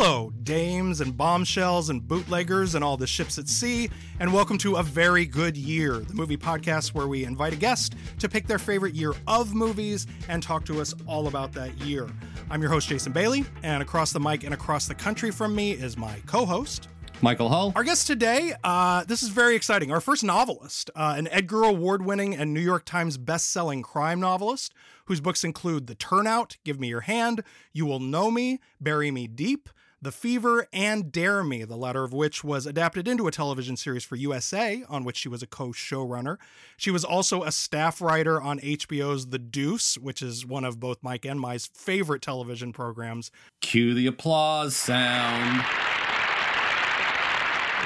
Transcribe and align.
Hello, 0.00 0.30
dames 0.44 1.00
and 1.00 1.16
bombshells 1.16 1.90
and 1.90 2.06
bootleggers 2.06 2.76
and 2.76 2.84
all 2.84 2.96
the 2.96 3.04
ships 3.04 3.36
at 3.36 3.48
sea, 3.48 3.90
and 4.20 4.32
welcome 4.32 4.56
to 4.58 4.76
A 4.76 4.82
Very 4.84 5.26
Good 5.26 5.56
Year, 5.56 5.98
the 5.98 6.14
movie 6.14 6.36
podcast 6.36 6.94
where 6.94 7.08
we 7.08 7.24
invite 7.24 7.52
a 7.52 7.56
guest 7.56 7.96
to 8.20 8.28
pick 8.28 8.46
their 8.46 8.60
favorite 8.60 8.94
year 8.94 9.12
of 9.26 9.54
movies 9.54 10.06
and 10.28 10.40
talk 10.40 10.64
to 10.66 10.80
us 10.80 10.94
all 11.08 11.26
about 11.26 11.50
that 11.54 11.76
year. 11.78 12.08
I'm 12.48 12.62
your 12.62 12.70
host, 12.70 12.88
Jason 12.88 13.12
Bailey, 13.12 13.44
and 13.64 13.82
across 13.82 14.12
the 14.12 14.20
mic 14.20 14.44
and 14.44 14.54
across 14.54 14.86
the 14.86 14.94
country 14.94 15.32
from 15.32 15.52
me 15.52 15.72
is 15.72 15.96
my 15.96 16.14
co 16.26 16.46
host, 16.46 16.86
Michael 17.20 17.48
Hull. 17.48 17.72
Our 17.74 17.82
guest 17.82 18.06
today, 18.06 18.54
uh, 18.62 19.02
this 19.02 19.24
is 19.24 19.30
very 19.30 19.56
exciting. 19.56 19.90
Our 19.90 20.00
first 20.00 20.22
novelist, 20.22 20.90
uh, 20.94 21.16
an 21.18 21.26
Edgar 21.32 21.64
Award 21.64 22.04
winning 22.04 22.36
and 22.36 22.54
New 22.54 22.60
York 22.60 22.84
Times 22.84 23.18
best-selling 23.18 23.82
crime 23.82 24.20
novelist, 24.20 24.72
whose 25.06 25.20
books 25.20 25.42
include 25.42 25.88
The 25.88 25.96
Turnout, 25.96 26.56
Give 26.62 26.78
Me 26.78 26.86
Your 26.86 27.00
Hand, 27.00 27.42
You 27.72 27.84
Will 27.84 27.98
Know 27.98 28.30
Me, 28.30 28.60
Bury 28.80 29.10
Me 29.10 29.26
Deep, 29.26 29.68
The 30.00 30.12
Fever, 30.12 30.68
and 30.72 31.10
Dare 31.10 31.42
Me, 31.42 31.64
the 31.64 31.76
latter 31.76 32.04
of 32.04 32.12
which 32.12 32.44
was 32.44 32.66
adapted 32.66 33.08
into 33.08 33.26
a 33.26 33.32
television 33.32 33.76
series 33.76 34.04
for 34.04 34.14
USA, 34.14 34.84
on 34.88 35.02
which 35.02 35.16
she 35.16 35.28
was 35.28 35.42
a 35.42 35.46
co 35.46 35.68
showrunner. 35.70 36.36
She 36.76 36.92
was 36.92 37.04
also 37.04 37.42
a 37.42 37.50
staff 37.50 38.00
writer 38.00 38.40
on 38.40 38.60
HBO's 38.60 39.26
The 39.26 39.40
Deuce, 39.40 39.98
which 39.98 40.22
is 40.22 40.46
one 40.46 40.64
of 40.64 40.78
both 40.78 40.98
Mike 41.02 41.24
and 41.24 41.40
my 41.40 41.58
favorite 41.58 42.22
television 42.22 42.72
programs. 42.72 43.32
Cue 43.60 43.92
the 43.92 44.06
applause 44.06 44.76
sound. 44.76 45.64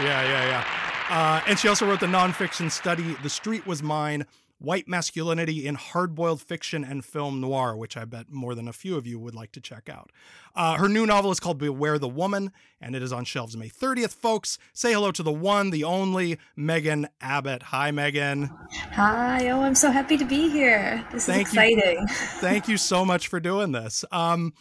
Yeah, 0.00 0.22
yeah, 0.22 0.44
yeah. 0.46 0.64
Uh, 1.08 1.42
and 1.46 1.58
she 1.58 1.68
also 1.68 1.86
wrote 1.86 2.00
the 2.00 2.06
nonfiction 2.06 2.70
study 2.70 3.16
The 3.22 3.30
Street 3.30 3.66
Was 3.66 3.82
Mine 3.82 4.26
White 4.62 4.86
Masculinity 4.86 5.66
in 5.66 5.76
Hardboiled 5.76 6.40
Fiction 6.40 6.84
and 6.84 7.04
Film 7.04 7.40
Noir, 7.40 7.76
which 7.76 7.96
I 7.96 8.04
bet 8.04 8.30
more 8.30 8.54
than 8.54 8.68
a 8.68 8.72
few 8.72 8.96
of 8.96 9.08
you 9.08 9.18
would 9.18 9.34
like 9.34 9.50
to 9.52 9.60
check 9.60 9.88
out. 9.88 10.12
Uh, 10.54 10.76
her 10.76 10.88
new 10.88 11.04
novel 11.04 11.32
is 11.32 11.40
called 11.40 11.58
Beware 11.58 11.98
the 11.98 12.08
Woman, 12.08 12.52
and 12.80 12.94
it 12.94 13.02
is 13.02 13.12
on 13.12 13.24
shelves 13.24 13.56
May 13.56 13.68
30th. 13.68 14.12
Folks, 14.12 14.58
say 14.72 14.92
hello 14.92 15.10
to 15.10 15.22
the 15.22 15.32
one, 15.32 15.70
the 15.70 15.82
only 15.82 16.38
Megan 16.54 17.08
Abbott. 17.20 17.64
Hi, 17.64 17.90
Megan. 17.90 18.50
Hi. 18.92 19.48
Oh, 19.48 19.62
I'm 19.62 19.74
so 19.74 19.90
happy 19.90 20.16
to 20.16 20.24
be 20.24 20.48
here. 20.48 21.04
This 21.10 21.26
Thank 21.26 21.48
is 21.48 21.54
exciting. 21.54 21.98
You. 22.00 22.06
Thank 22.40 22.68
you 22.68 22.76
so 22.76 23.04
much 23.04 23.26
for 23.26 23.40
doing 23.40 23.72
this. 23.72 24.04
Um, 24.12 24.52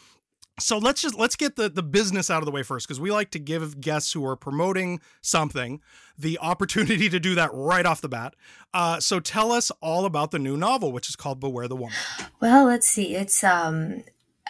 so 0.60 0.78
let's 0.78 1.02
just 1.02 1.18
let's 1.18 1.36
get 1.36 1.56
the 1.56 1.70
the 1.70 1.84
business 1.84 2.30
out 2.30 2.40
of 2.40 2.46
the 2.46 2.52
way 2.52 2.64
first 2.64 2.88
because 2.88 3.00
we 3.00 3.12
like 3.12 3.32
to 3.32 3.40
give 3.40 3.82
guests 3.82 4.14
who 4.14 4.26
are 4.26 4.36
promoting 4.36 5.00
something 5.22 5.82
the 6.18 6.38
opportunity 6.40 7.10
to 7.10 7.20
do 7.20 7.36
that 7.36 7.50
right 7.54 7.86
off 7.86 8.02
the 8.02 8.10
bat. 8.10 8.36
Uh, 8.74 9.00
so 9.00 9.20
tell 9.20 9.52
us 9.52 9.72
all 9.82 10.06
about 10.06 10.32
the 10.32 10.40
new 10.40 10.56
novel 10.56 10.92
which 10.92 11.10
is 11.10 11.16
called 11.16 11.40
beware 11.40 11.68
the 11.68 11.76
woman. 11.76 11.96
Well 12.40 12.66
let's 12.66 12.88
see. 12.88 13.16
It's 13.16 13.44
um 13.44 14.04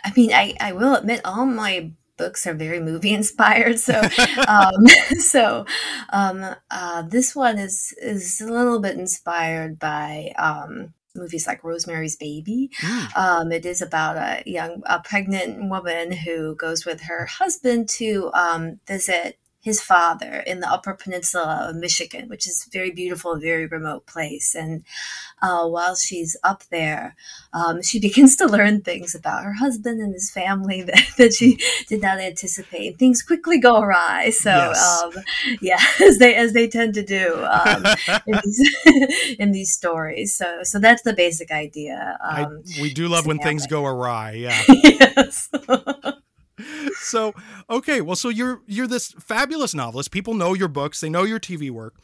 i 0.03 0.11
mean 0.15 0.33
i 0.33 0.55
i 0.59 0.71
will 0.71 0.95
admit 0.95 1.21
all 1.23 1.45
my 1.45 1.91
books 2.17 2.45
are 2.45 2.53
very 2.53 2.79
movie 2.79 3.13
inspired 3.13 3.79
so 3.79 3.99
um 4.47 4.87
so 5.19 5.65
um 6.09 6.55
uh 6.69 7.01
this 7.03 7.35
one 7.35 7.57
is 7.57 7.93
is 8.01 8.41
a 8.41 8.51
little 8.51 8.79
bit 8.79 8.97
inspired 8.97 9.79
by 9.79 10.33
um 10.37 10.93
movies 11.15 11.47
like 11.47 11.63
Rosemary's 11.63 12.15
Baby. 12.15 12.69
Mm. 12.81 13.17
Um, 13.17 13.51
it 13.51 13.65
is 13.65 13.81
about 13.81 14.17
a 14.17 14.43
young, 14.45 14.81
a 14.85 14.99
pregnant 14.99 15.69
woman 15.69 16.11
who 16.11 16.55
goes 16.55 16.85
with 16.85 17.01
her 17.01 17.25
husband 17.25 17.89
to 17.89 18.31
um, 18.33 18.79
visit 18.87 19.37
his 19.61 19.79
father 19.79 20.43
in 20.47 20.59
the 20.59 20.69
Upper 20.69 20.93
Peninsula 20.93 21.67
of 21.69 21.75
Michigan, 21.75 22.27
which 22.27 22.47
is 22.47 22.65
a 22.65 22.69
very 22.71 22.89
beautiful, 22.89 23.37
very 23.37 23.67
remote 23.67 24.07
place. 24.07 24.55
And 24.55 24.83
uh, 25.39 25.67
while 25.67 25.95
she's 25.95 26.35
up 26.43 26.63
there, 26.71 27.15
um, 27.53 27.83
she 27.83 27.99
begins 28.07 28.35
to 28.37 28.47
learn 28.47 28.81
things 28.81 29.13
about 29.13 29.43
her 29.43 29.53
husband 29.53 30.01
and 30.01 30.13
his 30.13 30.31
family 30.31 30.81
that, 30.91 31.03
that 31.17 31.33
she 31.33 31.59
did 31.87 32.01
not 32.01 32.19
anticipate. 32.19 32.97
Things 32.97 33.21
quickly 33.21 33.59
go 33.59 33.79
awry. 33.79 34.31
So, 34.31 34.49
yes. 34.49 35.03
um, 35.03 35.13
yeah, 35.61 35.79
as 36.01 36.17
they 36.17 36.33
as 36.33 36.53
they 36.53 36.67
tend 36.67 36.95
to 36.95 37.03
do 37.03 37.45
um, 37.45 37.85
in, 38.25 38.39
these, 38.43 39.35
in, 39.39 39.51
these, 39.51 39.71
stories. 39.71 40.33
So, 40.33 40.63
so 40.63 40.79
that's 40.79 41.03
the 41.03 41.13
basic 41.13 41.51
idea. 41.51 42.17
I, 42.23 42.43
um, 42.43 42.63
we 42.81 42.91
do 42.93 43.07
love 43.07 43.27
when 43.27 43.37
things 43.37 43.67
go 43.67 43.85
awry. 43.85 44.31
Yeah. 44.31 44.59
yes 44.67 45.49
so 47.01 47.33
okay 47.69 48.01
well 48.01 48.15
so 48.15 48.29
you're 48.29 48.61
you're 48.67 48.87
this 48.87 49.11
fabulous 49.13 49.73
novelist. 49.73 50.11
People 50.11 50.33
know 50.33 50.53
your 50.53 50.67
books. 50.67 51.01
They 51.01 51.09
know 51.09 51.23
your 51.23 51.39
tv 51.39 51.71
work. 51.71 51.95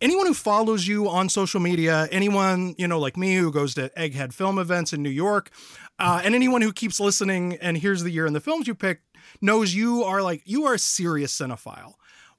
Anyone 0.00 0.26
who 0.26 0.34
follows 0.34 0.86
you 0.88 1.08
on 1.08 1.28
social 1.28 1.60
media 1.60 2.08
anyone 2.10 2.74
you 2.78 2.88
know 2.88 2.98
like 2.98 3.16
me 3.16 3.36
who 3.36 3.52
goes 3.52 3.74
to 3.74 3.90
egghead 3.90 4.32
film 4.32 4.58
events 4.58 4.92
in 4.92 5.02
new 5.02 5.10
york 5.10 5.50
uh, 5.98 6.20
and 6.24 6.34
anyone 6.34 6.62
who 6.62 6.72
keeps 6.72 6.98
listening 6.98 7.56
and 7.60 7.76
hears 7.76 8.02
the 8.02 8.10
year 8.10 8.26
and 8.26 8.34
the 8.34 8.40
films 8.40 8.66
you 8.66 8.74
picked 8.74 9.16
knows 9.40 9.74
you 9.74 10.02
are 10.02 10.22
like 10.22 10.42
you 10.44 10.64
are 10.64 10.74
a 10.74 10.78
serious 10.78 11.36
cinephile. 11.36 11.94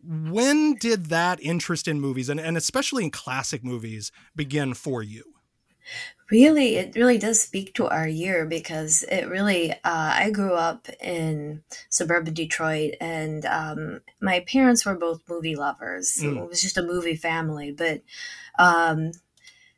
When 0.05 0.75
did 0.75 1.05
that 1.05 1.41
interest 1.41 1.87
in 1.87 2.01
movies 2.01 2.27
and, 2.27 2.39
and 2.39 2.57
especially 2.57 3.05
in 3.05 3.11
classic 3.11 3.63
movies 3.63 4.11
begin 4.35 4.73
for 4.73 5.01
you 5.01 5.23
Really, 6.31 6.75
it 6.77 6.95
really 6.95 7.17
does 7.17 7.41
speak 7.41 7.73
to 7.75 7.87
our 7.87 8.07
year 8.07 8.45
because 8.45 9.03
it 9.03 9.27
really, 9.27 9.71
uh, 9.71 9.77
I 9.83 10.31
grew 10.31 10.53
up 10.53 10.87
in 11.01 11.63
suburban 11.89 12.33
Detroit 12.33 12.95
and 13.01 13.45
um, 13.45 14.01
my 14.21 14.39
parents 14.41 14.85
were 14.85 14.95
both 14.95 15.21
movie 15.29 15.55
lovers. 15.55 16.17
Mm. 16.21 16.37
It 16.37 16.49
was 16.49 16.61
just 16.61 16.77
a 16.77 16.83
movie 16.83 17.15
family. 17.15 17.71
But 17.71 18.01
um, 18.57 19.11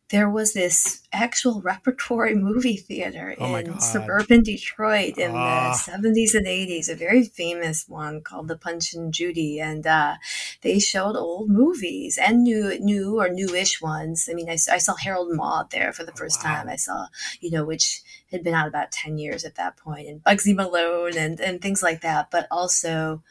there 0.10 0.30
was 0.30 0.54
this 0.54 1.02
actual 1.12 1.62
repertory 1.62 2.36
movie 2.36 2.78
theater 2.78 3.36
oh 3.40 3.56
in 3.56 3.80
suburban 3.80 4.44
Detroit 4.44 5.18
in 5.18 5.32
the 5.32 5.38
70s 5.38 6.36
and 6.36 6.46
80s, 6.46 6.90
a 6.90 6.96
very 6.96 7.24
famous 7.24 7.86
one 7.88 8.22
called 8.22 8.48
the 8.48 8.58
Punch 8.58 8.94
and 8.94 9.12
Judy. 9.12 9.60
And 9.60 9.88
uh, 9.88 10.16
they 10.62 10.78
showed 10.78 11.16
old 11.16 11.50
movies 11.50 12.20
and 12.22 12.44
new, 12.44 12.78
new 12.80 13.20
or 13.20 13.30
newish 13.30 13.82
ones. 13.82 14.30
I 14.30 14.36
mean, 14.36 14.50
I, 14.50 14.58
I 14.72 14.78
saw 14.78 14.96
Harold 14.96 15.34
Maude 15.34 15.72
there 15.72 15.92
for 15.92 16.04
the 16.04 16.12
oh, 16.12 16.16
first 16.16 16.44
wow. 16.44 16.56
time. 16.56 16.70
I 16.70 16.76
saw, 16.76 17.08
you 17.40 17.50
know, 17.50 17.66
which 17.66 18.04
had 18.32 18.44
been 18.44 18.54
out 18.54 18.68
about 18.68 18.92
10 18.92 19.18
years 19.18 19.44
at 19.44 19.56
that 19.56 19.78
point, 19.78 20.08
and 20.08 20.24
Bugsy 20.24 20.56
Malone 20.56 21.18
and, 21.18 21.40
and 21.40 21.62
things 21.62 21.82
like 21.82 22.02
that. 22.02 22.30
But 22.30 22.48
also, 22.52 23.24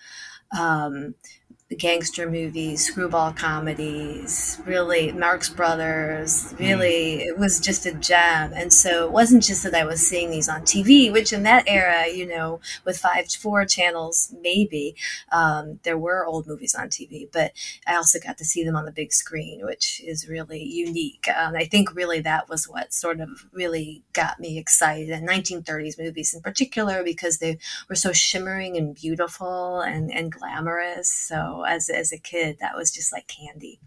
um, 0.58 1.14
gangster 1.78 2.30
movies, 2.30 2.84
screwball 2.84 3.32
comedies, 3.32 4.60
really 4.66 5.10
Marx 5.12 5.48
Brothers, 5.48 6.54
really 6.58 7.22
it 7.22 7.38
was 7.38 7.58
just 7.58 7.86
a 7.86 7.94
gem. 7.94 8.52
And 8.54 8.70
so 8.70 9.06
it 9.06 9.12
wasn't 9.12 9.42
just 9.42 9.62
that 9.62 9.74
I 9.74 9.84
was 9.84 10.06
seeing 10.06 10.30
these 10.30 10.48
on 10.48 10.62
TV, 10.62 11.10
which 11.10 11.32
in 11.32 11.42
that 11.44 11.64
era, 11.66 12.06
you 12.08 12.26
know, 12.26 12.60
with 12.84 12.98
five 12.98 13.30
four 13.30 13.64
channels 13.64 14.34
maybe, 14.42 14.94
um, 15.32 15.80
there 15.84 15.96
were 15.96 16.26
old 16.26 16.46
movies 16.46 16.74
on 16.74 16.88
TV, 16.88 17.28
but 17.32 17.52
I 17.86 17.96
also 17.96 18.18
got 18.20 18.36
to 18.38 18.44
see 18.44 18.62
them 18.62 18.76
on 18.76 18.84
the 18.84 18.92
big 18.92 19.12
screen, 19.12 19.64
which 19.64 20.02
is 20.04 20.28
really 20.28 20.62
unique. 20.62 21.26
Um, 21.34 21.54
I 21.56 21.64
think 21.64 21.94
really 21.94 22.20
that 22.20 22.48
was 22.48 22.68
what 22.68 22.92
sort 22.92 23.20
of 23.20 23.46
really 23.52 24.02
got 24.12 24.38
me 24.38 24.58
excited. 24.58 25.08
And 25.08 25.26
1930s 25.26 25.98
movies 25.98 26.34
in 26.34 26.42
particular 26.42 27.02
because 27.02 27.38
they 27.38 27.58
were 27.88 27.94
so 27.94 28.12
shimmering 28.12 28.76
and 28.76 28.94
beautiful 28.94 29.80
and, 29.80 30.12
and 30.12 30.30
glamorous. 30.30 31.10
So 31.10 31.53
as 31.62 31.88
as 31.88 32.12
a 32.12 32.18
kid, 32.18 32.58
that 32.60 32.76
was 32.76 32.90
just 32.90 33.12
like 33.12 33.26
candy. 33.28 33.80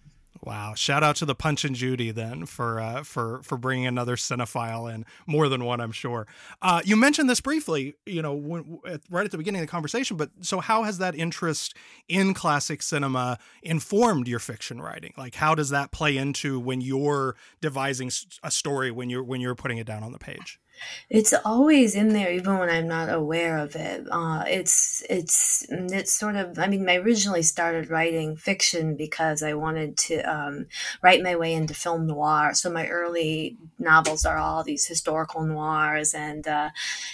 Wow! 0.47 0.75
Shout 0.75 1.03
out 1.03 1.17
to 1.17 1.25
the 1.25 1.35
Punch 1.35 1.65
and 1.65 1.75
Judy 1.75 2.11
then 2.11 2.45
for 2.45 2.79
uh, 2.79 3.03
for 3.03 3.41
for 3.43 3.57
bringing 3.57 3.85
another 3.85 4.15
cinephile 4.15 4.93
in, 4.93 5.05
more 5.25 5.49
than 5.49 5.65
one, 5.65 5.81
I'm 5.81 5.91
sure. 5.91 6.25
Uh, 6.61 6.81
you 6.85 6.95
mentioned 6.95 7.29
this 7.29 7.41
briefly, 7.41 7.95
you 8.05 8.21
know, 8.21 8.33
when, 8.33 8.79
right 9.09 9.25
at 9.25 9.31
the 9.31 9.37
beginning 9.37 9.59
of 9.59 9.67
the 9.67 9.71
conversation. 9.71 10.15
But 10.15 10.29
so, 10.39 10.61
how 10.61 10.83
has 10.83 10.99
that 10.99 11.15
interest 11.15 11.75
in 12.07 12.33
classic 12.33 12.81
cinema 12.81 13.39
informed 13.61 14.29
your 14.29 14.39
fiction 14.39 14.79
writing? 14.79 15.13
Like, 15.17 15.35
how 15.35 15.53
does 15.53 15.69
that 15.71 15.91
play 15.91 16.15
into 16.15 16.61
when 16.61 16.79
you're 16.79 17.35
devising 17.59 18.09
a 18.41 18.49
story 18.49 18.89
when 18.89 19.09
you're 19.09 19.23
when 19.23 19.41
you're 19.41 19.55
putting 19.55 19.79
it 19.79 19.87
down 19.87 20.01
on 20.01 20.13
the 20.13 20.19
page? 20.19 20.61
It's 21.09 21.33
always 21.45 21.95
in 21.95 22.09
there, 22.09 22.31
even 22.31 22.57
when 22.57 22.69
I'm 22.69 22.87
not 22.87 23.11
aware 23.13 23.57
of 23.57 23.75
it. 23.75 24.05
Uh, 24.11 24.43
it's 24.47 25.03
it's 25.09 25.65
it's 25.69 26.13
sort 26.13 26.35
of. 26.35 26.59
I 26.59 26.67
mean, 26.67 26.87
I 26.89 26.95
originally 26.97 27.43
started 27.43 27.89
writing 27.89 28.35
fiction 28.35 28.95
because 28.95 29.43
I 29.43 29.53
wanted 29.53 29.97
to 29.99 30.21
um, 30.21 30.67
write 31.01 31.23
my 31.23 31.35
way 31.35 31.53
into 31.53 31.73
film 31.73 32.07
noir. 32.07 32.53
So 32.53 32.69
my 32.69 32.87
early 32.87 33.57
novels 33.79 34.25
are 34.25 34.37
all 34.37 34.63
these 34.63 34.85
historical 34.85 35.43
noirs, 35.43 36.13
and 36.13 36.47
uh, 36.47 36.69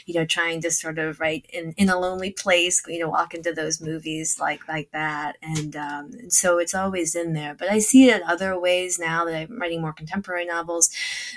you 0.06 0.14
know, 0.16 0.26
trying 0.26 0.62
to 0.62 0.72
sort 0.72 1.00
of 1.00 1.20
write 1.20 1.46
in 1.52 1.74
in 1.78 1.90
a 1.90 2.00
lonely 2.00 2.32
place. 2.32 2.82
You 2.88 3.00
know, 3.00 3.10
walk 3.10 3.34
into 3.34 3.54
those 3.54 3.82
movies 3.82 4.40
like 4.40 4.68
like 4.68 4.92
that, 4.92 5.38
and, 5.42 5.76
um, 5.76 6.12
so 6.30 6.58
it's 6.58 6.74
always 6.76 7.16
in 7.16 7.34
there. 7.34 7.56
But 7.56 7.70
I 7.70 7.80
see 7.80 8.10
it 8.10 8.22
other 8.24 8.60
ways 8.60 9.00
now 9.00 9.26
that 9.26 9.36
I'm 9.36 9.60
writing 9.60 9.82
more 9.82 9.94
contemporary 9.94 10.46
novels. 10.46 10.90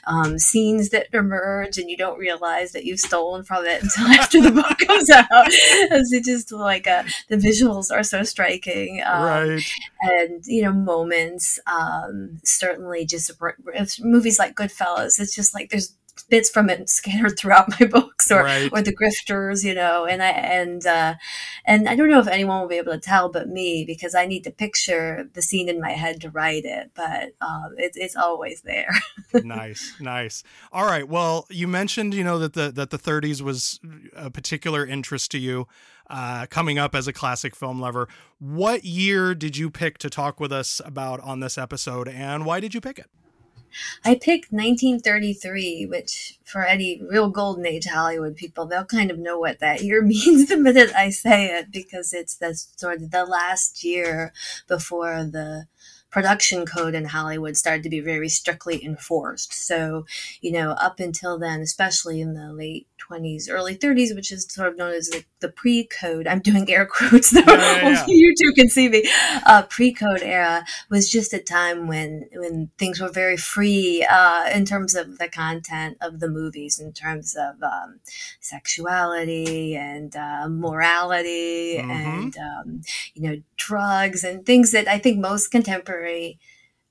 Um, 0.06 0.38
scenes 0.38 0.90
that 0.90 1.08
emerge, 1.12 1.78
and 1.78 1.90
you 1.90 1.96
don't 1.96 2.15
don't 2.16 2.20
realize 2.20 2.72
that 2.72 2.84
you've 2.84 3.00
stolen 3.00 3.44
from 3.44 3.64
it 3.64 3.82
until 3.82 4.06
after 4.08 4.40
the 4.40 4.50
book 4.50 4.78
comes 4.78 5.10
out. 5.10 5.26
As 5.90 6.12
it 6.12 6.24
just 6.24 6.52
like 6.52 6.86
uh, 6.86 7.04
the 7.28 7.36
visuals 7.36 7.92
are 7.92 8.02
so 8.02 8.22
striking, 8.22 9.02
um, 9.04 9.22
right? 9.22 9.62
And 10.02 10.44
you 10.46 10.62
know, 10.62 10.72
moments. 10.72 11.58
Um, 11.66 12.40
certainly, 12.44 13.04
just 13.06 13.30
movies 14.00 14.38
like 14.38 14.56
Goodfellas. 14.56 15.20
It's 15.20 15.34
just 15.34 15.54
like 15.54 15.70
there's 15.70 15.94
bits 16.28 16.50
from 16.50 16.68
it 16.70 16.88
scattered 16.88 17.38
throughout 17.38 17.68
my 17.80 17.86
books 17.90 18.30
or 18.30 18.42
Right. 18.42 18.70
or 18.72 18.82
the 18.82 18.94
grifters 18.94 19.62
you 19.64 19.74
know 19.74 20.04
and 20.06 20.22
i 20.22 20.28
and 20.28 20.86
uh 20.86 21.14
and 21.64 21.88
i 21.88 21.94
don't 21.96 22.10
know 22.10 22.18
if 22.20 22.26
anyone 22.28 22.60
will 22.60 22.68
be 22.68 22.76
able 22.76 22.92
to 22.92 22.98
tell 23.00 23.28
but 23.30 23.48
me 23.48 23.84
because 23.86 24.14
i 24.14 24.26
need 24.26 24.42
to 24.44 24.50
picture 24.50 25.28
the 25.34 25.42
scene 25.42 25.68
in 25.68 25.80
my 25.80 25.92
head 25.92 26.20
to 26.22 26.30
write 26.30 26.64
it 26.64 26.90
but 26.94 27.32
um 27.40 27.74
it's 27.78 27.96
it's 27.96 28.16
always 28.16 28.62
there 28.62 28.90
nice, 29.44 29.92
nice. 30.00 30.42
All 30.72 30.86
right. 30.86 31.06
Well, 31.06 31.46
you 31.50 31.68
mentioned, 31.68 32.14
you 32.14 32.24
know, 32.24 32.38
that 32.38 32.54
the 32.54 32.70
that 32.72 32.90
the 32.90 32.98
30s 32.98 33.42
was 33.42 33.78
a 34.14 34.30
particular 34.30 34.86
interest 34.86 35.30
to 35.32 35.38
you, 35.38 35.66
uh, 36.08 36.46
coming 36.48 36.78
up 36.78 36.94
as 36.94 37.06
a 37.06 37.12
classic 37.12 37.54
film 37.54 37.80
lover. 37.80 38.08
What 38.38 38.84
year 38.84 39.34
did 39.34 39.56
you 39.56 39.68
pick 39.70 39.98
to 39.98 40.08
talk 40.10 40.40
with 40.40 40.52
us 40.52 40.80
about 40.84 41.20
on 41.20 41.40
this 41.40 41.58
episode, 41.58 42.08
and 42.08 42.46
why 42.46 42.60
did 42.60 42.72
you 42.72 42.80
pick 42.80 42.98
it? 42.98 43.10
I 44.04 44.14
picked 44.14 44.52
1933, 44.52 45.86
which 45.86 46.38
for 46.44 46.64
any 46.64 47.02
real 47.02 47.28
golden 47.28 47.66
age 47.66 47.86
Hollywood 47.86 48.36
people, 48.36 48.66
they'll 48.66 48.84
kind 48.84 49.10
of 49.10 49.18
know 49.18 49.38
what 49.38 49.58
that 49.60 49.82
year 49.82 50.02
means 50.04 50.48
the 50.48 50.56
minute 50.56 50.94
I 50.94 51.10
say 51.10 51.46
it 51.46 51.70
because 51.70 52.12
it's 52.12 52.36
the 52.36 52.54
sort 52.54 53.02
of 53.02 53.10
the 53.10 53.24
last 53.24 53.84
year 53.84 54.32
before 54.68 55.24
the 55.24 55.66
production 56.10 56.64
code 56.66 56.94
in 56.94 57.06
Hollywood 57.06 57.56
started 57.56 57.82
to 57.82 57.90
be 57.90 58.00
very 58.00 58.28
strictly 58.28 58.82
enforced. 58.84 59.52
So, 59.52 60.06
you 60.40 60.52
know, 60.52 60.70
up 60.70 60.98
until 61.00 61.38
then, 61.38 61.60
especially 61.60 62.20
in 62.20 62.34
the 62.34 62.52
late 62.52 62.86
20s, 62.98 63.48
early 63.50 63.76
30s, 63.76 64.14
which 64.14 64.32
is 64.32 64.46
sort 64.48 64.68
of 64.68 64.76
known 64.78 64.92
as 64.94 65.08
the, 65.08 65.24
the 65.40 65.48
pre-code. 65.48 66.26
I'm 66.26 66.40
doing 66.40 66.68
air 66.70 66.86
quotes 66.90 67.30
though. 67.30 67.40
Yeah, 67.46 67.56
yeah, 67.56 67.88
yeah. 67.90 68.04
You 68.08 68.34
two 68.40 68.52
can 68.54 68.68
see 68.68 68.88
me. 68.88 69.04
Uh, 69.46 69.62
pre-code 69.68 70.22
era 70.22 70.64
was 70.90 71.10
just 71.10 71.32
a 71.32 71.38
time 71.38 71.86
when 71.86 72.28
when 72.34 72.70
things 72.78 73.00
were 73.00 73.10
very 73.10 73.36
free 73.36 74.06
uh, 74.08 74.48
in 74.54 74.64
terms 74.64 74.94
of 74.94 75.18
the 75.18 75.28
content 75.28 75.98
of 76.00 76.20
the 76.20 76.28
movies, 76.28 76.78
in 76.78 76.92
terms 76.92 77.36
of 77.36 77.62
um, 77.62 78.00
sexuality 78.40 79.76
and 79.76 80.16
uh, 80.16 80.48
morality 80.48 81.76
Mhm. 81.78 81.90
and 81.90 82.36
um, 82.38 82.80
you 83.14 83.22
know 83.22 83.36
drugs 83.56 84.24
and 84.24 84.44
things 84.46 84.70
that 84.72 84.86
I 84.88 84.98
think 84.98 85.18
most 85.18 85.48
contemporary 85.50 85.95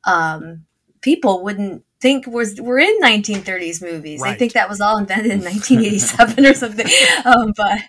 um, 0.05 0.65
people 1.01 1.43
wouldn't 1.43 1.83
think 2.01 2.27
was 2.27 2.59
were 2.61 2.77
in 2.77 2.99
1930s 3.01 3.81
movies. 3.81 4.21
I 4.23 4.35
think 4.35 4.53
that 4.53 4.69
was 4.69 4.81
all 4.81 4.97
invented 4.97 5.31
in 5.31 5.39
1987 5.43 6.45
or 6.45 6.53
something. 6.53 6.87
Um, 7.25 7.53
but 7.55 7.79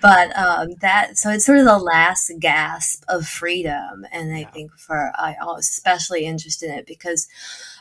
but 0.00 0.36
um, 0.36 0.68
that 0.80 1.16
so 1.16 1.30
it's 1.30 1.44
sort 1.44 1.58
of 1.58 1.64
the 1.64 1.78
last 1.78 2.30
gasp 2.40 3.04
of 3.08 3.26
freedom, 3.26 4.06
and 4.12 4.34
I 4.34 4.40
Yeah. 4.40 4.50
think 4.50 4.72
for 4.78 5.12
I 5.16 5.36
was 5.42 5.68
especially 5.68 6.26
interested 6.26 6.70
in 6.70 6.78
it 6.78 6.86
because 6.86 7.28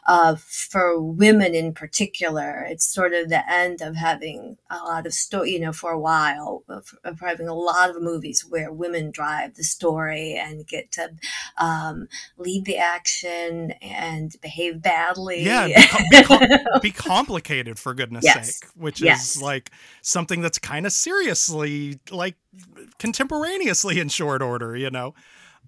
uh, 0.08 0.36
for 0.36 1.00
women 1.00 1.54
in 1.54 1.74
particular, 1.74 2.66
it's 2.68 2.86
sort 2.86 3.14
of 3.14 3.30
the 3.30 3.48
end 3.52 3.82
of 3.82 3.96
having 3.96 4.58
a 4.70 4.78
lot 4.78 5.06
of 5.06 5.14
story, 5.14 5.52
you 5.52 5.60
know, 5.60 5.72
for 5.72 5.92
a 5.92 6.00
while, 6.00 6.64
of, 6.68 6.96
of 7.04 7.20
having 7.20 7.48
a 7.48 7.54
lot 7.54 7.90
of 7.92 8.02
movies 8.02 8.44
where 8.48 8.72
women 8.72 9.12
drive 9.12 9.56
the 9.56 9.64
story 9.64 10.34
and 10.34 10.66
get 10.68 10.92
to 10.94 11.12
um, 11.58 12.08
lead 12.38 12.66
the 12.66 12.78
action 12.78 13.72
and 13.82 14.36
behave 14.42 14.82
badly. 14.82 15.44
Yeah, 15.44 15.68
be, 16.12 16.24
com- 16.24 16.48
be, 16.82 16.92
complicated 16.92 17.78
for 17.78 17.94
goodness 17.94 18.26
Yes. 18.26 18.58
sake, 18.60 18.70
which 18.76 19.02
Yes. 19.02 19.36
is 19.36 19.42
like 19.42 19.72
something 20.02 20.42
that's 20.42 20.58
kind 20.60 20.86
of 20.86 20.92
seriously, 20.92 22.00
like 22.10 22.36
contemporaneously 23.00 24.00
in 24.00 24.10
short 24.10 24.42
order, 24.42 24.76
you 24.76 24.90
know. 24.90 25.14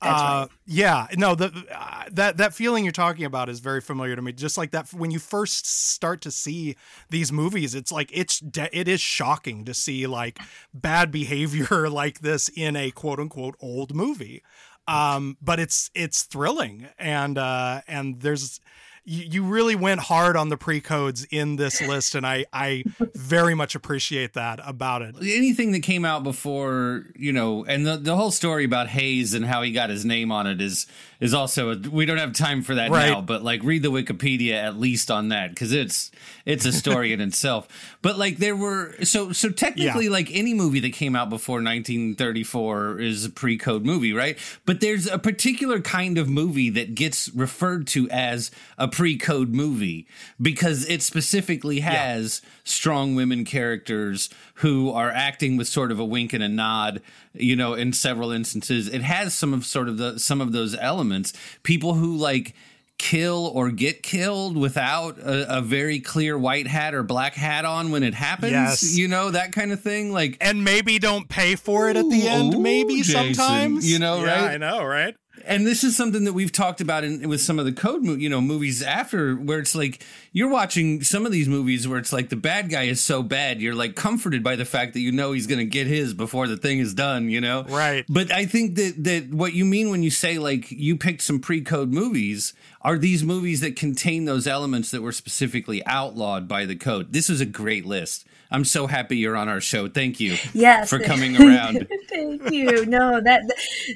That's 0.04 0.22
uh, 0.22 0.26
right. 0.26 0.48
Yeah, 0.66 1.08
no, 1.16 1.36
the, 1.36 1.66
uh, 1.72 2.04
that 2.12 2.38
that 2.38 2.54
feeling 2.54 2.84
you're 2.84 2.92
talking 2.92 3.26
about 3.26 3.50
is 3.50 3.60
very 3.60 3.82
familiar 3.82 4.16
to 4.16 4.22
me. 4.22 4.34
Just 4.34 4.58
like 4.58 4.72
that, 4.72 4.94
when 4.94 5.12
you 5.12 5.20
first 5.20 5.66
start 5.66 6.22
to 6.22 6.32
see 6.32 6.76
these 7.10 7.32
movies, 7.32 7.74
it's 7.74 7.92
like 7.92 8.10
it's 8.14 8.40
de- 8.40 8.78
it 8.78 8.88
is 8.88 9.02
shocking 9.02 9.66
to 9.66 9.74
see 9.74 10.06
like 10.08 10.40
bad 10.74 11.12
behavior 11.12 11.90
like 11.90 12.20
this 12.20 12.50
in 12.50 12.76
a 12.76 12.92
quote 12.92 13.20
unquote 13.20 13.56
old 13.60 13.96
movie. 13.96 14.44
Um, 14.88 15.38
but 15.42 15.60
it's 15.60 15.90
it's 15.96 16.24
thrilling, 16.24 16.90
and 17.00 17.38
uh, 17.38 17.82
and 17.88 18.20
there's 18.20 18.60
you, 19.06 19.24
you 19.24 19.44
really 19.44 19.76
went 19.76 20.02
hard 20.02 20.36
on 20.36 20.50
the 20.50 20.58
pre 20.58 20.80
codes 20.80 21.26
in 21.30 21.58
this 21.58 21.82
list, 21.82 22.16
and 22.16 22.26
I 22.26 22.46
I 22.54 22.84
very 23.14 23.54
much 23.54 23.76
appreciate 23.76 24.34
that 24.34 24.60
about 24.64 25.02
it. 25.02 25.16
anything 25.22 25.72
that 25.74 25.82
came 25.82 26.06
out 26.06 26.24
before 26.24 27.06
you 27.16 27.34
know 27.34 27.66
and 27.66 27.86
the, 27.86 27.98
the 27.98 28.16
whole 28.16 28.32
story 28.32 28.64
about 28.66 28.88
Hays 28.88 29.34
and 29.34 29.46
how 29.46 29.62
he 29.62 29.72
got 29.72 29.90
his 29.90 30.06
name 30.06 30.32
on 30.32 30.48
it 30.48 30.62
is 30.62 30.88
is 31.24 31.34
also 31.34 31.72
a, 31.72 31.76
we 31.90 32.06
don't 32.06 32.18
have 32.18 32.34
time 32.34 32.62
for 32.62 32.76
that 32.76 32.92
Right. 32.92 33.10
now 33.10 33.22
but 33.22 33.44
like 33.44 33.64
read 33.64 33.82
the 33.82 33.90
wikipedia 33.92 34.54
at 34.54 34.78
least 34.78 35.10
on 35.10 35.30
that 35.30 35.50
because 35.52 35.72
it's 35.72 36.12
it's 36.46 36.66
a 36.66 36.72
story 36.74 37.14
in 37.14 37.22
itself 37.30 37.68
but 38.02 38.18
like 38.18 38.38
there 38.38 38.56
were 38.56 38.94
so 39.04 39.32
so 39.32 39.50
technically 39.50 40.06
Yeah. 40.06 40.12
like 40.12 40.30
any 40.32 40.54
movie 40.54 40.82
that 40.82 40.94
came 40.94 41.16
out 41.16 41.30
before 41.30 41.62
1934 41.62 43.00
is 43.00 43.26
a 43.26 43.30
pre-code 43.30 43.86
movie 43.86 44.14
right 44.14 44.38
but 44.66 44.82
there's 44.82 45.08
a 45.08 45.18
particular 45.18 45.80
kind 45.80 46.18
of 46.18 46.30
movie 46.30 46.70
that 46.70 46.96
gets 46.96 47.30
referred 47.34 47.88
to 47.88 48.10
as 48.10 48.52
a 48.78 48.88
pre-code 48.88 49.50
movie 49.54 50.08
because 50.42 50.86
it 50.90 51.02
specifically 51.02 51.80
has 51.80 52.42
strong 52.64 53.16
women 53.16 53.44
characters 53.46 54.30
who 54.56 54.90
are 54.92 55.10
acting 55.12 55.58
with 55.58 55.68
sort 55.68 55.92
of 55.92 56.00
a 56.00 56.06
wink 56.06 56.32
and 56.34 56.44
a 56.44 56.48
nod 56.48 57.02
you 57.34 57.56
know 57.56 57.74
in 57.74 57.92
several 57.92 58.32
instances 58.32 58.88
it 58.88 59.02
has 59.02 59.34
some 59.34 59.54
of 59.54 59.66
sort 59.66 59.90
of 59.90 59.98
the 59.98 60.18
some 60.20 60.40
of 60.40 60.52
those 60.54 60.76
elements 60.78 61.34
people 61.64 61.96
who 61.96 62.16
like 62.16 62.54
kill 63.00 63.52
or 63.56 63.70
get 63.72 64.02
killed 64.04 64.56
without 64.56 65.18
a, 65.18 65.58
a 65.58 65.62
very 65.62 66.00
clear 66.00 66.38
white 66.38 66.68
hat 66.68 66.94
or 66.94 67.04
black 67.04 67.34
hat 67.34 67.66
on 67.66 67.92
when 67.92 68.04
it 68.04 68.14
happens 68.14 68.52
Yes. 68.54 68.96
you 68.98 69.08
know 69.10 69.32
that 69.32 69.52
kind 69.52 69.72
of 69.74 69.82
thing 69.82 70.14
like 70.14 70.38
And 70.40 70.64
maybe 70.64 71.00
don't 71.00 71.28
pay 71.28 71.56
for 71.56 71.90
it 71.90 71.98
at 71.98 72.08
the 72.10 72.24
Ooh, 72.26 72.30
end. 72.30 72.54
ooh, 72.56 72.60
maybe 72.62 73.02
Jason, 73.02 73.34
sometimes 73.34 73.92
you 73.92 74.00
know, 74.00 74.24
Yeah, 74.24 74.46
right? 74.46 74.54
I 74.54 74.58
know, 74.58 74.86
right? 74.86 75.16
And 75.46 75.66
this 75.66 75.84
is 75.84 75.96
something 75.96 76.24
that 76.24 76.34
we've 76.34 76.52
talked 76.52 76.82
about 76.82 77.04
in, 77.04 77.28
with 77.28 77.42
some 77.42 77.60
of 77.60 77.66
the 77.66 77.72
code 77.72 78.04
you 78.04 78.30
know 78.30 78.42
movies 78.42 78.82
after 78.82 79.36
where 79.36 79.60
it's 79.60 79.76
like 79.76 80.04
you're 80.32 80.50
watching 80.50 81.04
some 81.04 81.26
of 81.26 81.32
these 81.32 81.48
movies 81.48 81.88
where 81.88 82.00
it's 82.00 82.14
like 82.14 82.30
the 82.30 82.36
bad 82.36 82.70
guy 82.70 82.84
is 82.84 83.02
so 83.02 83.24
bad 83.24 83.62
you're 83.62 83.76
like 83.76 83.96
comforted 83.96 84.44
by 84.44 84.56
the 84.56 84.66
fact 84.66 84.94
that 84.94 85.00
you 85.00 85.12
know 85.12 85.32
he's 85.32 85.48
going 85.48 85.60
to 85.60 85.66
get 85.66 85.88
his 85.88 86.14
before 86.14 86.48
the 86.48 86.58
thing 86.58 86.80
is 86.80 86.94
done 86.94 87.30
you 87.30 87.42
know? 87.42 87.64
Right. 87.64 88.06
but 88.10 88.32
i 88.32 88.46
think 88.46 88.76
that 88.76 89.04
that 89.04 89.34
what 89.34 89.54
you 89.54 89.66
mean 89.66 89.90
when 89.90 90.04
you 90.04 90.12
say 90.12 90.38
like 90.38 90.72
you 90.72 90.98
picked 90.98 91.22
some 91.22 91.40
pre-code 91.40 91.92
movies 91.92 92.54
are 92.84 92.98
these 92.98 93.24
movies 93.24 93.62
that 93.62 93.78
contain 93.78 94.26
those 94.26 94.46
elements 94.46 94.92
that 94.92 95.02
were 95.02 95.14
specifically 95.14 95.86
outlawed 95.86 96.50
by 96.50 96.66
the 96.66 96.76
code? 96.76 97.14
This 97.14 97.30
is 97.30 97.40
a 97.40 97.46
great 97.46 97.86
list 97.86 98.26
i'm 98.52 98.64
so 98.66 98.88
happy 98.88 99.18
you're 99.18 99.36
on 99.36 99.50
our 99.50 99.62
show. 99.62 99.88
Thank 99.88 100.20
you 100.20 100.38
yes. 100.54 100.90
for 100.90 101.00
coming 101.00 101.36
around. 101.42 101.88
Thank 102.10 102.52
you. 102.52 102.86
No 102.86 103.22
that 103.22 103.42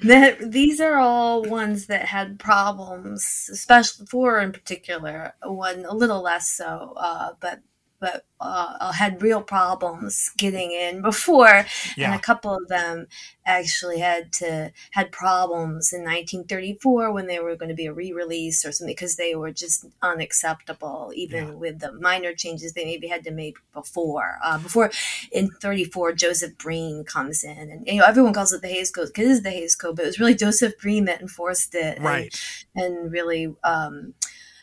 that 0.03 0.51
these 0.51 0.79
are 0.81 0.97
all 0.97 1.43
ones 1.43 1.87
that 1.87 2.05
had 2.05 2.39
problems 2.39 3.49
especially 3.51 4.05
four 4.07 4.39
in 4.39 4.51
particular 4.51 5.33
one 5.43 5.85
a 5.85 5.93
little 5.93 6.21
less 6.21 6.51
so 6.51 6.93
uh, 6.97 7.29
but 7.39 7.61
but 7.99 8.25
uh, 8.39 8.91
had 8.91 9.21
real 9.23 9.41
problems 9.41 10.29
getting 10.37 10.71
in 10.71 11.01
before 11.01 11.65
and 11.97 12.13
a 12.13 12.19
couple 12.19 12.53
of 12.55 12.67
them 12.67 13.07
actually 13.45 13.97
had 13.99 14.31
to 14.31 14.71
had 14.91 15.11
problems 15.11 15.91
in 15.91 16.03
1934 16.03 17.11
when 17.11 17.25
they 17.25 17.39
were 17.39 17.55
going 17.55 17.69
to 17.69 17.75
be 17.75 17.87
a 17.87 17.93
re-release 17.93 18.63
or 18.63 18.71
something 18.71 18.93
because 18.93 19.15
they 19.15 19.33
were 19.33 19.51
just 19.51 19.85
unacceptable 20.03 21.11
even 21.15 21.47
Yeah. 21.47 21.53
with 21.53 21.79
the 21.79 21.91
minor 21.93 22.33
changes 22.33 22.73
they 22.73 22.85
maybe 22.85 23.07
had 23.07 23.23
to 23.23 23.31
make 23.31 23.57
before 23.73 24.37
uh, 24.43 24.59
before 24.59 24.91
in 25.31 25.49
34 25.49 26.13
joseph 26.13 26.57
breen 26.57 27.03
comes 27.03 27.43
in 27.43 27.57
and 27.71 27.87
you 27.87 27.95
know 27.99 28.05
everyone 28.05 28.33
calls 28.33 28.53
it 28.53 28.61
the 28.61 28.67
Hays 28.67 28.91
code 28.91 29.07
because 29.07 29.25
it 29.27 29.31
is 29.31 29.41
the 29.43 29.49
Hays 29.51 29.75
code 29.75 29.95
but 29.95 30.03
it 30.03 30.07
was 30.07 30.19
really 30.19 30.35
joseph 30.35 30.77
breen 30.79 31.05
that 31.05 31.21
enforced 31.21 31.73
it 31.73 31.95
and- 31.97 32.05
Right. 32.05 32.39
and 32.75 33.11
really 33.11 33.55
um, 33.63 34.13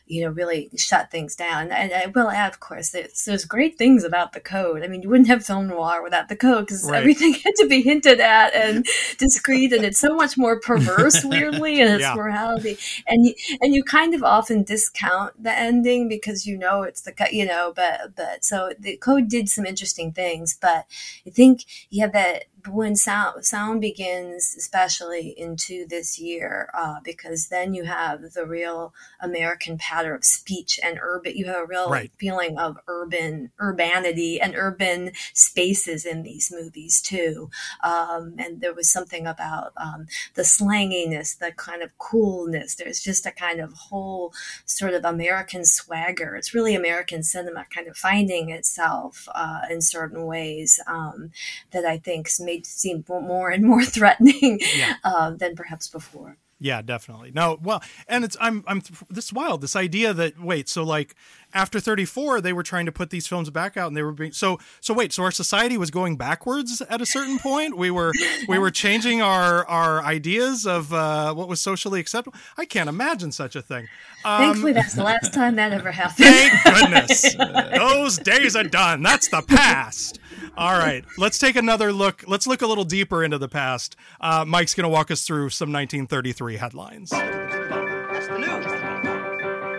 you 0.06 0.23
know 0.23 0.30
really 0.30 0.70
shut 0.76 1.11
things 1.11 1.34
down 1.34 1.70
and 1.70 1.92
uh, 1.92 1.96
i 1.96 2.06
will 2.06 2.30
add 2.30 2.52
of 2.52 2.61
course 2.61 2.90
there's, 2.90 3.25
there's 3.25 3.44
great 3.44 3.78
things 3.78 4.04
about 4.04 4.32
the 4.32 4.40
code 4.40 4.82
i 4.82 4.87
mean 4.87 5.02
you 5.02 5.08
wouldn't 5.08 5.28
have 5.28 5.44
film 5.44 5.66
noir 5.68 6.02
without 6.02 6.28
the 6.28 6.37
code 6.37 6.66
because 6.66 6.88
Right. 6.88 6.99
everything 7.00 7.32
had 7.44 7.54
to 7.56 7.66
be 7.66 7.80
hinted 7.82 8.20
at 8.20 8.54
and 8.54 8.84
discreet 9.18 9.73
and 9.73 9.84
it's 9.84 9.99
so 10.00 10.14
much 10.14 10.37
more 10.37 10.61
perverse 10.61 11.20
weirdly 11.25 11.80
in 11.80 11.88
its 11.88 12.02
Yeah. 12.02 12.14
morality 12.14 12.78
and 13.06 13.25
you 13.26 13.34
and 13.61 13.75
you 13.75 13.82
kind 13.82 14.14
of 14.14 14.23
often 14.23 14.62
discount 14.62 15.42
the 15.42 15.52
ending 15.56 16.08
because 16.08 16.46
you 16.46 16.58
know 16.58 16.82
it's 16.82 17.02
the 17.02 17.14
you 17.30 17.46
know 17.46 17.73
but 17.75 18.14
but 18.16 18.44
so 18.44 18.73
the 18.78 18.96
code 18.99 19.28
did 19.28 19.49
some 19.49 19.64
interesting 19.66 20.12
things 20.12 20.56
but 20.61 20.84
i 21.26 21.30
think 21.30 21.64
yeah 21.90 22.06
that 22.08 22.44
when 22.68 22.97
sound 22.97 23.44
sound 23.44 23.80
begins 23.80 24.54
especially 24.59 25.35
into 25.37 25.87
this 25.87 26.18
year 26.18 26.71
uh, 26.75 26.97
because 27.04 27.49
then 27.49 27.75
you 27.75 27.85
have 27.85 28.33
the 28.33 28.47
real 28.47 28.94
american 29.21 29.76
patter 29.78 30.14
of 30.14 30.25
speech 30.25 30.78
and 30.83 30.99
urban. 31.02 31.37
You 31.37 31.47
have 31.47 31.56
a 31.56 31.66
real 31.66 31.90
right. 31.90 32.11
feeling 32.18 32.59
of 32.59 32.76
urban 32.87 33.50
urbanity 33.61 34.40
and 34.40 34.54
urban 34.54 35.12
spaces 35.33 36.04
in 36.04 36.23
these 36.23 36.52
movies 36.54 37.00
too. 37.00 37.50
Um, 37.83 38.35
and 38.38 38.61
there 38.61 38.75
was 38.75 38.90
something 38.90 39.26
about 39.26 39.73
um, 39.76 40.06
the 40.35 40.42
slanginess, 40.42 41.38
the 41.38 41.52
kind 41.52 41.83
of 41.83 41.97
coolness. 41.99 42.75
There's 42.75 43.00
just 43.00 43.26
a 43.26 43.30
kind 43.30 43.61
of 43.61 43.73
whole 43.73 44.33
sort 44.64 44.94
of 44.94 45.04
American 45.04 45.64
swagger. 45.64 46.37
It's 46.37 46.54
really 46.54 46.75
American 46.75 47.23
cinema 47.23 47.66
kind 47.75 47.88
of 47.88 47.97
finding 47.97 48.50
itself 48.50 49.28
uh, 49.35 49.62
in 49.71 49.80
certain 49.80 50.26
ways 50.26 50.80
um, 50.87 51.30
that 51.71 51.85
I 51.85 51.99
think 51.99 52.28
made 52.54 52.66
seem 52.66 53.04
more 53.08 53.50
and 53.50 53.64
more 53.64 53.84
threatening 53.96 54.61
yeah. 54.76 54.94
uh, 55.04 55.30
than 55.30 55.54
perhaps 55.54 55.88
before. 55.88 56.38
Yeah, 56.61 56.82
definitely. 56.82 57.32
No, 57.32 57.58
well, 57.62 57.82
and 58.08 58.25
it's 58.25 58.37
I'm 58.40 58.64
I'm 58.66 58.80
this 59.11 59.32
wild 59.32 59.61
this 59.61 59.76
idea 59.76 60.14
that 60.14 60.40
wait, 60.40 60.68
so 60.68 60.82
like 60.82 61.14
after 61.54 61.80
34 61.80 62.40
they 62.40 62.52
were 62.52 62.62
trying 62.62 62.87
to 62.87 62.92
put 62.92 63.11
these 63.11 63.26
films 63.26 63.49
back 63.50 63.76
out 63.76 63.88
and 63.88 63.96
they 63.96 64.02
were 64.02 64.12
being 64.12 64.32
so 64.32 64.58
so 64.80 64.92
wait, 64.92 65.12
so 65.12 65.23
our 65.23 65.30
society 65.30 65.78
was 65.78 65.90
going 65.90 66.16
backwards 66.16 66.82
at 66.82 67.00
a 67.00 67.06
certain 67.06 67.38
point. 67.38 67.76
We 67.76 67.90
were 67.90 68.12
we 68.49 68.58
were 68.58 68.70
changing 68.70 69.23
our 69.23 69.66
our 69.66 70.02
ideas 70.02 70.66
of 70.66 70.92
uh, 70.92 71.32
what 71.34 71.49
was 71.49 71.61
socially 71.61 72.00
acceptable. 72.00 72.37
I 72.58 72.64
can't 72.64 72.88
imagine 72.88 73.32
such 73.32 73.56
a 73.56 73.62
thing. 73.62 73.88
Um, 74.25 74.38
Thankfully, 74.40 74.73
that's 74.73 74.94
the 74.94 75.04
last 75.04 75.32
time 75.32 75.56
that 75.56 75.73
ever 75.73 75.90
happened. 75.90 76.26
Thank 76.26 76.64
goodness. 76.64 77.34
Those 77.78 78.18
days 78.18 78.56
are 78.56 78.64
done. 78.64 79.02
That's 79.02 79.28
the 79.28 79.42
past. 79.42 80.18
All 80.56 80.78
right, 80.78 81.04
let's 81.18 81.38
take 81.38 81.56
another 81.56 81.92
look. 81.92 82.25
Let's 82.26 82.46
look 82.46 82.62
a 82.62 82.66
little 82.66 82.84
deeper 82.84 83.25
into 83.25 83.38
the 83.38 83.49
past. 83.49 83.96
Uh, 84.20 84.44
Mike's 84.44 84.75
going 84.75 84.84
to 84.84 84.88
walk 84.88 85.11
us 85.11 85.26
through 85.26 85.50
some 85.50 85.73
1933 85.73 86.56
headlines. 86.56 87.12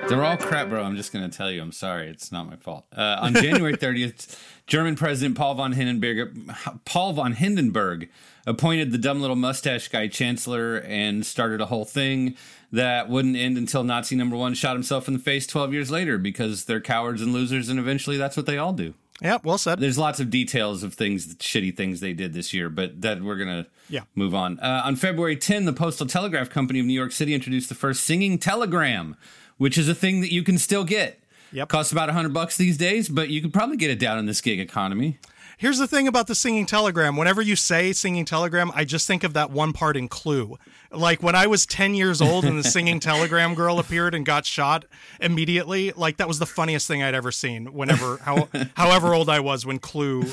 They're 0.07 0.23
all 0.23 0.37
crap, 0.37 0.69
bro. 0.69 0.83
I'm 0.83 0.95
just 0.95 1.11
going 1.11 1.27
to 1.27 1.35
tell 1.35 1.49
you. 1.49 1.61
I'm 1.63 1.71
sorry. 1.71 2.07
It's 2.09 2.31
not 2.31 2.47
my 2.47 2.57
fault. 2.57 2.85
Uh, 2.95 3.17
on 3.21 3.33
January 3.41 3.73
30th, 3.73 4.39
German 4.67 4.95
President 4.95 5.35
Paul 5.35 5.55
von 5.55 5.71
Hindenburg, 5.71 6.51
Paul 6.85 7.13
von 7.13 7.33
Hindenburg 7.33 8.09
appointed 8.45 8.91
the 8.91 8.99
dumb 8.99 9.19
little 9.19 9.35
mustache 9.35 9.87
guy 9.87 10.07
chancellor 10.07 10.77
and 10.77 11.25
started 11.25 11.59
a 11.59 11.65
whole 11.65 11.85
thing 11.85 12.37
that 12.71 13.09
wouldn't 13.09 13.35
end 13.35 13.57
until 13.57 13.83
Nazi 13.83 14.15
number 14.15 14.35
one 14.35 14.53
shot 14.53 14.75
himself 14.75 15.07
in 15.07 15.15
the 15.15 15.19
face 15.19 15.47
12 15.47 15.73
years 15.73 15.89
later 15.89 16.19
because 16.19 16.65
they're 16.65 16.81
cowards 16.81 17.21
and 17.21 17.33
losers, 17.33 17.67
and 17.67 17.79
eventually 17.79 18.17
that's 18.17 18.37
what 18.37 18.45
they 18.45 18.59
all 18.59 18.73
do. 18.73 18.93
Yeah, 19.21 19.37
well 19.43 19.57
said. 19.57 19.79
There's 19.79 19.97
lots 19.97 20.19
of 20.19 20.29
details 20.29 20.83
of 20.83 20.93
things, 20.93 21.35
shitty 21.35 21.75
things 21.75 22.01
they 22.01 22.13
did 22.13 22.33
this 22.33 22.53
year, 22.53 22.69
but 22.69 23.01
that 23.01 23.21
we're 23.21 23.37
gonna 23.37 23.65
yeah. 23.89 24.01
move 24.13 24.35
on. 24.35 24.59
Uh, 24.59 24.81
on 24.83 24.97
February 24.97 25.37
10, 25.37 25.65
the 25.65 25.73
Postal 25.73 26.05
Telegraph 26.05 26.49
Company 26.49 26.81
of 26.81 26.85
New 26.85 26.93
York 26.93 27.13
City 27.13 27.33
introduced 27.33 27.69
the 27.69 27.75
first 27.75 28.03
singing 28.03 28.37
telegram, 28.37 29.15
which 29.57 29.77
is 29.77 29.87
a 29.89 29.95
thing 29.95 30.21
that 30.21 30.31
you 30.33 30.43
can 30.43 30.57
still 30.57 30.83
get. 30.83 31.19
Yep. 31.51 31.69
Costs 31.69 31.91
about 31.91 32.09
100 32.09 32.33
bucks 32.33 32.57
these 32.57 32.77
days, 32.77 33.07
but 33.07 33.29
you 33.29 33.41
could 33.41 33.53
probably 33.53 33.77
get 33.77 33.89
it 33.89 33.99
down 33.99 34.17
in 34.19 34.25
this 34.25 34.41
gig 34.41 34.59
economy. 34.59 35.19
Here's 35.57 35.77
the 35.77 35.87
thing 35.87 36.05
about 36.05 36.27
the 36.27 36.35
singing 36.35 36.65
telegram. 36.65 37.15
Whenever 37.15 37.41
you 37.41 37.55
say 37.55 37.93
singing 37.93 38.25
telegram, 38.25 38.71
I 38.75 38.83
just 38.83 39.07
think 39.07 39.23
of 39.23 39.33
that 39.33 39.51
one 39.51 39.71
part 39.71 39.95
in 39.95 40.09
Clue. 40.09 40.57
Like 40.91 41.23
when 41.23 41.33
I 41.33 41.47
was 41.47 41.65
10 41.65 41.95
years 41.95 42.21
old 42.21 42.43
and 42.43 42.59
the 42.59 42.63
singing 42.63 42.99
telegram 42.99 43.55
girl 43.55 43.79
appeared 43.79 44.13
and 44.15 44.25
got 44.25 44.45
shot 44.45 44.83
immediately, 45.21 45.93
like 45.95 46.17
that 46.17 46.27
was 46.27 46.39
the 46.39 46.45
funniest 46.45 46.89
thing 46.89 47.01
I'd 47.03 47.15
ever 47.15 47.31
seen 47.31 47.67
whenever 47.73 48.17
how, 48.17 48.49
however 48.75 49.13
old 49.13 49.29
I 49.29 49.39
was 49.39 49.65
when 49.65 49.79
Clue 49.79 50.25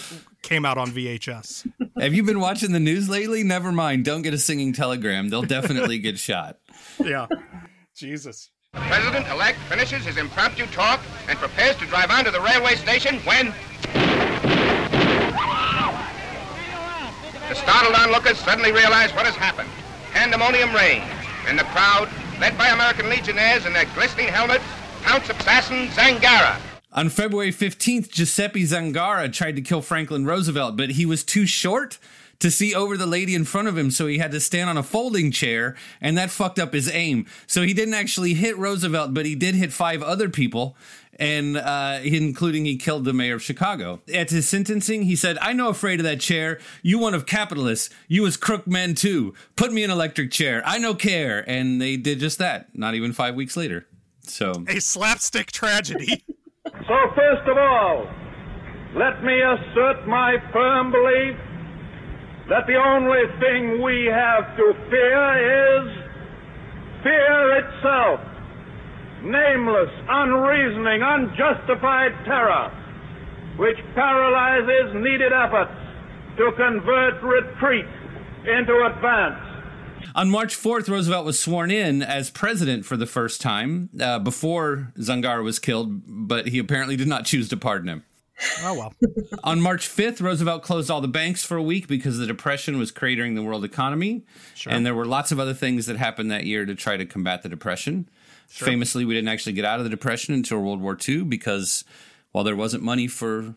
came 0.42 0.64
out 0.64 0.76
on 0.76 0.90
VHS. 0.90 1.70
Have 2.00 2.14
you 2.14 2.24
been 2.24 2.40
watching 2.40 2.72
the 2.72 2.80
news 2.80 3.08
lately? 3.08 3.44
Never 3.44 3.70
mind. 3.70 4.04
Don't 4.04 4.22
get 4.22 4.34
a 4.34 4.38
singing 4.38 4.72
telegram. 4.72 5.28
They'll 5.28 5.42
definitely 5.42 5.98
get 5.98 6.18
shot. 6.18 6.58
Yeah. 7.02 7.26
Jesus. 7.96 8.50
The 8.74 8.80
president 8.88 9.28
elect 9.28 9.58
finishes 9.68 10.06
his 10.06 10.16
impromptu 10.16 10.64
talk 10.68 10.98
and 11.28 11.38
prepares 11.38 11.76
to 11.76 11.84
drive 11.84 12.10
on 12.10 12.24
to 12.24 12.30
the 12.30 12.40
railway 12.40 12.74
station 12.76 13.18
when 13.20 13.52
The 17.50 17.54
startled 17.54 17.94
onlookers 17.94 18.38
suddenly 18.38 18.72
realize 18.72 19.12
what 19.12 19.26
has 19.26 19.36
happened. 19.36 19.68
Pandemonium 20.12 20.74
reigns, 20.74 21.04
and 21.46 21.58
the 21.58 21.64
crowd, 21.64 22.08
led 22.40 22.56
by 22.56 22.68
American 22.68 23.10
legionnaires 23.10 23.66
in 23.66 23.74
their 23.74 23.84
glistening 23.94 24.28
helmets, 24.28 24.64
counts 25.02 25.28
assassin 25.28 25.88
Zangara. 25.88 26.56
On 26.94 27.10
February 27.10 27.52
15th, 27.52 28.10
Giuseppe 28.10 28.64
Zangara 28.64 29.30
tried 29.30 29.56
to 29.56 29.62
kill 29.62 29.82
Franklin 29.82 30.24
Roosevelt, 30.24 30.78
but 30.78 30.92
he 30.92 31.04
was 31.04 31.22
too 31.22 31.44
short 31.44 31.98
to 32.42 32.50
see 32.50 32.74
over 32.74 32.96
the 32.96 33.06
lady 33.06 33.36
in 33.36 33.44
front 33.44 33.68
of 33.68 33.78
him, 33.78 33.90
so 33.92 34.08
he 34.08 34.18
had 34.18 34.32
to 34.32 34.40
stand 34.40 34.68
on 34.68 34.76
a 34.76 34.82
folding 34.82 35.30
chair, 35.30 35.76
and 36.00 36.18
that 36.18 36.28
fucked 36.28 36.58
up 36.58 36.72
his 36.72 36.90
aim. 36.92 37.24
So 37.46 37.62
he 37.62 37.72
didn't 37.72 37.94
actually 37.94 38.34
hit 38.34 38.58
Roosevelt, 38.58 39.14
but 39.14 39.26
he 39.26 39.36
did 39.36 39.54
hit 39.54 39.72
five 39.72 40.02
other 40.02 40.28
people 40.28 40.76
and 41.18 41.56
uh, 41.56 42.00
including 42.02 42.64
he 42.64 42.76
killed 42.76 43.04
the 43.04 43.12
mayor 43.12 43.34
of 43.34 43.42
Chicago. 43.42 44.00
At 44.12 44.30
his 44.30 44.48
sentencing, 44.48 45.02
he 45.02 45.14
said, 45.14 45.38
"I 45.40 45.52
know 45.52 45.68
afraid 45.68 46.00
of 46.00 46.04
that 46.04 46.20
chair. 46.20 46.58
You 46.82 46.98
one 46.98 47.14
of 47.14 47.26
capitalists. 47.26 47.90
You 48.08 48.26
as 48.26 48.36
crook 48.36 48.66
men 48.66 48.94
too. 48.94 49.34
Put 49.54 49.72
me 49.72 49.84
in 49.84 49.90
electric 49.90 50.32
chair. 50.32 50.62
I 50.64 50.78
no 50.78 50.94
care." 50.94 51.48
And 51.48 51.80
they 51.80 51.96
did 51.96 52.18
just 52.18 52.38
that. 52.38 52.76
Not 52.76 52.94
even 52.94 53.12
five 53.12 53.34
weeks 53.34 53.56
later. 53.56 53.86
So 54.22 54.64
a 54.66 54.80
slapstick 54.80 55.52
tragedy. 55.52 56.24
so 56.64 56.96
first 57.14 57.46
of 57.46 57.58
all, 57.58 58.08
let 58.96 59.22
me 59.22 59.38
assert 59.42 60.08
my 60.08 60.36
firm 60.52 60.90
belief 60.90 61.36
that 62.48 62.66
the 62.66 62.76
only 62.76 63.22
thing 63.40 63.82
we 63.82 64.06
have 64.06 64.56
to 64.56 64.74
fear 64.90 65.82
is 65.82 66.02
fear 67.02 67.58
itself 67.58 68.20
nameless, 69.22 69.90
unreasoning, 70.08 71.00
unjustified 71.02 72.12
terror, 72.24 72.70
which 73.56 73.78
paralyzes 73.94 74.94
needed 74.96 75.32
efforts 75.32 75.72
to 76.36 76.50
convert 76.56 77.22
retreat 77.22 77.86
into 78.46 78.84
advance. 78.86 79.38
On 80.14 80.28
March 80.28 80.56
4th, 80.56 80.88
Roosevelt 80.88 81.24
was 81.24 81.38
sworn 81.38 81.70
in 81.70 82.02
as 82.02 82.30
president 82.30 82.84
for 82.84 82.96
the 82.96 83.06
first 83.06 83.40
time 83.40 83.88
uh, 84.00 84.18
before 84.18 84.92
Zangara 84.98 85.42
was 85.42 85.58
killed, 85.58 86.02
but 86.06 86.48
he 86.48 86.58
apparently 86.58 86.96
did 86.96 87.08
not 87.08 87.24
choose 87.24 87.48
to 87.50 87.56
pardon 87.56 87.88
him. 87.88 88.04
Oh, 88.62 88.74
well. 88.74 88.94
On 89.44 89.60
March 89.60 89.88
5th, 89.88 90.20
Roosevelt 90.20 90.62
closed 90.62 90.90
all 90.90 91.00
the 91.00 91.08
banks 91.08 91.44
for 91.44 91.56
a 91.56 91.62
week 91.62 91.88
because 91.88 92.18
the 92.18 92.26
Depression 92.26 92.78
was 92.78 92.92
cratering 92.92 93.34
the 93.34 93.42
world 93.42 93.64
economy. 93.64 94.24
Sure. 94.54 94.72
And 94.72 94.84
there 94.84 94.94
were 94.94 95.04
lots 95.04 95.32
of 95.32 95.40
other 95.40 95.54
things 95.54 95.86
that 95.86 95.96
happened 95.96 96.30
that 96.30 96.44
year 96.44 96.64
to 96.64 96.74
try 96.74 96.96
to 96.96 97.06
combat 97.06 97.42
the 97.42 97.48
Depression. 97.48 98.08
Sure. 98.50 98.66
Famously, 98.66 99.04
we 99.04 99.14
didn't 99.14 99.28
actually 99.28 99.54
get 99.54 99.64
out 99.64 99.78
of 99.78 99.84
the 99.84 99.90
Depression 99.90 100.34
until 100.34 100.60
World 100.60 100.80
War 100.80 100.96
II 101.08 101.24
because 101.24 101.84
while 102.32 102.44
there 102.44 102.56
wasn't 102.56 102.82
money 102.82 103.06
for 103.06 103.54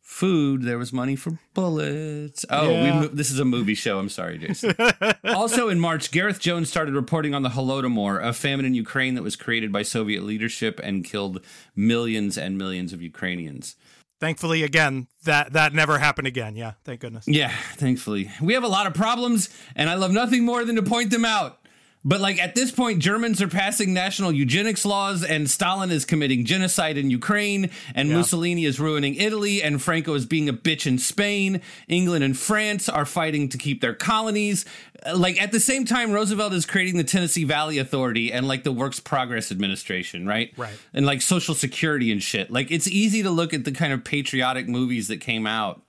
food, 0.00 0.62
there 0.62 0.78
was 0.78 0.92
money 0.92 1.16
for 1.16 1.38
bullets. 1.54 2.44
Oh, 2.50 2.70
yeah. 2.70 3.00
we, 3.00 3.06
this 3.08 3.30
is 3.30 3.38
a 3.38 3.44
movie 3.44 3.74
show. 3.74 3.98
I'm 3.98 4.08
sorry, 4.08 4.38
Jason. 4.38 4.74
also 5.24 5.68
in 5.68 5.80
March, 5.80 6.10
Gareth 6.10 6.38
Jones 6.40 6.70
started 6.70 6.94
reporting 6.94 7.34
on 7.34 7.42
the 7.42 7.48
Holodomor, 7.48 8.22
a 8.22 8.32
famine 8.32 8.66
in 8.66 8.74
Ukraine 8.74 9.14
that 9.14 9.22
was 9.22 9.34
created 9.34 9.72
by 9.72 9.82
Soviet 9.82 10.22
leadership 10.22 10.78
and 10.82 11.04
killed 11.04 11.44
millions 11.74 12.38
and 12.38 12.56
millions 12.56 12.92
of 12.92 13.02
Ukrainians. 13.02 13.76
Thankfully, 14.20 14.62
again, 14.62 15.08
that 15.24 15.52
that 15.52 15.74
never 15.74 15.98
happened 15.98 16.26
again. 16.26 16.56
Yeah, 16.56 16.72
thank 16.84 17.00
goodness. 17.00 17.24
Yeah, 17.26 17.52
thankfully. 17.76 18.30
We 18.40 18.54
have 18.54 18.64
a 18.64 18.68
lot 18.68 18.86
of 18.86 18.94
problems, 18.94 19.50
and 19.74 19.90
I 19.90 19.94
love 19.94 20.12
nothing 20.12 20.44
more 20.44 20.64
than 20.64 20.76
to 20.76 20.82
point 20.82 21.10
them 21.10 21.24
out. 21.24 21.58
But 22.04 22.20
like 22.20 22.38
at 22.38 22.54
this 22.54 22.70
point, 22.70 22.98
Germans 22.98 23.40
are 23.40 23.48
passing 23.48 23.94
national 23.94 24.32
eugenics 24.32 24.84
laws, 24.84 25.24
and 25.24 25.48
Stalin 25.48 25.90
is 25.90 26.04
committing 26.04 26.44
genocide 26.44 26.98
in 26.98 27.10
Ukraine, 27.10 27.70
and 27.94 28.08
yeah. 28.10 28.16
Mussolini 28.16 28.66
is 28.66 28.78
ruining 28.78 29.14
Italy, 29.14 29.62
and 29.62 29.80
Franco 29.80 30.12
is 30.14 30.26
being 30.26 30.48
a 30.48 30.52
bitch 30.52 30.86
in 30.86 30.98
Spain. 30.98 31.62
England 31.88 32.22
and 32.22 32.36
France 32.36 32.88
are 32.90 33.06
fighting 33.06 33.48
to 33.48 33.58
keep 33.58 33.80
their 33.80 33.94
colonies. 33.94 34.66
Like 35.14 35.40
at 35.40 35.50
the 35.50 35.60
same 35.60 35.86
time, 35.86 36.12
Roosevelt 36.12 36.52
is 36.52 36.66
creating 36.66 36.98
the 36.98 37.04
Tennessee 37.04 37.44
Valley 37.44 37.78
Authority 37.78 38.32
and 38.32 38.46
like 38.46 38.64
the 38.64 38.72
Works 38.72 39.00
Progress 39.00 39.50
Administration, 39.50 40.26
right? 40.26 40.52
Right. 40.58 40.74
And 40.92 41.06
like 41.06 41.22
Social 41.22 41.54
Security 41.54 42.12
and 42.12 42.22
shit. 42.22 42.50
Like 42.50 42.70
it's 42.70 42.86
easy 42.86 43.22
to 43.22 43.30
look 43.30 43.54
at 43.54 43.64
the 43.64 43.72
kind 43.72 43.94
of 43.94 44.04
patriotic 44.04 44.68
movies 44.68 45.08
that 45.08 45.20
came 45.22 45.46
out 45.46 45.80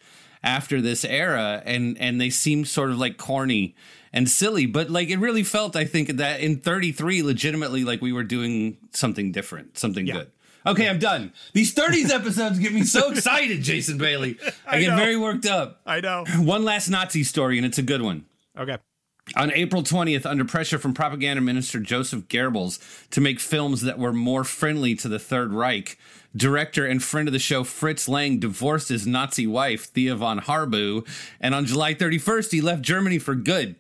after 0.46 0.80
this 0.80 1.04
era, 1.04 1.62
and 1.66 1.98
and 1.98 2.22
they 2.22 2.30
seem 2.30 2.64
sort 2.64 2.92
of 2.92 2.98
like 2.98 3.18
corny 3.18 3.76
and 4.16 4.30
silly, 4.30 4.66
but 4.66 4.90
like 4.90 5.10
it 5.10 5.18
really 5.18 5.44
felt, 5.44 5.76
I 5.76 5.84
think, 5.84 6.18
that 6.18 6.40
in 6.40 6.58
33, 6.58 7.22
legitimately, 7.22 7.84
like 7.84 8.02
we 8.02 8.14
were 8.14 8.24
doing 8.24 8.78
something 8.92 9.34
different, 9.34 9.78
something 9.78 10.08
yeah. 10.08 10.14
good. 10.14 10.32
Okay, 10.66 10.90
I'm 10.90 10.98
done. 10.98 11.34
These 11.54 11.76
30s 11.76 12.10
episodes 12.16 12.58
get 12.58 12.74
me 12.74 12.84
so 12.84 13.12
excited, 13.12 13.62
Jason 13.62 14.00
Bailey. 14.00 14.38
I, 14.68 14.78
I 14.78 14.80
get 14.80 14.92
know. 14.92 14.96
very 14.96 15.18
worked 15.18 15.46
up. 15.46 15.82
I 15.86 16.00
know. 16.00 16.24
One 16.38 16.64
last 16.64 16.90
Nazi 16.90 17.24
story, 17.24 17.58
and 17.58 17.66
it's 17.68 17.78
a 17.78 17.84
good 17.84 18.02
one. 18.02 18.26
Okay. 18.58 18.78
On 19.36 19.52
April 19.52 19.84
20th, 19.84 20.26
under 20.26 20.46
pressure 20.46 20.80
from 20.80 20.94
propaganda 20.94 21.42
minister 21.42 21.80
Joseph 21.80 22.28
Goebbels 22.28 23.10
to 23.10 23.20
make 23.20 23.40
films 23.40 23.82
that 23.82 24.00
were 24.00 24.14
more 24.14 24.44
friendly 24.44 24.96
to 24.96 25.10
the 25.10 25.20
Third 25.20 25.52
Reich, 25.52 25.98
director 26.36 26.86
and 26.86 27.04
friend 27.04 27.28
of 27.28 27.34
the 27.34 27.40
show 27.40 27.64
Fritz 27.64 28.08
Lang 28.08 28.40
divorced 28.40 28.90
his 28.90 29.06
Nazi 29.06 29.48
wife, 29.48 29.86
Thea 29.86 30.16
von 30.16 30.40
Harbou, 30.40 31.06
and 31.42 31.56
on 31.56 31.66
July 31.66 31.96
31st, 31.96 32.52
he 32.52 32.62
left 32.62 32.82
Germany 32.82 33.18
for 33.18 33.36
good. 33.36 33.76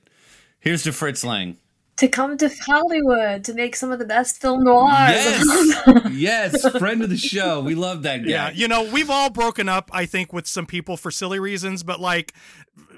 Here's 0.65 0.83
to 0.83 0.91
Fritz 0.91 1.23
Lang. 1.23 1.57
to 1.97 2.07
come 2.07 2.37
to 2.39 2.49
Hollywood 2.49 3.43
to 3.45 3.53
make 3.53 3.75
some 3.75 3.91
of 3.91 3.99
the 3.99 4.05
best 4.05 4.41
film 4.41 4.63
noirs. 4.63 4.89
Yes, 4.89 6.01
yes, 6.11 6.77
friend 6.77 7.03
of 7.03 7.09
the 7.11 7.17
show. 7.17 7.61
We 7.61 7.75
love 7.75 8.01
that 8.03 8.23
guy. 8.23 8.29
Yeah, 8.29 8.49
you 8.49 8.67
know, 8.67 8.83
we've 8.91 9.11
all 9.11 9.29
broken 9.29 9.69
up, 9.69 9.91
I 9.93 10.05
think, 10.07 10.33
with 10.33 10.47
some 10.47 10.65
people 10.65 10.97
for 10.97 11.11
silly 11.11 11.39
reasons, 11.39 11.83
but 11.83 11.99
like 11.99 12.33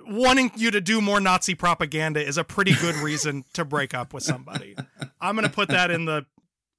wanting 0.08 0.52
you 0.56 0.72
to 0.72 0.80
do 0.80 1.02
more 1.02 1.20
Nazi 1.20 1.54
propaganda 1.54 2.26
is 2.26 2.38
a 2.38 2.44
pretty 2.46 2.74
good 2.76 2.96
reason 2.96 3.44
to 3.54 3.66
break 3.66 3.94
up 3.94 4.14
with 4.14 4.24
somebody. 4.24 4.76
I'm 5.20 5.36
going 5.36 5.48
to 5.48 5.54
put 5.54 5.68
that 5.68 5.92
in 5.92 6.06
the 6.06 6.26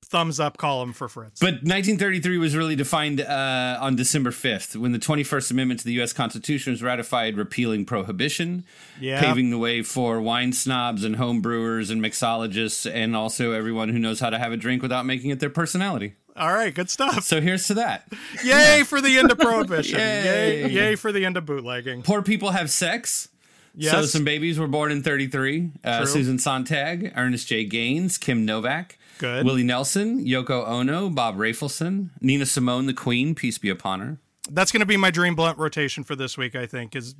thumbs 0.08 0.40
up 0.40 0.56
column 0.56 0.92
for 0.92 1.08
Fritz. 1.08 1.40
But 1.40 1.54
1933 1.54 2.38
was 2.38 2.56
really 2.56 2.76
defined 2.76 3.20
uh, 3.20 3.78
on 3.80 3.96
December 3.96 4.30
5th 4.30 4.76
when 4.76 4.92
the 4.92 4.98
21st 4.98 5.50
Amendment 5.50 5.80
to 5.80 5.86
the 5.86 5.92
U.S. 5.94 6.12
Constitution 6.12 6.72
was 6.72 6.82
ratified, 6.82 7.36
repealing 7.36 7.84
prohibition, 7.84 8.64
yeah. 9.00 9.20
paving 9.20 9.50
the 9.50 9.58
way 9.58 9.82
for 9.82 10.20
wine 10.20 10.52
snobs 10.52 11.04
and 11.04 11.16
home 11.16 11.40
brewers 11.40 11.90
and 11.90 12.02
mixologists, 12.02 12.90
and 12.90 13.14
also 13.14 13.52
everyone 13.52 13.90
who 13.90 13.98
knows 13.98 14.20
how 14.20 14.30
to 14.30 14.38
have 14.38 14.52
a 14.52 14.56
drink 14.56 14.82
without 14.82 15.04
making 15.04 15.30
it 15.30 15.40
their 15.40 15.50
personality. 15.50 16.14
All 16.36 16.52
right, 16.52 16.72
good 16.72 16.88
stuff. 16.88 17.24
So 17.24 17.40
here's 17.40 17.66
to 17.66 17.74
that. 17.74 18.10
Yay 18.44 18.84
for 18.84 19.00
the 19.00 19.18
end 19.18 19.32
of 19.32 19.38
prohibition. 19.38 19.98
Yay. 19.98 20.62
yay, 20.62 20.70
yay 20.70 20.94
for 20.94 21.10
the 21.10 21.24
end 21.24 21.36
of 21.36 21.44
bootlegging. 21.44 22.02
Poor 22.02 22.22
people 22.22 22.50
have 22.50 22.70
sex. 22.70 23.28
Yes. 23.74 23.92
So 23.92 24.02
some 24.02 24.24
babies 24.24 24.58
were 24.58 24.66
born 24.66 24.90
in 24.90 25.02
33. 25.02 25.70
Uh, 25.84 26.04
Susan 26.04 26.38
Sontag, 26.38 27.12
Ernest 27.16 27.46
J. 27.46 27.64
Gaines, 27.64 28.18
Kim 28.18 28.44
Novak, 28.44 28.97
Good. 29.18 29.44
Willie 29.44 29.62
Nelson, 29.64 30.24
Yoko 30.24 30.66
Ono, 30.66 31.10
Bob 31.10 31.36
Rafelson, 31.36 32.10
Nina 32.20 32.46
Simone, 32.46 32.86
the 32.86 32.94
Queen, 32.94 33.34
peace 33.34 33.58
be 33.58 33.68
upon 33.68 34.00
her. 34.00 34.18
That's 34.50 34.72
going 34.72 34.80
to 34.80 34.86
be 34.86 34.96
my 34.96 35.10
dream 35.10 35.34
blunt 35.34 35.58
rotation 35.58 36.04
for 36.04 36.16
this 36.16 36.38
week. 36.38 36.56
I 36.56 36.66
think 36.66 36.96
is 36.96 37.14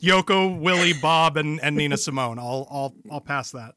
Yoko, 0.00 0.58
Willie, 0.60 0.92
Bob, 0.92 1.36
and, 1.36 1.60
and 1.60 1.74
Nina 1.76 1.96
Simone. 1.96 2.38
I'll 2.38 2.68
I'll 2.70 2.94
I'll 3.10 3.20
pass 3.20 3.50
that. 3.52 3.74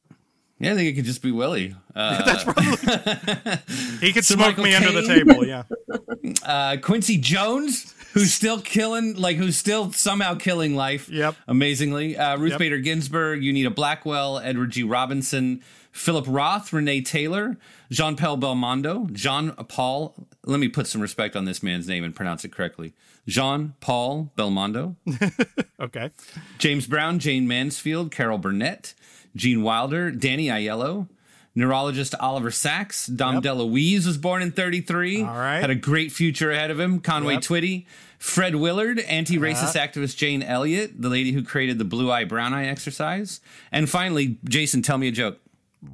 Yeah, 0.60 0.74
I 0.74 0.76
think 0.76 0.90
it 0.90 0.94
could 0.94 1.06
just 1.06 1.22
be 1.22 1.32
Willie. 1.32 1.74
Uh, 1.96 2.24
That's 2.26 2.44
probably 2.44 2.66
he 4.06 4.12
could 4.14 4.26
So 4.26 4.36
smoke 4.36 4.58
Michael 4.58 4.64
me 4.66 4.76
under 4.76 4.92
the 4.92 5.08
table. 5.08 5.46
Yeah, 5.46 5.64
uh, 6.46 6.78
Quincy 6.82 7.18
Jones, 7.18 7.96
who's 8.14 8.34
still 8.34 8.60
killing, 8.60 9.16
like 9.16 9.38
who's 9.38 9.56
still 9.58 9.92
somehow 9.94 10.36
killing 10.36 10.76
life. 10.76 11.10
Yep. 11.10 11.36
Amazingly. 11.48 12.18
Uh, 12.18 12.38
Ruth 12.38 12.52
Yep. 12.52 12.60
Bader 12.60 12.80
Ginsburg, 12.80 13.42
Unita 13.42 13.74
Blackwell, 13.74 14.38
Edward 14.40 14.72
G. 14.72 14.84
Robinson, 14.84 15.64
Philip 15.92 16.26
Roth, 16.28 16.72
Renee 16.72 17.02
Taylor, 17.02 17.58
Jean 17.90 18.16
Paul 18.16 18.38
Belmondo, 18.38 19.12
Jean 19.12 19.52
Paul. 19.52 20.28
Let 20.46 20.60
me 20.60 20.68
put 20.68 20.88
some 20.88 21.02
respect 21.02 21.36
on 21.36 21.46
this 21.46 21.64
man's 21.64 21.88
name 21.88 22.04
and 22.04 22.16
pronounce 22.16 22.46
it 22.46 22.52
correctly. 22.52 22.94
Jean 23.28 23.74
Paul 23.80 24.32
Belmondo, 24.38 24.96
okay. 25.80 26.12
James 26.58 26.88
Brown, 26.88 27.20
Jayne 27.20 27.48
Mansfield, 27.48 28.12
Carol 28.12 28.38
Burnett, 28.38 28.94
Gene 29.36 29.62
Wilder, 29.62 30.10
Danny 30.12 30.48
Aiello, 30.48 31.08
neurologist 31.56 32.16
Oliver 32.20 32.52
Sacks, 32.52 33.08
Dom 33.08 33.36
Yep. 33.36 33.44
DeLuise 33.44 34.06
was 34.06 34.18
born 34.18 34.42
in 34.42 34.52
33. 34.52 35.24
All 35.24 35.28
right. 35.28 35.60
Had 35.60 35.70
a 35.70 35.76
great 35.76 36.12
future 36.12 36.52
ahead 36.52 36.72
of 36.72 36.80
him. 36.80 37.00
Conway 37.00 37.34
Yep. 37.36 37.44
Twitty, 37.44 37.86
Fred 38.18 38.56
Willard, 38.56 39.00
anti 39.00 39.38
racist 39.38 39.76
uh-huh. 39.76 39.88
activist 39.88 40.18
Jane 40.18 40.42
Elliott, 40.42 41.02
the 41.02 41.10
lady 41.10 41.32
who 41.32 41.44
created 41.44 41.78
the 41.78 41.86
blue 41.86 42.12
eye, 42.12 42.24
brown 42.24 42.54
eye 42.54 42.66
exercise. 42.68 43.42
And 43.72 43.90
finally, 43.90 44.38
Jason, 44.46 44.82
tell 44.82 44.98
me 44.98 45.08
a 45.08 45.12
joke. 45.12 45.40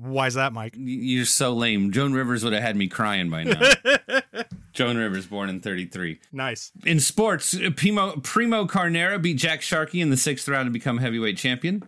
Why's 0.02 0.34
that, 0.34 0.52
Mike? 0.54 0.74
You're 0.78 1.26
so 1.26 1.54
lame. 1.54 1.92
Joan 1.92 2.14
Rivers 2.14 2.44
would 2.44 2.54
have 2.54 2.64
had 2.64 2.76
me 2.76 2.88
crying 2.88 3.30
by 3.30 3.44
now. 3.44 3.60
Joan 4.74 4.98
Rivers, 4.98 5.26
born 5.28 5.50
in 5.50 5.60
33 5.62 6.20
Nice. 6.32 6.72
in 6.86 7.00
sports, 7.00 7.58
Primo, 7.76 8.18
Primo 8.18 8.66
Carnera 8.66 9.18
beat 9.20 9.38
Jack 9.38 9.62
Sharkey 9.62 10.02
in 10.02 10.10
the 10.10 10.18
sixth 10.18 10.50
round 10.50 10.66
to 10.68 10.72
become 10.72 10.98
heavyweight 10.98 11.38
champion. 11.38 11.84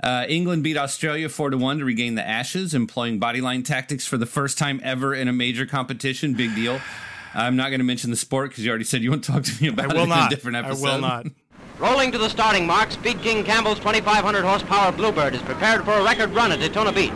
Uh, 0.00 0.24
England 0.28 0.62
beat 0.62 0.76
Australia 0.76 1.28
four 1.28 1.50
to 1.50 1.56
one 1.58 1.78
to 1.78 1.84
regain 1.84 2.14
the 2.14 2.26
Ashes, 2.26 2.74
employing 2.74 3.18
bodyline 3.18 3.64
tactics 3.64 4.06
for 4.06 4.16
the 4.16 4.26
first 4.26 4.56
time 4.56 4.80
ever 4.84 5.12
in 5.14 5.26
a 5.26 5.32
major 5.32 5.66
competition. 5.66 6.34
Big 6.34 6.54
deal. 6.54 6.80
I'm 7.34 7.56
not 7.56 7.70
going 7.70 7.80
to 7.80 7.84
mention 7.84 8.10
the 8.10 8.16
sport 8.16 8.50
because 8.50 8.64
you 8.64 8.70
already 8.70 8.84
said 8.84 9.02
you 9.02 9.10
want 9.10 9.24
to 9.24 9.32
talk 9.32 9.42
to 9.44 9.62
me 9.62 9.68
I 9.70 9.72
about 9.72 9.88
will 9.94 10.00
it 10.00 10.02
in 10.04 10.08
not. 10.10 10.32
a 10.32 10.34
different 10.34 10.56
I 10.58 10.72
will 10.72 11.00
not. 11.00 11.26
Rolling 11.78 12.12
to 12.12 12.18
the 12.18 12.28
starting 12.28 12.66
mark, 12.66 12.90
Speed 12.92 13.20
King 13.22 13.42
Campbell's 13.44 13.78
2,500 13.78 14.42
horsepower 14.44 14.92
Bluebird 14.92 15.34
is 15.34 15.42
prepared 15.42 15.84
for 15.84 15.92
a 15.94 16.04
record 16.04 16.30
run 16.30 16.52
at 16.52 16.60
Daytona 16.60 16.92
Beach. 16.92 17.12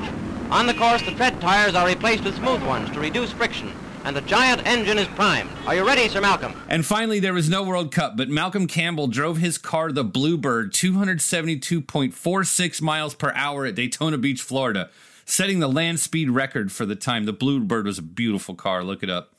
On 0.53 0.67
the 0.67 0.75
course, 0.75 1.01
the 1.01 1.13
tread 1.13 1.41
tires 1.41 1.75
are 1.75 1.87
replaced 1.87 2.25
with 2.25 2.37
smooth 2.37 2.63
ones 2.63 2.91
to 2.91 3.01
reduce 3.01 3.33
friction, 3.33 3.73
and 4.05 4.15
the 4.15 4.21
giant 4.21 4.67
engine 4.67 4.99
is 4.99 5.09
primed. 5.09 5.49
Are 5.67 5.75
you 5.75 5.87
ready, 5.87 6.07
Sir 6.11 6.21
Malcolm? 6.21 6.53
And 6.69 6.85
finally, 6.85 7.21
there 7.21 7.33
was 7.33 7.49
no 7.49 7.63
World 7.63 7.91
Cup, 7.91 8.19
but 8.19 8.29
Malcolm 8.29 8.67
Campbell 8.67 9.07
drove 9.07 9.39
his 9.39 9.57
car, 9.57 9.93
the 9.93 10.05
Bluebird, 10.05 10.75
272.46 10.75 12.83
miles 12.83 13.15
per 13.15 13.33
hour 13.35 13.65
at 13.65 13.77
Daytona 13.77 14.19
Beach, 14.19 14.43
Florida, 14.43 14.91
setting 15.25 15.61
the 15.61 15.69
land 15.69 16.01
speed 16.01 16.29
record 16.29 16.71
for 16.71 16.85
the 16.85 16.97
time. 16.97 17.25
The 17.25 17.33
Bluebird 17.33 17.87
was 17.87 17.97
a 17.97 18.03
beautiful 18.03 18.55
car. 18.55 18.85
Look 18.85 19.03
it 19.03 19.09
up. 19.09 19.33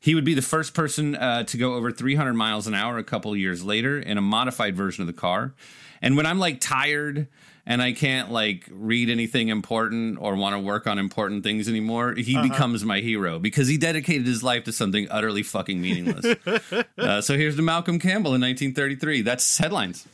He 0.00 0.16
would 0.16 0.24
be 0.24 0.34
the 0.34 0.42
first 0.42 0.74
person 0.74 1.14
uh, 1.14 1.44
to 1.44 1.56
go 1.56 1.74
over 1.74 1.92
300 1.92 2.34
miles 2.34 2.66
an 2.66 2.74
hour 2.74 2.98
a 2.98 3.04
couple 3.04 3.36
years 3.36 3.62
later 3.62 4.00
in 4.00 4.18
a 4.18 4.20
modified 4.20 4.74
version 4.74 5.02
of 5.02 5.06
the 5.06 5.12
car. 5.12 5.54
And 6.02 6.16
when 6.16 6.26
I'm 6.26 6.40
like 6.40 6.60
tired 6.60 7.28
and 7.66 7.82
I 7.82 7.92
can't 7.92 8.30
like 8.30 8.64
read 8.70 9.10
anything 9.10 9.48
important 9.48 10.18
or 10.20 10.36
want 10.36 10.54
to 10.54 10.60
work 10.60 10.86
on 10.86 10.98
important 10.98 11.42
things 11.42 11.68
anymore, 11.68 12.14
he 12.14 12.40
becomes 12.40 12.84
my 12.84 13.00
hero 13.00 13.38
because 13.38 13.66
he 13.66 13.76
dedicated 13.76 14.26
his 14.26 14.42
life 14.42 14.64
to 14.64 14.72
something 14.72 15.08
utterly 15.10 15.42
fucking 15.42 15.80
meaningless. 15.80 16.36
uh, 16.98 17.20
so 17.20 17.36
here's 17.36 17.56
to 17.56 17.62
Malcolm 17.62 17.98
Campbell 17.98 18.34
in 18.34 18.40
1933. 18.40 19.22
That's 19.22 19.58
headlines. 19.58 20.06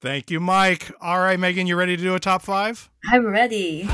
Thank 0.00 0.30
you, 0.30 0.40
Mike. 0.40 0.90
All 1.00 1.20
right, 1.20 1.38
Megan, 1.38 1.66
you 1.66 1.76
ready 1.76 1.96
to 1.96 2.02
do 2.02 2.14
a 2.14 2.20
top 2.20 2.42
five? 2.42 2.90
I'm 3.12 3.26
ready. 3.26 3.88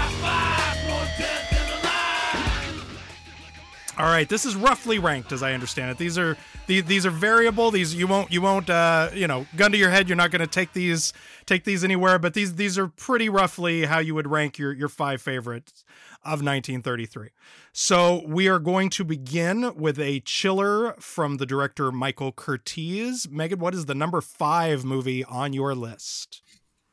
All 3.98 4.04
right, 4.04 4.28
this 4.28 4.44
is 4.44 4.54
roughly 4.54 4.98
ranked 4.98 5.32
as 5.32 5.42
I 5.42 5.54
understand 5.54 5.90
it. 5.90 5.96
These 5.96 6.18
are 6.18 6.36
these, 6.66 6.84
these 6.84 7.06
are 7.06 7.10
variable. 7.10 7.70
These 7.70 7.94
you 7.94 8.06
won't 8.06 8.30
you 8.30 8.42
won't 8.42 8.68
uh, 8.68 9.08
you 9.14 9.26
know 9.26 9.46
gun 9.56 9.72
to 9.72 9.78
your 9.78 9.88
head. 9.88 10.06
You're 10.06 10.16
not 10.16 10.30
going 10.30 10.40
to 10.40 10.46
take 10.46 10.74
these 10.74 11.14
take 11.46 11.64
these 11.64 11.82
anywhere. 11.82 12.18
But 12.18 12.34
these 12.34 12.56
these 12.56 12.76
are 12.76 12.88
pretty 12.88 13.30
roughly 13.30 13.86
how 13.86 13.98
you 13.98 14.14
would 14.14 14.26
rank 14.26 14.58
your 14.58 14.74
your 14.74 14.90
five 14.90 15.22
favorites 15.22 15.82
of 16.24 16.42
1933. 16.42 17.30
So 17.72 18.22
we 18.26 18.48
are 18.48 18.58
going 18.58 18.90
to 18.90 19.04
begin 19.04 19.74
with 19.74 19.98
a 19.98 20.20
chiller 20.20 20.94
from 20.98 21.38
the 21.38 21.46
director 21.46 21.90
Michael 21.90 22.32
Curtiz. 22.32 23.30
Megan, 23.30 23.60
what 23.60 23.74
is 23.74 23.86
the 23.86 23.94
number 23.94 24.20
five 24.20 24.84
movie 24.84 25.24
on 25.24 25.54
your 25.54 25.74
list? 25.74 26.42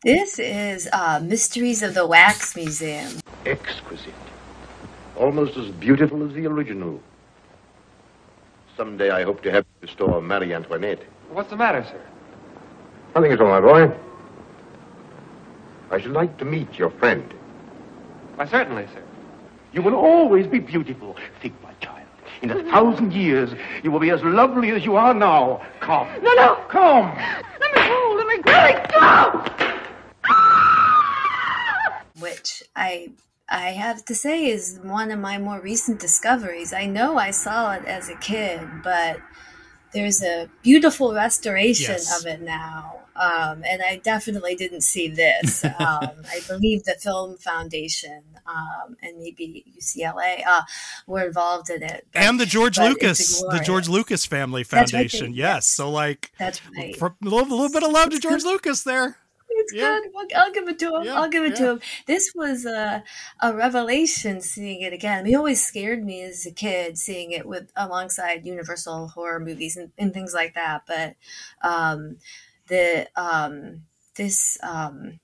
This 0.03 0.39
is 0.39 0.87
uh, 0.93 1.19
Mysteries 1.21 1.81
of 1.83 1.95
the 1.95 2.05
Wax 2.05 2.55
Museum. 2.55 3.19
exquisite. 3.45 4.13
Almost 5.17 5.57
as 5.57 5.69
beautiful 5.71 6.27
as 6.27 6.33
the 6.33 6.47
original. 6.47 6.99
Someday 8.75 9.11
I 9.11 9.23
hope 9.23 9.43
to 9.43 9.51
have 9.51 9.65
you 9.81 9.87
restore 9.87 10.21
Marie 10.21 10.53
Antoinette. 10.53 11.01
What's 11.31 11.49
the 11.49 11.55
matter, 11.55 11.83
sir? 11.83 12.01
Nothing 13.15 13.31
at 13.31 13.41
all, 13.41 13.49
my 13.49 13.61
boy. 13.61 13.95
I 15.91 16.01
should 16.01 16.11
like 16.11 16.37
to 16.39 16.45
meet 16.45 16.79
your 16.79 16.89
friend. 16.89 17.31
Why, 18.35 18.47
certainly, 18.47 18.87
sir. 18.87 19.03
You 19.73 19.83
will 19.83 19.95
always 19.95 20.47
be 20.47 20.59
beautiful. 20.59 21.15
Think, 21.41 21.61
my 21.61 21.73
child. 21.73 22.07
In 22.41 22.49
a 22.49 22.63
thousand 22.63 23.13
years, 23.13 23.51
you 23.83 23.91
will 23.91 23.99
be 23.99 24.09
as 24.09 24.23
lovely 24.23 24.71
as 24.71 24.83
you 24.83 24.95
are 24.95 25.13
now. 25.13 25.61
Come. 25.79 26.07
No, 26.23 26.33
no. 26.33 26.55
Come. 26.69 27.15
Let 27.59 27.75
me 27.75 27.87
go. 27.87 28.15
Let 28.17 28.27
me 28.27 28.37
go. 28.41 28.51
Let 28.51 28.75
me 28.75 28.89
go. 28.91 29.63
which 32.19 32.63
I 32.75 33.09
I 33.53 33.69
have 33.71 34.03
to 34.05 34.15
say 34.15 34.47
is 34.47 34.79
one 34.81 35.11
of 35.11 35.19
my 35.19 35.37
more 35.37 35.59
recent 35.61 35.99
discoveries. 35.99 36.73
I 36.73 36.85
know 36.87 37.17
I 37.17 37.31
saw 37.31 37.73
it 37.73 37.85
as 37.85 38.09
a 38.09 38.15
kid, 38.15 38.61
but 38.83 39.19
there's 39.93 40.23
a 40.23 40.49
beautiful 40.63 41.13
restoration 41.13 41.93
Yes. 41.93 42.19
of 42.19 42.25
it 42.25 42.41
now. 42.41 42.99
Um, 43.15 43.63
and 43.63 43.83
I 43.87 43.97
definitely 44.03 44.55
didn't 44.55 44.81
see 44.81 45.07
this. 45.07 45.63
Um, 45.79 46.09
I 46.31 46.39
believe 46.47 46.83
the 46.83 46.95
Film 46.99 47.37
Foundation 47.37 48.23
um, 48.47 48.97
and 49.03 49.19
maybe 49.19 49.63
UCLA 49.79 50.41
uh, 50.47 50.63
were 51.05 51.27
involved 51.27 51.69
in 51.69 51.83
it. 51.83 52.07
But- 52.11 52.23
And 52.23 52.39
the 52.39 52.45
George 52.47 52.79
Lucas, 52.79 53.39
the. 53.41 53.61
George 53.63 53.87
Lucas 53.87 54.25
Family 54.25 54.63
Foundation. 54.63 55.31
yes. 55.33 55.37
yes. 55.37 55.67
So 55.67 55.91
like 55.91 56.31
That's 56.39 56.59
right. 56.75 56.99
a 56.99 57.13
little, 57.21 57.47
little 57.47 57.69
bit 57.69 57.83
of 57.83 57.91
love 57.91 58.09
to 58.09 58.19
George 58.27 58.43
Lucas 58.43 58.81
there. 58.83 59.17
It's 59.63 59.73
Yeah. 59.73 59.99
good. 59.99 60.03
I'll, 60.15 60.43
I'll 60.43 60.51
give 60.53 60.67
it 60.67 60.79
to 60.79 60.95
him. 60.95 61.03
Yeah, 61.05 61.13
I'll 61.13 61.29
give 61.29 61.43
it 61.43 61.57
yeah. 61.59 61.65
to 61.65 61.69
him. 61.71 61.79
This 62.05 62.31
was 62.35 62.65
a, 62.65 63.03
a 63.41 63.53
revelation 63.53 64.41
seeing 64.41 64.81
it 64.81 64.93
again. 64.93 65.19
I 65.19 65.23
mean, 65.23 65.33
it 65.33 65.37
always 65.37 65.63
scared 65.65 66.03
me 66.03 66.21
as 66.23 66.45
a 66.45 66.51
kid 66.51 66.97
seeing 66.97 67.31
it 67.31 67.45
with 67.47 67.71
alongside 67.75 68.45
Universal 68.45 69.09
horror 69.09 69.39
movies 69.39 69.77
and, 69.77 69.91
and 69.97 70.13
things 70.13 70.33
like 70.33 70.53
that. 70.55 70.83
But 70.87 71.15
um, 71.61 72.17
the 72.67 73.07
um, 73.15 73.83
this 74.15 74.57
um, 74.63 75.19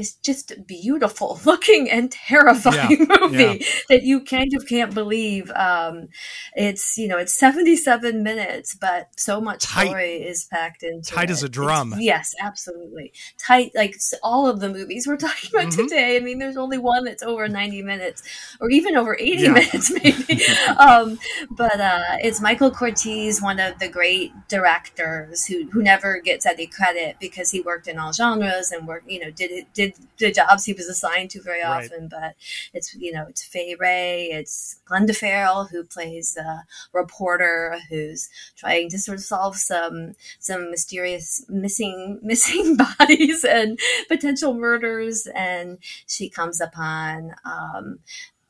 is 0.00 0.14
just 0.14 0.66
beautiful 0.66 1.38
looking 1.44 1.90
and 1.90 2.10
terrifying 2.10 3.06
yeah, 3.08 3.16
movie 3.20 3.36
yeah. 3.36 3.66
that 3.88 4.02
you 4.02 4.24
kind 4.24 4.52
of 4.54 4.66
can't 4.66 4.94
believe. 4.94 5.50
Um, 5.52 6.08
it's 6.54 6.96
you 6.98 7.06
know 7.06 7.18
it's 7.18 7.34
seventy 7.34 7.76
seven 7.76 8.22
minutes, 8.22 8.74
but 8.74 9.08
so 9.16 9.40
much 9.40 9.64
tight, 9.64 9.86
story 9.86 10.14
is 10.14 10.46
packed 10.46 10.82
into 10.82 11.12
tight 11.12 11.30
it. 11.30 11.32
as 11.32 11.42
a 11.42 11.48
drum. 11.48 11.92
It's, 11.92 12.02
yes, 12.02 12.34
absolutely 12.40 13.12
tight. 13.38 13.72
Like 13.74 13.94
all 14.22 14.48
of 14.48 14.60
the 14.60 14.68
movies 14.68 15.06
we're 15.06 15.16
talking 15.28 15.50
about 15.52 15.72
mm-hmm. 15.72 15.82
today. 15.82 16.16
I 16.16 16.20
mean, 16.20 16.38
there's 16.38 16.56
only 16.56 16.78
one 16.78 17.04
that's 17.04 17.22
over 17.22 17.46
ninety 17.48 17.82
minutes, 17.82 18.22
or 18.60 18.70
even 18.70 18.96
over 18.96 19.16
eighty 19.20 19.42
yeah. 19.42 19.52
minutes, 19.52 19.92
maybe. 20.02 20.42
um, 20.78 21.18
but 21.50 21.80
uh, 21.80 22.16
it's 22.22 22.40
Michael 22.40 22.70
Curtiz, 22.70 23.42
one 23.42 23.60
of 23.60 23.78
the 23.78 23.88
great 23.88 24.32
directors 24.48 25.44
who 25.44 25.68
who 25.70 25.82
never 25.82 26.20
gets 26.20 26.46
any 26.46 26.66
credit 26.66 27.16
because 27.20 27.50
he 27.50 27.60
worked 27.60 27.86
in 27.86 27.98
all 27.98 28.12
genres 28.12 28.72
and 28.72 28.86
worked, 28.86 29.10
you 29.10 29.20
know, 29.20 29.30
did 29.30 29.50
it 29.50 29.72
did 29.74 29.89
the 30.18 30.32
jobs 30.32 30.64
he 30.64 30.72
was 30.72 30.86
assigned 30.86 31.30
to 31.30 31.42
very 31.42 31.62
right. 31.62 31.84
often. 31.84 32.08
But 32.08 32.34
it's 32.72 32.94
you 32.94 33.12
know, 33.12 33.26
it's 33.28 33.42
Fay 33.42 33.76
Wray, 33.78 34.30
it's 34.32 34.80
Glenda 34.88 35.14
Farrell 35.14 35.64
who 35.64 35.84
plays 35.84 36.36
a 36.36 36.64
reporter 36.92 37.78
who's 37.88 38.28
trying 38.56 38.88
to 38.90 38.98
sort 38.98 39.18
of 39.18 39.24
solve 39.24 39.56
some 39.56 40.14
some 40.38 40.70
mysterious 40.70 41.44
missing 41.48 42.18
missing 42.22 42.76
bodies 42.76 43.44
and 43.44 43.78
potential 44.08 44.54
murders, 44.54 45.26
and 45.34 45.78
she 46.06 46.28
comes 46.28 46.60
upon 46.60 47.34
um, 47.44 48.00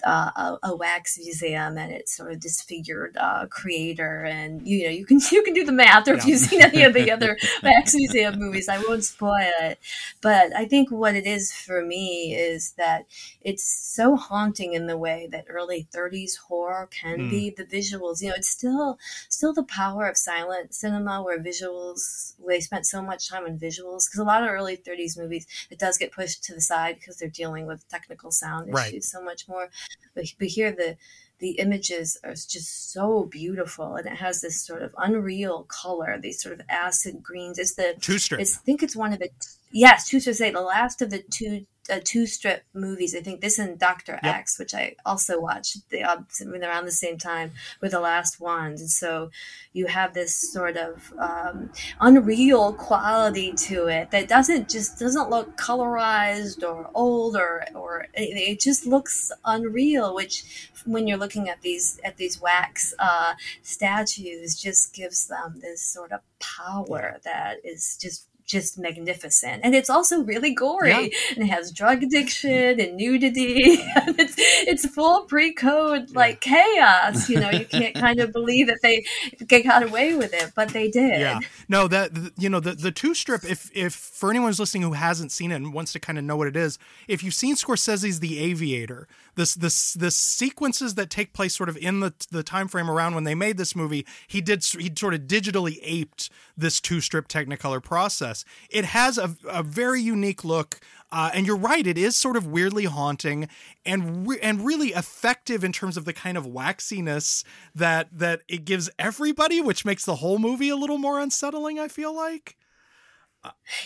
uh, 0.04 0.30
a, 0.36 0.58
a, 0.64 0.76
wax 0.76 1.18
museum 1.18 1.76
and 1.76 1.92
it's 1.92 2.16
sort 2.16 2.32
of 2.32 2.40
disfigured 2.40 3.16
uh, 3.18 3.46
creator 3.46 4.22
and 4.24 4.66
you 4.66 4.84
know 4.84 4.90
you 4.90 5.04
can 5.04 5.20
you 5.32 5.42
can 5.42 5.54
do 5.54 5.64
the 5.64 5.72
math 5.72 6.08
or 6.08 6.12
yeah. 6.12 6.18
if 6.18 6.26
you've 6.26 6.40
seen 6.40 6.62
any 6.62 6.82
of 6.82 6.94
the 6.94 7.10
other 7.10 7.36
wax 7.62 7.94
museum 7.94 8.38
movies 8.38 8.68
i 8.68 8.78
won't 8.78 9.04
spoil 9.04 9.50
it 9.60 9.78
but 10.20 10.54
i 10.56 10.64
think 10.64 10.90
what 10.90 11.14
it 11.14 11.26
is 11.26 11.52
for 11.52 11.84
me 11.84 12.34
is 12.34 12.72
that 12.72 13.06
it's 13.42 13.64
so 13.64 14.16
haunting 14.16 14.74
in 14.74 14.86
the 14.86 14.96
way 14.96 15.28
that 15.30 15.44
early 15.48 15.86
30s 15.94 16.36
horror 16.48 16.88
can 16.90 17.18
mm. 17.18 17.30
be 17.30 17.50
the 17.50 17.64
visuals 17.64 18.22
you 18.22 18.28
know 18.28 18.34
it's 18.36 18.50
still 18.50 18.98
still 19.28 19.52
the 19.52 19.62
power 19.64 20.06
of 20.06 20.16
silent 20.16 20.74
cinema 20.74 21.22
where 21.22 21.38
visuals 21.38 22.34
they 22.46 22.60
spent 22.60 22.86
so 22.86 23.02
much 23.02 23.28
time 23.28 23.44
on 23.44 23.58
visuals 23.58 24.06
because 24.06 24.18
a 24.18 24.24
lot 24.24 24.42
of 24.42 24.50
early 24.50 24.76
30s 24.76 25.18
movies 25.18 25.46
it 25.70 25.78
does 25.78 25.98
get 25.98 26.12
pushed 26.12 26.42
to 26.44 26.54
the 26.54 26.60
side 26.60 26.96
because 26.98 27.16
they're 27.16 27.28
dealing 27.28 27.66
with 27.66 27.88
technical 27.88 28.30
sound 28.30 28.68
issues 28.68 28.74
right. 28.74 29.04
so 29.04 29.22
much 29.22 29.48
more 29.48 29.68
but, 30.14 30.24
but 30.38 30.48
here 30.48 30.72
the 30.72 30.96
the 31.38 31.52
images 31.52 32.18
are 32.22 32.34
just 32.34 32.92
so 32.92 33.24
beautiful 33.24 33.96
and 33.96 34.06
it 34.06 34.16
has 34.16 34.42
this 34.42 34.60
sort 34.60 34.82
of 34.82 34.94
unreal 34.98 35.64
color 35.68 36.18
these 36.20 36.40
sort 36.40 36.52
of 36.58 36.66
acid 36.68 37.22
greens. 37.22 37.58
It's 37.58 37.74
the 37.74 37.94
two 38.00 38.18
strip 38.18 38.40
it's, 38.40 38.58
i 38.58 38.60
think 38.60 38.82
it's 38.82 38.96
one 38.96 39.12
of 39.12 39.18
the 39.18 39.30
yes 39.72 40.08
two 40.08 40.20
strip 40.20 40.36
say 40.36 40.50
the 40.50 40.60
last 40.60 41.00
of 41.02 41.10
the 41.10 41.22
two 41.30 41.66
uh, 41.90 42.00
two 42.02 42.26
strip 42.26 42.64
movies. 42.74 43.14
I 43.14 43.20
think 43.20 43.40
this 43.40 43.58
and 43.58 43.78
Doctor 43.78 44.18
yep. 44.22 44.36
X, 44.36 44.58
which 44.58 44.74
I 44.74 44.94
also 45.04 45.40
watched 45.40 45.88
the, 45.90 46.02
uh, 46.02 46.22
around 46.62 46.84
the 46.84 46.92
same 46.92 47.18
time, 47.18 47.52
were 47.80 47.88
the 47.88 48.00
last 48.00 48.40
ones. 48.40 48.80
And 48.80 48.90
so 48.90 49.30
you 49.72 49.86
have 49.86 50.14
this 50.14 50.52
sort 50.52 50.76
of 50.76 51.12
um, 51.18 51.70
unreal 52.00 52.72
quality 52.72 53.52
to 53.52 53.86
it 53.86 54.10
that 54.10 54.28
doesn't 54.28 54.68
just 54.68 54.98
doesn't 54.98 55.30
look 55.30 55.56
colorized 55.56 56.62
or 56.62 56.90
old 56.94 57.36
or 57.36 57.64
or 57.74 58.06
it, 58.14 58.36
it 58.36 58.60
just 58.60 58.86
looks 58.86 59.30
unreal. 59.44 60.14
Which 60.14 60.70
when 60.86 61.06
you're 61.06 61.18
looking 61.18 61.48
at 61.48 61.62
these 61.62 62.00
at 62.04 62.16
these 62.16 62.40
wax 62.40 62.94
uh, 62.98 63.34
statues, 63.62 64.60
just 64.60 64.94
gives 64.94 65.26
them 65.26 65.60
this 65.60 65.82
sort 65.82 66.12
of 66.12 66.20
power 66.40 67.18
that 67.24 67.58
is 67.64 67.96
just 68.00 68.29
just 68.50 68.78
magnificent. 68.78 69.60
And 69.64 69.74
it's 69.74 69.88
also 69.88 70.22
really 70.22 70.52
gory. 70.52 70.90
Yeah. 70.90 71.08
And 71.36 71.44
it 71.44 71.46
has 71.46 71.70
drug 71.70 72.02
addiction 72.02 72.80
and 72.80 72.96
nudity. 72.96 73.80
and 73.94 74.14
it's 74.18 74.34
it's 74.38 74.86
full 74.86 75.22
pre-code 75.22 76.14
like 76.14 76.44
yeah. 76.44 76.74
chaos. 76.74 77.28
You 77.28 77.40
know, 77.40 77.50
you 77.50 77.64
can't 77.64 77.94
kind 78.06 78.20
of 78.20 78.32
believe 78.32 78.66
that 78.66 78.80
they 78.82 79.04
they 79.40 79.62
got 79.62 79.82
away 79.82 80.14
with 80.14 80.34
it, 80.34 80.52
but 80.54 80.70
they 80.70 80.90
did. 80.90 81.20
Yeah. 81.20 81.40
No, 81.68 81.88
that 81.88 82.10
you 82.38 82.48
know, 82.48 82.60
the 82.60 82.72
the 82.72 82.90
two 82.90 83.14
strip, 83.14 83.44
if 83.44 83.70
if 83.74 83.94
for 83.94 84.30
anyone 84.30 84.48
who's 84.48 84.60
listening 84.60 84.82
who 84.82 84.92
hasn't 84.92 85.32
seen 85.32 85.52
it 85.52 85.56
and 85.56 85.72
wants 85.72 85.92
to 85.92 86.00
kind 86.00 86.18
of 86.18 86.24
know 86.24 86.36
what 86.36 86.48
it 86.48 86.56
is, 86.56 86.78
if 87.08 87.22
you've 87.22 87.34
seen 87.34 87.54
Scorsese's 87.54 88.20
The 88.20 88.38
Aviator, 88.38 89.06
this 89.40 89.54
this 89.54 89.94
this 89.94 90.16
sequences 90.16 90.94
that 90.96 91.08
take 91.08 91.32
place 91.32 91.56
sort 91.56 91.68
of 91.70 91.76
in 91.78 92.00
the 92.00 92.12
the 92.30 92.42
time 92.42 92.68
frame 92.68 92.90
around 92.90 93.14
when 93.14 93.24
they 93.24 93.34
made 93.34 93.56
this 93.56 93.74
movie, 93.74 94.06
he 94.28 94.40
did 94.40 94.62
he 94.64 94.92
sort 94.96 95.14
of 95.14 95.22
digitally 95.22 95.78
aped 95.82 96.30
this 96.56 96.80
two 96.80 97.00
strip 97.00 97.26
Technicolor 97.26 97.82
process. 97.82 98.44
It 98.68 98.84
has 98.84 99.16
a, 99.16 99.36
a 99.48 99.62
very 99.62 100.02
unique 100.02 100.44
look. 100.44 100.80
Uh, 101.12 101.28
and 101.34 101.44
you're 101.44 101.56
right, 101.56 101.88
it 101.88 101.98
is 101.98 102.14
sort 102.14 102.36
of 102.36 102.46
weirdly 102.46 102.84
haunting 102.84 103.48
and 103.84 104.28
re- 104.28 104.38
and 104.40 104.64
really 104.64 104.90
effective 104.90 105.64
in 105.64 105.72
terms 105.72 105.96
of 105.96 106.04
the 106.04 106.12
kind 106.12 106.38
of 106.38 106.46
waxiness 106.46 107.42
that 107.74 108.06
that 108.12 108.42
it 108.46 108.64
gives 108.64 108.88
everybody, 108.96 109.60
which 109.60 109.84
makes 109.84 110.04
the 110.04 110.16
whole 110.16 110.38
movie 110.38 110.68
a 110.68 110.76
little 110.76 110.98
more 110.98 111.18
unsettling. 111.18 111.80
I 111.80 111.88
feel 111.88 112.14
like. 112.14 112.56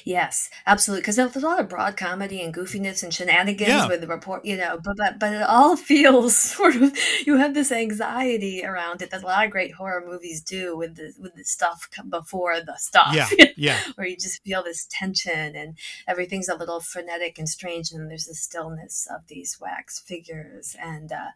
Yes, 0.05 0.51
absolutely. 0.67 1.03
Because 1.03 1.17
there's 1.17 1.37
a 1.37 1.41
lot 1.41 1.61
of 1.61 1.69
broad 1.69 1.97
comedy 1.97 2.43
and 2.43 2.53
goofiness 2.53 3.03
and 3.03 3.15
shenanigans 3.15 3.69
yeah. 3.69 3.87
with 3.87 4.01
the 4.01 4.07
report, 4.07 4.45
you 4.45 4.57
know, 4.57 4.81
but, 4.83 4.97
but 4.97 5.19
but 5.19 5.33
it 5.33 5.43
all 5.43 5.77
feels 5.93 6.37
sort 6.37 6.75
of 6.77 6.97
you 7.25 7.37
have 7.37 7.55
this 7.55 7.71
anxiety 7.71 8.65
around 8.65 9.03
it 9.03 9.11
that 9.11 9.23
a 9.23 9.27
lot 9.27 9.45
of 9.45 9.53
great 9.53 9.75
horror 9.75 10.05
movies 10.05 10.43
do 10.43 10.77
with 10.77 10.97
the 10.97 11.13
with 11.19 11.35
the 11.35 11.45
stuff 11.45 11.89
before 12.09 12.61
the 12.61 12.77
stuff. 12.79 13.15
Yeah, 13.15 13.29
yeah. 13.57 13.79
where 13.95 14.07
you 14.07 14.17
just 14.17 14.43
feel 14.43 14.63
this 14.63 14.87
tension 14.91 15.55
and 15.55 15.79
everything's 16.09 16.49
a 16.49 16.57
little 16.57 16.81
frenetic 16.81 17.39
and 17.39 17.49
strange, 17.49 17.93
and 17.93 18.11
there's 18.11 18.27
the 18.27 18.35
stillness 18.35 19.07
of 19.15 19.27
these 19.29 19.59
wax 19.61 20.01
figures 20.01 20.75
and 20.83 21.13
uh, 21.13 21.31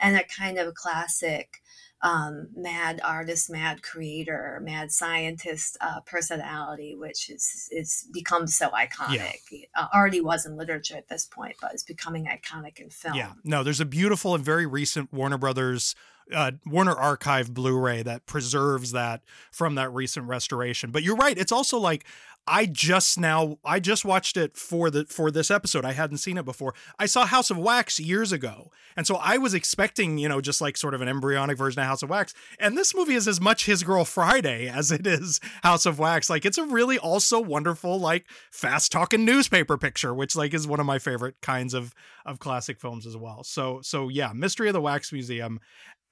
and 0.00 0.16
a 0.16 0.24
kind 0.24 0.58
of 0.58 0.74
classic 0.74 1.62
um, 2.02 2.48
mad 2.56 3.00
artist, 3.02 3.50
mad 3.50 3.82
creator, 3.82 4.60
mad 4.62 4.92
scientist 4.92 5.76
uh, 5.80 6.00
personality, 6.00 6.94
which 6.96 7.28
is 7.28 7.68
is 7.72 8.06
become 8.12 8.46
so 8.46 8.68
iconic. 8.68 9.40
Yeah. 9.50 9.60
Uh, 9.74 9.86
already 9.94 10.20
was 10.20 10.46
in 10.46 10.56
literature 10.56 10.96
at 10.96 11.08
this 11.08 11.26
point, 11.26 11.56
but 11.60 11.72
it's 11.72 11.82
becoming 11.82 12.26
iconic 12.26 12.78
in 12.78 12.90
film. 12.90 13.14
Yeah, 13.14 13.32
no, 13.42 13.62
there's 13.64 13.80
a 13.80 13.86
beautiful 13.86 14.34
and 14.34 14.44
very 14.44 14.66
recent 14.66 15.12
Warner 15.12 15.38
Brothers. 15.38 15.94
Uh, 16.30 16.52
Warner 16.66 16.94
Archive 16.94 17.54
Blu-ray 17.54 18.02
that 18.02 18.26
preserves 18.26 18.92
that 18.92 19.22
from 19.50 19.76
that 19.76 19.90
recent 19.94 20.26
restoration. 20.26 20.90
But 20.90 21.02
you're 21.02 21.16
right; 21.16 21.38
it's 21.38 21.52
also 21.52 21.78
like 21.78 22.04
I 22.48 22.64
just 22.66 23.18
now 23.18 23.58
I 23.64 23.78
just 23.78 24.04
watched 24.04 24.36
it 24.36 24.56
for 24.56 24.90
the 24.90 25.04
for 25.04 25.30
this 25.30 25.50
episode. 25.50 25.84
I 25.84 25.92
hadn't 25.92 26.18
seen 26.18 26.38
it 26.38 26.44
before. 26.44 26.74
I 26.98 27.06
saw 27.06 27.26
House 27.26 27.50
of 27.50 27.58
Wax 27.58 28.00
years 28.00 28.32
ago. 28.32 28.70
And 28.96 29.06
so 29.06 29.16
I 29.16 29.36
was 29.38 29.54
expecting, 29.54 30.18
you 30.18 30.28
know, 30.28 30.40
just 30.40 30.60
like 30.60 30.76
sort 30.76 30.94
of 30.94 31.02
an 31.02 31.08
embryonic 31.08 31.58
version 31.58 31.80
of 31.80 31.86
House 31.86 32.02
of 32.02 32.10
Wax. 32.10 32.34
And 32.58 32.76
this 32.76 32.94
movie 32.94 33.14
is 33.14 33.28
as 33.28 33.40
much 33.40 33.66
His 33.66 33.82
Girl 33.82 34.04
Friday 34.04 34.66
as 34.66 34.90
it 34.90 35.06
is 35.06 35.40
House 35.62 35.86
of 35.86 35.98
Wax. 35.98 36.30
Like 36.30 36.46
it's 36.46 36.58
a 36.58 36.64
really 36.64 36.98
also 36.98 37.38
wonderful 37.38 38.00
like 38.00 38.24
fast 38.50 38.90
talking 38.90 39.24
newspaper 39.24 39.76
picture, 39.76 40.14
which 40.14 40.34
like 40.34 40.54
is 40.54 40.66
one 40.66 40.80
of 40.80 40.86
my 40.86 40.98
favorite 40.98 41.36
kinds 41.42 41.74
of 41.74 41.94
of 42.24 42.38
classic 42.38 42.80
films 42.80 43.06
as 43.06 43.16
well. 43.16 43.44
So 43.44 43.80
so 43.82 44.08
yeah, 44.08 44.32
Mystery 44.34 44.68
of 44.68 44.74
the 44.74 44.80
Wax 44.80 45.12
Museum 45.12 45.60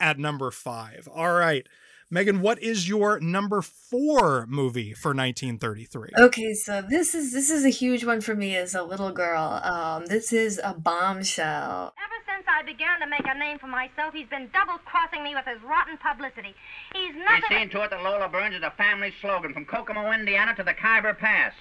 at 0.00 0.18
number 0.18 0.50
5. 0.50 1.08
All 1.12 1.32
right. 1.32 1.66
Megan, 2.08 2.40
what 2.40 2.62
is 2.62 2.88
your 2.88 3.18
number 3.18 3.60
four 3.60 4.46
movie 4.46 4.94
for 4.94 5.08
1933? 5.08 6.10
Okay, 6.16 6.54
so 6.54 6.80
this 6.80 7.16
is 7.16 7.32
this 7.32 7.50
is 7.50 7.64
a 7.64 7.68
huge 7.68 8.04
one 8.04 8.20
for 8.20 8.36
me 8.36 8.54
as 8.54 8.76
a 8.76 8.82
little 8.84 9.10
girl. 9.10 9.60
Um, 9.64 10.06
this 10.06 10.32
is 10.32 10.60
a 10.62 10.72
bombshell. 10.72 11.92
Ever 11.98 12.32
since 12.32 12.46
I 12.46 12.62
began 12.62 13.00
to 13.00 13.08
make 13.08 13.26
a 13.26 13.36
name 13.36 13.58
for 13.58 13.66
myself, 13.66 14.14
he's 14.14 14.28
been 14.28 14.48
double 14.52 14.78
crossing 14.84 15.24
me 15.24 15.34
with 15.34 15.46
his 15.46 15.60
rotten 15.64 15.98
publicity. 15.98 16.54
He's 16.94 17.16
nothing. 17.16 17.42
He's 17.48 17.58
seen 17.58 17.70
to 17.70 17.82
it 17.82 17.90
that 17.90 18.00
Lola 18.04 18.28
Burns 18.28 18.54
is 18.54 18.62
a 18.62 18.70
family 18.78 19.12
slogan 19.20 19.52
from 19.52 19.64
Kokomo, 19.64 20.12
Indiana 20.12 20.54
to 20.54 20.62
the 20.62 20.74
Khyber 20.74 21.14
Pass. 21.14 21.54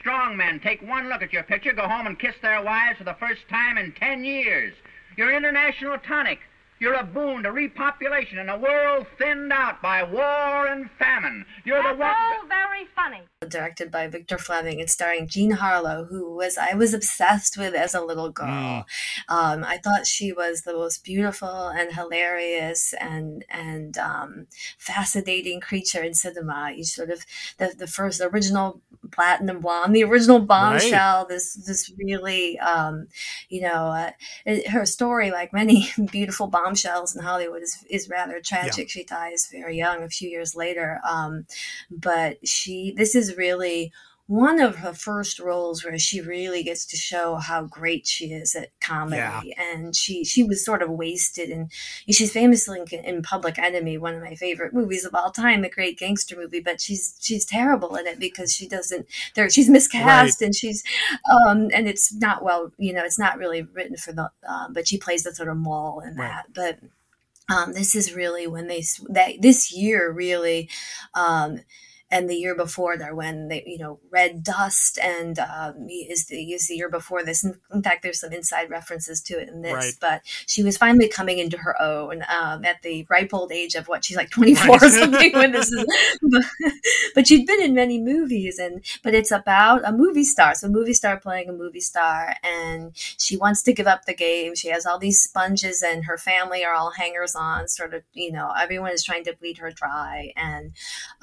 Strong 0.00 0.36
men 0.36 0.58
take 0.58 0.82
one 0.82 1.08
look 1.10 1.22
at 1.22 1.32
your 1.32 1.44
picture, 1.44 1.72
go 1.72 1.86
home 1.86 2.08
and 2.08 2.18
kiss 2.18 2.34
their 2.42 2.60
wives 2.60 2.98
for 2.98 3.04
the 3.04 3.14
first 3.20 3.42
time 3.48 3.78
in 3.78 3.92
ten 3.92 4.24
years. 4.24 4.74
You're 5.16 5.36
international 5.36 5.98
tonic. 5.98 6.40
You're 6.82 6.94
a 6.94 7.04
boon 7.04 7.44
to 7.44 7.50
repopulation 7.50 8.38
in 8.40 8.48
a 8.48 8.58
world 8.58 9.06
thinned 9.16 9.52
out 9.52 9.80
by 9.80 10.02
war 10.02 10.66
and 10.66 10.90
famine. 10.98 11.46
You're 11.64 11.80
That's 11.80 11.94
the 11.94 12.00
one. 12.00 12.10
all 12.10 12.48
very 12.48 12.88
funny. 12.96 13.20
Directed 13.48 13.92
by 13.92 14.08
Victor 14.08 14.36
Fleming 14.36 14.80
and 14.80 14.90
starring 14.90 15.28
Jean 15.28 15.52
Harlow, 15.52 16.06
who 16.10 16.34
was 16.34 16.58
I 16.58 16.74
was 16.74 16.92
obsessed 16.92 17.56
with 17.56 17.76
as 17.76 17.94
a 17.94 18.00
little 18.00 18.30
girl. 18.30 18.48
Mm. 18.48 18.84
Um, 19.28 19.62
I 19.62 19.78
thought 19.78 20.08
she 20.08 20.32
was 20.32 20.62
the 20.62 20.72
most 20.72 21.04
beautiful 21.04 21.68
and 21.68 21.94
hilarious 21.94 22.94
and 22.94 23.44
and 23.48 23.96
um, 23.98 24.48
fascinating 24.76 25.60
creature 25.60 26.02
in 26.02 26.14
cinema. 26.14 26.72
You 26.74 26.82
sort 26.82 27.10
of 27.10 27.24
the 27.58 27.74
the 27.78 27.86
first 27.86 28.20
original 28.20 28.80
platinum 29.12 29.60
blonde, 29.60 29.94
the 29.94 30.04
original 30.04 30.40
bombshell. 30.40 31.20
Right. 31.20 31.28
This 31.28 31.54
this 31.54 31.92
really, 31.96 32.58
um, 32.58 33.08
you 33.48 33.60
know, 33.60 33.86
uh, 33.86 34.10
it, 34.44 34.68
her 34.68 34.84
story, 34.86 35.30
like 35.30 35.52
many 35.52 35.90
beautiful 36.10 36.48
bombshells 36.48 37.14
in 37.14 37.22
Hollywood, 37.22 37.62
is 37.62 37.84
is 37.88 38.08
rather 38.08 38.40
tragic. 38.40 38.88
Yeah. 38.88 38.92
She 38.92 39.04
dies 39.04 39.48
very 39.50 39.76
young, 39.76 40.02
a 40.02 40.08
few 40.08 40.28
years 40.28 40.54
later. 40.56 41.00
Um, 41.08 41.46
but 41.90 42.46
she, 42.46 42.92
this 42.96 43.14
is 43.14 43.36
really 43.36 43.92
one 44.28 44.60
of 44.60 44.76
her 44.76 44.94
first 44.94 45.38
roles 45.38 45.84
where 45.84 45.98
she 45.98 46.20
really 46.20 46.62
gets 46.62 46.86
to 46.86 46.96
show 46.96 47.34
how 47.36 47.64
great 47.64 48.06
she 48.06 48.26
is 48.32 48.54
at 48.54 48.68
comedy 48.80 49.16
Yeah. 49.16 49.40
and 49.58 49.94
she 49.94 50.24
she 50.24 50.42
was 50.44 50.64
sort 50.64 50.80
of 50.80 50.88
wasted 50.90 51.50
and 51.50 51.70
she's 52.10 52.32
famously 52.32 52.80
in, 52.92 53.04
in 53.04 53.22
public 53.22 53.58
enemy 53.58 53.98
one 53.98 54.14
of 54.14 54.22
my 54.22 54.34
favorite 54.34 54.72
movies 54.72 55.04
of 55.04 55.14
all 55.14 55.30
time 55.32 55.60
the 55.60 55.68
great 55.68 55.98
gangster 55.98 56.36
movie 56.36 56.60
but 56.60 56.80
she's 56.80 57.16
she's 57.20 57.44
terrible 57.44 57.96
in 57.96 58.06
it 58.06 58.18
because 58.20 58.52
she 58.54 58.66
doesn't 58.68 59.06
there 59.34 59.50
she's 59.50 59.68
miscast 59.68 60.40
and 60.40 60.54
she's 60.54 60.82
um 61.46 61.68
and 61.74 61.88
it's 61.88 62.14
not 62.14 62.42
well 62.44 62.72
you 62.78 62.92
know 62.92 63.04
it's 63.04 63.18
not 63.18 63.36
really 63.38 63.62
written 63.62 63.96
for 63.96 64.12
the 64.12 64.30
um, 64.48 64.72
but 64.72 64.86
she 64.88 64.96
plays 64.96 65.24
the 65.24 65.34
sort 65.34 65.48
of 65.48 65.56
moll 65.56 66.00
in 66.00 66.14
Right. 66.14 66.28
that 66.28 66.46
but 66.54 66.78
um, 67.50 67.72
this 67.72 67.94
is 67.94 68.14
really 68.14 68.46
when 68.46 68.68
they 68.68 68.82
that 69.10 69.42
this 69.42 69.72
year 69.72 70.10
really 70.10 70.70
um, 71.14 71.60
and 72.12 72.28
the 72.30 72.36
year 72.36 72.54
before 72.54 72.96
there 72.96 73.14
when 73.14 73.48
they 73.48 73.64
you 73.66 73.78
know 73.78 73.98
red 74.10 74.44
dust 74.44 74.98
and 75.02 75.38
um, 75.40 75.88
is 75.88 76.26
the 76.26 76.52
is 76.52 76.68
the 76.68 76.76
year 76.76 76.88
before 76.88 77.24
this. 77.24 77.44
In, 77.44 77.82
fact 77.82 78.02
there's 78.04 78.20
some 78.20 78.32
inside 78.32 78.70
references 78.70 79.20
to 79.22 79.40
it 79.40 79.48
in 79.48 79.62
this 79.62 79.72
Right. 79.72 79.94
but 80.00 80.20
she 80.46 80.62
was 80.62 80.76
finally 80.76 81.08
coming 81.08 81.38
into 81.38 81.56
her 81.56 81.80
own 81.82 82.22
um, 82.28 82.64
at 82.64 82.82
the 82.82 83.04
ripe 83.10 83.32
old 83.32 83.50
age 83.50 83.74
of 83.74 83.88
what 83.88 84.04
she's 84.04 84.16
like 84.16 84.30
24 84.30 84.76
or 84.76 84.78
something 84.78 85.32
when 85.32 85.50
this 85.50 85.72
is 85.72 85.84
but, 86.30 86.44
but 87.14 87.26
she'd 87.26 87.46
been 87.46 87.60
in 87.60 87.74
many 87.74 88.00
movies 88.00 88.58
and 88.58 88.84
but 89.02 89.14
it's 89.14 89.32
about 89.32 89.80
a 89.84 89.90
movie 89.92 90.22
star 90.22 90.54
so 90.54 90.68
a 90.68 90.70
movie 90.70 90.94
star 90.94 91.18
playing 91.18 91.48
a 91.48 91.52
movie 91.52 91.80
star 91.80 92.36
and 92.44 92.92
she 92.94 93.36
wants 93.36 93.62
to 93.62 93.72
give 93.72 93.86
up 93.86 94.04
the 94.04 94.14
game. 94.14 94.54
She 94.54 94.68
has 94.68 94.86
all 94.86 94.98
these 94.98 95.20
sponges 95.20 95.82
and 95.82 96.04
her 96.04 96.18
family 96.18 96.64
are 96.64 96.74
all 96.74 96.90
hangers 96.92 97.34
on 97.34 97.68
sort 97.68 97.94
of 97.94 98.02
you 98.12 98.32
know 98.32 98.52
everyone 98.60 98.92
is 98.92 99.02
trying 99.02 99.24
to 99.24 99.34
bleed 99.34 99.58
her 99.58 99.70
dry 99.70 100.32
and 100.36 100.72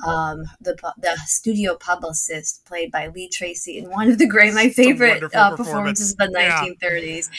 um, 0.05 0.43
the 0.61 0.75
the 1.01 1.15
studio 1.25 1.75
publicist 1.75 2.65
played 2.65 2.91
by 2.91 3.07
Lee 3.07 3.29
Tracy 3.29 3.77
in 3.77 3.89
one 3.89 4.09
of 4.09 4.17
the 4.17 4.27
great 4.27 4.53
my 4.53 4.69
favorite 4.69 5.23
uh, 5.23 5.55
performance. 5.55 5.57
performances 5.57 6.11
of 6.11 6.17
the 6.17 6.39
Yeah. 6.39 6.61
1930s 6.63 7.29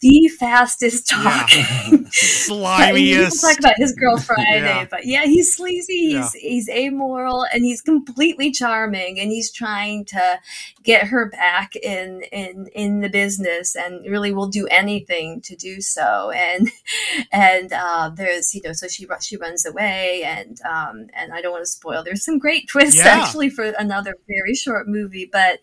the 0.00 0.28
fastest 0.38 1.08
talking 1.08 1.64
People 1.88 2.10
Slimiest. 2.10 3.40
talk 3.42 3.58
about 3.58 3.76
his 3.76 3.92
girl 3.92 4.16
Friday, 4.18 4.60
Yeah. 4.62 4.86
but 4.90 5.04
yeah, 5.06 5.24
he's 5.24 5.54
sleazy. 5.54 6.08
Yeah. 6.12 6.22
He's 6.22 6.32
he's 6.32 6.68
amoral, 6.70 7.44
and 7.52 7.64
he's 7.64 7.82
completely 7.82 8.50
charming, 8.50 9.18
and 9.20 9.30
he's 9.30 9.52
trying 9.52 10.04
to 10.06 10.38
get 10.82 11.08
her 11.08 11.28
back 11.28 11.76
in 11.76 12.22
in 12.32 12.68
in 12.74 13.00
the 13.00 13.08
business, 13.08 13.76
and 13.76 14.04
really 14.10 14.32
will 14.32 14.48
do 14.48 14.66
anything 14.68 15.40
to 15.42 15.56
do 15.56 15.80
so. 15.80 16.30
And 16.30 16.70
and 17.32 17.72
uh, 17.72 18.10
there's 18.14 18.54
you 18.54 18.62
know, 18.64 18.72
so 18.72 18.88
she 18.88 19.06
she 19.20 19.36
runs 19.36 19.66
away, 19.66 20.22
and 20.24 20.58
um, 20.62 21.08
and 21.14 21.32
I 21.32 21.40
don't 21.42 21.52
want 21.52 21.64
to 21.64 21.70
spoil. 21.70 22.02
There's 22.02 22.24
some 22.24 22.38
great 22.38 22.65
twists 22.68 22.96
Yeah. 22.96 23.08
actually 23.22 23.50
for 23.50 23.64
another 23.64 24.14
very 24.28 24.54
short 24.54 24.88
movie, 24.88 25.28
but 25.30 25.60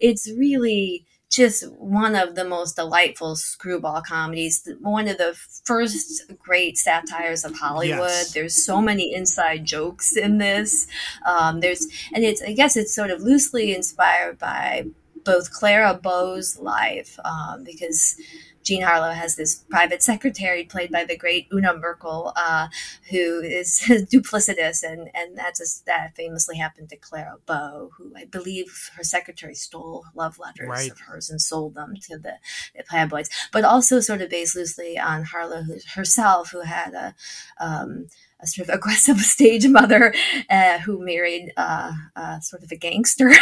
it's 0.00 0.30
really 0.30 1.04
just 1.30 1.68
one 1.78 2.14
of 2.14 2.36
the 2.36 2.44
most 2.44 2.76
delightful 2.76 3.34
screwball 3.34 4.00
comedies. 4.02 4.68
One 4.80 5.08
of 5.08 5.18
the 5.18 5.34
first 5.64 6.30
great 6.38 6.78
satires 6.78 7.44
of 7.44 7.56
Hollywood. 7.56 7.98
Yes. 8.08 8.32
There's 8.32 8.64
so 8.64 8.80
many 8.80 9.12
inside 9.12 9.64
jokes 9.64 10.16
in 10.16 10.38
this. 10.38 10.86
Um, 11.26 11.60
there's 11.60 11.86
and 12.14 12.22
it's 12.24 12.42
I 12.42 12.52
guess 12.52 12.76
it's 12.76 12.94
sort 12.94 13.10
of 13.10 13.20
loosely 13.22 13.74
inspired 13.74 14.38
by 14.38 14.84
both 15.24 15.50
Clara 15.52 15.94
Bow's 15.94 16.58
life 16.58 17.18
um, 17.24 17.64
because. 17.64 18.16
Jean 18.64 18.82
Harlow 18.82 19.12
has 19.12 19.36
this 19.36 19.56
private 19.70 20.02
secretary 20.02 20.64
played 20.64 20.90
by 20.90 21.04
the 21.04 21.16
great 21.16 21.46
Una 21.52 21.76
Merkel, 21.76 22.32
uh, 22.34 22.68
who 23.10 23.40
is 23.40 23.80
duplicitous, 24.12 24.82
and 24.82 25.10
and 25.14 25.36
that's 25.36 25.60
a, 25.60 25.84
that 25.86 26.16
famously 26.16 26.56
happened 26.56 26.88
to 26.88 26.96
Clara 26.96 27.36
Bow, 27.46 27.90
who 27.96 28.12
I 28.16 28.24
believe 28.24 28.90
her 28.96 29.04
secretary 29.04 29.54
stole 29.54 30.06
love 30.14 30.38
letters 30.38 30.68
Right. 30.68 30.90
of 30.90 30.98
hers 31.00 31.30
and 31.30 31.40
sold 31.40 31.74
them 31.74 31.94
to 32.08 32.18
the, 32.18 32.34
the 32.74 32.82
Playboys, 32.82 33.28
but 33.52 33.64
also 33.64 34.00
sort 34.00 34.22
of 34.22 34.30
based 34.30 34.56
loosely 34.56 34.98
on 34.98 35.24
Harlow 35.24 35.62
who, 35.62 35.76
herself, 35.94 36.50
who 36.50 36.60
had 36.62 36.94
a 36.94 37.14
um, 37.60 38.06
a 38.44 38.46
sort 38.46 38.68
of 38.68 38.74
aggressive 38.74 39.18
stage 39.34 39.66
mother 39.66 40.14
uh, 40.50 40.78
who 40.80 41.04
married 41.04 41.52
uh, 41.56 41.92
uh, 42.14 42.38
sort 42.40 42.62
of 42.62 42.70
a 42.70 42.76
gangster 42.76 43.32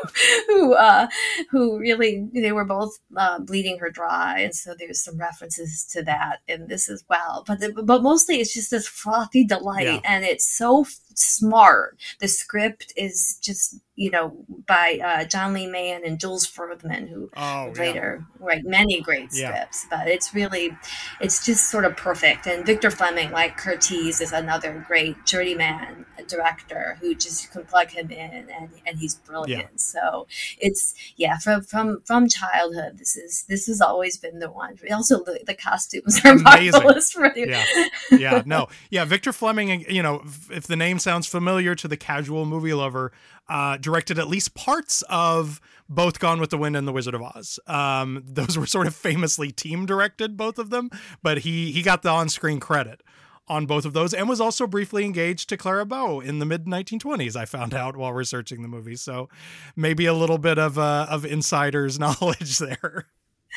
who 0.46 0.74
uh, 0.74 1.06
who 1.50 1.78
really 1.78 2.28
they 2.32 2.52
were 2.52 2.64
both 2.64 2.98
uh, 3.16 3.38
bleeding 3.40 3.78
her 3.78 3.90
dry, 3.90 4.40
and 4.40 4.54
so 4.54 4.74
there's 4.78 5.02
some 5.02 5.18
references 5.18 5.84
to 5.92 6.02
that 6.02 6.38
in 6.48 6.68
this 6.68 6.88
as 6.88 7.04
well. 7.10 7.44
But 7.46 7.60
the, 7.60 7.72
but 7.82 8.02
mostly 8.02 8.36
it's 8.36 8.54
just 8.54 8.70
this 8.70 8.86
frothy 8.88 9.44
delight, 9.44 9.86
Yeah. 9.86 10.00
and 10.04 10.24
it's 10.24 10.46
so 10.46 10.82
f- 10.82 10.98
smart. 11.14 11.98
The 12.20 12.28
script 12.28 12.92
is 12.96 13.38
just 13.42 13.76
you 13.94 14.10
know 14.10 14.44
by 14.66 14.98
uh, 15.04 15.24
John 15.24 15.52
Lee 15.52 15.66
Mahin 15.66 16.02
and 16.04 16.18
Jules 16.18 16.46
Furthman, 16.46 17.08
who 17.08 17.30
Oh, 17.36 17.68
would 17.68 17.76
yeah. 17.76 17.82
later 17.82 18.24
write 18.38 18.64
many 18.64 19.00
great 19.00 19.28
Yeah. 19.32 19.50
scripts. 19.50 19.86
But 19.90 20.08
it's 20.08 20.34
really 20.34 20.76
it's 21.20 21.44
just 21.44 21.70
sort 21.70 21.84
of 21.84 21.96
perfect. 21.96 22.46
And 22.46 22.64
Victor 22.64 22.90
Fleming, 22.90 23.30
like 23.32 23.58
Curtiz, 23.58 24.20
is 24.20 24.32
another 24.32 24.84
great 24.86 25.24
journeyman 25.26 26.06
director 26.28 26.96
who 27.00 27.14
just 27.14 27.50
can 27.50 27.64
plug 27.64 27.90
him 27.90 28.10
in, 28.10 28.30
and, 28.48 28.70
and 28.86 28.98
he's 28.98 29.16
brilliant. 29.16 29.80
So 29.80 30.26
it's 30.58 30.94
yeah, 31.16 31.38
from 31.38 31.62
from 31.62 32.00
from 32.04 32.28
childhood, 32.28 32.98
this 32.98 33.16
is 33.16 33.44
this 33.48 33.66
has 33.66 33.80
always 33.80 34.16
been 34.16 34.38
the 34.38 34.50
one. 34.50 34.78
Also, 34.92 35.22
the, 35.24 35.40
the 35.46 35.54
costumes 35.54 36.20
are 36.24 36.32
Amazing. 36.32 36.72
marvelous. 36.82 37.12
For 37.12 37.32
yeah 37.36 37.64
yeah 38.12 38.42
no 38.46 38.68
yeah 38.90 39.04
victor 39.04 39.32
fleming 39.32 39.84
you 39.88 40.02
know 40.02 40.22
if 40.50 40.66
the 40.66 40.76
name 40.76 40.98
sounds 40.98 41.26
familiar 41.26 41.74
to 41.74 41.88
the 41.88 41.96
casual 41.96 42.44
movie 42.46 42.72
lover 42.74 43.12
uh 43.48 43.76
directed 43.76 44.18
at 44.18 44.28
least 44.28 44.54
parts 44.54 45.02
of 45.08 45.60
both 45.88 46.18
gone 46.18 46.40
with 46.40 46.50
the 46.50 46.58
wind 46.58 46.76
and 46.76 46.86
the 46.88 46.92
wizard 46.92 47.14
of 47.14 47.22
oz. 47.22 47.58
Um 47.66 48.22
those 48.26 48.58
were 48.58 48.66
sort 48.66 48.86
of 48.86 48.94
famously 48.94 49.50
team 49.50 49.86
directed 49.86 50.36
both 50.36 50.58
of 50.58 50.70
them 50.70 50.90
but 51.22 51.38
he 51.38 51.72
he 51.72 51.82
got 51.82 52.02
the 52.02 52.10
on-screen 52.10 52.60
credit 52.60 53.02
on 53.48 53.66
both 53.66 53.84
of 53.84 53.92
those 53.92 54.14
and 54.14 54.28
was 54.28 54.40
also 54.40 54.66
briefly 54.66 55.04
engaged 55.04 55.48
to 55.48 55.56
Clara 55.56 55.84
Bow 55.84 56.20
in 56.20 56.38
the 56.38 56.46
mid 56.46 56.64
1920s 56.64 57.36
I 57.36 57.44
found 57.44 57.74
out 57.74 57.96
while 57.96 58.12
researching 58.12 58.62
the 58.62 58.68
movie. 58.68 58.96
So 58.96 59.28
maybe 59.76 60.06
a 60.06 60.14
little 60.14 60.38
bit 60.38 60.58
of 60.58 60.78
uh, 60.78 61.06
of 61.10 61.24
insiders 61.24 61.98
knowledge 61.98 62.58
there 62.58 63.06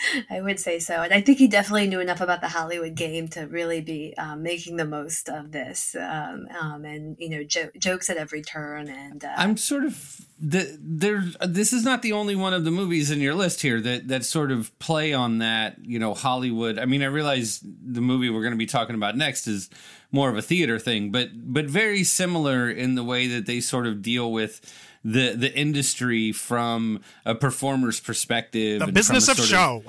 I 0.29 0.41
would 0.41 0.59
say 0.59 0.79
so, 0.79 1.01
and 1.01 1.13
I 1.13 1.21
think 1.21 1.37
he 1.37 1.47
definitely 1.47 1.87
knew 1.87 1.99
enough 1.99 2.21
about 2.21 2.41
the 2.41 2.49
Hollywood 2.49 2.95
game 2.95 3.27
to 3.29 3.41
really 3.41 3.81
be 3.81 4.13
um, 4.17 4.43
making 4.43 4.77
the 4.77 4.85
most 4.85 5.29
of 5.29 5.51
this, 5.51 5.95
um, 5.95 6.47
um, 6.59 6.85
and 6.85 7.15
you 7.19 7.29
know, 7.29 7.43
jo- 7.43 7.71
jokes 7.77 8.09
at 8.09 8.17
every 8.17 8.41
turn. 8.41 8.89
And 8.89 9.23
uh, 9.23 9.33
I'm 9.37 9.57
sort 9.57 9.85
of 9.85 10.21
the 10.39 10.77
there. 10.79 11.23
This 11.45 11.73
is 11.73 11.83
not 11.83 12.01
the 12.01 12.13
only 12.13 12.35
one 12.35 12.53
of 12.53 12.65
the 12.65 12.71
movies 12.71 13.11
in 13.11 13.21
your 13.21 13.35
list 13.35 13.61
here 13.61 13.79
that 13.81 14.07
that 14.07 14.25
sort 14.25 14.51
of 14.51 14.77
play 14.79 15.13
on 15.13 15.39
that. 15.39 15.77
You 15.81 15.99
know, 15.99 16.13
Hollywood. 16.13 16.77
I 16.77 16.85
mean, 16.85 17.01
I 17.01 17.07
realize 17.07 17.61
the 17.63 18.01
movie 18.01 18.29
we're 18.29 18.41
going 18.41 18.51
to 18.51 18.57
be 18.57 18.65
talking 18.65 18.95
about 18.95 19.15
next 19.15 19.47
is 19.47 19.69
more 20.11 20.29
of 20.29 20.37
a 20.37 20.41
theater 20.41 20.79
thing, 20.79 21.11
but 21.11 21.29
but 21.33 21.65
very 21.65 22.03
similar 22.03 22.69
in 22.69 22.95
the 22.95 23.03
way 23.03 23.27
that 23.27 23.45
they 23.45 23.59
sort 23.59 23.87
of 23.87 24.01
deal 24.01 24.31
with 24.31 24.61
the 25.05 25.35
the 25.35 25.55
industry 25.57 26.33
from 26.33 27.01
a 27.25 27.33
performer's 27.33 28.01
perspective, 28.01 28.79
the 28.79 28.85
and 28.85 28.93
business 28.93 29.29
of 29.29 29.37
show 29.37 29.83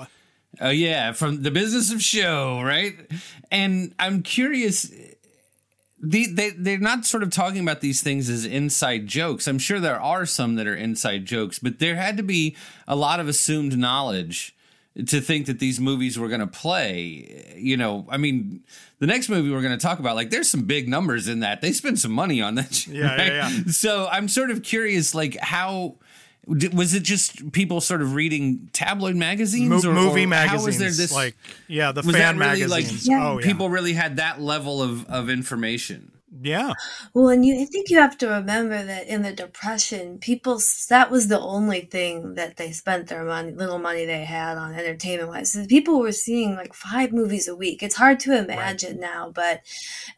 Oh 0.59 0.69
yeah, 0.69 1.11
from 1.11 1.43
the 1.43 1.51
business 1.51 1.91
of 1.91 2.01
show, 2.01 2.61
right? 2.61 2.95
And 3.51 3.93
I'm 3.99 4.23
curious. 4.23 4.91
The, 5.99 6.27
they 6.27 6.51
they're 6.51 6.77
not 6.77 7.05
sort 7.05 7.23
of 7.23 7.31
talking 7.31 7.61
about 7.61 7.81
these 7.81 8.01
things 8.01 8.29
as 8.29 8.45
inside 8.45 9.07
jokes. 9.07 9.47
I'm 9.47 9.59
sure 9.59 9.79
there 9.79 9.99
are 9.99 10.25
some 10.25 10.55
that 10.55 10.67
are 10.67 10.75
inside 10.75 11.25
jokes, 11.25 11.59
but 11.59 11.79
there 11.79 11.95
had 11.95 12.17
to 12.17 12.23
be 12.23 12.55
a 12.87 12.95
lot 12.95 13.19
of 13.19 13.27
assumed 13.27 13.77
knowledge 13.77 14.55
to 15.05 15.21
think 15.21 15.45
that 15.45 15.59
these 15.59 15.79
movies 15.79 16.17
were 16.17 16.27
going 16.27 16.39
to 16.39 16.47
play. 16.47 17.53
You 17.55 17.77
know, 17.77 18.05
I 18.09 18.17
mean, 18.17 18.63
the 18.99 19.07
next 19.07 19.29
movie 19.29 19.51
we're 19.51 19.61
going 19.61 19.77
to 19.77 19.83
talk 19.83 19.99
about, 19.99 20.15
like, 20.15 20.29
there's 20.29 20.49
some 20.49 20.63
big 20.63 20.87
numbers 20.87 21.27
in 21.27 21.41
that. 21.41 21.61
They 21.61 21.71
spent 21.71 21.99
some 21.99 22.11
money 22.11 22.41
on 22.41 22.55
that. 22.55 22.87
Yeah, 22.87 22.99
yeah, 22.99 23.15
right? 23.15 23.33
yeah. 23.33 23.71
So 23.71 24.07
I'm 24.11 24.27
sort 24.27 24.49
of 24.51 24.63
curious, 24.63 25.13
like, 25.13 25.37
how 25.39 25.95
was 26.47 26.93
it 26.93 27.03
just 27.03 27.51
people 27.51 27.81
sort 27.81 28.01
of 28.01 28.13
reading 28.13 28.69
tabloid 28.71 29.17
magazines 29.17 29.83
Mo- 29.83 29.91
or 29.91 29.93
movie 29.93 30.23
or 30.23 30.27
magazines 30.27 30.61
How 30.61 30.65
was 30.65 30.79
there 30.79 30.91
this 30.91 31.11
like 31.11 31.35
yeah 31.67 31.91
the 31.91 32.01
was 32.03 32.15
fan 32.15 32.37
that 32.37 32.55
really 32.55 32.67
magazines 32.67 33.07
like 33.09 33.19
oh 33.19 33.37
yeah 33.37 33.45
people 33.45 33.69
really 33.69 33.91
had 33.91 34.15
that 34.15 34.39
level 34.39 34.81
of 34.81 35.05
of 35.09 35.29
information? 35.29 36.11
Yeah 36.41 36.73
Well, 37.13 37.29
and 37.29 37.45
you, 37.45 37.61
I 37.61 37.65
think 37.65 37.89
you 37.89 37.99
have 37.99 38.17
to 38.17 38.27
remember 38.27 38.83
that 38.83 39.07
in 39.07 39.21
the 39.21 39.31
Depression, 39.31 40.19
people 40.19 40.59
that 40.89 41.09
was 41.09 41.27
the 41.29 41.39
only 41.39 41.81
thing 41.81 42.35
that 42.35 42.57
they 42.57 42.71
spent 42.73 43.07
their 43.07 43.23
money, 43.23 43.51
little 43.53 43.79
money 43.79 44.05
they 44.05 44.25
had 44.25 44.57
on 44.57 44.73
entertainment 44.73 45.29
wise. 45.29 45.53
So 45.53 45.65
people 45.65 45.99
were 45.99 46.11
seeing 46.11 46.55
like 46.55 46.73
five 46.73 47.13
movies 47.13 47.47
a 47.47 47.55
week. 47.55 47.81
It's 47.81 47.95
hard 47.95 48.19
to 48.21 48.37
imagine 48.37 48.99
now, 48.99 49.31
but 49.33 49.61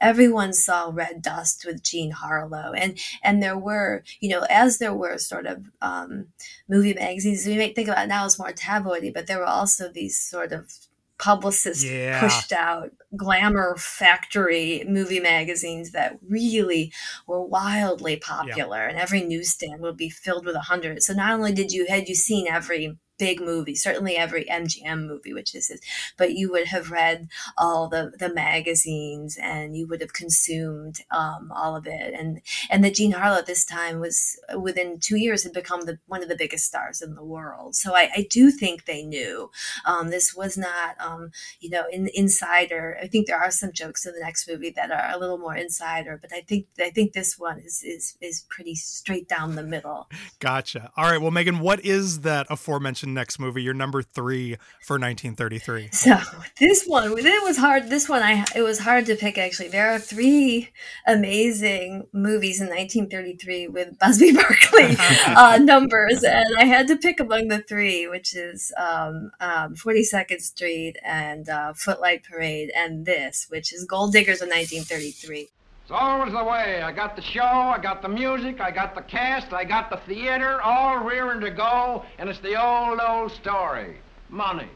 everyone 0.01 0.53
saw 0.53 0.89
Red 0.93 1.21
Dust 1.21 1.63
with 1.65 1.83
Jean 1.83 2.11
Harlow, 2.11 2.73
and 2.73 2.97
and 3.23 3.41
there 3.43 3.57
were, 3.57 4.03
you 4.19 4.29
know, 4.29 4.45
as 4.49 4.79
there 4.79 4.93
were 4.93 5.17
sort 5.19 5.45
of 5.45 5.65
um, 5.81 6.27
movie 6.67 6.93
magazines. 6.93 7.45
We 7.45 7.57
may 7.57 7.73
think 7.73 7.87
about 7.87 8.07
now 8.07 8.25
as 8.25 8.39
more 8.39 8.51
tabloidy, 8.51 9.13
but 9.13 9.27
there 9.27 9.39
were 9.39 9.45
also 9.45 9.89
these 9.89 10.19
sort 10.19 10.51
of 10.53 10.71
publicists 11.19 11.83
Yeah. 11.83 12.19
pushed 12.19 12.51
out 12.53 12.91
glamour 13.15 13.75
factory 13.77 14.83
movie 14.87 15.19
magazines 15.19 15.91
that 15.91 16.17
really 16.27 16.91
were 17.27 17.43
wildly 17.45 18.15
popular 18.15 18.85
and 18.85 18.97
every 18.97 19.21
newsstand 19.21 19.81
would 19.81 19.97
be 19.97 20.09
filled 20.09 20.45
with 20.45 20.55
a 20.55 20.61
hundred 20.61 21.03
so 21.03 21.13
not 21.13 21.33
only 21.33 21.51
did 21.51 21.71
you 21.71 21.85
had 21.87 22.07
you 22.07 22.15
seen 22.15 22.47
every 22.47 22.97
big 23.19 23.41
movie 23.41 23.75
certainly 23.75 24.15
every 24.15 24.45
mgm 24.45 25.05
movie 25.05 25.33
which 25.33 25.53
is 25.53 25.69
but 26.17 26.33
you 26.33 26.49
would 26.49 26.67
have 26.67 26.89
read 26.89 27.27
all 27.57 27.87
the 27.87 28.11
the 28.17 28.33
magazines 28.33 29.37
and 29.41 29.77
you 29.77 29.85
would 29.85 30.01
have 30.01 30.13
consumed 30.13 31.01
um, 31.11 31.51
all 31.53 31.75
of 31.75 31.85
it 31.85 32.13
and 32.17 32.41
and 32.69 32.83
that 32.83 32.95
Jean 32.95 33.11
Harlow 33.11 33.39
at 33.39 33.45
this 33.45 33.65
time 33.65 33.99
was 33.99 34.39
within 34.57 34.99
two 34.99 35.17
years 35.17 35.43
had 35.43 35.53
become 35.53 35.81
the 35.81 35.99
one 36.07 36.23
of 36.23 36.29
the 36.29 36.35
biggest 36.35 36.65
stars 36.65 37.01
in 37.01 37.15
the 37.15 37.23
world 37.23 37.75
so 37.75 37.93
I, 37.93 38.09
I 38.15 38.27
do 38.29 38.51
think 38.51 38.85
they 38.85 39.03
knew 39.03 39.51
um, 39.85 40.09
this 40.09 40.33
was 40.33 40.57
not 40.57 40.95
um, 40.99 41.31
you 41.59 41.69
know 41.69 41.83
in 41.91 42.09
insider 42.13 42.97
I 43.01 43.07
think 43.07 43.27
there 43.27 43.39
are 43.39 43.51
some 43.51 43.73
jokes 43.73 44.05
in 44.05 44.13
the 44.13 44.21
next 44.21 44.47
movie 44.47 44.71
that 44.71 44.91
are 44.91 45.11
a 45.13 45.19
little 45.19 45.37
more 45.37 45.55
insider 45.55 46.17
but 46.19 46.31
I 46.33 46.41
think 46.41 46.67
I 46.79 46.89
think 46.89 47.13
this 47.13 47.37
one 47.37 47.59
is 47.59 47.83
is 47.83 48.15
is 48.21 48.45
pretty 48.49 48.75
straight 48.75 49.27
down 49.27 49.55
the 49.55 49.63
middle 49.63 50.07
Gotcha. 50.39 50.91
All 50.95 51.05
right. 51.05 51.21
Well, 51.21 51.31
Megan, 51.31 51.59
what 51.59 51.83
is 51.83 52.21
that 52.21 52.47
aforementioned 52.49 53.08
next 53.13 53.39
movie? 53.39 53.63
Your 53.63 53.73
number 53.73 54.01
three 54.01 54.57
for 54.85 54.95
1933. 54.95 55.89
So 55.91 56.17
this 56.59 56.85
one, 56.85 57.13
it 57.17 57.43
was 57.43 57.57
hard. 57.57 57.89
This 57.89 58.07
one, 58.09 58.21
I 58.21 58.45
it 58.55 58.61
was 58.61 58.79
hard 58.79 59.05
to 59.07 59.15
pick. 59.15 59.37
Actually, 59.37 59.69
there 59.69 59.93
are 59.93 59.99
three 59.99 60.69
amazing 61.07 62.07
movies 62.13 62.61
in 62.61 62.67
1933 62.67 63.67
with 63.67 63.99
Busby 63.99 64.31
Berkeley 64.33 64.95
uh, 65.27 65.57
numbers, 65.57 66.23
and 66.23 66.47
I 66.57 66.65
had 66.65 66.87
to 66.87 66.95
pick 66.95 67.19
among 67.19 67.47
the 67.47 67.59
three, 67.59 68.07
which 68.07 68.35
is 68.35 68.71
um, 68.77 69.31
um, 69.39 69.75
42nd 69.75 70.41
Street 70.41 70.97
and 71.03 71.49
uh, 71.49 71.73
Footlight 71.73 72.23
Parade, 72.23 72.71
and 72.75 73.05
this, 73.05 73.47
which 73.49 73.73
is 73.73 73.85
Gold 73.85 74.13
Diggers 74.13 74.41
of 74.41 74.47
1933. 74.47 75.49
It's 75.89 75.97
always 75.99 76.33
the 76.33 76.43
way. 76.43 76.83
I 76.83 76.91
got 76.91 77.15
the 77.15 77.21
show, 77.23 77.41
I 77.41 77.79
got 77.81 78.03
the 78.03 78.09
music, 78.09 78.61
I 78.61 78.69
got 78.69 78.93
the 78.93 79.01
cast, 79.01 79.53
I 79.53 79.63
got 79.63 79.89
the 79.89 79.97
theater, 80.05 80.61
all 80.61 81.03
rearing 81.03 81.41
to 81.41 81.49
go, 81.49 82.05
and 82.19 82.29
it's 82.29 82.37
the 82.41 82.63
old, 82.63 82.99
old 82.99 83.31
story. 83.31 83.97
Money. 84.29 84.67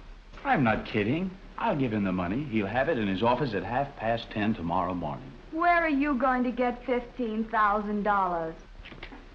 I'm 0.43 0.63
not 0.63 0.87
kidding. 0.87 1.29
I'll 1.59 1.75
give 1.75 1.93
him 1.93 2.03
the 2.03 2.11
money. 2.11 2.45
He'll 2.45 2.65
have 2.65 2.89
it 2.89 2.97
in 2.97 3.07
his 3.07 3.21
office 3.21 3.53
at 3.53 3.63
half 3.63 3.95
past 3.95 4.31
ten 4.31 4.55
tomorrow 4.55 4.95
morning. 4.95 5.31
Where 5.51 5.83
are 5.83 5.87
you 5.87 6.15
going 6.15 6.43
to 6.45 6.51
get 6.51 6.83
$15,000? 6.83 8.53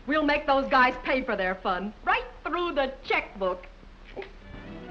We'll 0.09 0.25
make 0.25 0.49
those 0.49 0.69
guys 0.69 0.95
pay 1.05 1.23
for 1.23 1.37
their 1.37 1.55
fun. 1.55 1.95
Right 2.05 2.27
through 2.45 2.75
the 2.75 2.93
checkbook. 3.05 3.69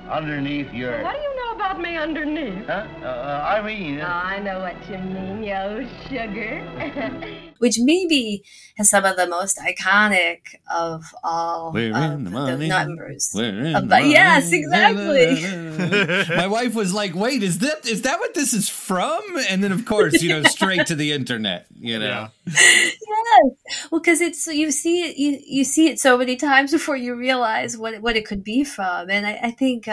Underneath 0.09 0.71
your. 0.73 1.03
What 1.03 1.15
do 1.15 1.21
you 1.21 1.35
know 1.35 1.51
about 1.55 1.81
me 1.81 1.97
underneath? 1.97 2.65
Huh? 2.67 2.85
Uh, 3.03 3.45
I 3.47 3.61
mean. 3.61 3.99
Oh, 3.99 4.05
I 4.05 4.39
know 4.39 4.59
what 4.59 4.75
you 4.89 4.97
mean, 4.97 5.43
yo 5.43 5.85
sugar. 6.09 6.63
which 7.59 7.77
maybe 7.79 8.43
has 8.77 8.87
some 8.89 9.03
of 9.03 9.17
the 9.17 9.27
most 9.27 9.57
iconic 9.57 10.41
of 10.71 11.03
all 11.23 11.71
We're 11.73 11.89
of 11.95 12.11
in 12.13 12.23
the 12.25 12.29
money. 12.29 12.67
numbers. 12.67 13.31
We're 13.33 13.49
in 13.49 13.75
Of- 13.75 13.83
the 13.83 13.87
money. 13.95 14.11
yes, 14.11 14.51
exactly. 14.51 15.41
My 16.35 16.47
wife 16.47 16.75
was 16.75 16.93
like, 16.93 17.15
"Wait, 17.15 17.41
is 17.43 17.59
that 17.59 17.85
is 17.87 18.03
that 18.03 18.19
what 18.19 18.33
this 18.33 18.53
is 18.53 18.69
from?" 18.69 19.21
And 19.49 19.63
then, 19.63 19.71
of 19.71 19.85
course, 19.85 20.21
you 20.21 20.29
know, 20.29 20.43
straight 20.43 20.85
to 20.87 20.95
the 20.95 21.11
internet. 21.11 21.65
You 21.79 21.99
know, 21.99 22.27
yes. 22.47 22.95
Well, 23.91 23.99
because 24.01 24.21
it's 24.21 24.45
you 24.47 24.71
see 24.71 25.01
it 25.03 25.17
you 25.17 25.39
you 25.45 25.63
see 25.63 25.87
it 25.89 25.99
so 25.99 26.17
many 26.17 26.35
times 26.35 26.71
before 26.71 26.95
you 26.95 27.15
realize 27.15 27.77
what 27.77 27.93
it- 27.95 28.01
what 28.01 28.15
it 28.15 28.25
could 28.25 28.43
be 28.43 28.63
from, 28.63 29.09
and 29.09 29.25
I, 29.25 29.39
I 29.43 29.51
think 29.51 29.87
uh, 29.87 29.91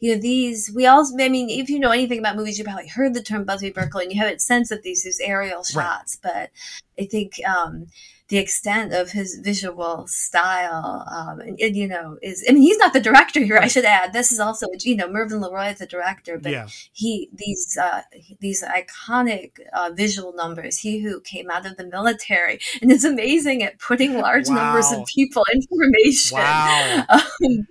you 0.00 0.14
know 0.14 0.20
these 0.20 0.70
we 0.74 0.86
also 0.86 1.14
I 1.20 1.28
mean 1.28 1.48
if 1.50 1.68
you 1.68 1.78
know 1.78 1.90
anything 1.90 2.18
about 2.18 2.36
movies 2.36 2.58
you 2.58 2.64
probably 2.64 2.88
heard 2.88 3.14
the 3.14 3.22
term 3.22 3.44
Busby 3.44 3.70
Berkeley 3.70 4.04
and 4.04 4.12
you 4.12 4.20
have 4.20 4.32
a 4.32 4.38
sense 4.38 4.70
of 4.70 4.82
these 4.82 5.02
these 5.04 5.20
aerial 5.20 5.58
Right. 5.58 5.66
shots, 5.84 6.18
but 6.22 6.50
I 6.98 7.04
think 7.06 7.34
um, 7.46 7.86
the 8.28 8.38
extent 8.38 8.92
of 8.94 9.10
his 9.10 9.38
visual 9.42 10.06
style, 10.06 11.04
um, 11.14 11.40
and, 11.40 11.58
and, 11.60 11.76
you 11.76 11.86
know, 11.86 12.16
is 12.22 12.44
I 12.48 12.52
mean 12.52 12.62
he's 12.62 12.78
not 12.78 12.92
the 12.94 13.00
director 13.00 13.40
here. 13.40 13.58
I 13.58 13.68
should 13.68 13.84
add 13.84 14.12
this 14.12 14.32
is 14.32 14.40
also 14.40 14.66
you 14.80 14.96
know 14.96 15.08
Mervyn 15.08 15.40
Leroy 15.40 15.68
is 15.72 15.78
the 15.78 15.86
director, 15.86 16.38
but 16.38 16.52
Yeah. 16.52 16.68
he 16.92 17.28
these 17.34 17.76
uh, 17.80 18.02
these 18.40 18.62
iconic 18.64 19.52
uh, 19.74 19.90
visual 19.94 20.32
numbers. 20.32 20.78
He 20.78 21.00
who 21.00 21.20
came 21.20 21.50
out 21.50 21.66
of 21.66 21.76
the 21.76 21.86
military 21.86 22.60
and 22.80 22.90
is 22.90 23.04
amazing 23.04 23.62
at 23.62 23.78
putting 23.78 24.14
large 24.18 24.48
numbers 24.48 24.90
of 24.92 25.04
people 25.06 25.44
in 25.52 25.60
formation. 25.62 26.38
Wow. 26.38 27.06
Um, 27.44 27.66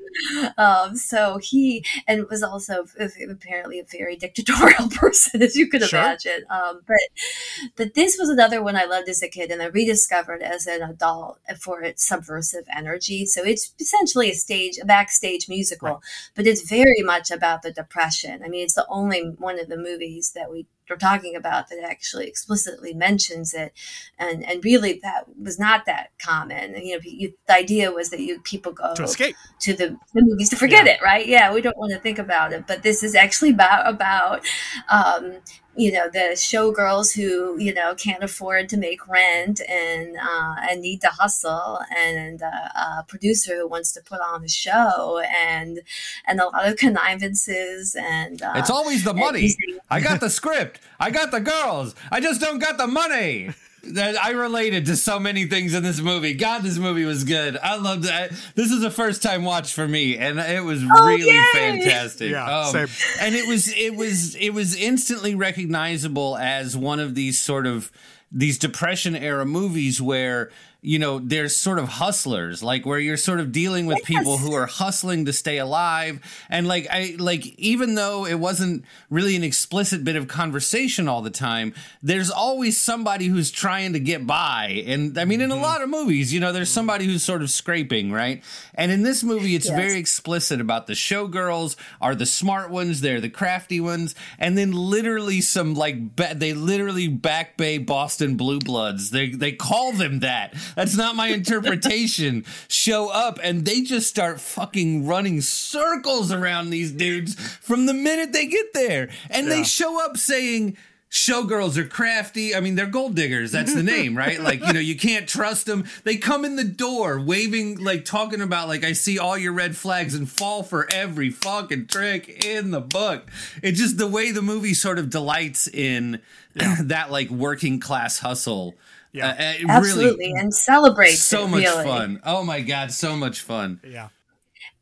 um, 0.60 0.96
so 0.96 1.40
he 1.42 1.84
and 2.08 2.28
was 2.30 2.44
also 2.44 2.86
apparently 3.32 3.80
a 3.80 3.84
very 3.84 4.16
dictatorial 4.16 4.88
person, 4.92 5.42
as 5.42 5.56
you 5.56 5.68
could 5.68 5.82
Sure. 5.82 6.00
imagine. 6.00 6.44
Um, 6.52 6.82
but 6.86 7.72
but 7.76 7.94
this 7.96 8.18
was 8.20 8.30
another 8.30 8.62
one 8.62 8.76
I 8.76 8.86
loved 8.86 9.10
as 9.10 9.24
a 9.24 9.28
kid, 9.28 9.50
and 9.50 9.60
I 9.60 9.66
rediscovered 9.66 10.43
as 10.44 10.68
an 10.68 10.82
adult 10.82 11.40
for 11.60 11.82
its 11.82 12.06
subversive 12.08 12.66
energy. 12.76 13.26
So 13.26 13.44
it's 13.44 13.74
essentially 13.80 14.30
a 14.30 14.36
stage, 14.36 14.78
a 14.82 14.86
backstage 14.86 15.50
musical, 15.50 16.02
but 16.36 16.48
it's 16.48 16.68
very 16.68 17.02
much 17.04 17.32
about 17.32 17.62
the 17.62 17.72
depression. 17.72 18.42
I 18.44 18.50
mean, 18.50 18.64
it's 18.64 18.76
the 18.76 18.88
only 18.90 19.22
one 19.22 19.60
of 19.60 19.70
the 19.70 19.78
movies 19.78 20.34
that 20.36 20.52
we 20.52 20.68
are 20.90 20.98
talking 20.98 21.36
about 21.36 21.70
that 21.70 21.80
actually 21.84 22.28
explicitly 22.28 22.94
mentions 22.94 23.54
it, 23.54 23.74
and 24.18 24.44
and 24.46 24.64
really 24.64 25.00
that 25.04 25.26
was 25.42 25.60
not 25.60 25.86
that 25.86 26.12
common. 26.20 26.76
You 26.76 26.96
know, 26.96 27.02
you, 27.04 27.34
the 27.48 27.54
idea 27.54 27.92
was 27.92 28.10
that 28.10 28.20
you 28.20 28.40
people 28.42 28.72
go 28.72 28.94
To 28.96 29.04
escape. 29.04 29.36
to 29.62 29.74
the, 29.74 29.98
the 30.14 30.22
movies 30.22 30.50
to 30.50 30.56
forget 30.56 30.88
it, 30.88 31.02
right? 31.02 31.26
Yeah, 31.28 31.54
we 31.54 31.62
don't 31.62 31.78
want 31.78 31.94
to 31.94 32.00
think 32.00 32.20
about 32.20 32.54
it, 32.54 32.66
but 32.68 32.84
this 32.84 33.04
is 33.04 33.16
actually 33.16 33.52
about 33.52 33.88
about 33.88 34.42
um, 34.90 35.38
you 35.76 35.92
know 35.92 36.08
the 36.12 36.34
showgirls 36.36 37.16
who 37.16 37.58
you 37.58 37.74
know 37.74 37.96
can't 37.96 38.24
afford 38.24 38.70
to 38.70 38.78
make 38.78 39.08
rent 39.08 39.62
and 39.68 40.16
uh, 40.18 40.56
and 40.70 40.82
need 40.82 41.02
to 41.02 41.08
hustle, 41.08 41.80
and 41.96 42.42
uh, 42.44 43.00
a 43.00 43.04
producer 43.08 43.56
who 43.56 43.68
wants 43.68 43.92
to 43.94 44.02
put 44.02 44.20
on 44.22 44.44
a 44.44 44.50
show, 44.50 45.20
and 45.20 45.82
and 46.28 46.40
a 46.40 46.46
lot 46.46 46.68
of 46.68 46.78
connivances, 46.78 47.96
and 47.96 48.42
uh, 48.42 48.54
it's 48.56 48.70
always 48.70 49.04
the 49.04 49.14
money. 49.14 49.56
I 49.90 50.00
got 50.00 50.20
the 50.20 50.30
script. 50.30 50.73
I 51.00 51.12
got 51.12 51.32
the 51.32 51.40
girls. 51.40 51.96
I 52.12 52.20
just 52.20 52.40
don't 52.42 52.60
got 52.60 52.78
the 52.78 52.88
money. 52.88 53.52
That 53.86 54.16
I 54.16 54.30
related 54.32 54.86
to 54.86 54.96
so 54.96 55.20
many 55.20 55.46
things 55.46 55.74
in 55.74 55.84
this 55.84 56.00
movie. 56.00 56.36
God, 56.36 56.64
this 56.64 56.78
movie 56.78 57.04
was 57.04 57.26
good. 57.26 57.58
I 57.58 57.76
loved 57.76 58.06
it. 58.06 58.32
This 58.56 58.72
is 58.72 58.82
a 58.82 58.90
first 58.90 59.22
time 59.22 59.44
watch 59.44 59.74
for 59.74 59.86
me, 59.86 60.18
and 60.18 60.40
it 60.40 60.64
was 60.64 60.82
Oh, 60.90 61.06
really 61.06 61.26
yay! 61.36 61.44
fantastic. 61.52 62.32
Yeah, 62.32 62.60
Um, 62.62 62.72
same. 62.72 62.88
and 63.20 63.36
it 63.36 63.46
was 63.46 63.68
it 63.76 63.94
was 63.94 64.36
it 64.36 64.52
was 64.52 64.74
instantly 64.78 65.36
recognizable 65.36 66.38
as 66.38 66.78
one 66.78 67.02
of 67.02 67.14
these 67.14 67.42
sort 67.42 67.68
of 67.68 67.92
these 68.32 68.58
depression 68.58 69.18
era 69.18 69.46
movies 69.46 70.02
where 70.02 70.50
you 70.84 71.00
know 71.00 71.18
there's 71.20 71.56
sort 71.56 71.80
of 71.80 71.88
hustlers 71.88 72.62
like 72.62 72.86
where 72.86 73.00
you're 73.00 73.18
sort 73.18 73.40
of 73.40 73.52
dealing 73.52 73.86
with 73.86 74.04
people 74.04 74.38
who 74.38 74.54
are 74.54 74.66
hustling 74.66 75.26
to 75.26 75.34
stay 75.34 75.58
alive. 75.58 76.20
And 76.50 76.68
like 76.68 76.88
i 76.92 77.16
like 77.18 77.48
even 77.58 77.96
though 77.96 78.26
it 78.26 78.36
wasn't 78.36 78.84
really 79.10 79.36
an 79.36 79.44
explicit 79.44 80.04
bit 80.04 80.16
of 80.16 80.28
conversation 80.28 81.08
all 81.08 81.22
the 81.22 81.30
time 81.30 81.74
there's 82.02 82.30
always 82.30 82.80
somebody 82.80 83.28
who's 83.28 83.50
trying 83.50 83.94
to 83.94 84.00
get 84.00 84.28
by. 84.28 84.84
And 84.86 85.18
i 85.18 85.26
mean 85.26 85.42
in 85.42 85.52
a 85.52 85.54
mm-hmm. 85.54 85.64
lot 85.64 85.82
of 85.82 85.90
movies 85.90 86.34
you 86.34 86.40
know 86.40 86.52
there's 86.52 86.70
mm-hmm. 86.70 86.76
somebody 86.76 87.06
who's 87.06 87.24
sort 87.24 87.42
of 87.42 87.50
scraping 87.50 88.12
right? 88.12 88.44
And 88.76 88.92
in 88.92 89.04
this 89.04 89.24
movie 89.24 89.56
it's 89.56 89.64
Yes. 89.64 89.78
very 89.78 89.98
explicit 89.98 90.60
about 90.60 90.88
the 90.88 90.94
showgirls 90.94 91.78
are 92.02 92.16
the 92.16 92.26
smart 92.26 92.70
ones 92.70 93.02
they're 93.02 93.22
the 93.22 93.30
crafty 93.30 93.80
ones 93.80 94.14
and 94.38 94.58
then 94.58 94.72
literally 94.74 95.40
some 95.40 95.74
like 95.74 96.16
ba- 96.16 96.36
they 96.36 96.54
literally 96.54 97.08
back 97.08 97.56
bay 97.58 97.78
boston 97.78 98.36
blue 98.36 98.60
bloods. 98.60 99.12
They 99.12 99.30
they 99.30 99.52
call 99.52 99.94
them 99.94 100.20
that 100.20 100.54
that's 100.76 100.96
not 100.96 101.16
my 101.16 101.28
interpretation 101.28 102.46
show 102.68 103.10
up 103.10 103.40
and 103.44 103.66
they 103.66 103.82
just 103.82 104.08
start 104.10 104.40
fucking 104.40 105.06
running 105.08 105.42
circles 105.42 106.32
around 106.32 106.70
these 106.70 106.92
dudes 106.92 107.36
from 107.58 107.86
the 107.86 107.94
minute 107.94 108.34
they 108.34 108.48
get 108.48 108.74
there 108.74 109.10
and 109.30 109.48
Yeah. 109.48 109.56
they 109.56 109.64
show 109.64 110.04
up 110.04 110.18
saying 110.18 110.78
Showgirls 111.12 111.78
are 111.78 111.86
crafty. 111.86 112.56
I 112.56 112.60
mean, 112.60 112.74
they're 112.74 112.88
gold 112.88 113.16
diggers. 113.16 113.52
That's 113.52 113.76
the 113.76 113.84
name, 113.96 114.18
right? 114.18 114.42
Like, 114.42 114.66
you 114.66 114.74
know, 114.74 114.80
you 114.80 114.98
can't 114.98 115.28
trust 115.30 115.68
them. 115.68 115.86
They 116.04 116.16
come 116.16 116.44
in 116.44 116.56
the 116.56 116.64
door 116.64 117.20
waving, 117.20 117.78
like, 117.84 118.04
talking 118.04 118.42
about, 118.42 118.68
like, 118.68 118.84
I 118.84 118.94
see 118.94 119.20
all 119.20 119.38
your 119.38 119.54
red 119.54 119.78
flags 119.78 120.16
and 120.16 120.28
fall 120.28 120.64
for 120.64 120.92
every 120.92 121.30
fucking 121.30 121.86
trick 121.86 122.44
in 122.44 122.72
the 122.72 122.82
book. 122.82 123.30
It's 123.62 123.78
just 123.78 124.00
the 124.00 124.08
way 124.08 124.32
the 124.32 124.42
movie 124.42 124.74
sort 124.74 124.98
of 124.98 125.12
delights 125.12 125.68
in 125.68 126.20
that, 126.56 127.12
like, 127.12 127.30
working 127.30 127.80
class 127.80 128.18
hustle. 128.18 128.74
Yeah. 129.14 129.56
absolutely, 129.70 130.32
and 130.32 130.54
celebrate 130.54 131.16
so 131.16 131.48
much 131.48 131.64
really. 131.64 131.86
fun. 131.86 132.22
Oh 132.26 132.44
my 132.44 132.62
God, 132.62 132.92
so 132.92 133.16
much 133.16 133.42
fun. 133.42 133.80
Yeah. 133.88 134.10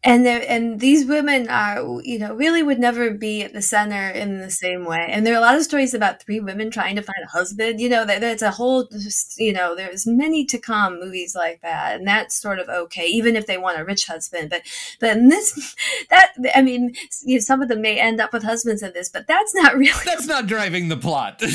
And 0.03 0.25
there, 0.25 0.43
and 0.47 0.79
these 0.79 1.05
women 1.05 1.47
are 1.47 2.01
you 2.03 2.17
know 2.17 2.33
really 2.33 2.63
would 2.63 2.79
never 2.79 3.11
be 3.11 3.43
at 3.43 3.53
the 3.53 3.61
center 3.61 4.09
in 4.09 4.39
the 4.39 4.49
same 4.49 4.85
way. 4.85 5.07
And 5.09 5.25
there 5.25 5.35
are 5.35 5.37
a 5.37 5.41
lot 5.41 5.55
of 5.55 5.63
stories 5.63 5.93
about 5.93 6.23
three 6.23 6.39
women 6.39 6.71
trying 6.71 6.95
to 6.95 7.03
find 7.03 7.19
a 7.23 7.29
husband 7.29 7.79
you 7.79 7.87
know 7.87 8.03
there's 8.05 8.41
a 8.41 8.51
whole 8.51 8.87
you 9.37 9.53
know 9.53 9.75
there's 9.75 10.07
many 10.07 10.43
to 10.45 10.57
come 10.57 10.99
movies 10.99 11.35
like 11.35 11.61
that 11.61 11.97
and 11.97 12.07
that's 12.07 12.35
sort 12.35 12.57
of 12.57 12.67
okay 12.67 13.05
even 13.05 13.35
if 13.35 13.45
they 13.45 13.59
want 13.59 13.79
a 13.79 13.85
rich 13.85 14.07
husband. 14.07 14.49
But 14.49 14.63
but 14.99 15.17
in 15.17 15.29
this 15.29 15.75
that 16.09 16.33
i 16.55 16.61
mean 16.61 16.95
you 17.23 17.35
know, 17.35 17.41
some 17.41 17.61
of 17.61 17.69
them 17.69 17.81
may 17.81 17.99
end 17.99 18.19
up 18.19 18.33
with 18.33 18.43
husbands 18.43 18.81
in 18.81 18.93
this 18.93 19.09
but 19.09 19.27
that's 19.27 19.53
not 19.53 19.75
really 19.77 20.05
that's 20.05 20.27
not 20.27 20.47
driving 20.47 20.87
the 20.87 20.97
plot. 20.97 21.41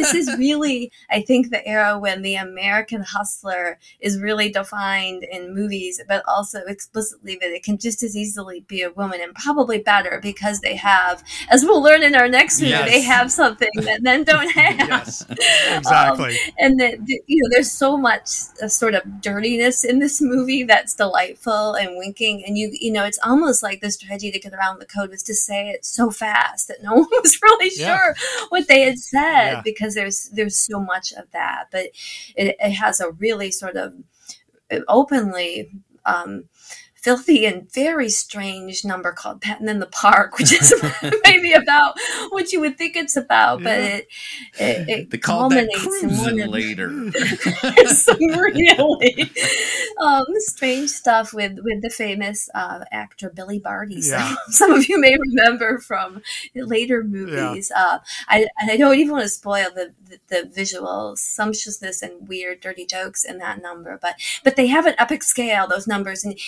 This 0.00 0.14
is 0.14 0.38
really 0.38 0.90
i 1.10 1.20
think 1.20 1.50
the 1.50 1.66
era 1.66 1.98
when 1.98 2.22
the 2.22 2.36
american 2.36 3.02
hustler 3.02 3.78
is 4.00 4.20
really 4.20 4.48
defined 4.50 5.24
in 5.24 5.54
movies 5.54 6.00
but 6.08 6.22
also 6.26 6.60
explicitly 6.66 7.36
that 7.40 7.50
it 7.50 7.62
can 7.62 7.76
just 7.76 7.89
just 7.90 8.04
as 8.04 8.16
easily 8.16 8.60
be 8.60 8.82
a 8.82 8.90
woman 8.92 9.20
and 9.20 9.34
probably 9.34 9.78
better 9.78 10.20
because 10.22 10.60
they 10.60 10.76
have, 10.76 11.24
as 11.50 11.64
we'll 11.64 11.82
learn 11.82 12.04
in 12.04 12.14
our 12.14 12.28
next 12.28 12.60
movie, 12.60 12.70
yes. 12.70 12.88
they 12.88 13.00
have 13.00 13.32
something 13.32 13.68
that 13.74 14.00
men 14.00 14.22
don't 14.22 14.50
have. 14.52 14.88
yes, 14.88 15.26
exactly. 15.72 16.34
Um, 16.34 16.52
and 16.58 16.80
that 16.80 16.98
you 17.08 17.42
know, 17.42 17.48
there's 17.50 17.72
so 17.72 17.96
much 17.96 18.28
uh, 18.62 18.68
sort 18.68 18.94
of 18.94 19.20
dirtiness 19.20 19.82
in 19.82 19.98
this 19.98 20.20
movie 20.20 20.62
that's 20.62 20.94
delightful 20.94 21.74
and 21.74 21.96
winking, 21.96 22.44
and 22.46 22.56
you 22.56 22.70
you 22.72 22.92
know, 22.92 23.04
it's 23.04 23.18
almost 23.24 23.60
like 23.62 23.80
the 23.80 23.90
strategy 23.90 24.30
to 24.30 24.38
get 24.38 24.54
around 24.54 24.78
the 24.78 24.86
code 24.86 25.10
was 25.10 25.24
to 25.24 25.34
say 25.34 25.70
it 25.70 25.84
so 25.84 26.10
fast 26.10 26.68
that 26.68 26.82
no 26.82 26.92
one 26.94 27.08
was 27.10 27.38
really 27.42 27.72
yeah. 27.74 27.96
sure 27.96 28.14
what 28.50 28.68
they 28.68 28.82
had 28.82 28.98
said 28.98 29.52
yeah. 29.52 29.62
because 29.64 29.94
there's 29.94 30.30
there's 30.32 30.56
so 30.56 30.78
much 30.78 31.12
of 31.12 31.28
that, 31.32 31.64
but 31.72 31.86
it, 32.36 32.54
it 32.60 32.72
has 32.72 33.00
a 33.00 33.10
really 33.10 33.50
sort 33.50 33.76
of 33.76 33.94
openly 34.86 35.68
um, 36.06 36.44
filthy 37.02 37.46
and 37.46 37.72
very 37.72 38.10
strange 38.10 38.84
number 38.84 39.10
called 39.12 39.40
Petting 39.40 39.68
in 39.68 39.78
the 39.78 39.86
Park, 39.86 40.38
which 40.38 40.52
is 40.52 40.74
maybe 41.24 41.52
about 41.52 41.94
what 42.28 42.52
you 42.52 42.60
would 42.60 42.76
think 42.76 42.94
it's 42.94 43.16
about, 43.16 43.62
but 43.62 43.78
it 43.78 44.08
it, 44.58 44.88
it 44.88 45.10
they 45.10 45.18
called 45.18 45.52
that 45.52 45.68
cruising 45.74 46.50
later. 46.50 46.90
some 47.86 48.18
really 48.18 49.30
um, 50.00 50.24
strange 50.36 50.90
stuff 50.90 51.32
with 51.32 51.58
with 51.62 51.82
the 51.82 51.90
famous 51.90 52.50
uh, 52.54 52.84
actor 52.90 53.30
Billy 53.30 53.58
Barty. 53.58 54.00
Yeah. 54.02 54.34
some 54.48 54.72
of 54.72 54.88
you 54.88 55.00
may 55.00 55.16
remember 55.16 55.78
from 55.78 56.20
later 56.54 57.02
movies. 57.02 57.72
Yeah. 57.74 57.82
Uh, 57.82 57.98
I 58.28 58.46
I 58.60 58.76
don't 58.76 58.98
even 58.98 59.12
want 59.12 59.24
to 59.24 59.28
spoil 59.28 59.68
the, 59.74 59.94
the, 60.08 60.18
the 60.28 60.50
visual 60.50 61.16
sumptuousness 61.16 62.02
and 62.02 62.28
weird 62.28 62.60
dirty 62.60 62.84
jokes 62.84 63.24
in 63.24 63.38
that 63.38 63.62
number, 63.62 63.98
but 64.00 64.16
but 64.44 64.56
they 64.56 64.66
have 64.66 64.84
an 64.84 64.94
epic 64.98 65.22
scale 65.22 65.66
those 65.66 65.86
numbers 65.86 66.24
and. 66.24 66.38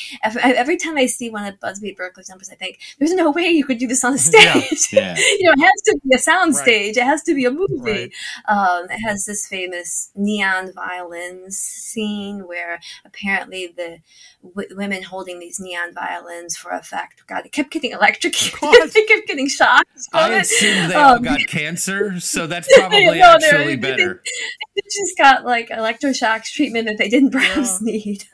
If, 0.45 0.57
every 0.57 0.77
time 0.77 0.97
I 0.97 1.07
see 1.07 1.31
one 1.31 1.47
of 1.47 1.59
Busby 1.61 1.93
Berkeley's 1.93 2.29
numbers, 2.29 2.51
I 2.51 2.55
think 2.55 2.79
there's 2.99 3.15
no 3.15 3.31
way 3.31 3.49
you 3.49 3.65
could 3.65 3.79
do 3.79 3.87
this 3.87 4.05
on 4.05 4.15
a 4.15 4.19
stage. 4.31 4.89
Yeah. 4.93 5.03
Yeah. 5.03 5.17
you 5.17 5.45
know, 5.45 5.53
it 5.53 5.61
has 5.61 5.83
to 5.87 6.01
be 6.05 6.15
a 6.15 6.19
sound 6.19 6.55
right. 6.55 6.63
stage. 6.63 6.97
It 6.97 7.05
has 7.05 7.23
to 7.25 7.35
be 7.35 7.45
a 7.45 7.51
movie. 7.51 7.73
Right. 7.79 8.13
Um, 8.47 8.87
it 8.91 9.01
has 9.07 9.25
this 9.25 9.47
famous 9.47 10.11
neon 10.15 10.73
violins 10.73 11.59
scene 11.59 12.47
where 12.47 12.79
apparently 13.05 13.73
the 13.75 13.99
w- 14.43 14.77
women 14.77 15.03
holding 15.03 15.39
these 15.39 15.59
neon 15.61 15.95
violins 15.95 16.57
for 16.57 16.71
effect, 16.71 17.23
God, 17.27 17.47
it 17.47 17.53
kept 17.53 17.71
getting 17.71 17.93
electrocuted. 17.93 18.61
they 18.93 19.05
kept 19.05 19.27
getting 19.27 19.49
shocked. 19.49 19.89
I 20.13 20.35
assume 20.35 20.89
they 20.89 20.95
all 20.95 21.17
um, 21.17 21.23
got 21.23 21.41
cancer, 21.49 22.21
so 22.21 22.47
that's 22.47 22.73
probably 22.77 23.19
no, 23.19 23.35
actually 23.35 23.77
better. 23.77 24.23
They, 24.25 24.83
they, 24.83 24.83
just 24.85 25.19
got 25.19 25.45
like 25.45 25.69
electroshock 25.69 26.45
treatment 26.45 26.87
that 26.87 26.99
they 26.99 27.09
didn't 27.09 27.31
perhaps 27.31 27.81
yeah. 27.83 27.93
need. 27.93 28.25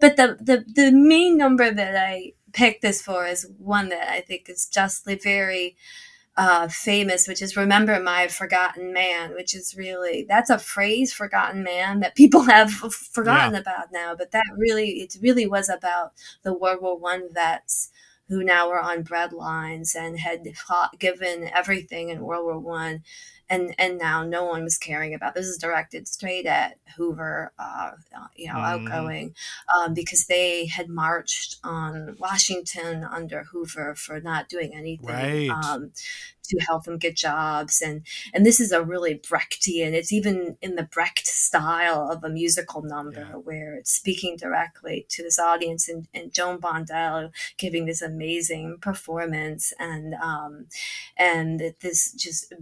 but 0.00 0.16
the, 0.16 0.36
the 0.40 0.64
the 0.74 0.90
main 0.92 1.19
number 1.28 1.70
that 1.70 1.96
I 1.96 2.32
picked 2.52 2.82
this 2.82 3.02
for 3.02 3.26
is 3.26 3.46
one 3.58 3.90
that 3.90 4.08
I 4.10 4.20
think 4.22 4.48
is 4.48 4.66
justly 4.66 5.16
very 5.16 5.76
uh, 6.36 6.68
famous, 6.68 7.28
which 7.28 7.42
is 7.42 7.56
"Remember 7.56 8.00
My 8.00 8.28
Forgotten 8.28 8.92
Man," 8.92 9.34
which 9.34 9.54
is 9.54 9.76
really 9.76 10.24
that's 10.28 10.48
a 10.48 10.58
phrase 10.58 11.12
"forgotten 11.12 11.62
man" 11.62 12.00
that 12.00 12.14
people 12.14 12.42
have 12.54 12.70
forgotten 12.72 13.54
yeah. 13.54 13.60
about 13.60 13.92
now. 13.92 14.14
But 14.14 14.30
that 14.30 14.46
really, 14.56 15.02
it 15.02 15.16
really 15.20 15.46
was 15.46 15.68
about 15.68 16.12
the 16.42 16.54
World 16.54 16.80
War 16.80 16.96
One 16.98 17.28
vets 17.32 17.90
who 18.28 18.44
now 18.44 18.68
were 18.68 18.80
on 18.80 19.02
bread 19.02 19.32
lines 19.32 19.94
and 19.94 20.18
had 20.20 20.46
fought, 20.56 20.98
given 20.98 21.50
everything 21.52 22.08
in 22.08 22.22
World 22.22 22.44
War 22.44 22.58
One 22.58 23.02
and 23.50 23.74
and 23.78 23.98
now 23.98 24.22
no 24.22 24.44
one 24.44 24.62
was 24.62 24.78
caring 24.78 25.12
about 25.12 25.34
this 25.34 25.46
is 25.46 25.58
directed 25.58 26.08
straight 26.08 26.46
at 26.46 26.78
hoover 26.96 27.52
uh, 27.58 27.90
you 28.36 28.46
know 28.46 28.54
mm. 28.54 28.64
outgoing 28.64 29.34
um, 29.76 29.92
because 29.92 30.26
they 30.26 30.66
had 30.66 30.88
marched 30.88 31.56
on 31.62 32.16
washington 32.18 33.04
under 33.04 33.44
hoover 33.44 33.94
for 33.94 34.20
not 34.20 34.48
doing 34.48 34.72
anything 34.74 35.06
right. 35.06 35.50
um, 35.50 35.90
to 36.50 36.64
help 36.66 36.84
them 36.84 36.98
get 36.98 37.16
jobs 37.16 37.80
and 37.80 38.02
and 38.34 38.44
this 38.44 38.60
is 38.60 38.72
a 38.72 38.82
really 38.82 39.14
brechtian 39.14 39.92
it's 39.92 40.12
even 40.12 40.56
in 40.60 40.74
the 40.74 40.82
brecht 40.82 41.26
style 41.26 42.10
of 42.10 42.24
a 42.24 42.28
musical 42.28 42.82
number 42.82 43.26
yeah. 43.30 43.36
where 43.36 43.74
it's 43.76 43.92
speaking 43.92 44.36
directly 44.36 45.06
to 45.08 45.22
this 45.22 45.38
audience 45.38 45.88
and, 45.88 46.08
and 46.12 46.32
joan 46.32 46.58
blondell 46.58 47.30
giving 47.56 47.86
this 47.86 48.02
amazing 48.02 48.76
performance 48.80 49.72
and 49.78 50.14
um 50.14 50.66
and 51.16 51.74
this 51.80 52.12
just 52.12 52.52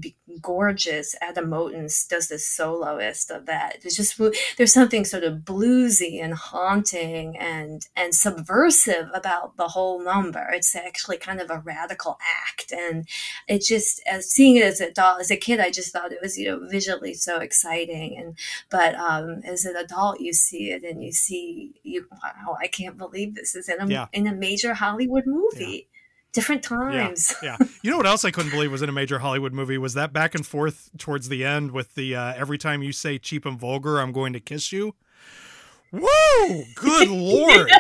gorgeous 0.40 1.14
Etta 1.20 1.42
Moten 1.42 1.88
does 2.08 2.28
this 2.28 2.46
soloist 2.46 3.30
of 3.30 3.46
that 3.46 3.78
it's 3.82 3.96
just 3.96 4.20
there's 4.56 4.72
something 4.72 5.04
sort 5.04 5.24
of 5.24 5.38
bluesy 5.38 6.22
and 6.22 6.34
haunting 6.34 7.36
and 7.38 7.86
and 7.96 8.14
subversive 8.14 9.08
about 9.14 9.56
the 9.56 9.68
whole 9.68 10.02
number 10.02 10.46
it's 10.52 10.74
actually 10.76 11.16
kind 11.16 11.40
of 11.40 11.50
a 11.50 11.60
radical 11.60 12.18
act 12.46 12.72
and 12.72 13.08
it 13.46 13.62
just 13.62 13.77
just 13.78 14.02
as 14.06 14.30
seeing 14.30 14.56
it 14.56 14.64
as 14.64 14.80
a 14.80 14.90
doll 14.90 15.18
as 15.18 15.30
a 15.30 15.36
kid 15.36 15.60
i 15.60 15.70
just 15.70 15.92
thought 15.92 16.12
it 16.12 16.18
was 16.20 16.36
you 16.36 16.46
know 16.46 16.66
visually 16.68 17.14
so 17.14 17.38
exciting 17.38 18.16
and 18.18 18.36
but 18.70 18.94
um 18.96 19.40
as 19.44 19.64
an 19.64 19.76
adult 19.76 20.20
you 20.20 20.32
see 20.32 20.70
it 20.70 20.82
and 20.82 21.02
you 21.02 21.12
see 21.12 21.72
you 21.82 22.06
wow 22.10 22.56
i 22.60 22.66
can't 22.66 22.96
believe 22.96 23.34
this 23.34 23.54
is 23.54 23.68
in 23.68 23.80
a 23.80 23.86
yeah. 23.86 24.06
in 24.12 24.26
a 24.26 24.34
major 24.34 24.74
hollywood 24.74 25.24
movie 25.26 25.88
yeah 25.90 25.94
different 26.32 26.62
times. 26.62 27.34
Yeah, 27.42 27.56
yeah. 27.58 27.66
You 27.82 27.90
know 27.90 27.96
what 27.96 28.06
else 28.06 28.24
I 28.24 28.30
couldn't 28.30 28.50
believe 28.50 28.70
was 28.70 28.82
in 28.82 28.88
a 28.90 28.92
major 28.92 29.18
Hollywood 29.18 29.54
movie 29.54 29.78
was 29.78 29.94
that 29.94 30.12
back 30.12 30.34
and 30.34 30.46
forth 30.46 30.90
towards 30.98 31.30
the 31.30 31.42
end 31.44 31.70
with 31.70 31.94
the 31.94 32.14
uh, 32.14 32.34
every 32.36 32.58
time 32.58 32.82
you 32.82 32.92
say 32.92 33.18
cheap 33.18 33.46
and 33.46 33.58
vulgar, 33.58 33.98
I'm 33.98 34.12
going 34.12 34.34
to 34.34 34.40
kiss 34.40 34.70
you. 34.70 34.94
Whoa! 35.90 36.64
Good 36.74 37.08
lord. 37.08 37.70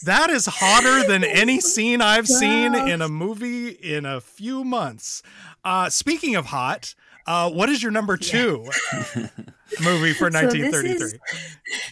Yes. 0.00 0.06
That 0.06 0.30
is 0.30 0.46
hotter 0.46 1.06
than 1.06 1.24
any 1.24 1.60
scene 1.74 2.00
I've 2.00 2.28
seen 2.28 2.74
in 2.74 3.02
a 3.02 3.08
movie 3.08 3.68
in 3.68 4.06
a 4.06 4.20
few 4.20 4.64
months. 4.64 5.22
Uh, 5.64 5.90
speaking 5.90 6.36
of 6.36 6.46
hot, 6.46 6.94
uh, 7.28 7.50
what 7.50 7.68
is 7.68 7.82
your 7.82 7.92
number 7.92 8.16
two 8.16 8.64
movie 9.82 10.14
for 10.14 10.30
1933? 10.30 10.70
So 10.70 10.82
this, 10.82 11.02
is, 11.02 11.18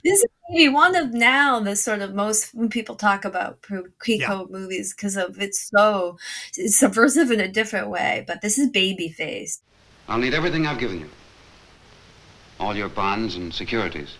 this 0.02 0.18
is 0.20 0.26
maybe 0.48 0.70
one 0.70 0.96
of 0.96 1.12
now 1.12 1.60
the 1.60 1.76
sort 1.76 2.00
of 2.00 2.14
most 2.14 2.54
when 2.54 2.70
people 2.70 2.94
talk 2.94 3.26
about 3.26 3.60
pre-code 3.60 3.90
yeah. 4.08 4.44
movies 4.48 4.94
because 4.94 5.14
of 5.14 5.38
it's 5.38 5.70
so 5.70 6.16
it's 6.56 6.76
subversive 6.76 7.30
in 7.30 7.40
a 7.40 7.48
different 7.48 7.90
way. 7.90 8.24
But 8.26 8.40
this 8.40 8.58
is 8.58 8.70
Babyface. 8.70 9.60
I'll 10.08 10.18
need 10.18 10.32
everything 10.32 10.66
I've 10.66 10.78
given 10.78 11.00
you, 11.00 11.10
all 12.58 12.74
your 12.74 12.88
bonds 12.88 13.36
and 13.36 13.52
securities. 13.52 14.16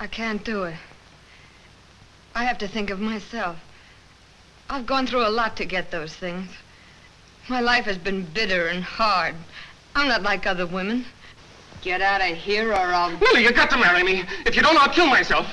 I 0.00 0.08
can't 0.08 0.42
do 0.44 0.64
it. 0.64 0.74
I 2.38 2.44
have 2.44 2.58
to 2.58 2.68
think 2.68 2.90
of 2.90 3.00
myself. 3.00 3.56
I've 4.70 4.86
gone 4.86 5.08
through 5.08 5.26
a 5.26 5.28
lot 5.28 5.56
to 5.56 5.64
get 5.64 5.90
those 5.90 6.14
things. 6.14 6.48
My 7.48 7.58
life 7.58 7.84
has 7.86 7.98
been 7.98 8.26
bitter 8.32 8.68
and 8.68 8.84
hard. 8.84 9.34
I'm 9.96 10.06
not 10.06 10.22
like 10.22 10.46
other 10.46 10.64
women. 10.64 11.04
Get 11.82 12.00
out 12.00 12.20
of 12.20 12.36
here 12.36 12.70
or 12.70 12.76
I'll... 12.76 13.10
Lily, 13.10 13.42
you've 13.42 13.56
got 13.56 13.70
to 13.70 13.76
marry 13.76 14.04
me. 14.04 14.22
If 14.46 14.54
you 14.54 14.62
don't, 14.62 14.78
I'll 14.78 14.88
kill 14.88 15.08
myself. 15.08 15.48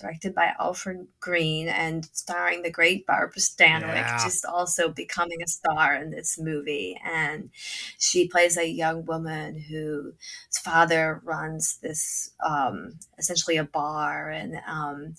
Directed 0.00 0.34
by 0.34 0.52
Alfred 0.58 1.06
Green 1.20 1.68
and 1.68 2.04
starring 2.12 2.62
the 2.62 2.70
great 2.70 3.06
Barbara 3.06 3.38
Stanwyck, 3.38 3.94
yeah. 3.94 4.24
just 4.24 4.44
also 4.44 4.88
becoming 4.88 5.42
a 5.42 5.48
star 5.48 5.94
in 5.94 6.10
this 6.10 6.38
movie. 6.38 6.98
And 7.04 7.50
she 7.98 8.28
plays 8.28 8.56
a 8.56 8.66
young 8.66 9.04
woman 9.04 9.58
whose 9.58 10.14
father 10.62 11.20
runs 11.24 11.78
this 11.82 12.30
um, 12.46 12.98
essentially 13.18 13.56
a 13.56 13.64
bar 13.64 14.30
and 14.30 14.60
um, 14.66 15.14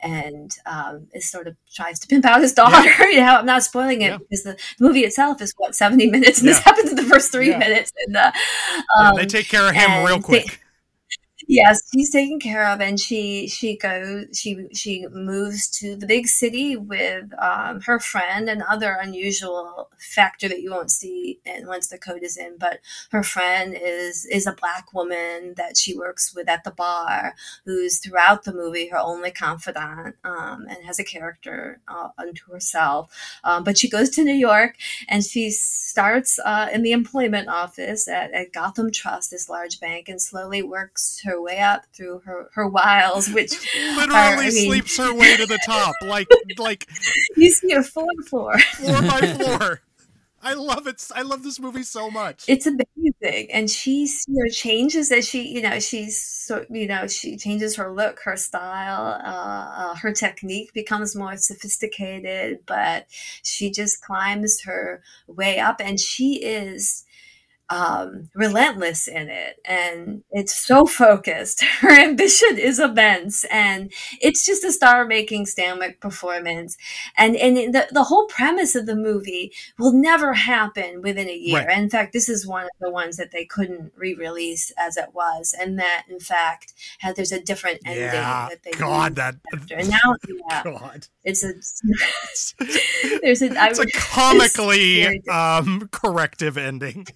and 0.00 0.56
um, 0.66 1.06
is 1.14 1.30
sort 1.30 1.46
of 1.46 1.56
tries 1.72 1.98
to 2.00 2.06
pimp 2.06 2.24
out 2.24 2.40
his 2.40 2.52
daughter. 2.52 2.84
Yeah. 2.84 3.04
you 3.10 3.20
know, 3.20 3.36
I'm 3.36 3.46
not 3.46 3.62
spoiling 3.62 4.02
it 4.02 4.10
yeah. 4.10 4.18
because 4.18 4.42
the 4.42 4.58
movie 4.78 5.00
itself 5.00 5.40
is 5.40 5.54
what 5.56 5.74
70 5.74 6.10
minutes, 6.10 6.40
and 6.40 6.48
this 6.48 6.58
happens 6.58 6.90
in 6.90 6.96
the 6.96 7.02
first 7.02 7.32
three 7.32 7.56
minutes. 7.56 7.92
And 8.06 8.16
uh, 8.16 8.32
they 9.14 9.26
take 9.26 9.48
care 9.48 9.68
of 9.68 9.74
him 9.74 10.04
real 10.04 10.20
quick. 10.20 10.46
They, 10.46 10.56
Yes, 11.46 11.82
she's 11.92 12.10
taken 12.10 12.40
care 12.40 12.66
of, 12.68 12.80
and 12.80 12.98
she 12.98 13.48
she 13.48 13.76
goes 13.76 14.26
she 14.32 14.66
she 14.72 15.06
moves 15.12 15.68
to 15.80 15.94
the 15.94 16.06
big 16.06 16.26
city 16.26 16.74
with 16.74 17.24
um, 17.38 17.82
her 17.82 17.98
friend. 18.00 18.48
Another 18.48 18.96
unusual 18.98 19.90
factor 19.98 20.48
that 20.48 20.62
you 20.62 20.70
won't 20.70 20.90
see 20.90 21.40
and 21.44 21.66
once 21.66 21.88
the 21.88 21.98
code 21.98 22.22
is 22.22 22.38
in, 22.38 22.56
but 22.58 22.78
her 23.10 23.22
friend 23.22 23.76
is 23.78 24.24
is 24.26 24.46
a 24.46 24.52
black 24.52 24.94
woman 24.94 25.52
that 25.58 25.76
she 25.76 25.94
works 25.94 26.34
with 26.34 26.48
at 26.48 26.64
the 26.64 26.70
bar, 26.70 27.34
who's 27.66 27.98
throughout 27.98 28.44
the 28.44 28.52
movie 28.54 28.88
her 28.88 28.98
only 28.98 29.30
confidant, 29.30 30.16
um, 30.24 30.64
and 30.70 30.84
has 30.86 30.98
a 30.98 31.04
character 31.04 31.80
uh, 31.88 32.08
unto 32.16 32.50
herself. 32.52 33.12
Um, 33.44 33.64
but 33.64 33.76
she 33.76 33.90
goes 33.90 34.08
to 34.10 34.24
New 34.24 34.32
York, 34.34 34.76
and 35.08 35.22
she 35.24 35.50
starts 35.50 36.38
uh, 36.38 36.68
in 36.72 36.82
the 36.82 36.92
employment 36.92 37.48
office 37.48 38.08
at, 38.08 38.32
at 38.32 38.52
Gotham 38.52 38.90
Trust, 38.90 39.30
this 39.30 39.48
large 39.48 39.80
bank, 39.80 40.08
and 40.08 40.20
slowly 40.20 40.62
works 40.62 41.20
her 41.24 41.33
way 41.40 41.58
up 41.58 41.84
through 41.92 42.20
her, 42.24 42.50
her 42.54 42.68
wiles, 42.68 43.28
which 43.28 43.52
literally 43.96 44.14
are, 44.14 44.36
I 44.36 44.50
mean, 44.50 44.66
sleeps 44.70 44.96
her 44.98 45.14
way 45.18 45.36
to 45.36 45.46
the 45.46 45.58
top, 45.66 45.94
like 46.02 46.28
like 46.58 46.88
you 47.36 47.50
see 47.50 47.72
her 47.72 47.82
floor 47.82 48.08
to 48.16 48.22
floor, 48.28 48.58
floor 48.58 49.02
by 49.02 49.20
floor. 49.34 49.80
I 50.46 50.52
love 50.52 50.86
it. 50.86 51.02
I 51.14 51.22
love 51.22 51.42
this 51.42 51.58
movie 51.58 51.84
so 51.84 52.10
much. 52.10 52.44
It's 52.48 52.66
amazing, 52.66 53.50
and 53.50 53.70
she's 53.70 54.24
you 54.28 54.44
know 54.44 54.50
changes 54.50 55.10
as 55.10 55.26
she 55.26 55.48
you 55.48 55.62
know 55.62 55.80
she's 55.80 56.20
so 56.20 56.66
you 56.68 56.86
know 56.86 57.06
she 57.06 57.38
changes 57.38 57.76
her 57.76 57.90
look, 57.90 58.20
her 58.24 58.36
style, 58.36 59.20
uh, 59.24 59.92
uh, 59.92 59.94
her 59.96 60.12
technique 60.12 60.74
becomes 60.74 61.16
more 61.16 61.36
sophisticated, 61.38 62.58
but 62.66 63.06
she 63.42 63.70
just 63.70 64.02
climbs 64.02 64.60
her 64.64 65.02
way 65.26 65.58
up, 65.58 65.80
and 65.80 65.98
she 65.98 66.34
is 66.44 67.06
um, 67.70 68.28
relentless 68.34 69.08
in 69.08 69.28
it 69.30 69.56
and 69.64 70.22
it's 70.30 70.54
so 70.54 70.84
focused. 70.84 71.64
Her 71.80 71.90
ambition 71.90 72.58
is 72.58 72.78
immense 72.78 73.44
and 73.44 73.92
it's 74.20 74.44
just 74.44 74.64
a 74.64 74.72
star 74.72 75.06
making 75.06 75.46
Stanwyck 75.46 76.00
performance. 76.00 76.76
And, 77.16 77.36
and 77.36 77.74
the, 77.74 77.88
the 77.90 78.04
whole 78.04 78.26
premise 78.26 78.74
of 78.74 78.86
the 78.86 78.96
movie 78.96 79.52
will 79.78 79.92
never 79.92 80.34
happen 80.34 81.00
within 81.00 81.28
a 81.28 81.36
year. 81.36 81.66
Right. 81.66 81.78
In 81.78 81.88
fact, 81.88 82.12
this 82.12 82.28
is 82.28 82.46
one 82.46 82.64
of 82.64 82.70
the 82.80 82.90
ones 82.90 83.16
that 83.16 83.30
they 83.32 83.44
couldn't 83.44 83.92
re 83.96 84.14
release 84.14 84.70
as 84.78 84.96
it 84.96 85.14
was. 85.14 85.54
And 85.58 85.78
that, 85.78 86.04
in 86.08 86.20
fact, 86.20 86.74
had, 86.98 87.16
there's 87.16 87.32
a 87.32 87.40
different 87.40 87.80
ending 87.86 88.04
Yeah, 88.04 88.48
that 88.50 88.62
they 88.62 88.72
God, 88.72 89.16
that 89.16 89.36
after. 89.54 89.76
And 89.76 89.88
now, 89.88 90.14
yeah, 90.50 90.62
God. 90.64 91.06
it's 91.24 91.42
a, 91.42 91.54
there's 93.22 93.42
a, 93.42 93.58
I 93.58 93.68
It's 93.68 93.78
a 93.78 93.86
comically 93.92 95.22
um 95.28 95.88
corrective 95.90 96.58
ending. 96.58 97.06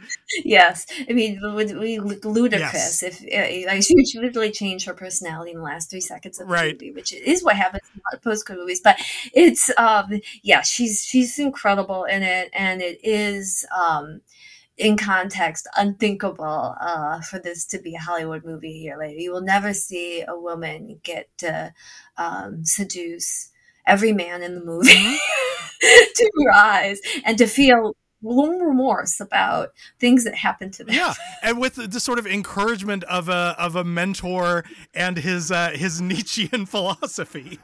yes, 0.44 0.86
I 1.08 1.12
mean, 1.12 1.40
would 1.42 1.68
be 1.80 1.98
ludicrous 2.00 3.02
Yes. 3.02 3.02
if 3.02 3.20
uh, 3.22 3.66
like, 3.68 3.82
she 3.82 3.94
would 3.96 4.24
literally 4.26 4.50
change 4.50 4.84
her 4.84 4.94
personality 4.94 5.52
in 5.52 5.58
the 5.58 5.62
last 5.62 5.90
three 5.90 6.00
seconds 6.00 6.40
of 6.40 6.48
the 6.48 6.52
Right. 6.52 6.74
movie, 6.74 6.92
which 6.92 7.12
is 7.12 7.42
what 7.44 7.56
happens 7.56 7.82
in 7.94 8.00
a 8.00 8.02
lot 8.10 8.18
of 8.18 8.22
post-code 8.22 8.58
movies. 8.58 8.80
But 8.82 8.98
it's, 9.32 9.70
um, 9.78 10.20
yeah, 10.42 10.62
she's 10.62 11.04
she's 11.04 11.38
incredible 11.38 12.04
in 12.04 12.22
it, 12.22 12.50
and 12.52 12.82
it 12.82 13.00
is. 13.02 13.64
Um, 13.76 14.20
in 14.78 14.96
context, 14.96 15.68
unthinkable 15.76 16.74
uh, 16.80 17.20
for 17.20 17.38
this 17.38 17.64
to 17.66 17.78
be 17.78 17.94
a 17.94 18.00
Hollywood 18.00 18.44
movie 18.44 18.72
here 18.72 18.82
year 18.82 18.98
later. 18.98 19.20
You 19.20 19.32
will 19.32 19.42
never 19.42 19.74
see 19.74 20.24
a 20.26 20.38
woman 20.38 20.98
get 21.04 21.28
to 21.38 21.74
um, 22.16 22.64
seduce 22.64 23.50
every 23.86 24.12
man 24.12 24.42
in 24.42 24.54
the 24.54 24.64
movie 24.64 24.90
to 25.80 26.30
rise 26.46 27.00
and 27.24 27.38
to 27.38 27.46
feel 27.46 27.94
little 28.22 28.58
remorse 28.60 29.20
about 29.20 29.72
things 29.98 30.24
that 30.24 30.34
happened 30.34 30.72
to 30.74 30.84
them. 30.84 30.94
Yeah, 30.94 31.14
and 31.42 31.58
with 31.60 31.74
the, 31.76 31.86
the 31.86 32.00
sort 32.00 32.18
of 32.18 32.26
encouragement 32.26 33.04
of 33.04 33.28
a 33.28 33.54
of 33.58 33.76
a 33.76 33.84
mentor 33.84 34.64
and 34.94 35.16
his 35.18 35.50
uh, 35.50 35.70
his 35.74 36.00
Nietzschean 36.00 36.66
philosophy. 36.66 37.58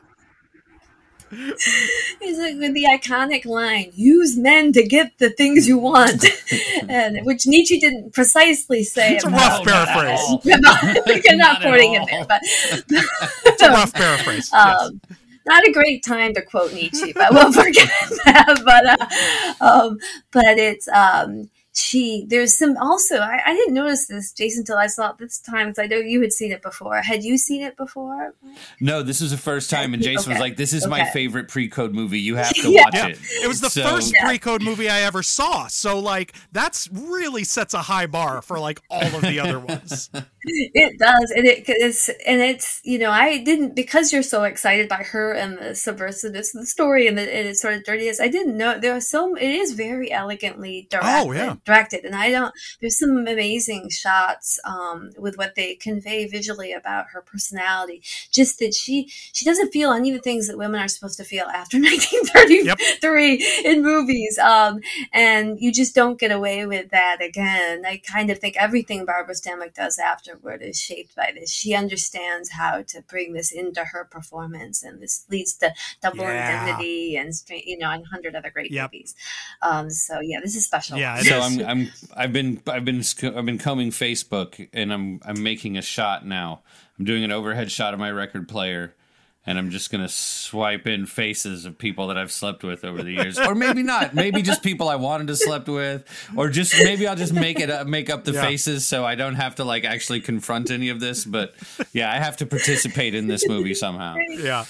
He's 1.30 2.38
like 2.38 2.54
with 2.56 2.72
the 2.72 2.86
iconic 2.90 3.44
line, 3.44 3.90
use 3.94 4.34
men 4.38 4.72
to 4.72 4.82
get 4.82 5.18
the 5.18 5.28
things 5.28 5.68
you 5.68 5.76
want. 5.76 6.24
and 6.88 7.18
which 7.26 7.46
Nietzsche 7.46 7.78
didn't 7.78 8.14
precisely 8.14 8.82
say. 8.82 9.16
It's 9.16 9.24
a 9.24 9.28
about- 9.28 9.66
rough 9.66 9.66
paraphrase. 9.66 10.38
You're 10.44 10.59
not, 10.61 10.82
you're 10.82 11.36
not 11.36 11.36
Not 11.36 11.56
at 11.56 11.68
quoting 11.68 11.94
it 11.94 12.09
there, 12.11 12.24
but 12.24 12.40
It's 12.42 13.62
a 13.62 13.68
rough 13.68 13.92
paraphrase. 13.92 14.50
yes. 14.52 14.90
Not 15.49 15.66
a 15.66 15.72
great 15.72 16.05
time 16.05 16.34
to 16.34 16.42
quote 16.42 16.72
Nietzsche, 16.72 17.12
but 17.12 17.32
we'll 17.32 17.53
forget 17.64 17.88
that. 18.26 18.62
But 18.64 19.61
uh, 19.61 19.64
um, 19.64 19.99
but 20.32 20.59
it's 20.59 20.88
um, 20.88 21.51
she. 21.74 22.24
There's 22.28 22.57
some 22.59 22.76
also. 22.78 23.18
I, 23.18 23.40
I 23.46 23.55
didn't 23.55 23.74
notice 23.74 24.07
this, 24.07 24.32
Jason, 24.32 24.64
till 24.64 24.76
I 24.76 24.86
saw 24.88 25.11
it 25.11 25.18
this 25.18 25.38
time. 25.40 25.68
Because 25.68 25.78
I 25.78 25.86
know 25.86 25.96
you 25.96 26.20
had 26.20 26.32
seen 26.32 26.51
it 26.53 26.61
before. 26.62 27.01
Had 27.03 27.22
you 27.22 27.38
seen 27.38 27.62
it 27.62 27.76
before? 27.76 28.34
No, 28.80 29.03
this 29.03 29.20
is 29.20 29.30
the 29.30 29.36
first 29.36 29.70
time, 29.70 29.94
and 29.94 30.03
Jason 30.03 30.32
was 30.32 30.40
like, 30.40 30.57
"This 30.57 30.72
is 30.72 30.86
my 30.86 31.05
favorite 31.11 31.49
pre-code 31.49 31.94
movie. 31.94 32.18
You 32.20 32.36
have 32.36 32.53
to 32.55 32.70
Yeah. 32.70 32.82
watch 32.84 32.94
Yeah, 32.94 33.07
it." 33.09 33.18
it 33.44 33.49
was 33.49 33.61
the 33.61 33.70
So- 33.70 33.84
first 33.88 34.12
Yeah. 34.14 34.26
pre-code 34.26 34.62
movie 34.62 34.88
I 34.88 35.01
ever 35.03 35.22
saw. 35.22 35.66
So 35.68 35.99
like 36.01 36.32
that's 36.53 36.88
really 36.92 37.44
sets 37.44 37.74
a 37.74 37.82
high 37.82 38.07
bar 38.07 38.42
for 38.42 38.59
like 38.59 38.80
all 38.90 39.03
of 39.14 39.22
the 39.22 39.38
other 39.40 39.59
ones. 39.61 40.11
It 40.45 40.99
does, 40.99 41.30
and 41.32 41.47
it 41.47 41.68
is, 41.68 42.11
and 42.26 42.41
it's 42.41 42.80
you 42.84 42.99
know 42.99 43.11
I 43.11 43.39
didn't 43.39 43.74
because 43.74 44.12
you're 44.12 44.22
so 44.22 44.45
excited 44.45 44.89
by 44.89 45.03
her 45.03 45.32
and 45.32 45.59
the 45.59 45.74
subversiveness 45.74 46.55
of 46.55 46.61
the 46.61 46.66
story 46.66 47.07
and, 47.09 47.18
the, 47.18 47.22
and 47.22 47.49
it's 47.49 47.61
sort 47.61 47.74
of 47.74 47.84
dirtiness. 47.84 48.20
I 48.20 48.28
didn't 48.28 48.57
know 48.57 48.78
there 48.78 48.95
are 48.97 49.01
so 49.01 49.34
it 49.34 49.51
is 49.51 49.72
very 49.72 50.12
elegantly 50.12 50.86
directed, 50.91 51.11
Oh, 51.28 51.32
yeah. 51.32 51.57
directed, 51.64 52.05
and 52.05 52.14
I 52.14 52.30
don't. 52.30 52.53
There's 52.80 52.99
some 52.99 53.16
amazing 53.16 53.91
shots 53.91 54.61
um, 54.64 55.11
with 55.18 55.36
what 55.36 55.55
they 55.57 55.74
convey 55.74 56.26
visually 56.28 56.72
about 56.72 57.07
her 57.12 57.20
personality. 57.22 58.03
Just 58.30 58.59
that 58.61 58.74
she 58.74 59.09
she 59.32 59.45
doesn't 59.45 59.72
feel 59.72 59.93
any 59.93 60.11
of 60.11 60.16
the 60.16 60.22
things 60.22 60.47
that 60.49 60.57
women 60.59 60.80
are 60.80 60.89
supposed 60.89 61.16
to 61.18 61.24
feel 61.24 61.47
after 61.47 61.78
1933 61.80 63.45
in 63.64 63.82
movies, 63.82 64.39
um, 64.39 64.80
and 65.12 65.59
you 65.61 65.72
just 65.72 65.95
don't 65.95 66.18
get 66.20 66.30
away 66.30 66.66
with 66.66 66.91
that 66.91 67.22
again. 67.22 67.84
I 67.84 68.01
kind 68.07 68.30
of 68.30 68.39
think 68.39 68.57
everything 68.57 69.05
Barbara 69.05 69.34
Stanwyck 69.34 69.74
does 69.74 69.99
afterward 70.29 70.62
is 70.62 70.81
shaped 70.81 71.14
by 71.14 71.33
this. 71.35 71.51
She 71.51 71.74
understands 71.74 72.51
how 72.51 72.83
to 72.89 73.03
bring 73.03 73.33
this 73.33 73.51
into 73.51 73.85
her 73.85 74.05
performance, 74.05 74.83
and 74.83 75.01
this 75.01 75.24
leads 75.31 75.55
to 75.59 75.72
Double 76.03 76.24
Yeah. 76.24 76.61
Indemnity 76.62 77.16
and 77.16 77.33
you 77.49 77.79
know 77.79 77.91
and 77.91 78.05
a 78.05 78.09
hundred 78.09 78.35
other 78.35 78.51
great 78.51 78.70
Yep. 78.70 78.93
movies. 78.93 79.14
Um, 79.62 79.91
so 79.91 80.20
yeah, 80.20 80.41
this 80.41 80.57
is 80.57 80.64
special. 80.64 80.99
Yeah, 80.99 81.18
it 81.18 81.24
so 81.24 81.39
is. 81.39 81.59
I'm 81.59 81.66
I'm 81.66 81.89
I've 82.16 82.33
been 82.33 82.61
I've 82.66 82.85
been 82.85 83.03
I've 83.35 83.47
been 83.47 83.59
combing 83.59 83.91
Facebook 83.91 84.68
and 84.72 84.93
I'm 84.93 85.20
I'm 85.24 85.43
making 85.43 85.76
a 85.76 85.83
shot 85.83 86.26
now. 86.26 86.62
I'm 86.99 87.05
doing 87.05 87.24
an 87.24 87.33
overhead 87.33 87.70
shot 87.70 87.95
of 87.95 88.01
my 88.01 88.11
record 88.11 88.49
player 88.49 88.95
and 89.49 89.59
I'm 89.59 89.70
just 89.70 89.90
gonna 89.90 90.09
swipe 90.11 90.86
in 90.86 91.07
faces 91.07 91.64
of 91.64 91.78
people 91.78 92.09
that 92.09 92.18
I've 92.18 92.30
slept 92.30 92.62
with 92.62 92.84
over 92.84 93.03
the 93.03 93.12
years, 93.12 93.38
or 93.49 93.55
maybe 93.55 93.82
not. 93.82 94.14
Maybe 94.14 94.42
just 94.42 94.62
people 94.62 94.88
I 94.90 94.96
wanted 94.96 95.28
to 95.28 95.36
slept 95.36 95.68
with, 95.68 96.05
or 96.36 96.51
just 96.51 96.74
maybe 96.84 97.07
I'll 97.09 97.16
just 97.16 97.32
make 97.32 97.59
it 97.59 97.70
up, 97.70 97.86
make 97.86 98.11
up 98.11 98.24
the 98.24 98.32
Yeah. 98.32 98.42
faces 98.42 98.86
so 98.86 99.05
I 99.07 99.14
don't 99.14 99.36
have 99.36 99.55
to 99.57 99.64
like 99.64 99.84
actually 99.84 100.20
confront 100.20 100.70
any 100.70 100.90
of 100.90 101.01
this. 101.01 101.24
But 101.24 101.55
yeah, 101.94 102.12
I 102.12 102.16
have 102.18 102.36
to 102.38 102.46
participate 102.46 103.14
in 103.14 103.26
this 103.26 103.49
movie 103.49 103.72
somehow. 103.74 104.16
yeah. 104.28 104.66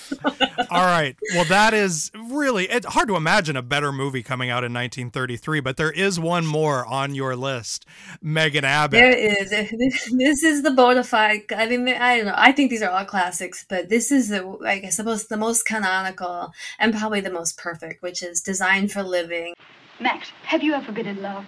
All 0.70 0.84
right. 0.86 1.16
Well, 1.34 1.44
that 1.46 1.74
is 1.74 2.12
really 2.30 2.66
it's 2.70 2.86
hard 2.86 3.08
to 3.08 3.16
imagine 3.16 3.56
a 3.56 3.62
better 3.62 3.90
movie 3.90 4.22
coming 4.22 4.48
out 4.48 4.62
in 4.64 4.72
1933, 4.72 5.58
but 5.60 5.76
there 5.76 5.90
is 5.90 6.20
one 6.20 6.46
more 6.46 6.86
on 6.86 7.14
your 7.16 7.34
list, 7.34 7.84
Megan 8.22 8.64
Abbott. 8.64 8.98
There 9.00 9.10
is. 9.10 9.52
This 10.18 10.42
is 10.42 10.62
the 10.62 10.70
bona 10.70 11.02
fide. 11.04 11.42
I 11.54 11.66
mean, 11.66 11.88
I 11.88 12.16
don't 12.18 12.26
know. 12.26 12.34
I 12.36 12.52
think 12.52 12.70
these 12.70 12.82
are 12.82 12.90
all 12.90 13.04
classics, 13.04 13.64
but 13.68 13.88
this 13.88 14.12
is 14.12 14.28
the, 14.28 14.42
I 14.68 14.78
guess, 14.78 14.96
the 14.96 15.04
most, 15.04 15.28
the 15.28 15.36
most 15.36 15.66
canonical 15.66 16.52
and 16.78 16.94
probably 16.94 17.20
the 17.20 17.30
most 17.30 17.56
perfect, 17.56 18.02
which 18.02 18.22
is 18.22 18.40
Design 18.40 18.88
for 18.88 19.02
Living. 19.02 19.54
Max, 19.98 20.30
have 20.44 20.62
you 20.62 20.74
ever 20.74 20.92
been 20.92 21.06
in 21.06 21.22
love? 21.22 21.46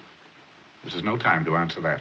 This 0.83 0.95
is 0.95 1.03
no 1.03 1.17
time 1.17 1.45
to 1.45 1.57
answer 1.57 1.81
that. 1.83 2.01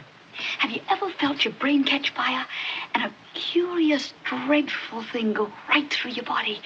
Have 0.58 0.70
you 0.70 0.80
ever 0.88 1.10
felt 1.20 1.44
your 1.44 1.52
brain 1.54 1.84
catch 1.84 2.14
fire 2.14 2.46
and 2.94 3.04
a 3.04 3.14
curious, 3.34 4.14
dreadful 4.24 5.02
thing 5.02 5.34
go 5.34 5.52
right 5.68 5.92
through 5.92 6.12
your 6.12 6.24
body, 6.24 6.60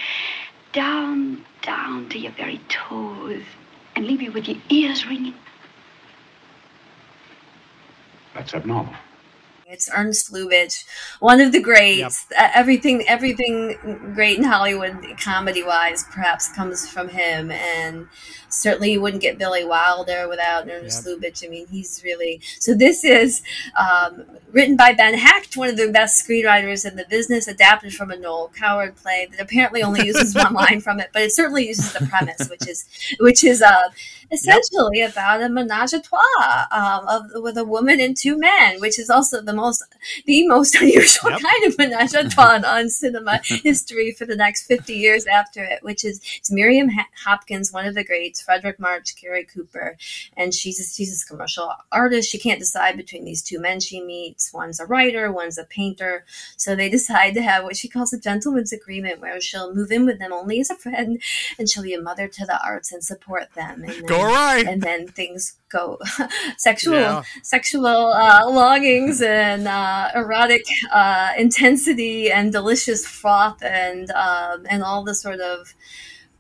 down, 0.73 1.45
down 1.63 2.09
to 2.11 2.19
your 2.19 2.33
very 2.33 2.61
toes, 2.69 3.43
and 3.97 4.07
leave 4.07 4.23
you 4.23 4.31
with 4.31 4.47
your 4.47 4.59
ears 4.69 5.07
ringing? 5.07 5.35
That's 8.35 8.55
abnormal. 8.55 8.95
It's 9.67 9.89
Ernst 9.95 10.31
Lubitsch, 10.31 10.85
one 11.21 11.41
of 11.41 11.53
the 11.53 11.61
greats. 11.61 12.27
Uh, 12.39 12.51
everything, 12.55 13.03
everything 13.09 14.13
great 14.15 14.37
in 14.37 14.45
Hollywood, 14.45 14.95
comedy-wise, 15.19 16.05
perhaps 16.11 16.53
comes 16.53 16.89
from 16.89 17.09
him. 17.09 17.51
And 17.51 18.09
certainly, 18.51 18.93
you 18.93 19.01
wouldn't 19.01 19.23
get 19.23 19.39
Billy 19.39 19.65
Wilder 19.65 20.29
without 20.29 20.69
Ernst 20.69 21.07
Lubitsch. 21.07 21.45
I 21.45 21.49
mean, 21.49 21.67
he's 21.69 22.03
really 22.05 22.41
so. 22.59 22.75
This 22.75 23.05
is 23.05 23.43
um, 23.79 24.25
written 24.53 24.77
by 24.77 24.93
Ben 24.93 25.15
Hecht, 25.15 25.57
one 25.57 25.71
of 25.71 25.77
the 25.79 25.91
best 25.91 26.27
screenwriters 26.27 26.89
in 26.89 26.97
the 26.97 27.07
business, 27.09 27.49
adapted 27.49 27.95
from 27.95 28.11
a 28.11 28.17
Noel 28.17 28.53
Coward 28.55 28.97
play 28.97 29.29
that 29.31 29.41
apparently 29.41 29.83
only 29.83 30.07
uses 30.07 30.35
one 30.45 30.53
line 30.53 30.81
from 30.83 31.01
it, 31.01 31.09
but 31.13 31.23
it 31.23 31.33
certainly 31.33 31.69
uses 31.69 31.93
the 31.95 32.07
premise, 32.07 32.49
which 32.51 32.69
is 32.69 32.87
which 33.19 33.43
is 33.43 33.63
uh, 33.63 33.89
essentially 34.31 34.99
yep. 34.99 35.13
about 35.13 35.43
a 35.43 35.49
menage 35.49 35.93
a 35.93 36.01
trois 36.01 36.67
um, 36.71 37.07
of, 37.09 37.43
with 37.43 37.57
a 37.57 37.65
woman 37.65 38.01
and 38.01 38.17
two 38.17 38.39
men, 38.39 38.81
which 38.81 38.99
is 38.99 39.11
also 39.11 39.41
the 39.41 39.53
most 39.53 39.83
the 40.27 40.47
most 40.47 40.75
unusual 40.81 41.31
yep. 41.31 41.41
kind 41.41 41.65
of 41.65 41.79
menage 41.79 42.15
a 42.15 42.29
trois 42.29 42.63
on 42.65 42.89
cinema 42.89 43.41
history 43.45 44.13
for 44.13 44.27
the 44.27 44.37
next 44.37 44.67
fifty 44.67 44.95
years 44.95 45.27
after 45.27 45.63
it. 45.65 45.83
Which 45.83 46.05
is 46.05 46.21
it's 46.37 46.51
Miriam 46.51 46.91
Hopkins, 47.25 47.73
one 47.73 47.87
of 47.87 47.95
the 47.95 48.05
greats, 48.05 48.43
Fredric 48.43 48.79
March, 48.79 49.15
Gary 49.21 49.45
Cooper, 49.45 49.97
and 50.37 50.53
she's 50.53 50.81
a, 50.81 50.85
she's 50.85 51.23
a 51.23 51.27
commercial 51.27 51.73
artist. 51.93 52.31
She 52.31 52.39
can't 52.39 52.61
decide 52.61 52.97
between 52.97 53.25
these 53.25 53.43
two 53.43 53.61
men 53.61 53.81
she 53.81 54.01
meets. 54.01 54.53
One's 54.53 54.81
a 54.81 54.87
writer, 54.87 55.31
one's 55.31 55.59
a 55.59 55.65
painter. 55.65 56.25
So 56.57 56.75
they 56.75 56.89
decide 56.89 57.35
to 57.35 57.43
have 57.43 57.65
what 57.65 57.77
she 57.77 57.89
calls 57.89 58.13
a 58.13 58.19
gentleman's 58.19 58.73
agreement, 58.73 59.21
where 59.21 59.41
she'll 59.41 59.75
move 59.75 59.91
in 59.91 60.07
with 60.07 60.19
them 60.19 60.33
only 60.33 60.61
as 60.61 60.71
a 60.71 60.77
friend, 60.77 61.21
and 61.59 61.69
she'll 61.69 61.83
be 61.83 61.95
a 61.95 62.01
mother 62.01 62.29
to 62.29 62.47
the 62.47 62.65
arts 62.65 62.93
and 62.93 63.03
support 63.03 63.53
them. 63.55 63.83
And 63.85 63.93
then, 63.93 64.07
go 64.27 64.33
right, 64.33 64.67
and 64.67 64.83
then 64.83 65.09
things 65.09 65.57
go 65.69 65.99
sexual 66.59 66.95
yeah. 66.95 67.23
sexual 67.43 67.87
uh, 67.87 68.49
longings 68.49 69.21
and 69.23 69.67
uh, 69.69 70.11
erotic 70.15 70.65
uh, 70.93 71.33
intensity 71.39 72.31
and 72.31 72.53
delicious 72.53 73.07
froth 73.07 73.63
and 73.63 74.11
um, 74.13 74.67
and 74.69 74.83
all 74.83 75.05
the 75.05 75.15
sort 75.15 75.41
of 75.41 75.75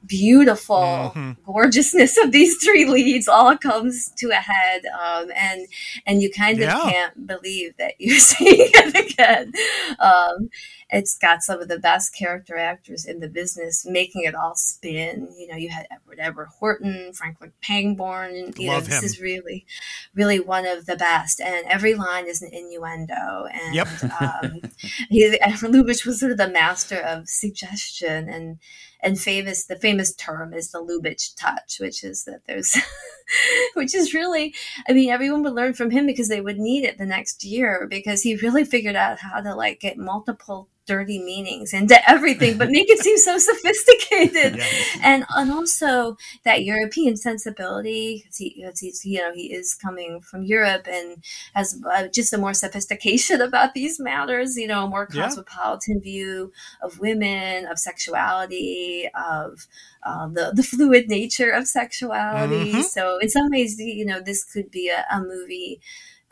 beautiful 0.06 1.12
mm-hmm. 1.14 1.32
gorgeousness 1.46 2.18
of 2.18 2.32
these 2.32 2.56
three 2.62 2.84
leads 2.84 3.28
all 3.28 3.56
comes 3.56 4.10
to 4.16 4.30
a 4.30 4.34
head 4.34 4.82
um, 4.86 5.30
and 5.34 5.66
and 6.06 6.22
you 6.22 6.30
kind 6.30 6.58
of 6.58 6.68
yeah. 6.68 6.80
can't 6.80 7.26
believe 7.26 7.76
that 7.78 7.94
you're 7.98 8.18
seeing 8.32 8.70
it 8.74 9.12
again 9.12 9.52
um, 9.98 10.50
it's 10.90 11.16
got 11.16 11.42
some 11.42 11.60
of 11.60 11.68
the 11.68 11.78
best 11.78 12.14
character 12.14 12.56
actors 12.56 13.04
in 13.04 13.20
the 13.20 13.28
business 13.28 13.84
making 13.86 14.24
it 14.24 14.34
all 14.34 14.54
spin 14.54 15.28
you 15.36 15.46
know 15.46 15.56
you 15.56 15.68
had 15.68 15.86
edward 15.90 16.18
edward 16.20 16.48
horton 16.58 17.12
franklin 17.12 17.52
pangborn 17.62 18.34
and 18.34 18.58
you 18.58 18.68
Love 18.68 18.84
know 18.84 18.88
this 18.88 18.98
him. 19.00 19.04
is 19.04 19.20
really 19.20 19.66
really 20.14 20.40
one 20.40 20.66
of 20.66 20.86
the 20.86 20.96
best 20.96 21.40
and 21.40 21.66
every 21.66 21.94
line 21.94 22.26
is 22.26 22.42
an 22.42 22.50
innuendo 22.52 23.46
and 23.52 23.74
yep. 23.74 23.88
um, 24.20 24.60
he, 25.10 25.38
lubitsch 25.62 26.06
was 26.06 26.20
sort 26.20 26.32
of 26.32 26.38
the 26.38 26.48
master 26.48 26.98
of 26.98 27.28
suggestion 27.28 28.28
and 28.28 28.58
and 29.04 29.20
famous 29.20 29.66
the 29.66 29.76
famous 29.76 30.14
term 30.14 30.54
is 30.54 30.70
the 30.70 30.82
Lubitsch 30.82 31.36
touch, 31.36 31.76
which 31.78 32.02
is 32.02 32.24
that 32.24 32.40
there's 32.46 32.76
which 33.74 33.94
is 33.94 34.14
really 34.14 34.54
I 34.88 34.92
mean 34.92 35.10
everyone 35.10 35.42
would 35.44 35.52
learn 35.52 35.74
from 35.74 35.90
him 35.90 36.06
because 36.06 36.28
they 36.28 36.40
would 36.40 36.58
need 36.58 36.84
it 36.84 36.98
the 36.98 37.06
next 37.06 37.44
year 37.44 37.86
because 37.88 38.22
he 38.22 38.36
really 38.36 38.64
figured 38.64 38.96
out 38.96 39.18
how 39.18 39.40
to 39.40 39.54
like 39.54 39.80
get 39.80 39.98
multiple 39.98 40.68
dirty 40.86 41.18
meanings 41.18 41.72
into 41.72 41.98
everything, 42.08 42.58
but 42.58 42.70
make 42.70 42.88
it 42.88 42.98
seem 43.00 43.16
so 43.18 43.38
sophisticated. 43.50 44.56
Yes. 44.56 44.98
And 45.02 45.24
and 45.36 45.50
also 45.50 46.16
that 46.44 46.64
European 46.64 47.16
sensibility. 47.16 48.24
He, 48.36 48.66
he's 48.78 49.04
you 49.04 49.20
know 49.20 49.32
he 49.32 49.52
is 49.52 49.74
coming 49.74 50.20
from 50.20 50.44
Europe 50.44 50.86
and 50.90 51.24
has 51.54 51.80
uh, 51.90 52.08
just 52.08 52.32
a 52.32 52.38
more 52.38 52.54
sophistication 52.54 53.40
about 53.48 53.74
these 53.74 53.98
matters. 54.00 54.56
You 54.56 54.68
know, 54.68 54.84
a 54.84 54.88
more 54.88 55.06
cosmopolitan 55.06 55.96
yeah. 55.96 56.02
view 56.02 56.52
of 56.82 57.00
women, 57.00 57.66
of 57.66 57.78
sexuality, 57.78 59.08
of 59.14 59.66
uh, 60.04 60.28
the 60.28 60.52
the 60.54 60.62
fluid 60.62 61.08
nature 61.08 61.50
of 61.50 61.66
sexuality. 61.66 62.72
Mm-hmm. 62.72 62.82
So 62.82 63.18
in 63.18 63.28
some 63.28 63.50
ways, 63.50 63.78
you 63.78 64.04
know, 64.04 64.20
this 64.20 64.44
could 64.44 64.70
be 64.70 64.88
a, 64.88 65.04
a 65.10 65.20
movie 65.20 65.80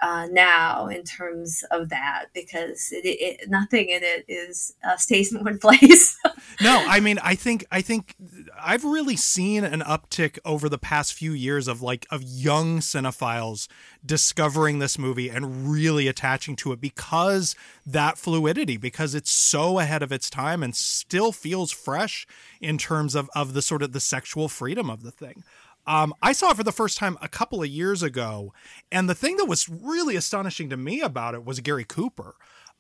uh, 0.02 0.26
now 0.32 0.88
in 0.88 1.04
terms 1.04 1.62
of 1.70 1.88
that 1.88 2.26
because 2.34 2.88
it, 2.90 3.06
it, 3.06 3.48
nothing 3.48 3.88
in 3.88 4.02
it 4.02 4.24
is 4.26 4.74
uh, 4.84 4.96
stays 4.96 5.32
in 5.32 5.42
one 5.44 5.58
place. 5.60 6.18
no, 6.60 6.84
I 6.86 6.98
mean, 6.98 7.18
I 7.22 7.36
think 7.36 7.64
I 7.70 7.80
think 7.82 8.16
I've 8.60 8.84
really 8.84 9.14
seen 9.16 9.62
an 9.62 9.80
uptick 9.80 10.40
over 10.44 10.68
the 10.68 10.78
past 10.78 11.14
few 11.14 11.32
years 11.32 11.68
of 11.68 11.80
like 11.82 12.06
of 12.10 12.22
young 12.22 12.80
cinephiles 12.80 13.68
discovering 14.04 14.80
this 14.80 14.98
movie 14.98 15.28
and 15.28 15.70
really 15.70 16.08
attaching 16.08 16.56
to 16.56 16.72
it 16.72 16.80
because 16.80 17.54
that 17.86 18.18
fluidity, 18.18 18.76
because 18.76 19.14
it's 19.14 19.30
so 19.30 19.78
ahead 19.78 20.02
of 20.02 20.10
its 20.10 20.28
time 20.28 20.64
and 20.64 20.74
still 20.74 21.30
feels 21.30 21.70
fresh 21.70 22.26
in 22.60 22.76
terms 22.76 23.14
of 23.14 23.30
of 23.36 23.54
the 23.54 23.62
sort 23.62 23.82
of 23.82 23.92
the 23.92 24.00
sexual 24.00 24.48
freedom 24.48 24.90
of 24.90 25.04
the 25.04 25.12
thing. 25.12 25.44
Um, 25.86 26.14
I 26.22 26.32
saw 26.32 26.50
it 26.50 26.56
for 26.56 26.62
the 26.62 26.72
first 26.72 26.96
time 26.98 27.18
a 27.20 27.28
couple 27.28 27.62
of 27.62 27.68
years 27.68 28.02
ago, 28.02 28.52
and 28.90 29.08
the 29.08 29.14
thing 29.14 29.36
that 29.36 29.46
was 29.46 29.68
really 29.68 30.16
astonishing 30.16 30.70
to 30.70 30.76
me 30.76 31.00
about 31.00 31.34
it 31.34 31.44
was 31.44 31.60
Gary 31.60 31.84
Cooper. 31.84 32.34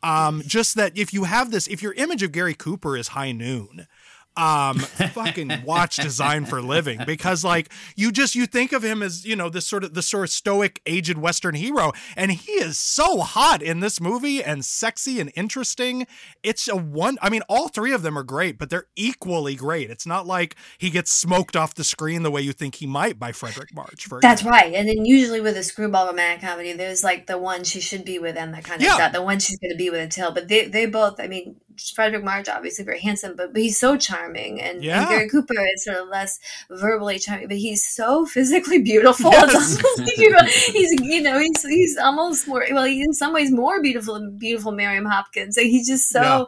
Um, 0.04 0.42
just 0.46 0.74
that 0.76 0.96
if 0.96 1.12
you 1.12 1.24
have 1.24 1.50
this, 1.50 1.68
if 1.68 1.82
your 1.82 1.92
image 1.92 2.22
of 2.22 2.32
Gary 2.32 2.54
Cooper 2.54 2.96
is 2.96 3.08
High 3.08 3.32
Noon, 3.32 3.86
um 4.36 4.78
fucking 4.78 5.50
watch 5.64 5.96
design 5.96 6.46
for 6.46 6.62
living 6.62 7.00
because 7.06 7.44
like 7.44 7.70
you 7.96 8.10
just 8.10 8.34
you 8.34 8.46
think 8.46 8.72
of 8.72 8.82
him 8.82 9.02
as 9.02 9.26
you 9.26 9.36
know 9.36 9.50
this 9.50 9.66
sort 9.66 9.84
of 9.84 9.92
the 9.92 10.00
sort 10.00 10.24
of 10.24 10.30
stoic 10.30 10.80
aged 10.86 11.18
western 11.18 11.54
hero 11.54 11.92
and 12.16 12.32
he 12.32 12.52
is 12.52 12.78
so 12.78 13.20
hot 13.20 13.62
in 13.62 13.80
this 13.80 14.00
movie 14.00 14.42
and 14.42 14.64
sexy 14.64 15.20
and 15.20 15.30
interesting 15.34 16.06
it's 16.42 16.66
a 16.66 16.76
one 16.76 17.18
i 17.20 17.28
mean 17.28 17.42
all 17.48 17.68
three 17.68 17.92
of 17.92 18.02
them 18.02 18.16
are 18.16 18.22
great 18.22 18.58
but 18.58 18.70
they're 18.70 18.86
equally 18.96 19.54
great 19.54 19.90
it's 19.90 20.06
not 20.06 20.26
like 20.26 20.56
he 20.78 20.88
gets 20.88 21.12
smoked 21.12 21.54
off 21.54 21.74
the 21.74 21.84
screen 21.84 22.22
the 22.22 22.30
way 22.30 22.40
you 22.40 22.52
think 22.52 22.76
he 22.76 22.86
might 22.86 23.18
by 23.18 23.32
fredric 23.32 23.74
march 23.74 24.06
for 24.06 24.18
that's 24.22 24.40
example. 24.40 24.58
right 24.58 24.74
and 24.74 24.88
then 24.88 25.04
usually 25.04 25.42
with 25.42 25.56
a 25.58 25.62
screwball 25.62 26.06
romantic 26.06 26.40
comedy 26.40 26.72
there's 26.72 27.04
like 27.04 27.26
the 27.26 27.36
one 27.36 27.64
she 27.64 27.80
should 27.80 28.04
be 28.04 28.18
with 28.18 28.36
and 28.36 28.54
that 28.54 28.64
kind 28.64 28.80
of 28.80 28.86
yeah. 28.86 28.94
stuff 28.94 29.12
the 29.12 29.22
one 29.22 29.38
she's 29.38 29.58
going 29.58 29.70
to 29.70 29.76
be 29.76 29.90
with 29.90 30.00
until 30.00 30.32
but 30.32 30.48
they, 30.48 30.66
they 30.68 30.86
both 30.86 31.20
i 31.20 31.26
mean 31.26 31.54
Fredric 31.76 32.22
March, 32.22 32.48
obviously 32.48 32.84
very 32.84 33.00
handsome, 33.00 33.36
but, 33.36 33.52
but 33.52 33.62
he's 33.62 33.78
so 33.78 33.96
charming. 33.96 34.60
And, 34.60 34.82
yeah. 34.82 35.00
and, 35.00 35.08
Gary 35.08 35.28
Cooper 35.28 35.54
is 35.74 35.84
sort 35.84 35.98
of 35.98 36.08
less 36.08 36.38
verbally 36.70 37.18
charming, 37.18 37.48
but 37.48 37.56
he's 37.56 37.84
so 37.86 38.26
physically 38.26 38.78
beautiful. 38.82 39.30
Yes. 39.32 39.80
he's, 40.06 41.00
you 41.00 41.22
know, 41.22 41.38
he's, 41.38 41.62
he's 41.62 41.96
almost 41.96 42.46
more, 42.46 42.64
well, 42.70 42.84
in 42.84 43.12
some 43.12 43.32
ways 43.32 43.50
more 43.50 43.80
beautiful 43.82 44.14
than 44.14 44.36
beautiful 44.36 44.72
Miriam 44.72 45.04
Hopkins. 45.04 45.56
So 45.56 45.62
he's 45.62 45.86
just 45.86 46.08
so, 46.08 46.46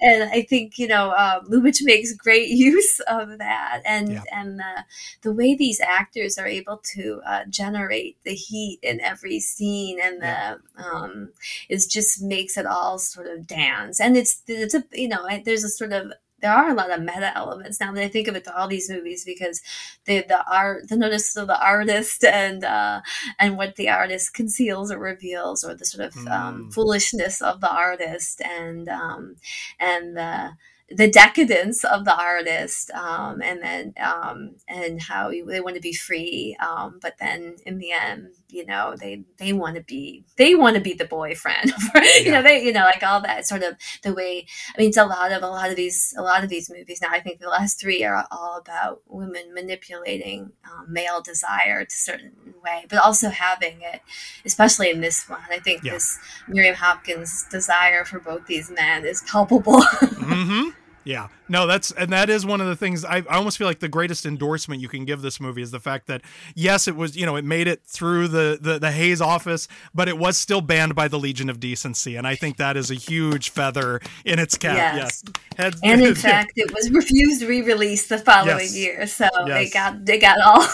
yeah. 0.00 0.12
and 0.12 0.30
I 0.30 0.42
think, 0.42 0.78
you 0.78 0.86
know, 0.86 1.10
uh, 1.10 1.40
Lubitsch 1.42 1.82
makes 1.82 2.12
great 2.14 2.48
use 2.48 3.00
of 3.00 3.38
that. 3.38 3.82
And, 3.84 4.12
yeah. 4.12 4.22
and 4.32 4.58
the, 4.58 4.84
the 5.22 5.32
way 5.32 5.54
these 5.54 5.80
actors 5.80 6.38
are 6.38 6.46
able 6.46 6.80
to 6.94 7.20
uh, 7.26 7.44
generate 7.48 8.16
the 8.24 8.34
heat 8.34 8.78
in 8.82 9.00
every 9.00 9.40
scene 9.40 9.98
and 10.02 10.22
the, 10.22 10.60
um, 10.82 11.30
is 11.68 11.86
just 11.86 12.22
makes 12.22 12.56
it 12.56 12.66
all 12.66 12.98
sort 12.98 13.26
of 13.26 13.46
dance. 13.46 14.00
And 14.00 14.16
it's, 14.16 14.42
it's 14.64 14.74
a 14.74 14.84
you 14.92 15.08
know 15.08 15.26
there's 15.44 15.64
a 15.64 15.68
sort 15.68 15.92
of 15.92 16.12
there 16.44 16.52
are 16.52 16.68
a 16.68 16.74
lot 16.74 16.90
of 16.90 17.00
meta 17.00 17.32
elements 17.34 17.80
now 17.80 17.90
that 17.90 18.04
I 18.04 18.08
think 18.08 18.28
of 18.28 18.36
it 18.36 18.44
to 18.44 18.54
all 18.54 18.68
these 18.68 18.90
movies 18.90 19.24
because 19.24 19.62
the 20.04 20.24
the 20.28 20.44
art 20.50 20.88
the 20.90 20.96
notice 20.96 21.36
of 21.36 21.46
the 21.46 21.58
artist 21.58 22.22
and 22.22 22.62
uh, 22.62 23.00
and 23.38 23.56
what 23.56 23.76
the 23.76 23.88
artist 23.88 24.34
conceals 24.34 24.92
or 24.92 24.98
reveals 24.98 25.64
or 25.64 25.74
the 25.74 25.86
sort 25.86 26.08
of 26.08 26.16
um, 26.18 26.26
mm. 26.26 26.32
um, 26.32 26.70
foolishness 26.70 27.40
of 27.40 27.60
the 27.62 27.70
artist 27.70 28.42
and 28.42 28.88
um, 28.90 29.36
and 29.80 30.16
the 30.16 30.50
the 30.90 31.10
decadence 31.10 31.82
of 31.82 32.04
the 32.04 32.14
artist 32.14 32.90
um, 32.90 33.40
and 33.40 33.62
then 33.62 33.94
um, 34.02 34.56
and 34.68 35.00
how 35.00 35.30
they 35.30 35.60
want 35.60 35.76
to 35.76 35.80
be 35.80 35.94
free 35.94 36.56
um, 36.60 36.98
but 37.00 37.14
then 37.18 37.56
in 37.64 37.78
the 37.78 37.90
end 37.90 38.28
you 38.54 38.64
know 38.64 38.94
they 38.96 39.22
they 39.38 39.52
want 39.52 39.74
to 39.74 39.82
be 39.82 40.24
they 40.36 40.54
want 40.54 40.76
to 40.76 40.80
be 40.80 40.94
the 40.94 41.04
boyfriend 41.04 41.72
you 42.22 42.30
know 42.30 42.42
they 42.42 42.62
you 42.62 42.72
know 42.72 42.84
like 42.84 43.02
all 43.02 43.20
that 43.20 43.46
sort 43.46 43.62
of 43.62 43.74
the 44.02 44.14
way 44.14 44.46
i 44.74 44.80
mean 44.80 44.88
it's 44.88 44.96
a 44.96 45.04
lot 45.04 45.32
of 45.32 45.42
a 45.42 45.48
lot 45.48 45.70
of 45.70 45.76
these 45.76 46.14
a 46.16 46.22
lot 46.22 46.44
of 46.44 46.48
these 46.48 46.70
movies 46.70 47.00
now 47.02 47.08
i 47.10 47.20
think 47.20 47.40
the 47.40 47.48
last 47.48 47.80
three 47.80 48.04
are 48.04 48.26
all 48.30 48.56
about 48.56 49.02
women 49.06 49.52
manipulating 49.52 50.52
um, 50.70 50.86
male 50.88 51.20
desire 51.20 51.84
to 51.84 51.92
a 51.92 51.96
certain 51.96 52.32
way 52.64 52.86
but 52.88 52.98
also 52.98 53.28
having 53.28 53.80
it 53.82 54.00
especially 54.44 54.90
in 54.90 55.00
this 55.00 55.28
one 55.28 55.40
i 55.50 55.58
think 55.58 55.82
yeah. 55.82 55.92
this 55.92 56.18
miriam 56.46 56.76
hopkins 56.76 57.46
desire 57.50 58.04
for 58.04 58.20
both 58.20 58.46
these 58.46 58.70
men 58.70 59.04
is 59.04 59.22
palpable 59.22 59.80
mm-hmm. 60.00 60.70
Yeah, 61.04 61.28
no, 61.48 61.66
that's 61.66 61.90
and 61.90 62.10
that 62.12 62.30
is 62.30 62.46
one 62.46 62.62
of 62.62 62.66
the 62.66 62.76
things 62.76 63.04
I, 63.04 63.18
I 63.18 63.36
almost 63.36 63.58
feel 63.58 63.66
like 63.66 63.80
the 63.80 63.88
greatest 63.88 64.24
endorsement 64.24 64.80
you 64.80 64.88
can 64.88 65.04
give 65.04 65.20
this 65.20 65.38
movie 65.38 65.60
is 65.60 65.70
the 65.70 65.80
fact 65.80 66.06
that 66.06 66.22
yes, 66.54 66.88
it 66.88 66.96
was 66.96 67.14
you 67.14 67.26
know 67.26 67.36
it 67.36 67.44
made 67.44 67.68
it 67.68 67.82
through 67.84 68.28
the 68.28 68.58
the, 68.60 68.78
the 68.78 68.90
Hays 68.90 69.20
office, 69.20 69.68
but 69.94 70.08
it 70.08 70.16
was 70.16 70.38
still 70.38 70.62
banned 70.62 70.94
by 70.94 71.08
the 71.08 71.18
Legion 71.18 71.50
of 71.50 71.60
Decency, 71.60 72.16
and 72.16 72.26
I 72.26 72.34
think 72.34 72.56
that 72.56 72.78
is 72.78 72.90
a 72.90 72.94
huge 72.94 73.50
feather 73.50 74.00
in 74.24 74.38
its 74.38 74.56
cap. 74.56 74.76
Yes, 74.76 75.22
yes. 75.58 75.78
and 75.82 76.00
in 76.00 76.14
fact, 76.14 76.52
it 76.56 76.72
was 76.72 76.90
refused 76.90 77.42
re-release 77.42 78.06
the 78.06 78.18
following 78.18 78.60
yes. 78.60 78.76
year, 78.76 79.06
so 79.06 79.28
yes. 79.46 79.46
they 79.46 79.70
got 79.70 80.04
they 80.06 80.18
got 80.18 80.40
all 80.40 80.66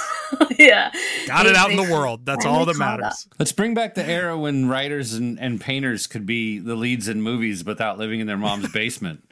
yeah 0.59 0.93
got 1.26 1.47
it 1.47 1.57
out 1.57 1.72
in 1.72 1.76
the 1.76 1.91
world. 1.91 2.24
That's 2.24 2.47
all 2.47 2.64
that 2.66 2.76
matters. 2.76 3.26
Let's 3.39 3.53
bring 3.53 3.74
back 3.74 3.95
the 3.95 4.09
era 4.09 4.39
when 4.39 4.68
writers 4.68 5.14
and, 5.14 5.41
and 5.41 5.61
painters 5.61 6.07
could 6.07 6.24
be 6.24 6.61
the 6.61 6.76
leads 6.76 7.09
in 7.09 7.20
movies 7.20 7.64
without 7.64 7.99
living 7.99 8.20
in 8.20 8.28
their 8.28 8.39
mom's 8.39 8.70
basement. 8.72 9.24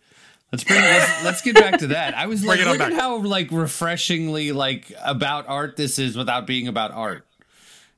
Let's 0.53 0.65
bring 0.65 0.81
let's, 0.81 1.25
let's 1.25 1.43
get 1.43 1.55
back 1.57 1.79
to 1.81 1.89
that. 1.89 2.15
I 2.17 2.27
was 2.27 2.45
like, 2.45 2.61
look 2.65 2.81
at 2.81 2.93
how 2.95 3.19
like 3.19 3.51
refreshingly 3.51 4.53
like 4.53 4.93
about 5.05 5.47
art 5.49 5.77
this 5.77 5.99
is 5.99 6.17
without 6.17 6.47
being 6.47 6.69
about 6.69 6.93
art. 6.93 7.27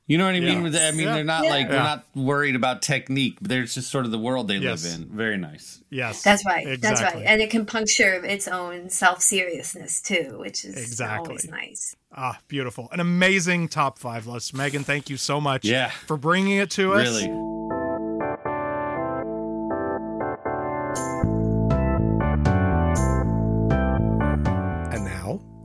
You 0.07 0.17
know 0.17 0.25
what 0.25 0.35
I 0.35 0.41
mean? 0.41 0.57
Yeah. 0.57 0.61
With 0.63 0.73
the- 0.73 0.85
I 0.85 0.91
mean, 0.91 1.01
Yeah. 1.07 1.13
they're 1.13 1.23
not 1.23 1.45
Yeah. 1.45 1.49
like 1.51 1.67
they're 1.69 1.77
Yeah. 1.77 1.83
not 1.83 2.05
worried 2.13 2.55
about 2.57 2.81
technique. 2.81 3.37
But 3.39 3.47
they're 3.49 3.63
just 3.63 3.89
sort 3.89 4.03
of 4.03 4.11
the 4.11 4.17
world 4.19 4.49
they 4.49 4.57
Yes. 4.57 4.83
live 4.83 4.95
in. 4.99 5.05
Very 5.15 5.37
nice. 5.37 5.79
Yes, 5.89 6.21
That's 6.23 6.45
right. 6.45 6.81
That's 6.81 7.01
right. 7.01 7.23
And 7.25 7.41
it 7.41 7.49
can 7.49 7.65
puncture 7.65 8.25
its 8.25 8.47
own 8.49 8.89
self 8.89 9.21
seriousness 9.21 10.01
too, 10.01 10.35
which 10.37 10.65
is 10.65 10.75
Exactly. 10.75 11.29
always 11.29 11.47
nice. 11.47 11.95
Ah, 12.13 12.39
beautiful. 12.49 12.89
An 12.91 12.99
amazing 12.99 13.69
top 13.69 13.97
five 13.97 14.27
list. 14.27 14.53
Megan, 14.53 14.83
thank 14.83 15.09
you 15.09 15.15
so 15.15 15.39
much 15.39 15.63
Yeah. 15.63 15.91
for 16.07 16.17
bringing 16.17 16.57
it 16.57 16.71
to 16.71 16.93
us. 16.95 17.07
Really. 17.07 17.29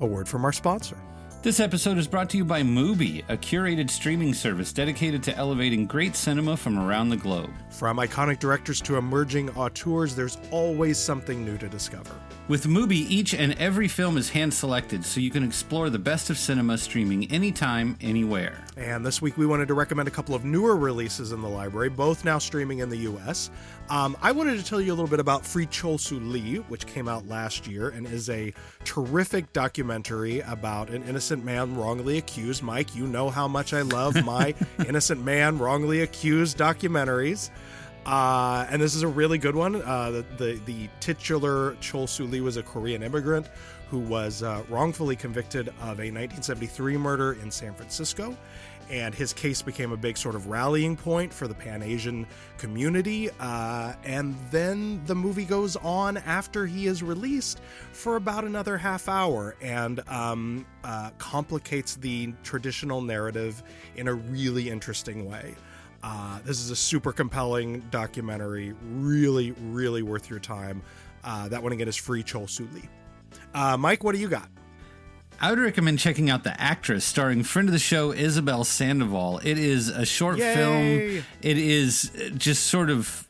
A 0.06 0.08
word 0.08 0.28
from 0.28 0.44
our 0.44 0.52
sponsor. 0.52 0.96
This 1.42 1.60
episode 1.60 1.98
is 1.98 2.08
brought 2.08 2.30
to 2.30 2.36
you 2.36 2.44
by 2.44 2.62
Mubi, 2.62 3.22
a 3.28 3.36
curated 3.36 3.90
streaming 3.90 4.32
service 4.34 4.72
dedicated 4.72 5.22
to 5.24 5.36
elevating 5.36 5.86
great 5.86 6.16
cinema 6.16 6.56
from 6.56 6.78
around 6.78 7.08
the 7.08 7.16
globe. 7.16 7.50
From 7.70 7.98
iconic 7.98 8.38
directors 8.38 8.80
to 8.82 8.96
emerging 8.96 9.50
auteurs, 9.50 10.16
there's 10.16 10.38
always 10.50 10.98
something 10.98 11.44
new 11.44 11.58
to 11.58 11.68
discover. 11.68 12.14
With 12.48 12.66
Mubi, 12.66 12.92
each 12.92 13.34
and 13.34 13.54
every 13.54 13.88
film 13.88 14.16
is 14.16 14.30
hand 14.30 14.54
selected 14.54 15.04
so 15.04 15.18
you 15.18 15.32
can 15.32 15.42
explore 15.42 15.90
the 15.90 15.98
best 15.98 16.30
of 16.30 16.38
cinema 16.38 16.78
streaming 16.78 17.28
anytime, 17.32 17.96
anywhere. 18.00 18.64
And 18.76 19.04
this 19.04 19.20
week 19.20 19.36
we 19.36 19.46
wanted 19.46 19.66
to 19.66 19.74
recommend 19.74 20.06
a 20.06 20.12
couple 20.12 20.32
of 20.32 20.44
newer 20.44 20.76
releases 20.76 21.32
in 21.32 21.42
the 21.42 21.48
library, 21.48 21.88
both 21.88 22.24
now 22.24 22.38
streaming 22.38 22.78
in 22.78 22.88
the 22.88 22.98
US. 22.98 23.50
Um, 23.90 24.16
I 24.22 24.30
wanted 24.30 24.58
to 24.58 24.64
tell 24.64 24.80
you 24.80 24.92
a 24.92 24.94
little 24.94 25.08
bit 25.08 25.18
about 25.18 25.44
Free 25.44 25.66
Chol 25.66 25.98
Su 25.98 26.20
Lee, 26.20 26.58
which 26.68 26.86
came 26.86 27.08
out 27.08 27.26
last 27.26 27.66
year 27.66 27.88
and 27.88 28.06
is 28.06 28.30
a 28.30 28.54
terrific 28.84 29.52
documentary 29.52 30.38
about 30.42 30.88
an 30.90 31.02
innocent 31.02 31.44
man 31.44 31.74
wrongly 31.74 32.18
accused. 32.18 32.62
Mike, 32.62 32.94
you 32.94 33.08
know 33.08 33.28
how 33.28 33.48
much 33.48 33.74
I 33.74 33.82
love 33.82 34.24
my 34.24 34.54
innocent 34.86 35.24
man 35.24 35.58
wrongly 35.58 36.02
accused 36.02 36.58
documentaries. 36.58 37.50
Uh, 38.06 38.64
and 38.70 38.80
this 38.80 38.94
is 38.94 39.02
a 39.02 39.08
really 39.08 39.36
good 39.36 39.56
one. 39.56 39.82
Uh, 39.82 40.10
the, 40.10 40.24
the 40.38 40.60
the 40.64 40.88
titular 41.00 41.72
Chol 41.80 42.08
Su 42.08 42.24
Lee 42.24 42.40
was 42.40 42.56
a 42.56 42.62
Korean 42.62 43.02
immigrant 43.02 43.48
who 43.90 43.98
was 43.98 44.44
uh, 44.44 44.62
wrongfully 44.68 45.16
convicted 45.16 45.68
of 45.68 45.98
a 45.98 46.10
1973 46.10 46.96
murder 46.96 47.32
in 47.42 47.50
San 47.50 47.74
Francisco, 47.74 48.36
and 48.90 49.12
his 49.12 49.32
case 49.32 49.60
became 49.60 49.90
a 49.90 49.96
big 49.96 50.16
sort 50.16 50.36
of 50.36 50.46
rallying 50.46 50.96
point 50.96 51.32
for 51.32 51.48
the 51.48 51.54
Pan 51.54 51.82
Asian 51.82 52.26
community. 52.58 53.28
Uh, 53.40 53.94
and 54.04 54.36
then 54.52 55.04
the 55.06 55.14
movie 55.14 55.44
goes 55.44 55.74
on 55.76 56.16
after 56.18 56.64
he 56.66 56.86
is 56.86 57.02
released 57.02 57.60
for 57.92 58.14
about 58.16 58.44
another 58.44 58.78
half 58.78 59.08
hour 59.08 59.56
and 59.60 60.00
um, 60.08 60.64
uh, 60.84 61.10
complicates 61.18 61.96
the 61.96 62.32
traditional 62.44 63.00
narrative 63.00 63.64
in 63.96 64.06
a 64.06 64.14
really 64.14 64.70
interesting 64.70 65.28
way. 65.28 65.56
Uh, 66.06 66.38
this 66.44 66.60
is 66.60 66.70
a 66.70 66.76
super 66.76 67.12
compelling 67.12 67.80
documentary, 67.90 68.72
really, 68.92 69.50
really 69.50 70.02
worth 70.02 70.30
your 70.30 70.38
time. 70.38 70.80
Uh, 71.24 71.48
that 71.48 71.60
one 71.60 71.72
again 71.72 71.88
is 71.88 71.96
free, 71.96 72.22
Chol 72.22 72.48
Su 72.48 72.68
Lee. 72.72 72.88
Uh, 73.52 73.76
Mike, 73.76 74.04
what 74.04 74.14
do 74.14 74.20
you 74.20 74.28
got? 74.28 74.48
I 75.40 75.50
would 75.50 75.58
recommend 75.58 75.98
checking 75.98 76.30
out 76.30 76.44
The 76.44 76.58
Actress, 76.60 77.04
starring 77.04 77.42
friend 77.42 77.68
of 77.68 77.72
the 77.72 77.80
show 77.80 78.12
Isabel 78.12 78.62
Sandoval. 78.62 79.40
It 79.42 79.58
is 79.58 79.88
a 79.88 80.06
short 80.06 80.38
Yay! 80.38 80.54
film. 80.54 81.24
It 81.42 81.58
is 81.58 82.12
just 82.36 82.68
sort 82.68 82.88
of 82.88 83.26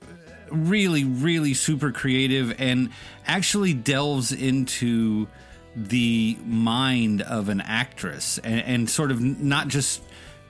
really, 0.51 1.05
really 1.05 1.55
super 1.55 1.93
creative 1.93 2.61
and 2.61 2.91
actually 3.27 3.73
delves 3.73 4.33
into 4.33 5.29
the 5.75 6.37
mind 6.45 7.23
of 7.23 7.49
an 7.49 7.63
actress 7.63 8.37
and, 8.39 8.61
and 8.61 8.91
sort 8.91 9.11
of 9.11 9.21
not 9.23 9.69
just 9.69 10.03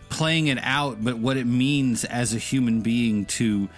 playing 0.09 0.49
it 0.49 0.59
out, 0.63 1.03
but 1.03 1.19
what 1.19 1.37
it 1.37 1.47
means 1.47 2.05
as 2.05 2.35
a 2.35 2.39
human 2.39 2.81
being 2.81 3.25
to 3.27 3.69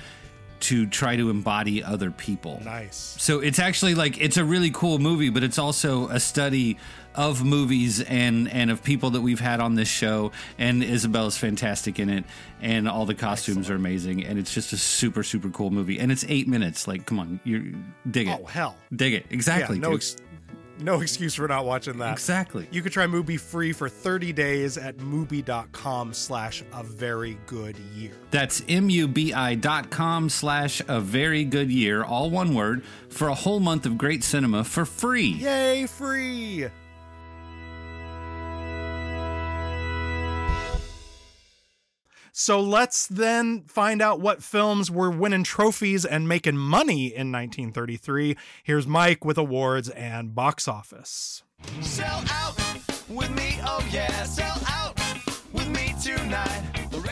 to 0.60 0.86
try 0.86 1.16
to 1.16 1.30
embody 1.30 1.84
other 1.84 2.10
people. 2.10 2.60
Nice. 2.64 3.16
So 3.18 3.40
it's 3.40 3.58
actually 3.58 3.94
like 3.94 4.20
it's 4.20 4.36
a 4.36 4.44
really 4.44 4.70
cool 4.70 4.98
movie, 4.98 5.30
but 5.30 5.42
it's 5.42 5.58
also 5.58 6.08
a 6.08 6.18
study 6.18 6.78
of 7.14 7.44
movies 7.44 8.00
and 8.00 8.50
and 8.50 8.70
of 8.70 8.82
people 8.82 9.10
that 9.10 9.20
we've 9.20 9.40
had 9.40 9.60
on 9.60 9.74
this 9.74 9.88
show. 9.88 10.32
And 10.58 10.82
Isabel 10.82 11.26
is 11.26 11.36
fantastic 11.36 11.98
in 11.98 12.08
it, 12.08 12.24
and 12.60 12.88
all 12.88 13.06
the 13.06 13.14
costumes 13.14 13.70
are 13.70 13.74
amazing, 13.74 14.24
and 14.24 14.38
it's 14.38 14.52
just 14.52 14.72
a 14.72 14.76
super 14.76 15.22
super 15.22 15.48
cool 15.50 15.70
movie. 15.70 15.98
And 15.98 16.10
it's 16.10 16.24
eight 16.28 16.48
minutes. 16.48 16.88
Like, 16.88 17.06
come 17.06 17.20
on, 17.20 17.40
you 17.44 17.76
dig 18.10 18.28
it. 18.28 18.40
Oh 18.40 18.46
hell, 18.46 18.76
dig 18.94 19.14
it 19.14 19.26
exactly. 19.30 19.76
Yeah, 19.76 19.88
no, 19.88 19.94
ex- 19.94 20.16
no 20.80 21.00
excuse 21.00 21.34
for 21.34 21.48
not 21.48 21.64
watching 21.64 21.98
that. 21.98 22.12
Exactly. 22.12 22.68
You 22.70 22.82
could 22.82 22.92
try 22.92 23.06
Mubi 23.06 23.38
free 23.38 23.72
for 23.72 23.88
30 23.88 24.32
days 24.32 24.78
at 24.78 24.96
mubi.com 24.98 26.12
slash 26.14 26.62
a 26.72 26.82
very 26.82 27.38
good 27.46 27.76
year. 27.94 28.12
That's 28.30 28.62
M-U-B-I 28.68 29.54
dot 29.56 29.90
com 29.90 30.28
slash 30.28 30.82
a 30.88 31.00
very 31.00 31.44
good 31.44 31.70
year, 31.70 32.04
all 32.04 32.30
one 32.30 32.54
word, 32.54 32.82
for 33.08 33.28
a 33.28 33.34
whole 33.34 33.60
month 33.60 33.86
of 33.86 33.98
great 33.98 34.22
cinema 34.24 34.64
for 34.64 34.84
free. 34.84 35.28
Yay, 35.28 35.86
free! 35.86 36.68
So 42.40 42.60
let's 42.60 43.08
then 43.08 43.64
find 43.66 44.00
out 44.00 44.20
what 44.20 44.44
films 44.44 44.92
were 44.92 45.10
winning 45.10 45.42
trophies 45.42 46.04
and 46.04 46.28
making 46.28 46.56
money 46.56 47.06
in 47.06 47.32
1933. 47.32 48.36
Here's 48.62 48.86
Mike 48.86 49.24
with 49.24 49.38
awards 49.38 49.88
and 49.88 50.36
box 50.36 50.68
office. 50.68 51.42
Sell 51.80 52.22
out 52.30 52.54
with 53.08 53.30
me, 53.32 53.58
oh 53.64 53.84
yeah, 53.90 54.22
sell 54.22 54.56
out 54.68 54.96
with 55.52 55.68
me 55.70 55.92
tonight. 56.00 56.62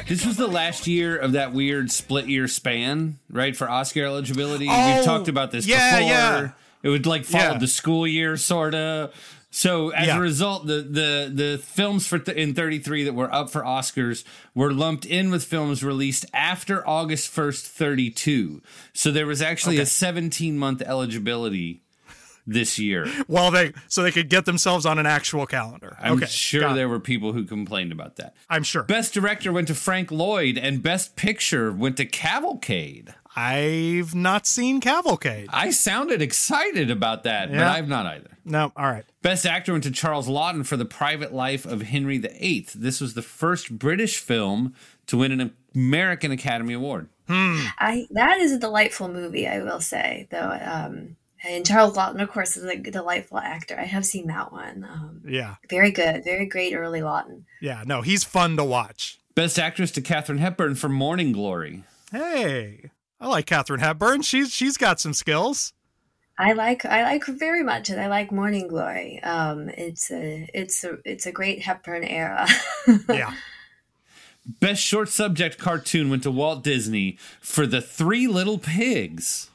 This 0.06 0.24
was 0.24 0.36
the 0.36 0.46
last 0.46 0.86
year 0.86 1.16
of 1.16 1.32
that 1.32 1.52
weird 1.52 1.90
split 1.90 2.28
year 2.28 2.46
span, 2.46 3.18
right? 3.28 3.56
For 3.56 3.68
Oscar 3.68 4.04
eligibility. 4.04 4.68
Oh, 4.70 4.94
We've 4.94 5.04
talked 5.04 5.26
about 5.26 5.50
this 5.50 5.66
yeah, 5.66 5.96
before. 5.98 6.08
yeah. 6.08 6.50
It 6.84 6.88
would 6.90 7.04
like 7.04 7.24
follow 7.24 7.54
Yeah. 7.54 7.58
the 7.58 7.66
school 7.66 8.06
year, 8.06 8.36
sorta. 8.36 9.10
So 9.50 9.90
as 9.90 10.08
Yeah. 10.08 10.18
a 10.18 10.20
result, 10.20 10.66
the 10.66 10.82
the 10.82 11.30
the 11.32 11.58
films 11.58 12.06
for 12.06 12.18
th- 12.18 12.36
in 12.36 12.54
33 12.54 13.04
that 13.04 13.14
were 13.14 13.32
up 13.32 13.48
for 13.50 13.62
Oscars 13.62 14.24
were 14.54 14.72
lumped 14.72 15.06
in 15.06 15.30
with 15.30 15.44
films 15.44 15.82
released 15.82 16.26
after 16.34 16.86
August 16.86 17.30
1st, 17.34 17.66
32. 17.66 18.60
So 18.92 19.10
there 19.10 19.26
was 19.26 19.40
actually 19.40 19.76
Okay. 19.76 19.82
a 19.84 19.86
17 19.86 20.58
month 20.58 20.82
eligibility 20.82 21.80
this 22.46 22.78
year. 22.78 23.06
Well, 23.28 23.50
they 23.50 23.72
so 23.88 24.02
they 24.02 24.12
could 24.12 24.28
get 24.28 24.44
themselves 24.44 24.84
on 24.84 24.98
an 24.98 25.06
actual 25.06 25.46
calendar. 25.46 25.96
I'm 26.00 26.14
okay, 26.18 26.26
sure 26.26 26.60
got 26.60 26.72
it. 26.72 26.74
there 26.76 26.88
were 26.88 27.00
people 27.00 27.32
who 27.32 27.44
complained 27.44 27.92
about 27.92 28.16
that. 28.16 28.34
I'm 28.50 28.62
sure. 28.62 28.82
Best 28.82 29.14
director 29.14 29.52
went 29.52 29.68
to 29.68 29.74
Frank 29.74 30.10
Lloyd, 30.10 30.58
and 30.58 30.82
Best 30.82 31.16
Picture 31.16 31.72
went 31.72 31.96
to 31.96 32.04
Cavalcade. 32.04 33.14
I've 33.36 34.14
not 34.14 34.46
seen 34.46 34.80
Cavalcade. 34.80 35.48
I 35.52 35.70
sounded 35.70 36.22
excited 36.22 36.90
about 36.90 37.24
that, 37.24 37.50
but 37.50 37.60
I've 37.60 37.88
not 37.88 38.06
either. 38.06 38.30
No, 38.44 38.72
all 38.76 38.86
right. 38.86 39.04
Best 39.22 39.44
actor 39.44 39.72
went 39.72 39.84
to 39.84 39.90
Charles 39.90 40.28
Laughton 40.28 40.64
for 40.64 40.76
The 40.76 40.84
Private 40.84 41.34
Life 41.34 41.66
of 41.66 41.82
Henry 41.82 42.18
VIII. 42.18 42.68
This 42.74 43.00
was 43.00 43.14
the 43.14 43.22
first 43.22 43.78
British 43.78 44.18
film 44.18 44.74
to 45.08 45.18
win 45.18 45.32
an 45.32 45.52
American 45.74 46.30
Academy 46.32 46.74
Award. 46.74 47.08
I 47.28 48.06
that 48.12 48.38
is 48.38 48.52
a 48.52 48.58
delightful 48.58 49.08
movie, 49.08 49.48
I 49.48 49.58
will 49.62 49.80
say. 49.80 50.28
Though, 50.30 50.58
um, 50.62 51.16
and 51.44 51.66
Charles 51.66 51.96
Laughton, 51.96 52.22
of 52.22 52.30
course, 52.30 52.56
is 52.56 52.64
a 52.64 52.76
delightful 52.76 53.38
actor. 53.38 53.76
I 53.78 53.84
have 53.84 54.06
seen 54.06 54.28
that 54.28 54.52
one. 54.52 54.86
Um, 54.88 55.22
Yeah, 55.26 55.56
very 55.68 55.90
good, 55.90 56.22
very 56.24 56.46
great 56.46 56.72
early 56.74 57.00
Laughton. 57.00 57.42
yeah. 57.60 57.82
No, 57.84 58.02
he's 58.02 58.22
fun 58.24 58.56
to 58.56 58.64
watch. 58.64 59.18
Best 59.34 59.58
actress 59.58 59.90
to 59.92 60.00
Katharine 60.00 60.38
Hepburn 60.38 60.76
for 60.76 60.88
Morning 60.88 61.32
Glory. 61.32 61.82
Hey, 62.12 62.90
I 63.20 63.28
like 63.28 63.46
Katharine 63.46 63.80
Hepburn. 63.80 64.22
She's 64.22 64.52
she's 64.52 64.76
got 64.76 65.00
some 65.00 65.14
skills. 65.14 65.72
I 66.38 66.52
like 66.52 66.84
I 66.84 67.02
like 67.02 67.24
her 67.24 67.32
very 67.32 67.62
much, 67.62 67.88
and 67.88 68.00
I 68.00 68.08
like 68.08 68.30
Morning 68.30 68.68
Glory. 68.68 69.22
Um, 69.22 69.70
it's 69.70 70.10
a 70.10 70.48
it's 70.52 70.84
a 70.84 70.98
it's 71.04 71.26
a 71.26 71.32
great 71.32 71.62
Hepburn 71.62 72.04
era. 72.04 72.46
Yeah. 73.08 73.34
Best 74.60 74.80
short 74.80 75.08
subject 75.08 75.58
cartoon 75.58 76.08
went 76.08 76.22
to 76.22 76.30
Walt 76.30 76.62
Disney 76.62 77.18
for 77.40 77.66
The 77.66 77.80
Three 77.80 78.28
Little 78.28 78.58
Pigs. 78.58 79.50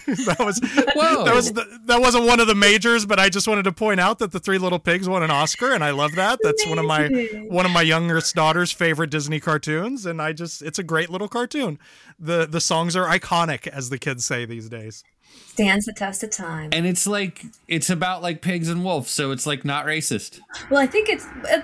that 0.06 0.38
was 0.38 0.60
Whoa. 0.94 1.24
that 1.24 1.34
was 1.34 1.52
the, 1.52 1.80
that 1.86 2.00
wasn't 2.00 2.26
one 2.26 2.40
of 2.40 2.46
the 2.46 2.54
majors, 2.54 3.06
but 3.06 3.18
I 3.18 3.28
just 3.28 3.48
wanted 3.48 3.64
to 3.64 3.72
point 3.72 4.00
out 4.00 4.18
that 4.18 4.32
the 4.32 4.38
Three 4.40 4.58
Little 4.58 4.78
Pigs 4.78 5.08
won 5.08 5.22
an 5.22 5.30
Oscar, 5.30 5.72
and 5.72 5.82
I 5.82 5.90
love 5.90 6.14
that. 6.16 6.38
That's 6.42 6.66
one 6.66 6.78
of 6.78 6.84
my 6.84 7.08
one 7.48 7.66
of 7.66 7.72
my 7.72 7.82
youngest 7.82 8.34
daughter's 8.34 8.72
favorite 8.72 9.10
Disney 9.10 9.40
cartoons, 9.40 10.06
and 10.06 10.20
I 10.20 10.32
just 10.32 10.62
it's 10.62 10.78
a 10.78 10.84
great 10.84 11.10
little 11.10 11.28
cartoon. 11.28 11.78
the 12.18 12.46
The 12.46 12.60
songs 12.60 12.94
are 12.96 13.06
iconic, 13.06 13.66
as 13.66 13.90
the 13.90 13.98
kids 13.98 14.24
say 14.24 14.44
these 14.44 14.68
days. 14.68 15.02
Stands 15.56 15.86
the 15.86 15.92
test 15.92 16.22
of 16.22 16.30
time. 16.30 16.70
and 16.72 16.86
it's 16.86 17.06
like 17.06 17.44
it's 17.66 17.90
about 17.90 18.22
like 18.22 18.42
pigs 18.42 18.68
and 18.68 18.84
wolves, 18.84 19.10
so 19.10 19.30
it's 19.30 19.46
like 19.46 19.64
not 19.64 19.86
racist. 19.86 20.38
Well, 20.70 20.80
I 20.82 20.86
think 20.86 21.08
it's 21.08 21.24
uh, 21.26 21.62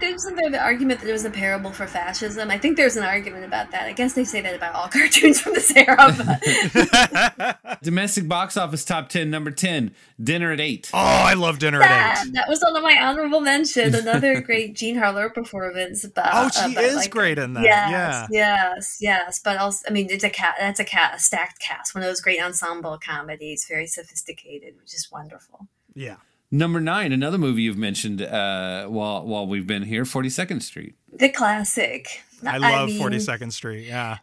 there's 0.00 0.24
there 0.24 0.50
the 0.50 0.60
argument 0.62 1.00
that 1.00 1.08
it 1.08 1.12
was 1.12 1.24
a 1.24 1.30
parable 1.30 1.72
for 1.72 1.86
fascism. 1.86 2.50
I 2.50 2.58
think 2.58 2.76
there's 2.76 2.96
an 2.96 3.02
argument 3.04 3.44
about 3.44 3.70
that. 3.72 3.82
I 3.86 3.92
guess 3.92 4.12
they 4.12 4.24
say 4.24 4.40
that 4.42 4.54
about 4.54 4.74
all 4.74 4.88
cartoons 4.92 5.40
from 5.40 5.54
this 5.54 5.74
era. 5.76 6.14
But 6.16 7.78
Domestic 7.82 8.28
box 8.28 8.56
office 8.56 8.84
top 8.84 9.08
ten, 9.08 9.30
number 9.30 9.50
ten, 9.50 9.94
Dinner 10.22 10.52
at 10.52 10.60
Eight. 10.60 10.90
Oh, 10.94 10.98
I 10.98 11.34
love 11.34 11.58
Dinner 11.58 11.82
at 11.82 12.24
Eight. 12.26 12.32
that 12.34 12.48
was 12.48 12.60
one 12.62 12.76
of 12.76 12.82
my 12.82 12.96
honorable 13.00 13.40
mention. 13.40 13.94
Another 14.02 14.40
great 14.40 14.74
Jean 14.76 14.96
Harlow 14.96 15.28
performance. 15.30 16.04
About, 16.04 16.30
Oh, 16.32 16.48
she 16.48 16.72
about, 16.72 16.84
is 16.84 16.96
like, 16.96 17.10
great 17.10 17.38
in 17.38 17.54
that. 17.54 17.64
Yes, 17.64 17.90
yeah. 17.90 18.26
yes, 18.74 18.98
yes. 19.00 19.40
But 19.42 19.56
also, 19.58 19.84
I 19.88 19.92
mean, 19.92 20.08
it's 20.10 20.24
a 20.24 20.30
cat. 20.30 20.54
That's 20.60 20.80
a 20.80 20.84
cat, 20.84 21.14
a 21.16 21.18
stacked 21.20 21.60
cast. 21.60 21.94
One 21.94 22.02
of 22.04 22.08
those 22.08 22.20
great 22.20 22.40
ensemble 22.42 22.98
comedies. 23.04 23.31
It's 23.40 23.68
very 23.68 23.86
sophisticated, 23.86 24.76
which 24.78 24.94
is 24.94 25.08
wonderful. 25.10 25.68
Yeah. 25.94 26.16
Number 26.50 26.80
nine, 26.80 27.12
another 27.12 27.38
movie 27.38 27.62
you've 27.62 27.78
mentioned 27.78 28.20
uh, 28.20 28.86
while 28.86 29.24
while 29.26 29.46
we've 29.46 29.66
been 29.66 29.84
here, 29.84 30.04
Forty 30.04 30.28
Second 30.28 30.60
Street. 30.60 30.94
The 31.12 31.30
classic. 31.30 32.22
I 32.44 32.58
love 32.58 32.88
mean, 32.88 33.00
42nd 33.00 33.52
Street. 33.52 33.86
Yeah. 33.86 34.18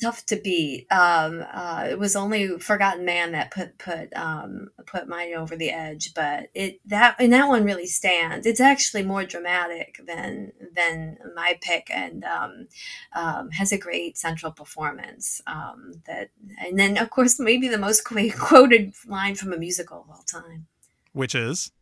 Tough 0.00 0.24
to 0.26 0.36
beat. 0.36 0.86
Um, 0.90 1.44
uh, 1.52 1.86
it 1.90 1.98
was 1.98 2.16
only 2.16 2.58
Forgotten 2.58 3.04
Man 3.04 3.32
that 3.32 3.50
put 3.50 3.78
put 3.78 4.14
um, 4.16 4.68
put 4.86 5.08
mine 5.08 5.34
over 5.34 5.56
the 5.56 5.70
edge, 5.70 6.14
but 6.14 6.48
it 6.54 6.80
that 6.86 7.16
and 7.18 7.32
that 7.32 7.48
one 7.48 7.64
really 7.64 7.86
stands. 7.86 8.46
It's 8.46 8.60
actually 8.60 9.02
more 9.02 9.24
dramatic 9.24 10.00
than 10.06 10.52
than 10.74 11.18
my 11.34 11.58
pick, 11.60 11.90
and 11.90 12.24
um, 12.24 12.68
um, 13.14 13.50
has 13.50 13.72
a 13.72 13.78
great 13.78 14.16
central 14.16 14.52
performance. 14.52 15.40
Um, 15.46 16.02
that 16.06 16.30
and 16.58 16.78
then 16.78 16.96
of 16.96 17.10
course 17.10 17.38
maybe 17.38 17.68
the 17.68 17.78
most 17.78 18.04
qu- 18.04 18.32
quoted 18.38 18.94
line 19.06 19.34
from 19.34 19.52
a 19.52 19.58
musical 19.58 20.02
of 20.02 20.10
all 20.10 20.22
time. 20.22 20.66
Which 21.12 21.34
is? 21.34 21.72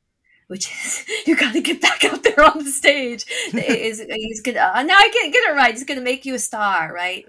Which 0.46 0.70
is 0.70 1.04
you 1.26 1.36
got 1.36 1.52
to 1.52 1.60
get 1.60 1.80
back 1.80 2.04
out 2.04 2.22
there 2.22 2.42
on 2.42 2.64
the 2.64 2.70
stage. 2.70 3.26
is 3.52 4.00
he's 4.00 4.40
gonna 4.40 4.72
uh, 4.74 4.82
now 4.82 4.96
I 4.96 5.10
get 5.12 5.32
get 5.32 5.50
it 5.50 5.54
right. 5.54 5.74
He's 5.74 5.84
gonna 5.84 6.00
make 6.00 6.24
you 6.24 6.34
a 6.34 6.38
star, 6.38 6.92
right? 6.92 7.26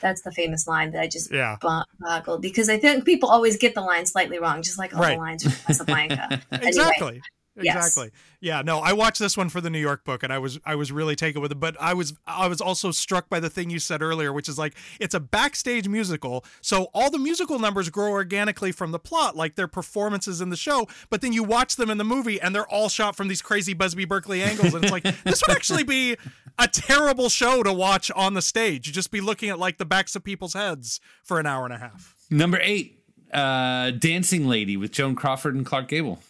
That's 0.00 0.22
the 0.22 0.32
famous 0.32 0.66
line 0.66 0.92
that 0.92 1.00
I 1.02 1.08
just 1.08 1.32
Yeah. 1.32 1.56
bo- 1.60 1.82
boggled 2.00 2.42
because 2.42 2.68
I 2.68 2.78
think 2.78 3.04
people 3.04 3.28
always 3.28 3.56
get 3.56 3.74
the 3.74 3.80
line 3.80 4.06
slightly 4.06 4.38
wrong, 4.38 4.62
just 4.62 4.78
like 4.78 4.94
all 4.94 5.00
Right. 5.02 5.14
the 5.16 5.20
lines 5.20 5.42
from 5.42 5.52
Casablanca. 5.66 6.42
Anyway, 6.52 7.20
exactly. 7.56 8.04
yes. 8.04 8.12
Yeah, 8.40 8.62
no, 8.62 8.78
I 8.78 8.92
watched 8.92 9.18
this 9.18 9.36
one 9.36 9.48
for 9.48 9.60
the 9.60 9.70
New 9.70 9.80
York 9.80 10.04
book 10.04 10.22
and 10.22 10.32
I 10.32 10.38
was 10.38 10.58
I 10.64 10.74
was 10.74 10.92
really 10.92 11.16
taken 11.16 11.40
with 11.40 11.52
it, 11.52 11.60
but 11.60 11.76
I 11.80 11.94
was 11.94 12.14
I 12.26 12.48
was 12.48 12.60
also 12.60 12.90
struck 12.90 13.28
by 13.28 13.40
the 13.40 13.50
thing 13.50 13.70
you 13.70 13.78
said 13.78 14.02
earlier, 14.02 14.32
which 14.32 14.48
is 14.48 14.58
like 14.58 14.74
it's 15.00 15.14
a 15.14 15.20
backstage 15.20 15.88
musical, 15.88 16.44
so 16.60 16.88
all 16.94 17.10
the 17.10 17.18
musical 17.18 17.58
numbers 17.58 17.88
grow 17.90 18.10
organically 18.10 18.72
from 18.72 18.92
the 18.92 18.98
plot, 18.98 19.36
like 19.36 19.54
their 19.54 19.68
performances 19.68 20.40
in 20.40 20.50
the 20.50 20.56
show, 20.56 20.86
but 21.10 21.20
then 21.20 21.32
you 21.32 21.42
watch 21.42 21.76
them 21.76 21.90
in 21.90 21.98
the 21.98 22.04
movie 22.04 22.40
and 22.40 22.54
they're 22.54 22.68
all 22.68 22.88
shot 22.88 23.16
from 23.16 23.28
these 23.28 23.42
crazy 23.42 23.74
Busby 23.74 24.04
Berkeley 24.04 24.42
angles 24.42 24.74
and 24.74 24.84
it's 24.84 24.92
like 24.92 25.02
this 25.24 25.42
would 25.46 25.56
actually 25.56 25.84
be 25.84 26.16
a 26.58 26.68
terrible 26.68 27.28
show 27.28 27.62
to 27.62 27.72
watch 27.72 28.10
on 28.12 28.34
the 28.34 28.42
stage. 28.42 28.86
You'd 28.86 28.94
just 28.94 29.10
be 29.10 29.20
looking 29.20 29.50
at 29.50 29.58
like 29.58 29.78
the 29.78 29.84
backs 29.84 30.14
of 30.16 30.24
people's 30.24 30.54
heads 30.54 31.00
for 31.22 31.40
an 31.40 31.46
hour 31.46 31.64
and 31.64 31.74
a 31.74 31.78
half. 31.78 32.14
Number 32.30 32.58
eight, 32.62 33.02
uh, 33.32 33.90
Dancing 33.92 34.46
Lady 34.46 34.76
with 34.76 34.92
Joan 34.92 35.14
Crawford 35.14 35.54
and 35.54 35.64
Clark 35.64 35.88
Gable. 35.88 36.20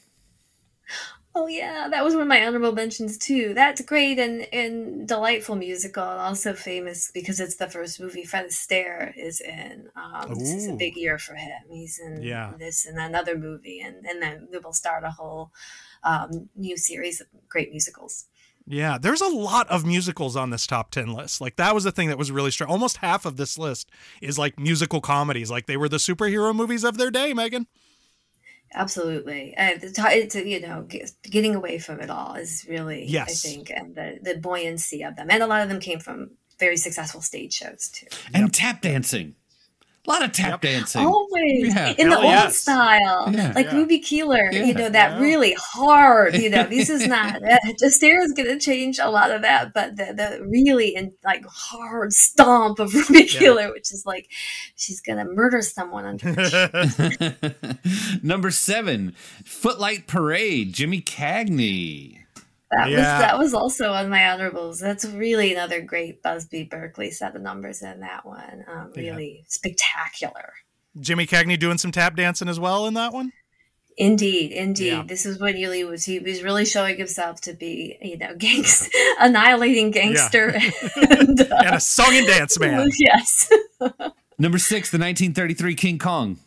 Oh 1.39 1.49
yeah, 1.49 1.89
that 1.91 2.03
was 2.03 2.15
one 2.15 2.23
of 2.23 2.29
my 2.29 2.47
honorable 2.47 2.73
mentions 2.73 3.19
too. 3.19 3.53
That's 3.53 3.83
great 3.83 4.19
and 4.19 4.47
and 4.55 5.07
delightful 5.07 5.55
musical, 5.55 6.03
and 6.03 6.19
also 6.19 6.55
famous 6.55 7.11
because 7.13 7.41
it's 7.41 7.57
the 7.57 7.69
first 7.69 8.01
movie 8.01 8.25
Fred 8.25 8.47
Astaire 8.47 9.13
is 9.15 9.43
in. 9.43 9.91
Um, 9.95 10.31
this 10.31 10.51
is 10.55 10.67
a 10.67 10.73
big 10.73 10.97
year 10.97 11.19
for 11.19 11.35
him. 11.35 11.61
He's 11.69 11.99
in 11.99 12.23
Yeah. 12.23 12.55
this 12.59 12.87
and 12.87 12.99
another 12.99 13.37
movie, 13.37 13.81
and 13.81 14.07
and 14.07 14.23
then 14.23 14.49
we 14.51 14.57
will 14.59 14.73
start 14.73 15.05
a 15.05 15.11
whole 15.11 15.53
um, 16.03 16.49
new 16.57 16.79
series 16.79 17.21
of 17.21 17.27
great 17.51 17.71
musicals. 17.71 18.25
Yeah, 18.67 18.97
there's 18.99 19.21
a 19.21 19.29
lot 19.29 19.69
of 19.69 19.85
musicals 19.85 20.37
on 20.37 20.49
this 20.51 20.67
top 20.67 20.91
10 20.91 21.13
list. 21.13 21.41
Like 21.43 21.57
that 21.57 21.75
was 21.75 21.85
the 21.85 21.93
thing 21.93 22.09
that 22.09 22.19
was 22.19 22.33
really 22.33 22.51
strong. 22.51 22.71
Almost 22.71 22.97
half 22.97 23.27
of 23.27 23.37
this 23.37 23.59
list 23.59 23.91
is 24.23 24.39
like 24.39 24.59
musical 24.59 25.01
comedies. 25.03 25.51
Like 25.51 25.67
they 25.67 25.77
were 25.77 25.89
the 25.89 25.99
superhero 25.99 26.55
movies 26.57 26.83
of 26.83 26.97
their 26.97 27.11
day, 27.11 27.33
Megan. 27.35 27.67
Absolutely, 28.77 29.57
uh, 29.57 29.79
the 29.81 29.91
ti- 29.91 30.19
it's, 30.21 30.37
uh, 30.37 30.41
you 30.41 30.61
know, 30.61 30.83
get, 30.83 31.11
getting 31.23 31.55
away 31.55 31.79
from 31.79 32.01
it 32.01 32.11
all 32.11 32.35
is 32.35 32.67
really, 32.69 33.07
Yes. 33.07 33.45
I 33.45 33.49
think, 33.49 33.71
and 33.71 33.95
the 33.95 34.19
the 34.23 34.39
buoyancy 34.39 35.03
of 35.03 35.17
them, 35.17 35.29
and 35.31 35.43
a 35.43 35.47
lot 35.47 35.63
of 35.63 35.69
them 35.69 35.81
came 35.81 35.99
from 35.99 36.33
very 36.59 36.77
successful 36.77 37.23
stage 37.23 37.55
shows 37.55 37.89
too. 37.89 38.07
And 38.35 38.53
tap 38.53 38.83
dancing. 38.83 39.35
A 40.07 40.11
lot 40.11 40.25
of 40.25 40.33
tap 40.33 40.61
dancing. 40.61 41.05
Always 41.05 41.75
Yeah. 41.75 41.95
in 41.99 42.09
the 42.11 42.17
Hell 42.17 42.25
old 42.25 42.33
yes. 42.33 42.57
style, 42.59 43.29
Yeah. 43.33 43.53
like 43.55 43.67
Yeah. 43.67 43.75
Ruby 43.77 43.99
Keeler. 43.99 44.49
Yeah. 44.53 44.65
You 44.65 44.75
know 44.75 44.89
that 44.89 45.21
really 45.21 45.57
hard. 45.59 46.37
You 46.37 46.51
know, 46.51 46.65
this 46.65 46.89
is 46.89 47.07
not. 47.09 47.43
Uh, 47.43 47.59
Astaire 47.83 48.23
is 48.25 48.33
going 48.33 48.49
to 48.49 48.59
change 48.59 48.99
a 48.99 49.11
lot 49.11 49.31
of 49.31 49.43
that, 49.43 49.73
but 49.75 49.97
the 49.97 50.13
the 50.15 50.47
really 50.49 50.95
in 50.95 51.13
like 51.25 51.45
hard 51.47 52.13
stomp 52.13 52.79
of 52.79 52.95
Ruby 52.95 53.25
Keeler, 53.25 53.73
which 53.73 53.93
is 53.93 54.05
like 54.07 54.29
she's 54.77 55.01
going 55.01 55.19
to 55.19 55.25
murder 55.25 55.61
someone 55.63 56.05
under 56.07 56.33
her. 56.35 57.37
Number 58.23 58.51
seven, 58.51 59.15
Footlight 59.45 60.07
Parade, 60.07 60.73
Jimmy 60.73 61.01
Cagney. 61.01 62.19
That 62.71 62.91
Yeah. 62.91 62.97
was 62.97 63.23
that 63.23 63.39
was 63.39 63.55
also 63.55 63.93
on 63.93 64.09
my 64.09 64.29
honorables. 64.29 64.81
That's 64.81 65.05
really 65.05 65.53
another 65.53 65.81
great 65.81 66.23
Busby 66.23 66.65
Berkeley 66.65 67.11
set 67.11 67.37
of 67.37 67.43
numbers 67.43 67.81
in 67.83 68.01
that 68.01 68.27
one. 68.27 68.65
Um, 68.69 68.93
Yeah. 68.97 69.13
really 69.13 69.45
spectacular. 69.49 70.55
Jimmy 70.99 71.27
Cagney 71.27 71.59
doing 71.59 71.79
some 71.79 71.93
tap 71.93 72.17
dancing 72.17 72.49
as 72.49 72.59
well 72.59 72.87
in 72.87 72.95
that 72.95 73.13
one. 73.13 73.33
Indeed, 73.99 74.53
indeed. 74.53 74.89
Yeah. 74.89 75.05
This 75.07 75.25
is 75.25 75.39
when 75.41 75.57
Ely 75.57 75.83
was 75.85 76.05
he 76.05 76.19
was 76.19 76.43
really 76.43 76.67
showing 76.67 76.99
himself 76.99 77.41
to 77.43 77.55
be, 77.55 77.97
you 78.03 78.19
know, 78.19 78.35
gangst 78.37 78.89
annihilating 79.21 79.91
gangster 79.91 80.49
and, 80.97 81.41
uh, 81.41 81.57
And 81.65 81.75
a 81.77 81.81
song 81.81 82.15
and 82.15 82.27
dance 82.27 82.59
man. 82.59 82.91
Yes. 82.99 83.51
Number 84.39 84.59
six, 84.59 84.91
the 84.91 84.99
1933 84.99 85.75
King 85.77 85.99
Kong. 85.99 86.39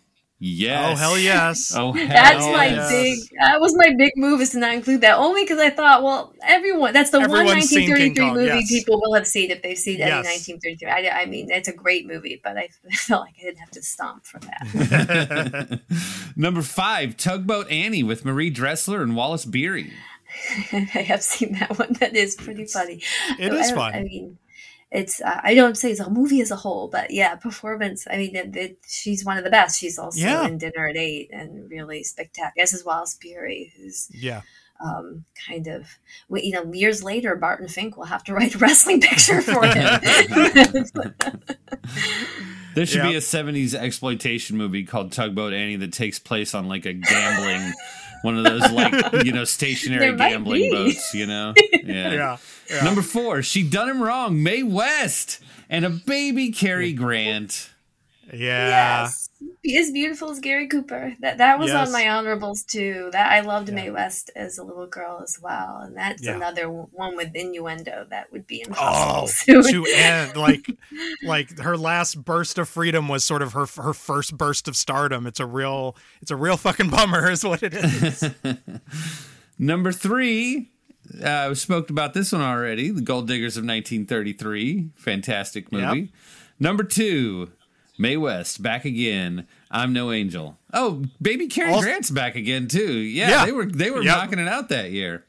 Yes. 0.41 0.93
Oh, 0.93 0.95
hell 0.95 1.17
yes. 1.19 1.73
Oh, 1.75 1.91
hell 1.91 2.07
That's 2.07 2.45
my 2.45 2.67
yes. 2.67 2.89
big. 2.89 3.19
That 3.41 3.59
was 3.59 3.75
my 3.75 3.93
big 3.97 4.13
move 4.15 4.39
is 4.39 4.51
to 4.51 4.59
not 4.59 4.73
include 4.73 5.01
that 5.01 5.17
only 5.17 5.43
because 5.43 5.59
I 5.59 5.69
thought, 5.69 6.01
well, 6.01 6.33
everyone. 6.41 6.93
That's 6.93 7.09
the 7.09 7.19
one 7.19 7.29
Everyone's 7.31 7.67
seen 7.69 7.87
King 7.87 8.13
1933 8.13 8.25
Kong, 8.25 8.33
movie 8.35 8.59
yes. 8.59 8.69
people 8.69 9.01
will 9.01 9.13
have 9.15 9.27
seen 9.27 9.51
if 9.51 9.61
they've 9.61 9.77
seen 9.77 9.99
any 10.01 10.09
Yes. 10.11 10.47
1933. 10.49 10.89
I, 11.09 11.21
I 11.21 11.25
mean, 11.25 11.51
it's 11.51 11.67
a 11.67 11.73
great 11.73 12.07
movie, 12.07 12.39
but 12.41 12.57
I 12.57 12.69
felt 12.93 13.23
like 13.25 13.35
I 13.39 13.43
didn't 13.43 13.59
have 13.59 13.71
to 13.71 13.81
stomp 13.83 14.25
for 14.25 14.39
that. 14.39 15.81
Number 16.37 16.61
five, 16.61 17.17
Tugboat 17.17 17.69
Annie 17.69 18.03
with 18.03 18.23
Marie 18.23 18.49
Dressler 18.49 19.01
and 19.03 19.15
Wallace 19.17 19.43
Beery. 19.45 19.91
I 20.71 20.77
have 20.77 21.21
seen 21.23 21.53
that 21.59 21.77
one. 21.77 21.93
That 21.99 22.15
is 22.15 22.35
pretty 22.35 22.65
funny. 22.65 23.01
It 23.39 23.51
I 23.51 23.55
is 23.57 23.67
don't- 23.69 23.75
fun. 23.77 23.93
I 23.93 24.03
mean, 24.03 24.37
it's. 24.91 25.21
Uh, 25.21 25.39
I 25.43 25.53
don't 25.53 25.77
say 25.77 25.91
it's 25.91 25.99
a 25.99 26.09
movie 26.09 26.41
as 26.41 26.51
a 26.51 26.55
whole, 26.55 26.87
but 26.87 27.11
yeah, 27.11 27.35
performance. 27.35 28.07
I 28.09 28.17
mean, 28.17 28.35
it, 28.35 28.55
it, 28.55 28.77
she's 28.87 29.23
one 29.25 29.37
of 29.37 29.43
the 29.43 29.49
best. 29.49 29.79
She's 29.79 29.97
also 29.99 30.19
Yeah. 30.19 30.47
in 30.47 30.57
Dinner 30.57 30.87
at 30.87 30.97
Eight 30.97 31.29
and 31.31 31.69
really 31.69 32.03
spectacular. 32.03 32.63
As 32.63 32.73
is 32.73 32.83
Wallace 32.85 33.15
Beery, 33.21 33.73
who's 33.77 34.07
Yeah. 34.11 34.41
um, 34.83 35.25
kind 35.47 35.67
of 35.67 35.87
you 36.31 36.51
know 36.53 36.71
years 36.73 37.03
later 37.03 37.35
barton 37.35 37.67
fink 37.67 37.97
will 37.97 38.05
have 38.05 38.23
to 38.23 38.33
write 38.33 38.55
a 38.55 38.57
wrestling 38.59 39.01
picture 39.01 39.41
for 39.41 39.65
him 39.65 39.99
There 42.75 42.85
should 42.85 43.01
be 43.03 43.15
a 43.15 43.19
70s 43.19 43.73
exploitation 43.73 44.55
movie 44.55 44.83
called 44.85 45.11
Tugboat 45.11 45.53
Annie 45.53 45.75
that 45.77 45.91
takes 45.91 46.17
place 46.19 46.53
on 46.53 46.67
like 46.69 46.85
a 46.85 46.93
gambling, 46.93 47.73
one 48.21 48.37
of 48.37 48.43
those 48.43 48.71
like, 48.71 49.25
you 49.25 49.31
know, 49.31 49.43
stationary 49.45 50.15
gambling 50.15 50.61
be. 50.63 50.71
boats, 50.71 51.13
you 51.13 51.25
know? 51.25 51.53
Yeah. 51.83 52.11
Yeah. 52.11 52.37
yeah. 52.69 52.83
Number 52.83 53.01
four, 53.01 53.41
She 53.41 53.63
Done 53.67 53.89
Him 53.89 54.03
Wrong, 54.03 54.43
Mae 54.43 54.61
West, 54.61 55.39
and 55.69 55.85
a 55.85 55.89
baby 55.89 56.51
Cary 56.51 56.93
Grant. 56.93 57.71
Yeah. 58.33 59.03
yes 59.03 59.29
Be 59.63 59.77
as 59.77 59.91
beautiful 59.91 60.29
as 60.31 60.39
gary 60.39 60.67
cooper 60.67 61.13
that 61.21 61.37
that 61.39 61.57
was 61.59 61.69
Yes. 61.69 61.87
on 61.87 61.93
my 61.93 62.07
honorables 62.09 62.63
too 62.63 63.09
that 63.11 63.31
i 63.31 63.39
loved 63.41 63.69
Yeah. 63.69 63.75
mae 63.75 63.89
west 63.91 64.31
as 64.35 64.57
a 64.57 64.63
little 64.63 64.87
girl 64.87 65.21
as 65.23 65.39
well 65.41 65.81
and 65.83 65.95
that's 65.97 66.23
Yeah. 66.23 66.35
another 66.35 66.69
one 66.69 67.15
with 67.15 67.35
innuendo 67.35 68.05
that 68.09 68.31
would 68.31 68.45
be 68.47 68.61
impossible 68.61 69.29
Oh, 69.55 69.61
to 69.63 69.71
to 69.71 69.85
end 69.95 70.35
like 70.35 70.65
like 71.23 71.59
her 71.59 71.77
last 71.77 72.23
burst 72.23 72.57
of 72.57 72.67
freedom 72.69 73.07
was 73.07 73.23
sort 73.23 73.41
of 73.41 73.53
her 73.53 73.65
her 73.81 73.93
first 73.93 74.37
burst 74.37 74.67
of 74.67 74.75
stardom. 74.75 75.25
It's 75.27 75.39
a 75.39 75.45
real 75.45 75.95
it's 76.21 76.31
a 76.31 76.35
real 76.35 76.57
fucking 76.57 76.89
bummer, 76.89 77.29
is 77.29 77.43
what 77.43 77.63
it 77.63 77.73
is. 77.73 78.23
Number 79.57 79.91
three, 79.91 80.71
uh, 81.23 81.47
we 81.49 81.55
spoke 81.55 81.89
about 81.89 82.13
this 82.13 82.31
one 82.31 82.41
already 82.41 82.91
The 82.91 83.01
Gold 83.01 83.27
Diggers 83.27 83.57
of 83.57 83.63
1933. 83.63 84.89
Fantastic 84.95 85.71
movie. 85.71 85.99
Yep. 85.99 86.09
Number 86.59 86.83
two, 86.83 87.51
Mae 87.99 88.17
West, 88.17 88.63
back 88.63 88.85
again. 88.85 89.45
I'm 89.69 89.93
no 89.93 90.11
angel. 90.11 90.57
Oh, 90.73 91.03
baby 91.21 91.47
Cary 91.47 91.69
Also- 91.71 91.83
Grant's 91.83 92.09
back 92.09 92.35
again 92.35 92.67
too. 92.67 92.93
Yeah, 92.93 93.29
Yeah. 93.29 93.45
they 93.45 93.51
were 93.51 93.65
they 93.65 93.91
were 93.91 94.01
Yep. 94.01 94.17
knocking 94.17 94.39
it 94.39 94.47
out 94.47 94.69
that 94.69 94.91
year. 94.91 95.25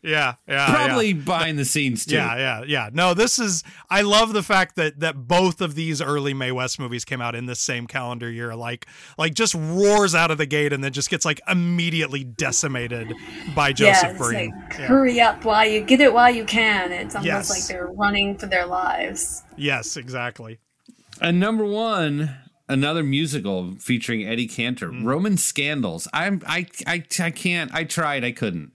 Yeah, 0.00 0.34
yeah, 0.46 0.70
Probably 0.72 1.08
yeah. 1.08 1.12
behind 1.24 1.58
the 1.58 1.64
scenes 1.64 2.06
too. 2.06 2.14
Yeah, 2.14 2.36
yeah, 2.36 2.62
yeah. 2.64 2.88
No, 2.92 3.14
this 3.14 3.40
is. 3.40 3.64
I 3.90 4.02
love 4.02 4.32
the 4.32 4.44
fact 4.44 4.76
that 4.76 5.00
that 5.00 5.26
both 5.26 5.60
of 5.60 5.74
these 5.74 6.00
early 6.00 6.32
Mae 6.32 6.52
West 6.52 6.78
movies 6.78 7.04
came 7.04 7.20
out 7.20 7.34
in 7.34 7.46
the 7.46 7.56
same 7.56 7.88
calendar 7.88 8.30
year. 8.30 8.54
Like, 8.54 8.86
like 9.18 9.34
just 9.34 9.54
roars 9.56 10.14
out 10.14 10.30
of 10.30 10.38
the 10.38 10.46
gate 10.46 10.72
and 10.72 10.84
then 10.84 10.92
just 10.92 11.10
gets 11.10 11.24
like 11.24 11.40
immediately 11.48 12.22
decimated 12.22 13.12
by 13.56 13.72
Joseph 13.72 14.12
yeah, 14.12 14.16
Breen. 14.16 14.50
like, 14.52 14.78
Yeah. 14.78 14.86
hurry 14.86 15.20
up 15.20 15.44
while 15.44 15.66
you 15.68 15.80
get 15.80 16.00
it 16.00 16.12
while 16.14 16.32
you 16.32 16.44
can. 16.44 16.92
It's 16.92 17.16
almost 17.16 17.26
Yes. 17.26 17.50
like 17.50 17.66
they're 17.66 17.90
running 17.92 18.38
for 18.38 18.46
their 18.46 18.66
lives. 18.66 19.42
Yes, 19.56 19.96
exactly. 19.96 20.58
And 21.20 21.40
number 21.40 21.64
one, 21.64 22.36
another 22.68 23.02
musical 23.02 23.74
featuring 23.78 24.26
Eddie 24.26 24.46
Cantor, 24.48 24.90
Mm. 24.90 25.04
Roman 25.04 25.36
Scandals. 25.36 26.08
I'm 26.12 26.42
I 26.46 26.66
I 26.86 27.04
I 27.18 27.30
can't. 27.30 27.72
I 27.74 27.84
tried. 27.84 28.24
I 28.24 28.32
couldn't. 28.32 28.72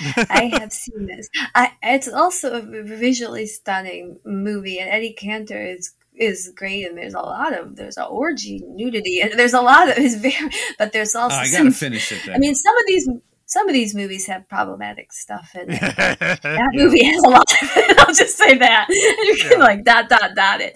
I 0.30 0.44
have 0.58 0.72
seen 0.72 1.06
this. 1.06 1.28
I, 1.54 1.72
it's 1.82 2.08
also 2.08 2.54
a 2.54 2.82
visually 2.82 3.46
stunning 3.46 4.18
movie, 4.24 4.78
and 4.78 4.88
Eddie 4.90 5.12
Cantor 5.12 5.62
is 5.62 5.92
is 6.14 6.50
great. 6.56 6.86
And 6.86 6.96
there's 6.96 7.14
a 7.14 7.20
lot 7.20 7.52
of 7.58 7.76
there's 7.76 7.98
a 7.98 8.04
orgy, 8.04 8.62
nudity, 8.68 9.20
and 9.20 9.38
there's 9.38 9.52
a 9.52 9.60
lot 9.60 9.90
of 9.90 9.98
is 9.98 10.16
very. 10.16 10.50
But 10.78 10.92
there's 10.92 11.14
also 11.14 11.36
Oh, 11.36 11.40
I 11.40 11.50
gotta 11.50 11.70
finish 11.72 12.10
it. 12.12 12.20
Then. 12.24 12.36
I 12.36 12.38
mean, 12.38 12.54
some 12.54 12.76
of 12.78 12.84
these 12.86 13.08
some 13.52 13.68
of 13.68 13.74
these 13.74 13.94
movies 13.94 14.24
have 14.28 14.48
problematic 14.48 15.12
stuff 15.12 15.54
in 15.54 15.70
it. 15.70 15.78
that 15.96 16.70
movie 16.72 17.04
has 17.04 17.22
a 17.22 17.28
lot. 17.28 17.52
Of 17.62 17.68
it. 17.76 17.98
I'll 17.98 18.14
just 18.14 18.38
say 18.38 18.56
that 18.56 18.86
you 18.88 19.36
can 19.46 19.60
like 19.60 19.84
dot 19.84 20.08
dot 20.08 20.34
dot 20.34 20.62
it. 20.62 20.72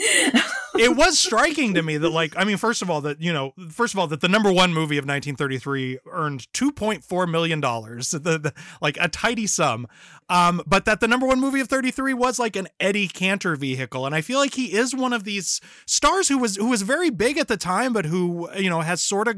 It 0.79 0.97
was 0.97 1.19
striking 1.19 1.75
to 1.75 1.83
me 1.83 1.97
that 1.97 2.11
like 2.11 2.35
i 2.37 2.45
mean 2.45 2.57
first 2.57 2.83
of 2.83 2.91
all 2.91 3.01
that 3.01 3.21
you 3.21 3.33
know 3.33 3.53
first 3.71 3.95
of 3.95 3.99
all 3.99 4.07
that 4.07 4.21
the 4.21 4.29
number 4.29 4.51
one 4.51 4.73
movie 4.73 4.97
of 4.99 5.05
1933 5.05 5.99
earned 6.11 6.47
2.4 6.53 7.31
million 7.31 7.61
dollars 7.61 8.15
like 8.81 8.97
a 9.01 9.09
tidy 9.09 9.47
sum 9.47 9.87
um 10.29 10.63
but 10.67 10.85
that 10.85 11.01
the 11.01 11.09
number 11.09 11.27
one 11.27 11.41
movie 11.41 11.61
of 11.61 11.69
33 11.69 12.15
was 12.15 12.39
like 12.39 12.57
an 12.57 12.69
eddie 12.81 13.09
cantor 13.09 13.57
vehicle 13.57 14.07
and 14.07 14.15
i 14.15 14.21
feel 14.21 14.39
like 14.39 14.55
he 14.55 14.73
is 14.73 14.95
one 14.95 15.13
of 15.13 15.25
these 15.25 15.61
stars 15.87 16.29
who 16.29 16.39
was 16.39 16.57
who 16.57 16.69
was 16.69 16.83
very 16.83 17.11
big 17.11 17.39
at 17.39 17.49
the 17.49 17.57
time 17.57 17.93
but 17.93 18.07
who 18.07 18.49
you 18.57 18.71
know 18.71 18.81
has 18.81 19.03
sort 19.03 19.29
of 19.29 19.37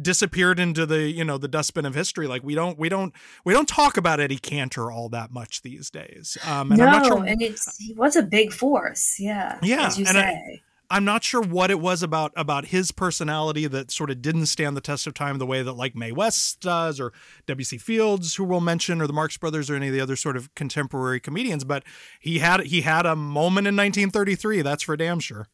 disappeared 0.00 0.58
into 0.58 0.86
the 0.86 1.10
you 1.10 1.24
know 1.24 1.38
the 1.38 1.48
dustbin 1.48 1.84
of 1.84 1.94
history 1.94 2.26
like 2.26 2.42
we 2.42 2.54
don't 2.54 2.78
we 2.78 2.88
don't 2.88 3.14
we 3.44 3.52
don't 3.52 3.68
talk 3.68 3.96
about 3.96 4.20
eddie 4.20 4.38
cantor 4.38 4.90
all 4.90 5.08
that 5.08 5.30
much 5.30 5.62
these 5.62 5.90
days 5.90 6.36
um 6.46 6.70
and 6.70 6.78
no, 6.78 6.86
i'm 6.86 6.92
not 6.92 7.06
sure 7.06 7.24
and 7.24 7.42
it's 7.42 7.76
he 7.78 7.92
was 7.94 8.16
a 8.16 8.22
big 8.22 8.52
force. 8.52 9.16
Yeah, 9.18 9.58
yeah, 9.62 9.86
as 9.86 9.98
you 9.98 10.06
say. 10.06 10.20
I, 10.20 10.60
I'm 10.94 11.04
not 11.04 11.24
sure 11.24 11.42
what 11.42 11.72
it 11.72 11.80
was 11.80 12.04
about 12.04 12.32
about 12.36 12.66
his 12.66 12.92
personality 12.92 13.66
that 13.66 13.90
sort 13.90 14.10
of 14.10 14.22
didn't 14.22 14.46
stand 14.46 14.76
the 14.76 14.80
test 14.80 15.08
of 15.08 15.14
time 15.14 15.38
the 15.38 15.46
way 15.46 15.60
that 15.60 15.72
like 15.72 15.96
Mae 15.96 16.12
West 16.12 16.60
does, 16.60 17.00
or 17.00 17.12
W.C. 17.48 17.78
Fields, 17.78 18.36
who 18.36 18.44
we'll 18.44 18.60
mention, 18.60 19.02
or 19.02 19.08
the 19.08 19.12
Marx 19.12 19.36
Brothers, 19.36 19.68
or 19.68 19.74
any 19.74 19.88
of 19.88 19.92
the 19.92 20.00
other 20.00 20.14
sort 20.14 20.36
of 20.36 20.54
contemporary 20.54 21.18
comedians. 21.18 21.64
But 21.64 21.82
he 22.20 22.38
had 22.38 22.60
he 22.60 22.82
had 22.82 23.06
a 23.06 23.16
moment 23.16 23.66
in 23.66 23.74
1933. 23.74 24.62
That's 24.62 24.84
for 24.84 24.96
damn 24.96 25.18
sure. 25.18 25.48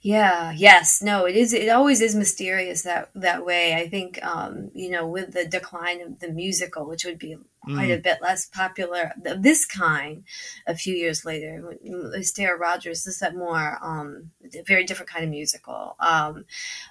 Yeah, 0.00 0.52
yes, 0.56 1.02
no, 1.02 1.24
it 1.24 1.34
is. 1.34 1.52
It 1.52 1.68
always 1.68 2.00
is 2.00 2.14
mysterious 2.14 2.82
that 2.82 3.10
that 3.16 3.44
way. 3.44 3.74
I 3.74 3.88
think, 3.88 4.24
um, 4.24 4.70
you 4.74 4.90
know, 4.90 5.08
with 5.08 5.32
the 5.32 5.44
decline 5.44 6.00
of 6.00 6.20
the 6.20 6.30
musical, 6.30 6.86
which 6.86 7.04
would 7.04 7.18
be 7.18 7.36
quite 7.66 7.90
a 7.90 7.98
Mm. 7.98 8.02
bit 8.02 8.18
less 8.22 8.46
popular 8.46 9.12
of 9.24 9.42
this 9.42 9.66
kind 9.66 10.24
a 10.66 10.74
few 10.76 10.94
years 10.94 11.24
later. 11.24 11.76
Astaire 12.16 12.58
Rogers 12.58 13.06
is 13.06 13.18
that 13.18 13.34
more 13.34 13.78
um, 13.82 14.30
a 14.54 14.62
very 14.62 14.84
different 14.84 15.10
kind 15.10 15.24
of 15.24 15.30
musical. 15.30 15.96
Um, 16.00 16.44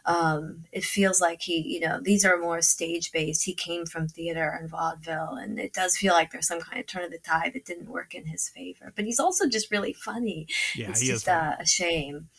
um, 0.06 0.66
it 0.72 0.84
feels 0.84 1.22
like 1.22 1.42
he, 1.44 1.60
you 1.62 1.80
know, 1.80 2.00
these 2.02 2.26
are 2.26 2.38
more 2.38 2.62
stage 2.62 3.12
based. 3.12 3.46
He 3.46 3.54
came 3.54 3.86
from 3.86 4.08
theater 4.08 4.50
and 4.50 4.70
vaudeville, 4.70 5.36
and 5.42 5.60
it 5.60 5.74
does 5.74 5.98
feel 5.98 6.14
like 6.14 6.32
there's 6.32 6.48
some 6.48 6.60
kind 6.62 6.80
of 6.80 6.88
turn 6.88 7.04
of 7.04 7.12
the 7.12 7.20
tide 7.20 7.54
that 7.54 7.66
didn't 7.66 7.90
work 7.90 8.14
in 8.14 8.26
his 8.26 8.50
favor. 8.50 8.92
But 8.96 9.06
he's 9.06 9.20
also 9.20 9.48
just 9.48 9.72
really 9.72 9.94
funny. 9.94 10.48
Yeah, 10.76 10.90
it's 10.90 11.00
he 11.02 11.08
is 11.08 11.24
just 11.24 11.30
uh, 11.30 11.56
a 11.60 11.66
shame. 11.66 12.30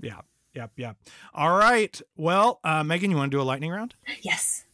Yeah, 0.00 0.20
yep, 0.54 0.72
yep. 0.76 0.96
All 1.32 1.56
right. 1.56 1.98
Well, 2.16 2.60
uh, 2.62 2.84
Megan, 2.84 3.10
you 3.10 3.16
want 3.16 3.30
to 3.32 3.36
do 3.36 3.40
a 3.40 3.44
lightning 3.44 3.70
round? 3.70 3.94
Yes. 4.22 4.64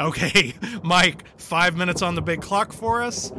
Okay, 0.00 0.54
Mike, 0.82 1.24
five 1.38 1.76
minutes 1.76 2.02
on 2.02 2.14
the 2.14 2.22
big 2.22 2.40
clock 2.42 2.72
for 2.72 3.02
us. 3.02 3.32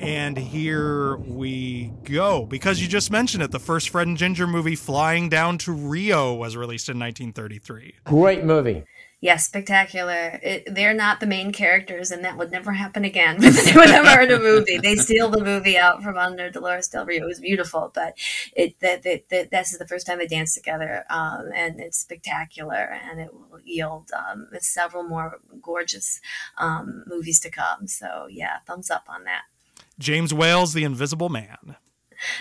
And 0.00 0.36
here 0.36 1.16
we 1.18 1.92
go. 2.02 2.44
Because 2.44 2.82
you 2.82 2.88
just 2.88 3.12
mentioned 3.12 3.42
it, 3.42 3.52
the 3.52 3.60
first 3.60 3.90
Fred 3.90 4.08
and 4.08 4.16
Ginger 4.16 4.48
movie, 4.48 4.74
Flying 4.74 5.28
Down 5.28 5.58
to 5.58 5.72
Rio, 5.72 6.34
was 6.34 6.56
released 6.56 6.88
in 6.88 6.98
1933. 6.98 7.94
Great 8.04 8.44
movie. 8.44 8.84
Yes, 9.22 9.46
spectacular. 9.46 10.40
It, 10.42 10.74
they're 10.74 10.92
not 10.92 11.20
the 11.20 11.28
main 11.28 11.52
characters, 11.52 12.10
and 12.10 12.24
that 12.24 12.36
would 12.36 12.50
never 12.50 12.72
happen 12.72 13.04
again 13.04 13.36
with 13.40 13.68
in 13.68 14.30
a 14.32 14.38
movie. 14.40 14.78
They 14.78 14.96
steal 14.96 15.30
the 15.30 15.44
movie 15.44 15.78
out 15.78 16.02
from 16.02 16.18
under 16.18 16.50
Dolores 16.50 16.88
Del 16.88 17.06
Rio. 17.06 17.22
It 17.22 17.28
was 17.28 17.38
beautiful, 17.38 17.92
but 17.94 18.14
it 18.56 18.80
that, 18.80 19.04
that, 19.04 19.28
that 19.28 19.52
this 19.52 19.72
is 19.72 19.78
the 19.78 19.86
first 19.86 20.08
time 20.08 20.18
they 20.18 20.26
dance 20.26 20.54
together, 20.54 21.04
um, 21.08 21.50
and 21.54 21.78
it's 21.78 21.98
spectacular, 21.98 22.98
and 23.08 23.20
it 23.20 23.32
will 23.32 23.60
yield 23.64 24.10
um, 24.10 24.48
several 24.58 25.04
more 25.04 25.38
gorgeous 25.62 26.20
um, 26.58 27.04
movies 27.06 27.38
to 27.40 27.50
come. 27.50 27.86
So 27.86 28.26
yeah, 28.28 28.58
thumbs 28.66 28.90
up 28.90 29.04
on 29.08 29.22
that. 29.22 29.42
James 30.00 30.34
Whale's, 30.34 30.72
The 30.72 30.82
Invisible 30.82 31.28
Man. 31.28 31.76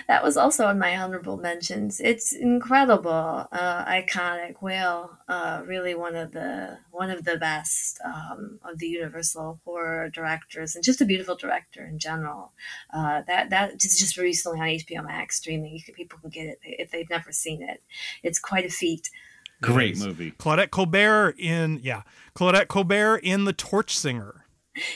That 0.08 0.24
was 0.24 0.38
also 0.38 0.70
in 0.70 0.80
my 0.80 0.98
honorable 0.98 1.38
mentions. 1.38 2.00
It's 2.00 2.34
incredible, 2.34 3.48
uh, 3.52 3.86
iconic 3.86 4.62
Whale. 4.62 5.18
Uh, 5.28 5.62
really 5.66 5.96
one 5.96 6.16
of 6.16 6.32
the 6.32 6.80
one 6.92 7.10
of 7.10 7.24
the 7.24 7.38
best 7.38 8.00
um, 8.04 8.60
of 8.64 8.80
the 8.80 8.88
Universal 8.88 9.60
horror 9.66 10.10
directors, 10.10 10.76
and 10.76 10.84
just 10.84 11.02
a 11.02 11.06
beautiful 11.06 11.36
director 11.36 11.86
in 11.86 12.00
general. 12.00 12.54
Uh, 12.94 13.22
that 13.28 13.50
that 13.50 13.84
is 13.84 13.98
just 13.98 14.18
recently 14.18 14.60
on 14.60 14.68
HBO 14.68 15.06
Max 15.06 15.38
streaming. 15.38 15.74
You 15.74 15.84
can, 15.84 15.96
people 15.96 16.20
can 16.20 16.30
get 16.30 16.48
it 16.48 16.60
if 16.64 16.92
they've 16.92 17.10
never 17.10 17.32
seen 17.32 17.62
it. 17.62 17.82
It's 18.24 18.40
quite 18.40 18.66
a 18.66 18.70
feat. 18.70 19.10
Great 19.62 20.00
movie. 20.00 20.32
Claudette 20.32 20.72
Colbert 20.72 21.36
in, 21.38 21.80
yeah, 21.84 22.02
Claudette 22.36 22.68
Colbert 22.68 23.18
in 23.18 23.46
The 23.46 23.54
Torch 23.54 23.96
Singer. 23.96 24.46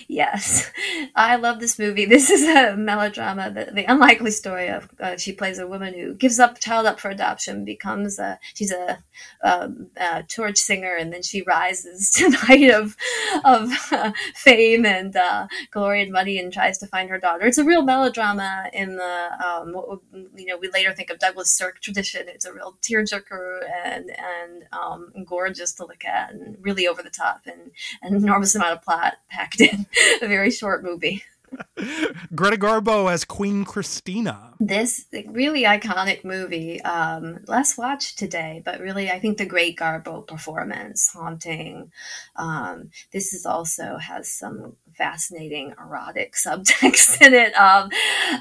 Yes, 0.08 0.72
I 1.16 1.36
love 1.36 1.60
this 1.60 1.78
movie. 1.78 2.06
This 2.16 2.30
is 2.30 2.44
a 2.44 2.78
melodrama, 2.78 3.52
the, 3.52 3.72
the 3.74 3.84
unlikely 3.92 4.32
story 4.32 4.70
of 4.70 4.88
uh, 5.02 5.18
she 5.18 5.34
plays 5.34 5.60
a 5.60 5.68
woman 5.68 5.94
who 5.94 6.14
gives 6.14 6.40
up 6.40 6.60
child 6.60 6.86
up 6.86 6.98
for 7.00 7.10
adoption, 7.10 7.66
becomes 7.66 8.18
a 8.18 8.40
she's 8.54 8.72
a, 8.72 9.04
um, 9.44 9.88
a 9.98 10.24
torch 10.24 10.58
singer, 10.58 10.96
and 10.96 11.12
then 11.12 11.22
she 11.22 11.42
rises 11.42 12.10
to 12.16 12.30
the 12.30 12.38
height 12.38 12.72
of 12.72 12.96
of 13.44 13.70
uh, 13.92 14.14
fame 14.36 14.86
and 14.86 15.16
uh, 15.18 15.48
glory 15.72 16.04
and 16.04 16.12
money, 16.12 16.40
and 16.40 16.54
tries 16.54 16.78
to 16.78 16.88
find 16.88 17.10
her 17.10 17.20
daughter. 17.20 17.46
It's 17.46 17.58
a 17.58 17.66
real 17.66 17.82
melodrama 17.82 18.70
in 18.72 18.96
the 18.96 19.46
um, 19.46 19.74
what 19.74 20.00
you 20.38 20.46
know 20.46 20.58
we 20.58 20.70
later 20.70 20.94
think 20.94 21.10
of 21.10 21.20
Douglas 21.20 21.52
Sirk 21.52 21.82
tradition. 21.82 22.28
It's 22.30 22.46
a 22.46 22.54
real 22.54 22.78
tearjerker 22.82 23.60
and 23.84 24.10
and 24.10 24.64
um, 24.72 25.12
gorgeous 25.26 25.74
to 25.74 25.86
look 25.86 26.06
at, 26.06 26.32
and 26.32 26.56
really 26.62 26.88
over 26.88 27.04
the 27.04 27.10
top, 27.10 27.42
and 27.46 27.72
an 28.02 28.16
enormous 28.16 28.56
amount 28.56 28.74
of 28.74 28.82
plot 28.82 29.16
packed 29.30 29.60
in 29.72 29.86
a 30.22 30.28
very 30.28 30.52
short 30.52 30.84
movie. 30.84 31.24
Greta 32.36 32.58
Garbo 32.58 33.12
as 33.12 33.26
Queen 33.26 33.66
Christina. 33.66 34.54
This 34.60 35.06
really 35.28 35.64
iconic 35.64 36.24
movie, 36.24 36.82
um, 36.82 37.40
less 37.48 37.78
watched 37.78 38.18
today, 38.18 38.62
but 38.64 38.80
really, 38.80 39.10
I 39.10 39.20
think 39.20 39.38
the 39.38 39.46
great 39.46 39.78
Garbo 39.78 40.26
performance, 40.26 41.10
haunting. 41.14 41.92
Um, 42.36 42.92
this 43.12 43.34
is 43.34 43.46
also 43.46 43.98
has 43.98 44.32
some 44.32 44.76
fascinating 44.94 45.74
erotic 45.80 46.34
subtext 46.46 47.22
in 47.26 47.34
it, 47.34 47.54
um, 47.56 47.90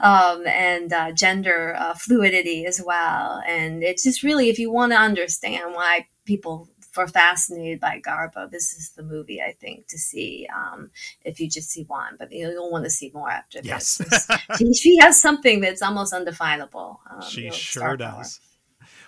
um, 0.02 0.46
and 0.46 0.92
uh, 0.92 1.12
gender 1.12 1.74
uh, 1.76 1.94
fluidity 1.94 2.66
as 2.66 2.80
well. 2.84 3.42
And 3.46 3.82
it's 3.82 4.04
just 4.04 4.22
really, 4.22 4.48
if 4.48 4.58
you 4.58 4.70
want 4.70 4.92
to 4.92 4.98
understand 4.98 5.74
why 5.74 6.06
people 6.24 6.68
were 6.96 7.06
fascinated 7.06 7.80
by 7.80 8.00
Garbo, 8.00 8.50
this 8.50 8.72
is 8.74 8.90
the 8.90 9.02
movie 9.02 9.40
I 9.42 9.52
think 9.52 9.88
to 9.88 9.98
see. 9.98 10.48
Um, 10.54 10.90
if 11.24 11.40
you 11.40 11.48
just 11.48 11.70
see 11.70 11.84
one, 11.84 12.16
but 12.18 12.32
you'll, 12.32 12.52
you'll 12.52 12.70
want 12.70 12.84
to 12.84 12.90
see 12.90 13.10
more 13.14 13.30
after 13.30 13.60
Yes. 13.62 13.96
this. 13.98 14.28
she, 14.58 14.72
she 14.74 14.96
has 14.98 15.20
something 15.20 15.60
that's 15.60 15.82
almost 15.82 16.12
undefinable. 16.12 17.00
Um, 17.10 17.22
She 17.22 17.50
sure 17.50 17.96
does. 17.96 18.38
power. 18.38 18.44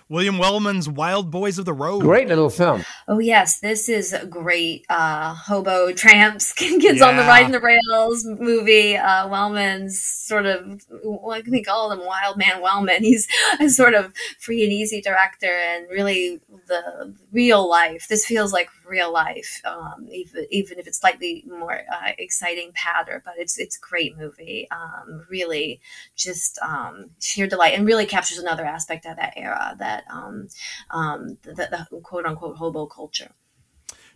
Does. 0.07 0.15
William 0.15 0.37
Wellman's 0.37 0.89
Wild 0.89 1.31
Boys 1.31 1.57
of 1.57 1.65
the 1.65 1.73
Road. 1.73 2.01
Great 2.01 2.27
little 2.27 2.49
film. 2.49 2.85
Oh 3.07 3.19
yes, 3.19 3.59
this 3.59 3.89
is 3.89 4.13
a 4.13 4.25
great 4.25 4.85
uh, 4.89 5.33
hobo 5.33 5.91
tramps 5.93 6.53
kids 6.53 7.01
on 7.01 7.17
the 7.17 7.23
ride 7.23 7.45
in 7.45 7.51
the 7.51 7.59
rails 7.59 8.25
movie. 8.25 8.95
Uh, 8.95 9.27
Wellman's 9.27 10.01
sort 10.01 10.45
of 10.45 10.81
what 11.03 11.43
can 11.43 11.51
we 11.51 11.63
call 11.63 11.91
him? 11.91 12.05
Wild 12.05 12.37
Man 12.37 12.61
Wellman. 12.61 13.03
He's 13.07 13.27
a 13.59 13.69
sort 13.69 13.93
of 13.93 14.13
free 14.39 14.63
and 14.63 14.71
easy 14.71 15.01
director, 15.01 15.47
and 15.47 15.89
really 15.89 16.39
the 16.67 17.13
real 17.31 17.67
life. 17.67 18.07
This 18.07 18.25
feels 18.25 18.53
like 18.53 18.69
real 18.85 19.11
life, 19.11 19.61
um, 19.65 20.07
even 20.11 20.45
even 20.49 20.79
if 20.79 20.87
it's 20.87 20.99
slightly 20.99 21.43
more 21.47 21.81
uh, 21.91 22.11
exciting 22.17 22.71
patter. 22.73 23.21
But 23.23 23.35
it's 23.37 23.59
it's 23.59 23.77
a 23.77 23.81
great 23.81 24.17
movie. 24.17 24.67
Um, 24.71 25.25
really, 25.29 25.81
just 26.15 26.59
um, 26.59 27.11
sheer 27.19 27.47
delight, 27.47 27.73
and 27.73 27.85
really 27.85 28.05
captures 28.05 28.37
another 28.37 28.65
aspect 28.65 29.05
of 29.05 29.17
that 29.17 29.33
era 29.35 29.75
that 29.79 29.96
um, 30.11 30.47
um, 30.91 31.37
the, 31.43 31.53
the 31.91 32.01
quote 32.01 32.25
unquote 32.25 32.57
hobo 32.57 32.85
culture. 32.85 33.31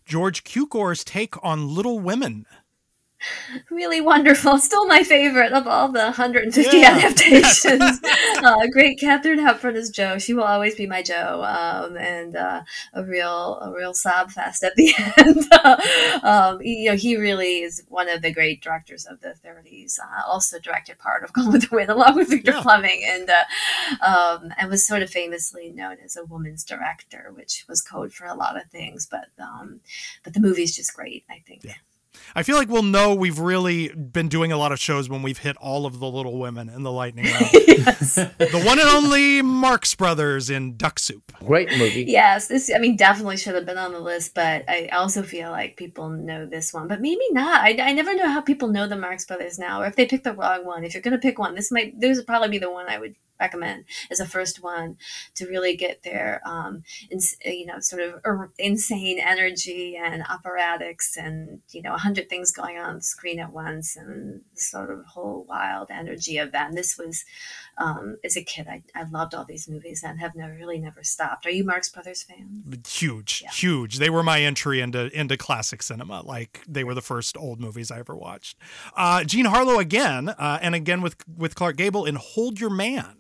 George 0.06 0.44
Cukor's 0.44 1.04
take 1.04 1.42
on 1.44 1.74
Little 1.74 2.00
Women. 2.00 2.46
really 3.70 4.02
wonderful. 4.02 4.58
Still 4.58 4.86
my 4.88 5.04
favorite 5.04 5.52
of 5.54 5.68
all 5.68 5.92
the 5.92 6.00
150 6.00 6.78
Yeah. 6.78 6.92
adaptations. 6.98 8.00
uh, 8.44 8.68
great 8.72 9.00
Katharine 9.00 9.40
Hepburn 9.40 9.76
as 9.76 9.90
Jo. 9.90 10.18
She 10.18 10.34
will 10.34 10.44
always 10.44 10.76
be 10.76 10.88
my 10.88 11.02
Jo, 11.02 11.44
um, 11.44 11.98
and 11.98 12.36
uh, 12.36 12.64
a 12.94 13.04
real 13.04 13.60
a 13.62 13.72
real 13.72 13.94
sob 13.94 14.32
fest 14.32 14.64
at 14.64 14.76
the 14.76 14.94
end. 15.18 16.24
um, 16.24 16.62
you 16.62 16.90
know, 16.92 16.96
he 16.96 17.16
really 17.18 17.62
is 17.62 17.84
one 17.88 18.10
of 18.10 18.22
the 18.22 18.32
great 18.32 18.62
directors 18.62 19.06
of 19.06 19.22
the 19.22 19.36
30s. 19.44 20.00
Uh, 20.00 20.28
also 20.28 20.60
directed 20.60 20.98
part 21.00 21.24
of 21.24 21.34
Gone 21.34 21.52
with 21.52 21.70
the 21.70 21.76
Wind 21.76 21.90
along 21.90 22.16
with 22.16 22.30
Victor 22.30 22.54
Fleming, 22.62 23.04
and 23.08 23.30
uh, 23.30 24.06
um, 24.06 24.54
and 24.58 24.70
was 24.70 24.86
sort 24.88 25.02
of 25.02 25.10
famously 25.10 25.72
known 25.72 25.98
as 26.04 26.16
a 26.16 26.26
woman's 26.26 26.64
director, 26.64 27.32
which 27.34 27.66
was 27.68 27.82
code 27.82 28.14
for 28.14 28.26
a 28.26 28.36
lot 28.36 28.56
of 28.60 28.70
things. 28.72 29.08
But 29.10 29.30
um, 29.42 29.82
but 30.24 30.34
the 30.34 30.40
movie's 30.40 30.76
just 30.76 30.94
great. 30.94 31.24
I 31.30 31.44
think. 31.48 31.66
I 32.36 32.44
feel 32.44 32.56
like 32.56 32.70
we'll 32.70 32.84
know 32.84 33.14
we've 33.14 33.40
really 33.40 33.90
been 33.90 34.30
doing 34.30 34.52
a 34.52 34.58
lot 34.58 34.72
of 34.72 34.80
shows 34.80 35.10
when 35.10 35.22
we've 35.22 35.38
hit 35.38 35.58
all 35.58 35.86
of 35.86 36.00
the 36.00 36.08
Little 36.08 36.40
Women 36.40 36.70
in 36.70 36.84
the 36.84 36.92
lightning 36.92 37.26
round. 37.26 37.40
the 37.52 38.64
one 38.66 38.80
and 38.80 38.88
only 38.88 39.42
Marx 39.42 39.96
Brothers 39.96 40.50
in 40.50 40.78
Duck 40.78 41.00
Soup. 41.00 41.32
Great 41.40 41.70
movie. 41.78 42.06
Yes, 42.08 42.48
this 42.48 42.72
I 42.74 42.80
mean 42.80 42.96
definitely 42.96 43.38
should 43.38 43.56
have 43.56 43.66
been 43.66 43.78
on 43.78 43.92
the 43.92 44.00
list, 44.00 44.34
but 44.34 44.64
I 44.70 44.88
also 44.94 45.24
feel 45.24 45.52
like 45.52 45.78
people 45.78 46.10
know 46.10 46.46
this 46.46 46.74
one, 46.74 46.88
but 46.88 47.02
maybe 47.02 47.26
not. 47.32 47.62
I, 47.62 47.78
I 47.82 47.94
never 47.94 48.16
know 48.16 48.30
how 48.30 48.42
people 48.42 48.70
know 48.70 48.88
the 48.88 48.98
Marx 48.98 49.26
Brothers 49.26 49.60
now, 49.60 49.82
or 49.82 49.86
if 49.86 49.96
they 49.96 50.06
pick 50.06 50.24
the 50.24 50.34
wrong 50.34 50.66
one. 50.66 50.84
If 50.84 50.94
you're 50.94 51.02
gonna 51.02 51.18
pick 51.18 51.40
one, 51.40 51.56
this 51.56 51.72
might 51.72 52.00
this 52.00 52.18
would 52.18 52.28
probably 52.28 52.50
be 52.50 52.60
the 52.60 52.72
one 52.72 52.88
I 52.88 52.98
would 52.98 53.16
recommend 53.42 53.86
as 54.12 54.20
a 54.20 54.26
first 54.26 54.62
one 54.64 54.98
to 55.36 55.48
really 55.48 55.76
get 55.76 56.04
their 56.04 56.42
um 56.46 56.84
ins- 57.10 57.38
you 57.44 57.66
know 57.66 57.80
sort 57.80 58.02
of 58.02 58.22
er- 58.26 58.52
insane 58.60 59.20
energy 59.20 59.98
and 59.98 60.24
operatics 60.24 61.18
and 61.18 61.62
you 61.72 61.82
know 61.82 61.96
a 61.96 61.98
hundred 61.98 62.30
things 62.30 62.52
going 62.52 62.78
on, 62.78 62.92
on 62.92 63.02
screen 63.02 63.40
at 63.40 63.54
once 63.54 63.96
and 63.96 64.42
sort 64.54 64.92
of 64.92 65.06
whole 65.06 65.46
wild 65.48 65.90
energy 65.92 66.38
of. 66.38 66.54
And 66.54 66.78
this 66.78 66.98
was 66.98 67.24
um, 67.82 68.18
as 68.24 68.38
a 68.38 68.44
kid, 68.44 68.68
I, 68.70 68.84
I 68.96 69.04
loved 69.04 69.34
all 69.34 69.46
these 69.46 69.68
movies 69.68 70.04
and 70.06 70.20
have 70.20 70.36
never 70.36 70.54
really 70.54 70.78
never 70.78 71.04
stopped. 71.04 71.46
Are 71.46 71.50
you 71.50 71.64
Marx 71.64 71.90
Brothers 71.90 72.24
fan? 72.24 72.64
Huge, 72.88 73.44
huge. 73.54 73.98
They 73.98 74.10
were 74.10 74.24
my 74.24 74.42
entry 74.42 74.82
into 74.82 75.10
into 75.18 75.38
classic 75.38 75.82
cinema. 75.82 76.22
Like 76.22 76.62
they 76.68 76.84
were 76.84 76.94
the 76.94 77.02
first 77.02 77.36
old 77.38 77.60
movies 77.60 77.90
I 77.92 78.00
ever 78.00 78.16
watched. 78.16 78.58
Uh, 78.96 79.24
Jean 79.24 79.46
Harlow 79.46 79.80
again, 79.80 80.30
uh, 80.30 80.60
and 80.62 80.76
again 80.76 81.02
with 81.02 81.16
with 81.28 81.56
Clark 81.56 81.78
Gable 81.78 82.06
in 82.06 82.16
Hold 82.16 82.60
Your 82.60 82.70
Man. 82.70 83.18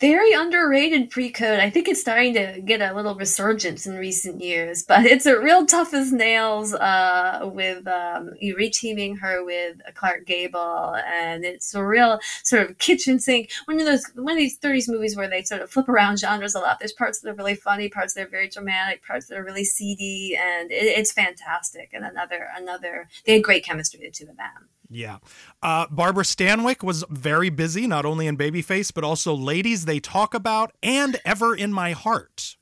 Very 0.00 0.32
underrated 0.32 1.10
pre-code. 1.10 1.60
I 1.60 1.68
think 1.70 1.88
it's 1.88 2.00
starting 2.00 2.34
to 2.34 2.60
get 2.64 2.80
a 2.80 2.94
little 2.94 3.14
resurgence 3.14 3.86
in 3.86 3.96
recent 3.96 4.40
years, 4.40 4.82
but 4.82 5.04
it's 5.04 5.26
a 5.26 5.38
real 5.38 5.66
tough 5.66 5.92
as 5.92 6.12
nails 6.12 6.74
uh, 6.74 7.50
with 7.52 7.86
um, 7.86 8.30
you 8.40 8.56
reteaming 8.56 9.18
her 9.20 9.44
with 9.44 9.76
Clark 9.94 10.26
Gable, 10.26 10.96
and 11.06 11.44
it's 11.44 11.74
a 11.74 11.84
real 11.84 12.20
sort 12.42 12.68
of 12.68 12.78
kitchen 12.78 13.18
sink. 13.18 13.50
One 13.66 13.78
of 13.86 13.92
those 13.92 14.04
one 14.14 14.32
of 14.32 14.38
these 14.38 14.58
'30s 14.58 14.88
movies 14.88 15.16
where 15.16 15.28
they 15.28 15.42
sort 15.42 15.62
of 15.62 15.70
flip 15.70 15.88
around 15.88 16.18
genres 16.18 16.54
a 16.54 16.60
lot. 16.60 16.78
There's 16.78 16.92
parts 16.92 17.20
that 17.20 17.30
are 17.30 17.34
really 17.34 17.54
funny, 17.54 17.88
parts 17.88 18.14
that 18.14 18.26
are 18.26 18.30
very 18.30 18.48
dramatic, 18.48 19.04
parts 19.04 19.26
that 19.26 19.38
are 19.38 19.44
really 19.44 19.64
seedy, 19.64 20.36
and 20.40 20.70
it, 20.70 20.84
it's 20.84 21.12
fantastic. 21.12 21.90
And 21.92 22.04
another 22.04 22.48
another 22.56 23.08
they 23.26 23.34
had 23.34 23.44
great 23.44 23.64
chemistry 23.64 24.00
the 24.00 24.10
two 24.10 24.30
of 24.30 24.36
them. 24.36 24.68
Yeah. 24.90 25.18
Uh, 25.62 25.86
Barbara 25.90 26.24
Stanwyck 26.24 26.82
was 26.82 27.04
very 27.10 27.50
busy, 27.50 27.86
not 27.86 28.04
only 28.04 28.26
in 28.26 28.36
Babyface, 28.36 28.92
but 28.94 29.02
also 29.02 29.34
Ladies 29.34 29.86
They 29.86 29.98
Talk 29.98 30.34
About 30.34 30.72
and 30.82 31.18
Ever 31.24 31.54
in 31.54 31.72
My 31.72 31.92
Heart. 31.92 32.56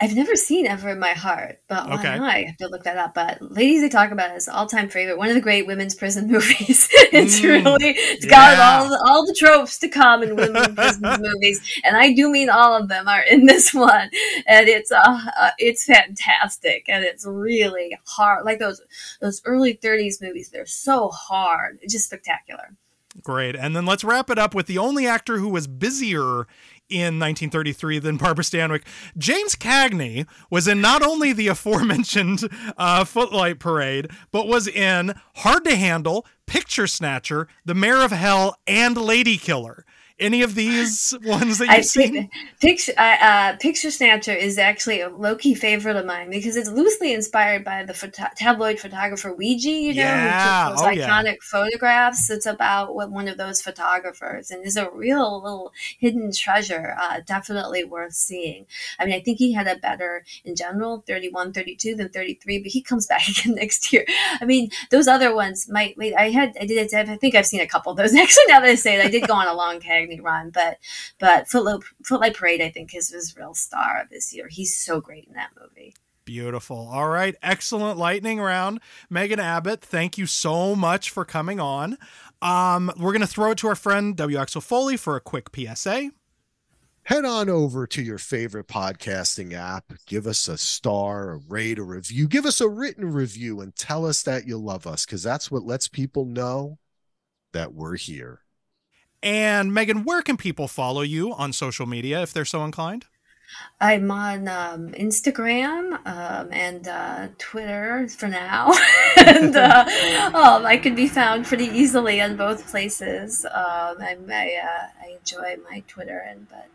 I've 0.00 0.14
never 0.14 0.36
seen 0.36 0.66
Ever 0.66 0.90
in 0.90 0.98
My 0.98 1.12
Heart, 1.12 1.60
but 1.68 1.88
why 1.88 1.94
Okay. 1.98 2.16
not? 2.18 2.34
I 2.34 2.44
have 2.44 2.56
to 2.58 2.68
look 2.68 2.84
that 2.84 2.96
up. 2.96 3.14
But 3.14 3.40
Ladies 3.42 3.82
They 3.82 3.88
Talk 3.88 4.10
About 4.12 4.36
is 4.36 4.48
all 4.48 4.66
time 4.66 4.88
favorite, 4.88 5.18
one 5.18 5.28
of 5.28 5.34
the 5.34 5.40
great 5.40 5.66
women's 5.66 5.94
prison 5.94 6.26
movies. 6.30 6.88
it's 7.12 7.40
Mm, 7.40 7.42
really, 7.42 7.94
it's 7.96 8.26
got 8.26 8.58
all 8.58 8.88
the, 8.88 9.02
all 9.06 9.26
the 9.26 9.34
tropes 9.38 9.78
to 9.80 9.88
come 9.88 10.22
in 10.22 10.36
women's 10.36 10.74
prison 10.74 11.16
movies, 11.18 11.60
and 11.84 11.96
I 11.96 12.12
do 12.12 12.30
mean 12.30 12.48
all 12.50 12.74
of 12.74 12.88
them 12.88 13.08
are 13.08 13.22
in 13.22 13.46
this 13.46 13.74
one, 13.74 14.10
and 14.46 14.68
it's 14.68 14.92
uh, 14.92 15.20
uh 15.38 15.50
it's 15.58 15.84
fantastic, 15.84 16.84
and 16.88 17.04
it's 17.04 17.26
really 17.26 17.98
hard. 18.06 18.44
Like 18.44 18.58
those 18.58 18.80
those 19.20 19.42
early 19.44 19.74
'30s 19.74 20.22
movies, 20.22 20.50
they're 20.50 20.66
so 20.66 21.08
hard, 21.08 21.78
it's 21.82 21.92
just 21.92 22.06
spectacular. 22.06 22.76
Great. 23.22 23.56
And 23.56 23.74
then 23.74 23.86
let's 23.86 24.04
wrap 24.04 24.28
it 24.28 24.38
up 24.38 24.54
with 24.54 24.66
the 24.66 24.78
only 24.78 25.06
actor 25.06 25.38
who 25.38 25.48
was 25.48 25.66
busier 25.66 26.46
in 26.88 27.18
1933 27.18 27.98
than 27.98 28.16
Barbara 28.16 28.44
Stanwyck. 28.44 28.82
James 29.16 29.54
Cagney 29.56 30.26
was 30.50 30.68
in 30.68 30.80
not 30.80 31.02
only 31.02 31.32
the 31.32 31.48
aforementioned 31.48 32.48
uh, 32.76 33.04
Footlight 33.04 33.58
Parade, 33.58 34.08
but 34.30 34.46
was 34.46 34.68
in 34.68 35.14
Hard 35.36 35.64
to 35.64 35.76
Handle, 35.76 36.26
Picture 36.46 36.86
Snatcher, 36.86 37.48
The 37.64 37.74
Mayor 37.74 38.02
of 38.02 38.12
Hell, 38.12 38.56
and 38.66 38.96
Lady 38.96 39.36
Killer. 39.36 39.84
Any 40.18 40.40
of 40.40 40.54
these 40.54 41.12
ones 41.24 41.58
that 41.58 41.68
you've 41.76 41.84
seen? 41.84 42.12
think 42.12 42.32
picture 42.58 42.92
uh, 42.96 43.16
uh, 43.20 43.56
Picture 43.56 43.90
Snatcher 43.90 44.32
is 44.32 44.56
actually 44.56 45.02
a 45.02 45.10
low 45.10 45.36
key 45.36 45.54
favorite 45.54 45.94
of 45.94 46.06
mine 46.06 46.30
because 46.30 46.56
it's 46.56 46.70
loosely 46.70 47.12
inspired 47.12 47.64
by 47.64 47.82
the 47.84 47.92
photo- 47.92 48.28
tabloid 48.34 48.78
photographer 48.80 49.34
Weegee, 49.38 49.82
you 49.82 49.88
know, 49.94 50.00
Yeah. 50.02 50.64
who 50.64 50.70
took 50.70 50.78
those 50.78 50.86
Oh, 50.86 50.90
yeah. 50.92 51.08
iconic 51.10 51.42
photographs. 51.42 52.30
It's 52.30 52.46
about 52.46 52.94
what 52.94 53.10
one 53.10 53.28
of 53.28 53.36
those 53.36 53.60
photographers, 53.60 54.50
and 54.50 54.64
is 54.64 54.78
a 54.78 54.88
real 54.90 55.42
little 55.42 55.74
hidden 55.98 56.32
treasure. 56.32 56.96
Uh, 56.98 57.20
definitely 57.26 57.84
worth 57.84 58.14
seeing. 58.14 58.64
I 58.98 59.04
mean, 59.04 59.14
I 59.14 59.20
think 59.20 59.36
he 59.36 59.52
had 59.52 59.66
a 59.66 59.76
better 59.76 60.24
in 60.46 60.56
general 60.56 61.04
31, 61.06 61.52
32 61.52 61.94
than 61.94 62.08
33, 62.08 62.60
but 62.60 62.68
he 62.72 62.80
comes 62.80 63.06
back 63.12 63.28
again 63.28 63.54
next 63.56 63.92
year. 63.92 64.06
I 64.40 64.46
mean, 64.46 64.70
those 64.90 65.08
other 65.08 65.34
ones 65.34 65.68
might 65.68 65.94
wait. 65.98 66.14
I 66.16 66.30
had, 66.30 66.56
I 66.58 66.64
did, 66.64 66.94
I 66.94 67.16
think 67.18 67.34
I've 67.34 67.44
seen 67.46 67.60
a 67.60 67.66
couple 67.66 67.92
of 67.92 67.98
those 67.98 68.14
actually. 68.16 68.44
Now 68.48 68.60
that 68.60 68.70
I 68.70 68.76
say 68.76 68.98
it, 68.98 69.04
I 69.04 69.10
did 69.10 69.26
go 69.28 69.34
on 69.34 69.46
a 69.46 69.52
long 69.54 69.78
Cagney 70.06 70.22
run, 70.22 70.50
but 70.50 70.78
but 71.18 71.46
Footloop, 71.46 71.84
Footlight 72.04 72.34
Parade, 72.34 72.60
I 72.62 72.70
think, 72.70 72.94
is 72.94 73.10
his 73.10 73.36
real 73.36 73.54
star 73.54 74.06
this 74.10 74.34
year. 74.34 74.48
He's 74.48 74.76
so 74.76 75.00
great 75.00 75.26
in 75.26 75.34
that 75.34 75.50
movie. 75.60 75.94
Beautiful. 76.24 76.88
All 76.90 77.08
right. 77.08 77.36
Excellent 77.42 77.98
lightning 77.98 78.40
round. 78.40 78.80
Megan 79.08 79.38
Abbott, 79.38 79.80
thank 79.80 80.18
you 80.18 80.26
so 80.26 80.74
much 80.74 81.08
for 81.10 81.24
coming 81.24 81.60
on. 81.60 81.96
Um, 82.42 82.92
we're 82.98 83.12
going 83.12 83.20
to 83.20 83.28
throw 83.28 83.52
it 83.52 83.58
to 83.58 83.68
our 83.68 83.76
friend 83.76 84.16
WXO 84.16 84.60
Foley 84.60 84.96
for 84.96 85.14
a 85.14 85.20
quick 85.20 85.50
PSA. 85.54 86.10
head 87.04 87.24
on 87.24 87.48
over 87.48 87.86
to 87.86 88.02
your 88.02 88.18
favorite 88.18 88.66
podcasting 88.66 89.52
app 89.52 89.92
give 90.06 90.26
us 90.26 90.48
a 90.48 90.58
star 90.58 91.30
a 91.30 91.36
rate 91.36 91.78
a 91.78 91.82
review 91.84 92.26
give 92.26 92.44
us 92.44 92.60
a 92.60 92.68
written 92.68 93.12
review 93.12 93.60
and 93.60 93.76
tell 93.76 94.04
us 94.04 94.22
that 94.24 94.46
you 94.48 94.58
love 94.58 94.86
us 94.86 95.06
because 95.06 95.22
that's 95.22 95.48
what 95.50 95.62
lets 95.62 95.86
people 95.86 96.24
know 96.24 96.78
that 97.52 97.72
we're 97.72 97.96
here 97.96 98.40
And 99.22 99.72
Megan, 99.72 100.04
where 100.04 100.22
can 100.22 100.36
people 100.36 100.68
follow 100.68 101.02
you 101.02 101.32
on 101.34 101.52
social 101.52 101.86
media 101.86 102.22
if 102.22 102.32
they're 102.32 102.44
so 102.44 102.64
inclined? 102.64 103.06
I'm 103.80 104.10
on 104.10 104.48
um, 104.48 104.92
Instagram 104.92 105.94
um, 106.06 106.48
and 106.52 106.88
uh, 106.88 107.28
Twitter 107.38 108.08
for 108.08 108.26
now, 108.26 108.72
and 109.16 109.54
uh, 109.54 109.84
um, 110.34 110.66
I 110.66 110.78
can 110.82 110.94
be 110.94 111.08
found 111.08 111.46
pretty 111.46 111.66
easily 111.66 112.20
on 112.20 112.36
both 112.36 112.66
places. 112.68 113.44
Um, 113.44 113.96
I'm, 114.00 114.30
I 114.30 114.60
uh, 114.62 114.86
I 115.04 115.16
enjoy 115.18 115.56
my 115.70 115.82
Twitter, 115.86 116.18
and 116.18 116.48
but 116.48 116.68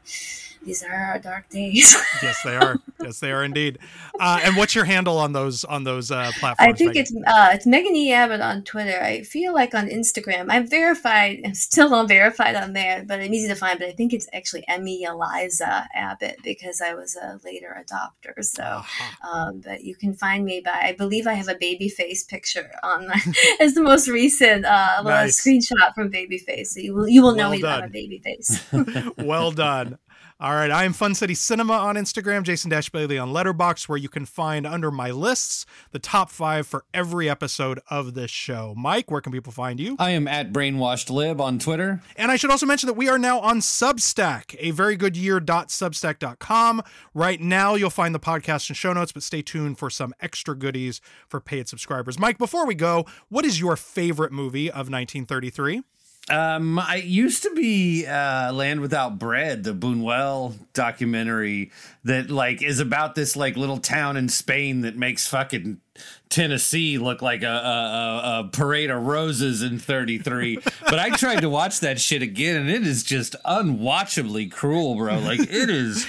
these 0.63 0.83
are 0.83 0.93
our 0.93 1.19
dark 1.19 1.49
days. 1.49 1.95
Yes, 2.21 2.43
they 2.43 2.55
are. 2.55 2.77
yes, 3.01 3.19
they 3.19 3.31
are 3.31 3.43
indeed. 3.43 3.79
Uh, 4.19 4.39
and 4.43 4.55
what's 4.55 4.75
your 4.75 4.85
handle 4.85 5.17
on 5.17 5.33
those 5.33 5.63
on 5.63 5.85
those 5.85 6.11
uh, 6.11 6.31
platforms? 6.39 6.73
I 6.73 6.77
think 6.77 6.89
Megan? 6.89 7.01
it's 7.01 7.13
uh, 7.15 7.49
it's 7.51 7.65
Megan 7.65 7.95
E. 7.95 8.13
Abbott 8.13 8.41
on 8.41 8.63
Twitter. 8.63 9.01
I 9.01 9.23
feel 9.23 9.53
like 9.53 9.73
on 9.73 9.87
Instagram, 9.87 10.47
I'm 10.49 10.67
verified. 10.67 11.41
I'm 11.43 11.55
still 11.55 11.89
not 11.89 12.07
verified 12.07 12.55
on 12.55 12.73
there, 12.73 13.03
but 13.07 13.19
I'm 13.19 13.33
easy 13.33 13.47
to 13.47 13.55
find. 13.55 13.79
But 13.79 13.87
I 13.87 13.93
think 13.93 14.13
it's 14.13 14.27
actually 14.33 14.63
Emmy 14.67 15.01
Eliza 15.03 15.87
Abbott 15.95 16.37
because 16.43 16.79
I 16.79 16.93
was 16.93 17.15
a 17.15 17.39
later 17.43 17.75
adopter. 17.83 18.43
So, 18.43 18.83
um, 19.27 19.61
but 19.61 19.83
you 19.83 19.95
can 19.95 20.13
find 20.13 20.45
me 20.45 20.61
by 20.63 20.79
I 20.83 20.93
believe 20.93 21.25
I 21.25 21.33
have 21.33 21.47
a 21.47 21.55
baby 21.55 21.89
face 21.89 22.23
picture 22.23 22.71
on 22.83 23.07
my, 23.07 23.19
as 23.59 23.73
the 23.73 23.81
most 23.81 24.07
recent 24.07 24.65
uh, 24.65 24.97
little 24.97 25.11
Nice. 25.11 25.41
screenshot 25.43 25.95
from 25.95 26.11
Babyface. 26.11 26.67
So 26.67 26.81
you 26.81 26.93
will 26.93 27.07
you 27.07 27.23
will 27.23 27.33
know 27.33 27.49
Well 27.49 27.57
me 27.57 27.61
by 27.63 27.79
my 27.79 27.87
baby 27.87 28.19
face. 28.19 28.63
well 29.17 29.51
done. 29.51 29.97
All 30.41 30.55
right, 30.55 30.71
I 30.71 30.85
am 30.85 30.93
Fun 30.93 31.13
City 31.13 31.35
Cinema 31.35 31.73
on 31.73 31.93
Instagram, 31.97 32.41
Jason 32.41 32.71
Dash 32.71 32.89
Bailey 32.89 33.19
on 33.19 33.29
Letterboxd, 33.31 33.87
where 33.87 33.97
you 33.99 34.09
can 34.09 34.25
find 34.25 34.65
under 34.65 34.89
my 34.89 35.11
lists 35.11 35.67
the 35.91 35.99
top 35.99 36.31
five 36.31 36.65
for 36.65 36.83
every 36.95 37.29
episode 37.29 37.79
of 37.91 38.15
this 38.15 38.31
show. 38.31 38.73
Mike, 38.75 39.11
where 39.11 39.21
can 39.21 39.31
people 39.31 39.51
find 39.51 39.79
you? 39.79 39.95
I 39.99 40.09
am 40.09 40.27
at 40.27 40.51
Brainwashed 40.51 41.11
Lib 41.11 41.39
on 41.39 41.59
Twitter. 41.59 42.01
And 42.15 42.31
I 42.31 42.37
should 42.37 42.49
also 42.49 42.65
mention 42.65 42.87
that 42.87 42.95
we 42.95 43.07
are 43.07 43.19
now 43.19 43.39
on 43.39 43.59
Substack, 43.59 44.55
a 44.57 44.71
very 44.71 44.95
good 44.95 45.15
year.substack.com. 45.15 46.81
Right 47.13 47.39
now, 47.39 47.75
you'll 47.75 47.91
find 47.91 48.15
the 48.15 48.19
podcast 48.19 48.67
and 48.67 48.75
show 48.75 48.93
notes, 48.93 49.11
but 49.11 49.21
stay 49.21 49.43
tuned 49.43 49.77
for 49.77 49.91
some 49.91 50.11
extra 50.21 50.57
goodies 50.57 51.01
for 51.27 51.39
paid 51.39 51.67
subscribers. 51.67 52.17
Mike, 52.17 52.39
before 52.39 52.65
we 52.65 52.73
go, 52.73 53.05
what 53.29 53.45
is 53.45 53.59
your 53.59 53.75
favorite 53.75 54.31
movie 54.31 54.69
of 54.69 54.89
1933? 54.89 55.83
Um, 56.29 56.77
I 56.77 56.95
used 56.97 57.43
to 57.43 57.53
be 57.55 58.05
uh, 58.05 58.53
Land 58.53 58.79
Without 58.79 59.17
Bread, 59.17 59.63
the 59.63 59.73
Buñuel 59.73 60.53
documentary 60.73 61.71
that 62.03 62.29
like 62.29 62.61
is 62.61 62.79
about 62.79 63.15
this 63.15 63.35
like 63.35 63.57
little 63.57 63.79
town 63.79 64.17
in 64.17 64.29
Spain 64.29 64.81
that 64.81 64.95
makes 64.95 65.27
fucking 65.27 65.81
Tennessee 66.29 66.97
look 66.97 67.21
like 67.21 67.43
a, 67.43 67.45
a, 67.47 68.39
a, 68.45 68.49
parade 68.53 68.89
of 68.89 69.03
roses 69.03 69.61
in 69.61 69.77
33. 69.79 70.59
but 70.85 70.97
I 70.97 71.09
tried 71.09 71.41
to 71.41 71.49
watch 71.49 71.81
that 71.81 71.99
shit 71.99 72.21
again 72.21 72.55
and 72.55 72.69
it 72.69 72.87
is 72.87 73.03
just 73.03 73.35
unwatchably 73.43 74.49
cruel, 74.49 74.95
bro. 74.95 75.19
Like 75.19 75.41
it 75.41 75.69
is 75.69 76.05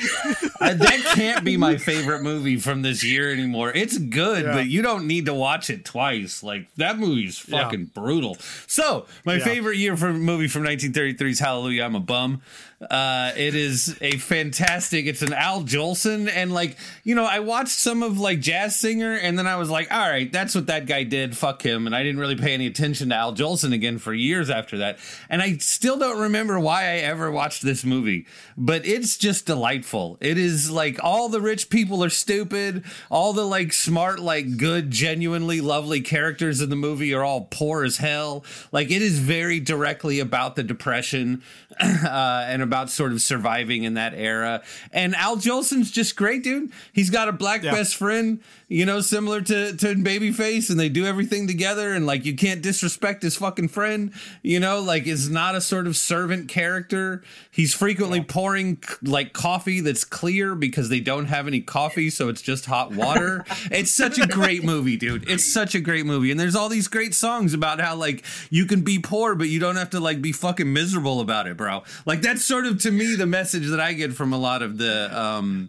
I, 0.61 0.75
that 0.75 1.01
can't 1.17 1.45
be 1.45 1.57
my 1.57 1.77
favorite 1.77 2.23
movie 2.23 2.57
from 2.57 2.83
this 2.83 3.03
year 3.03 3.33
anymore. 3.33 3.73
It's 3.75 3.99
good, 3.99 4.45
Yeah. 4.45 4.53
but 4.53 4.67
you 4.67 4.81
don't 4.81 5.09
need 5.09 5.27
to 5.27 5.35
watch 5.35 5.71
it 5.71 5.85
twice. 5.85 6.45
Like 6.45 6.73
that 6.77 6.99
movie's 7.01 7.45
Yeah. 7.49 7.65
fucking 7.65 7.87
brutal. 7.87 8.37
So, 8.69 9.07
my 9.25 9.35
Yeah. 9.37 9.45
favorite 9.45 9.77
year 9.79 9.97
for 9.97 10.13
movie 10.13 10.47
from 10.47 10.63
1933 10.63 11.31
is 11.33 11.41
Hallelujah, 11.41 11.83
I'm 11.83 11.97
a 11.97 12.01
Bum. 12.01 12.43
Uh, 12.91 13.33
it 13.37 13.55
is 13.55 13.97
a 14.01 14.13
fantastic. 14.19 15.07
It's 15.07 15.23
an 15.23 15.33
Al 15.33 15.63
Jolson, 15.63 16.29
and 16.29 16.53
like 16.53 16.77
you 17.05 17.15
know, 17.15 17.25
I 17.25 17.41
watched 17.41 17.71
some 17.79 18.03
of 18.03 18.19
like 18.19 18.41
Jazz 18.41 18.77
Singer, 18.77 19.15
and 19.15 19.39
then 19.39 19.47
I 19.47 19.57
was 19.57 19.71
like, 19.71 19.93
all 19.93 20.09
right, 20.09 20.31
that's 20.33 20.55
what 20.55 20.67
that 20.67 20.87
guy 20.87 21.05
did. 21.05 21.37
Fuck 21.37 21.63
him, 21.63 21.87
and 21.87 21.95
I 21.95 22.03
didn't 22.03 22.21
really 22.21 22.37
pay 22.37 22.55
any 22.55 22.67
attention 22.67 23.11
to 23.11 23.15
Al 23.15 23.35
Jolson 23.35 23.73
again 23.73 23.99
for 23.99 24.13
years 24.13 24.51
after 24.51 24.79
that. 24.79 24.99
And 25.29 25.41
I 25.41 25.59
still 25.59 25.97
don't 25.99 26.21
remember 26.23 26.59
why 26.59 26.83
I 26.83 26.97
ever 26.99 27.31
watched 27.31 27.63
this 27.63 27.85
movie, 27.85 28.27
but 28.57 28.85
it's 28.85 29.17
just 29.17 29.47
delightful. 29.47 30.19
It 30.21 30.37
is 30.37 30.71
like 30.71 30.99
all 31.03 31.29
the 31.29 31.41
rich 31.41 31.71
people 31.71 32.03
are 32.03 32.11
stupid, 32.11 32.85
all 33.11 33.33
the 33.33 33.47
like 33.47 33.73
smart, 33.73 34.19
like 34.19 34.57
good, 34.57 34.91
genuinely 34.91 35.61
lovely 35.61 36.01
characters 36.01 36.61
in 36.61 36.71
the 36.71 36.77
movie 36.77 37.15
are 37.15 37.23
all 37.23 37.47
poor 37.51 37.85
as 37.85 37.99
hell. 37.99 38.45
Like 38.73 38.91
it 38.91 39.03
is 39.03 39.21
very 39.21 39.61
directly 39.61 40.19
about 40.19 40.57
the 40.57 40.63
depression 40.63 41.43
uh, 41.81 42.45
and 42.49 42.63
about 42.63 42.72
sort 42.91 43.13
of 43.13 43.23
surviving 43.23 43.85
in 43.85 43.95
that 43.95 44.15
era. 44.15 44.63
And 44.93 45.15
Al 45.15 45.37
Jolson's 45.37 45.91
just 45.91 46.17
great, 46.17 46.43
dude. 46.43 46.73
He's 46.93 47.11
got 47.11 47.29
a 47.29 47.33
black 47.33 47.63
best 47.63 47.97
friend, 47.97 48.41
you 48.73 48.87
know, 48.87 49.03
similar 49.03 49.43
to 49.43 49.77
to 49.77 49.95
Babyface, 49.95 50.71
and 50.71 50.81
they 50.81 50.89
do 50.89 51.05
everything 51.05 51.47
together. 51.47 51.93
And 51.93 52.07
like, 52.07 52.25
you 52.25 52.35
can't 52.35 52.63
disrespect 52.63 53.23
his 53.23 53.37
fucking 53.37 53.69
friend, 53.69 54.13
you 54.43 54.59
know. 54.59 54.81
Like, 54.81 55.07
is 55.07 55.29
not 55.29 55.55
a 55.55 55.61
sort 55.61 55.87
of 55.87 55.95
servant 55.95 56.49
character. 56.49 57.23
He's 57.51 57.75
frequently 57.75 58.23
pouring 58.23 58.83
like 59.03 59.35
coffee 59.35 59.81
that's 59.81 60.05
clear 60.05 60.55
because 60.55 60.89
they 60.89 61.01
don't 61.01 61.27
have 61.27 61.47
any 61.47 61.61
coffee, 61.61 62.09
so 62.09 62.31
it's 62.31 62.41
just 62.41 62.65
hot 62.65 62.93
water. 62.93 63.45
it's 63.71 63.93
such 63.93 64.19
a 64.19 64.27
great 64.27 64.65
movie, 64.65 64.97
dude. 64.97 65.29
It's 65.29 65.53
such 65.53 65.75
a 65.75 65.81
great 65.81 66.07
movie, 66.07 66.31
and 66.31 66.41
there's 66.41 66.57
all 66.57 66.71
these 66.71 66.89
great 66.89 67.15
songs 67.15 67.53
about 67.53 67.79
how 67.79 67.95
like 67.97 68.25
you 68.49 68.65
can 68.65 68.81
be 68.81 68.99
poor, 68.99 69.35
but 69.35 69.51
you 69.51 69.61
don't 69.61 69.77
have 69.77 69.91
to 69.91 70.01
like 70.01 70.23
be 70.23 70.33
fucking 70.33 70.73
miserable 70.73 71.21
about 71.21 71.47
it, 71.47 71.59
bro. 71.59 71.83
Like 72.07 72.23
that's 72.23 72.43
sort 72.43 72.65
of 72.65 72.81
to 72.83 72.91
me 72.91 73.17
the 73.17 73.27
message 73.27 73.69
that 73.69 73.81
I 73.81 73.93
get 73.93 74.15
from 74.15 74.33
a 74.33 74.39
lot 74.39 74.63
of 74.63 74.79
the 74.79 75.11
um 75.21 75.69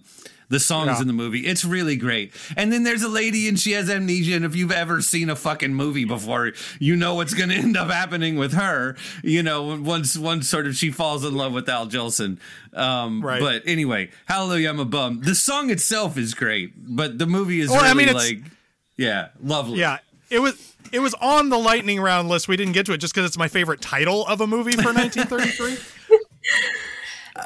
the 0.53 0.59
songs 0.59 0.87
Yeah. 0.91 1.01
in 1.01 1.07
the 1.07 1.13
movie. 1.13 1.41
It's 1.47 1.65
really 1.65 1.95
great. 1.95 2.31
And 2.55 2.71
then 2.71 2.83
there's 2.83 3.01
a 3.01 3.09
lady 3.09 3.47
and 3.47 3.59
she 3.59 3.71
has 3.71 3.89
amnesia. 3.89 4.35
And 4.35 4.45
if 4.45 4.55
you've 4.55 4.71
ever 4.71 5.01
seen 5.01 5.29
a 5.29 5.35
fucking 5.35 5.73
movie 5.73 6.05
before, 6.05 6.51
you 6.79 6.95
know 6.95 7.15
what's 7.15 7.33
going 7.33 7.49
to 7.53 7.55
end 7.55 7.75
up 7.75 7.89
happening 7.89 8.37
with 8.37 8.53
her. 8.53 8.95
You 9.23 9.43
know, 9.43 9.75
once 9.81 10.15
once 10.17 10.47
sort 10.47 10.67
of 10.67 10.75
she 10.75 10.91
falls 10.91 11.25
in 11.25 11.33
love 11.35 11.53
with 11.53 11.67
Al 11.67 11.87
Jolson. 11.87 12.37
Um, 12.73 13.21
Right. 13.21 13.41
But 13.41 13.63
anyway, 13.65 14.09
Hallelujah, 14.25 14.69
I'm 14.69 14.79
a 14.79 14.85
bum. 14.85 15.21
The 15.21 15.35
song 15.35 15.69
itself 15.71 16.17
is 16.17 16.33
great, 16.33 16.71
but 16.77 17.17
the 17.17 17.25
movie 17.27 17.59
is 17.59 17.69
Well, 17.69 17.81
I 17.83 17.91
really 17.91 18.05
mean, 18.05 18.13
like, 18.13 18.39
yeah, 18.97 19.29
lovely. 19.43 19.79
Yeah, 19.79 19.97
it 20.29 20.39
was 20.39 20.75
it 20.91 20.99
was 20.99 21.13
on 21.15 21.49
the 21.49 21.57
lightning 21.57 21.99
round 21.99 22.29
list. 22.29 22.47
We 22.47 22.57
didn't 22.57 22.73
get 22.73 22.85
to 22.85 22.93
it 22.93 22.97
just 22.99 23.13
because 23.15 23.27
it's 23.27 23.37
my 23.37 23.47
favorite 23.47 23.81
title 23.81 24.25
of 24.27 24.41
a 24.41 24.47
movie 24.47 24.73
for 24.73 24.93
1933. 24.93 25.77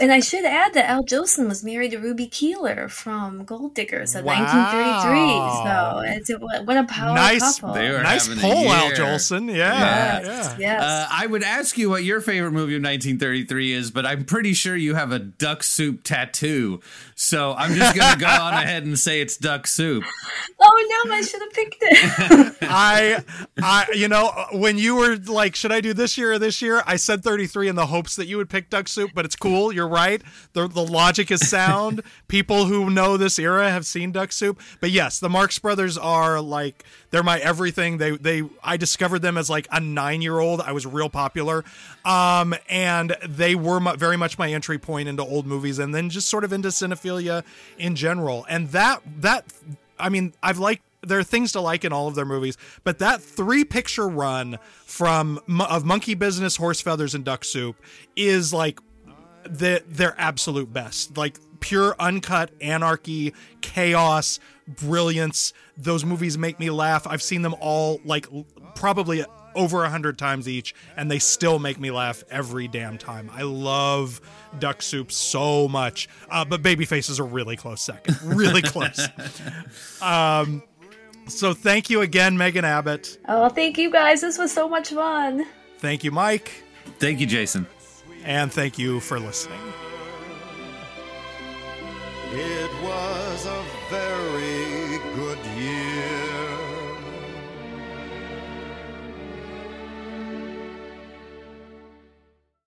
And 0.02 0.12
I 0.12 0.20
should 0.20 0.46
add 0.46 0.74
that 0.74 0.86
Al 0.90 1.04
Jolson 1.04 1.48
was 1.48 1.64
married 1.64 1.92
to 1.92 1.98
Ruby 1.98 2.28
Keeler 2.28 2.88
from 2.90 3.44
Gold 3.46 3.74
Diggers 3.76 4.16
in 4.16 4.26
Wow. 4.26 4.34
1933. 5.04 6.12
So 6.12 6.18
it's 6.18 6.30
a, 6.30 6.38
what 6.40 6.66
what 6.66 6.78
a 6.78 6.84
power 6.84 7.16
nice, 7.16 7.60
couple. 7.60 7.76
Nice 7.76 8.28
poll, 8.42 8.72
Al. 8.72 8.92
Jolson. 8.92 9.48
Yeah, 9.50 10.20
Yes, 10.22 10.28
yeah. 10.28 10.56
yes. 10.60 10.82
Uh, 10.84 11.08
I 11.12 11.26
would 11.28 11.44
ask 11.44 11.78
you 11.78 11.90
what 11.90 12.04
your 12.04 12.22
favorite 12.22 12.52
movie 12.52 12.76
of 12.76 12.84
1933 12.84 13.74
is, 13.74 13.92
but 13.92 14.06
I'm 14.06 14.26
pretty 14.26 14.54
sure 14.54 14.76
you 14.76 14.96
have 14.96 15.12
a 15.12 15.20
duck 15.20 15.64
soup 15.64 16.04
tattoo. 16.04 16.80
So 17.16 17.54
I'm 17.58 17.74
just 17.74 17.96
going 17.96 18.14
to 18.14 18.20
go 18.20 18.28
on 18.28 18.54
ahead 18.64 18.84
and 18.84 18.98
say 18.98 19.22
it's 19.22 19.38
duck 19.38 19.68
soup. 19.68 20.04
Oh 20.60 21.04
no, 21.06 21.14
I 21.14 21.22
should 21.22 21.42
have 21.42 21.52
picked 21.54 21.78
it. 21.82 22.58
I, 22.70 23.24
I, 23.62 23.86
you 23.94 24.08
know, 24.08 24.32
when 24.54 24.78
you 24.78 24.96
were 24.96 25.16
like, 25.16 25.56
should 25.56 25.72
I 25.72 25.82
do 25.82 25.94
this 25.94 26.18
year 26.18 26.34
or 26.34 26.40
this 26.40 26.62
year? 26.62 26.84
I 26.86 26.96
said 26.98 27.24
33 27.24 27.70
in 27.70 27.76
the 27.76 27.88
hopes 27.88 28.16
that 28.18 28.28
you 28.28 28.38
would 28.38 28.50
pick 28.50 28.70
Duck 28.70 28.88
Soup, 28.88 29.10
but 29.14 29.26
it's 29.26 29.36
cool. 29.36 29.72
You're 29.72 29.87
right. 29.88 30.22
The, 30.54 30.68
the 30.68 30.84
logic 30.84 31.32
is 31.32 31.48
sound. 31.48 32.02
People 32.28 32.66
who 32.66 32.90
know 32.90 33.18
this 33.18 33.40
era 33.40 33.70
have 33.70 33.86
seen 33.86 34.12
Duck 34.12 34.32
Soup. 34.32 34.60
But 34.80 34.92
yes, 34.92 35.20
the 35.20 35.30
Marx 35.30 35.60
Brothers 35.60 35.98
are 35.98 36.42
like, 36.42 36.84
they're 37.12 37.24
my 37.24 37.40
everything. 37.40 37.98
They, 37.98 38.12
they, 38.12 38.44
I 38.64 38.78
discovered 38.78 39.20
them 39.20 39.38
as 39.38 39.50
like 39.50 39.68
a 39.72 39.80
nine 39.80 40.22
year 40.22 40.40
old. 40.40 40.62
I 40.62 40.72
was 40.72 40.86
real 40.86 41.10
popular. 41.10 41.64
Um, 42.06 42.56
and 42.70 43.16
they 43.28 43.56
were 43.56 43.80
mu- 43.80 43.96
very 43.96 44.18
much 44.18 44.38
my 44.38 44.52
entry 44.52 44.78
point 44.78 45.10
into 45.10 45.24
old 45.24 45.46
movies 45.46 45.80
and 45.80 45.94
then 45.94 46.10
just 46.10 46.30
sort 46.30 46.44
of 46.44 46.54
into 46.54 46.70
cinephilia 46.70 47.44
in 47.78 47.96
general. 47.96 48.46
And 48.50 48.70
that, 48.70 49.02
that, 49.22 49.46
I 50.00 50.10
mean, 50.10 50.34
I've 50.42 50.60
liked 50.60 50.84
there 51.08 51.20
are 51.20 51.24
things 51.24 51.52
to 51.54 51.62
like 51.62 51.86
in 51.86 51.94
all 51.94 52.08
of 52.08 52.16
their 52.16 52.26
movies, 52.26 52.58
but 52.84 53.00
that 53.00 53.22
three 53.22 53.64
picture 53.64 54.08
run 54.08 54.58
from 54.86 55.40
of 55.60 55.86
Monkey 55.86 56.14
Business, 56.14 56.58
Horse 56.58 56.82
Feathers, 56.82 57.16
and 57.16 57.24
Duck 57.24 57.46
Soup 57.46 57.76
is 58.16 58.54
like 58.54 58.80
the 59.50 59.84
their 59.88 60.16
absolute 60.18 60.72
best. 60.72 61.18
Like 61.18 61.38
pure 61.60 61.96
uncut 62.00 62.52
anarchy, 62.62 63.34
chaos, 63.62 64.40
brilliance. 64.68 65.54
Those 65.78 66.06
movies 66.06 66.38
make 66.38 66.60
me 66.60 66.70
laugh. 66.70 67.08
I've 67.08 67.22
seen 67.22 67.42
them 67.42 67.56
all 67.60 68.00
like 68.06 68.28
probably 68.76 69.26
over 69.56 69.84
a 69.84 69.90
hundred 69.90 70.18
times 70.20 70.48
each, 70.48 70.76
and 70.96 71.10
they 71.10 71.18
still 71.18 71.58
make 71.58 71.80
me 71.80 71.90
laugh 71.90 72.24
every 72.30 72.68
damn 72.68 72.98
time. 72.98 73.30
I 73.34 73.42
love 73.42 74.22
Duck 74.60 74.84
Soup 74.84 75.12
so 75.12 75.68
much, 75.68 76.08
uh, 76.30 76.46
but 76.46 76.62
Babyface 76.62 77.10
is 77.10 77.18
a 77.18 77.24
really 77.24 77.56
close 77.56 77.82
second, 77.82 78.22
really 78.24 78.62
close. 78.62 79.08
Um, 80.02 80.62
so 81.28 81.54
thank 81.54 81.90
you 81.90 82.02
again, 82.02 82.38
Megan 82.38 82.64
Abbott. 82.64 83.18
oh, 83.28 83.50
thank 83.50 83.78
you 83.78 83.92
guys. 83.92 84.22
This 84.22 84.38
was 84.38 84.52
so 84.54 84.70
much 84.70 84.90
fun. 84.90 85.46
Thank 85.80 86.04
you, 86.04 86.12
Mike. 86.12 86.52
Thank 87.00 87.20
you, 87.20 87.26
Jason. 87.26 87.66
And 88.28 88.52
thank 88.52 88.78
you 88.78 89.00
for 89.00 89.22
listening. 89.22 89.62
It 92.34 92.84
was 92.84 93.46
a 93.46 93.64
very. 93.90 94.57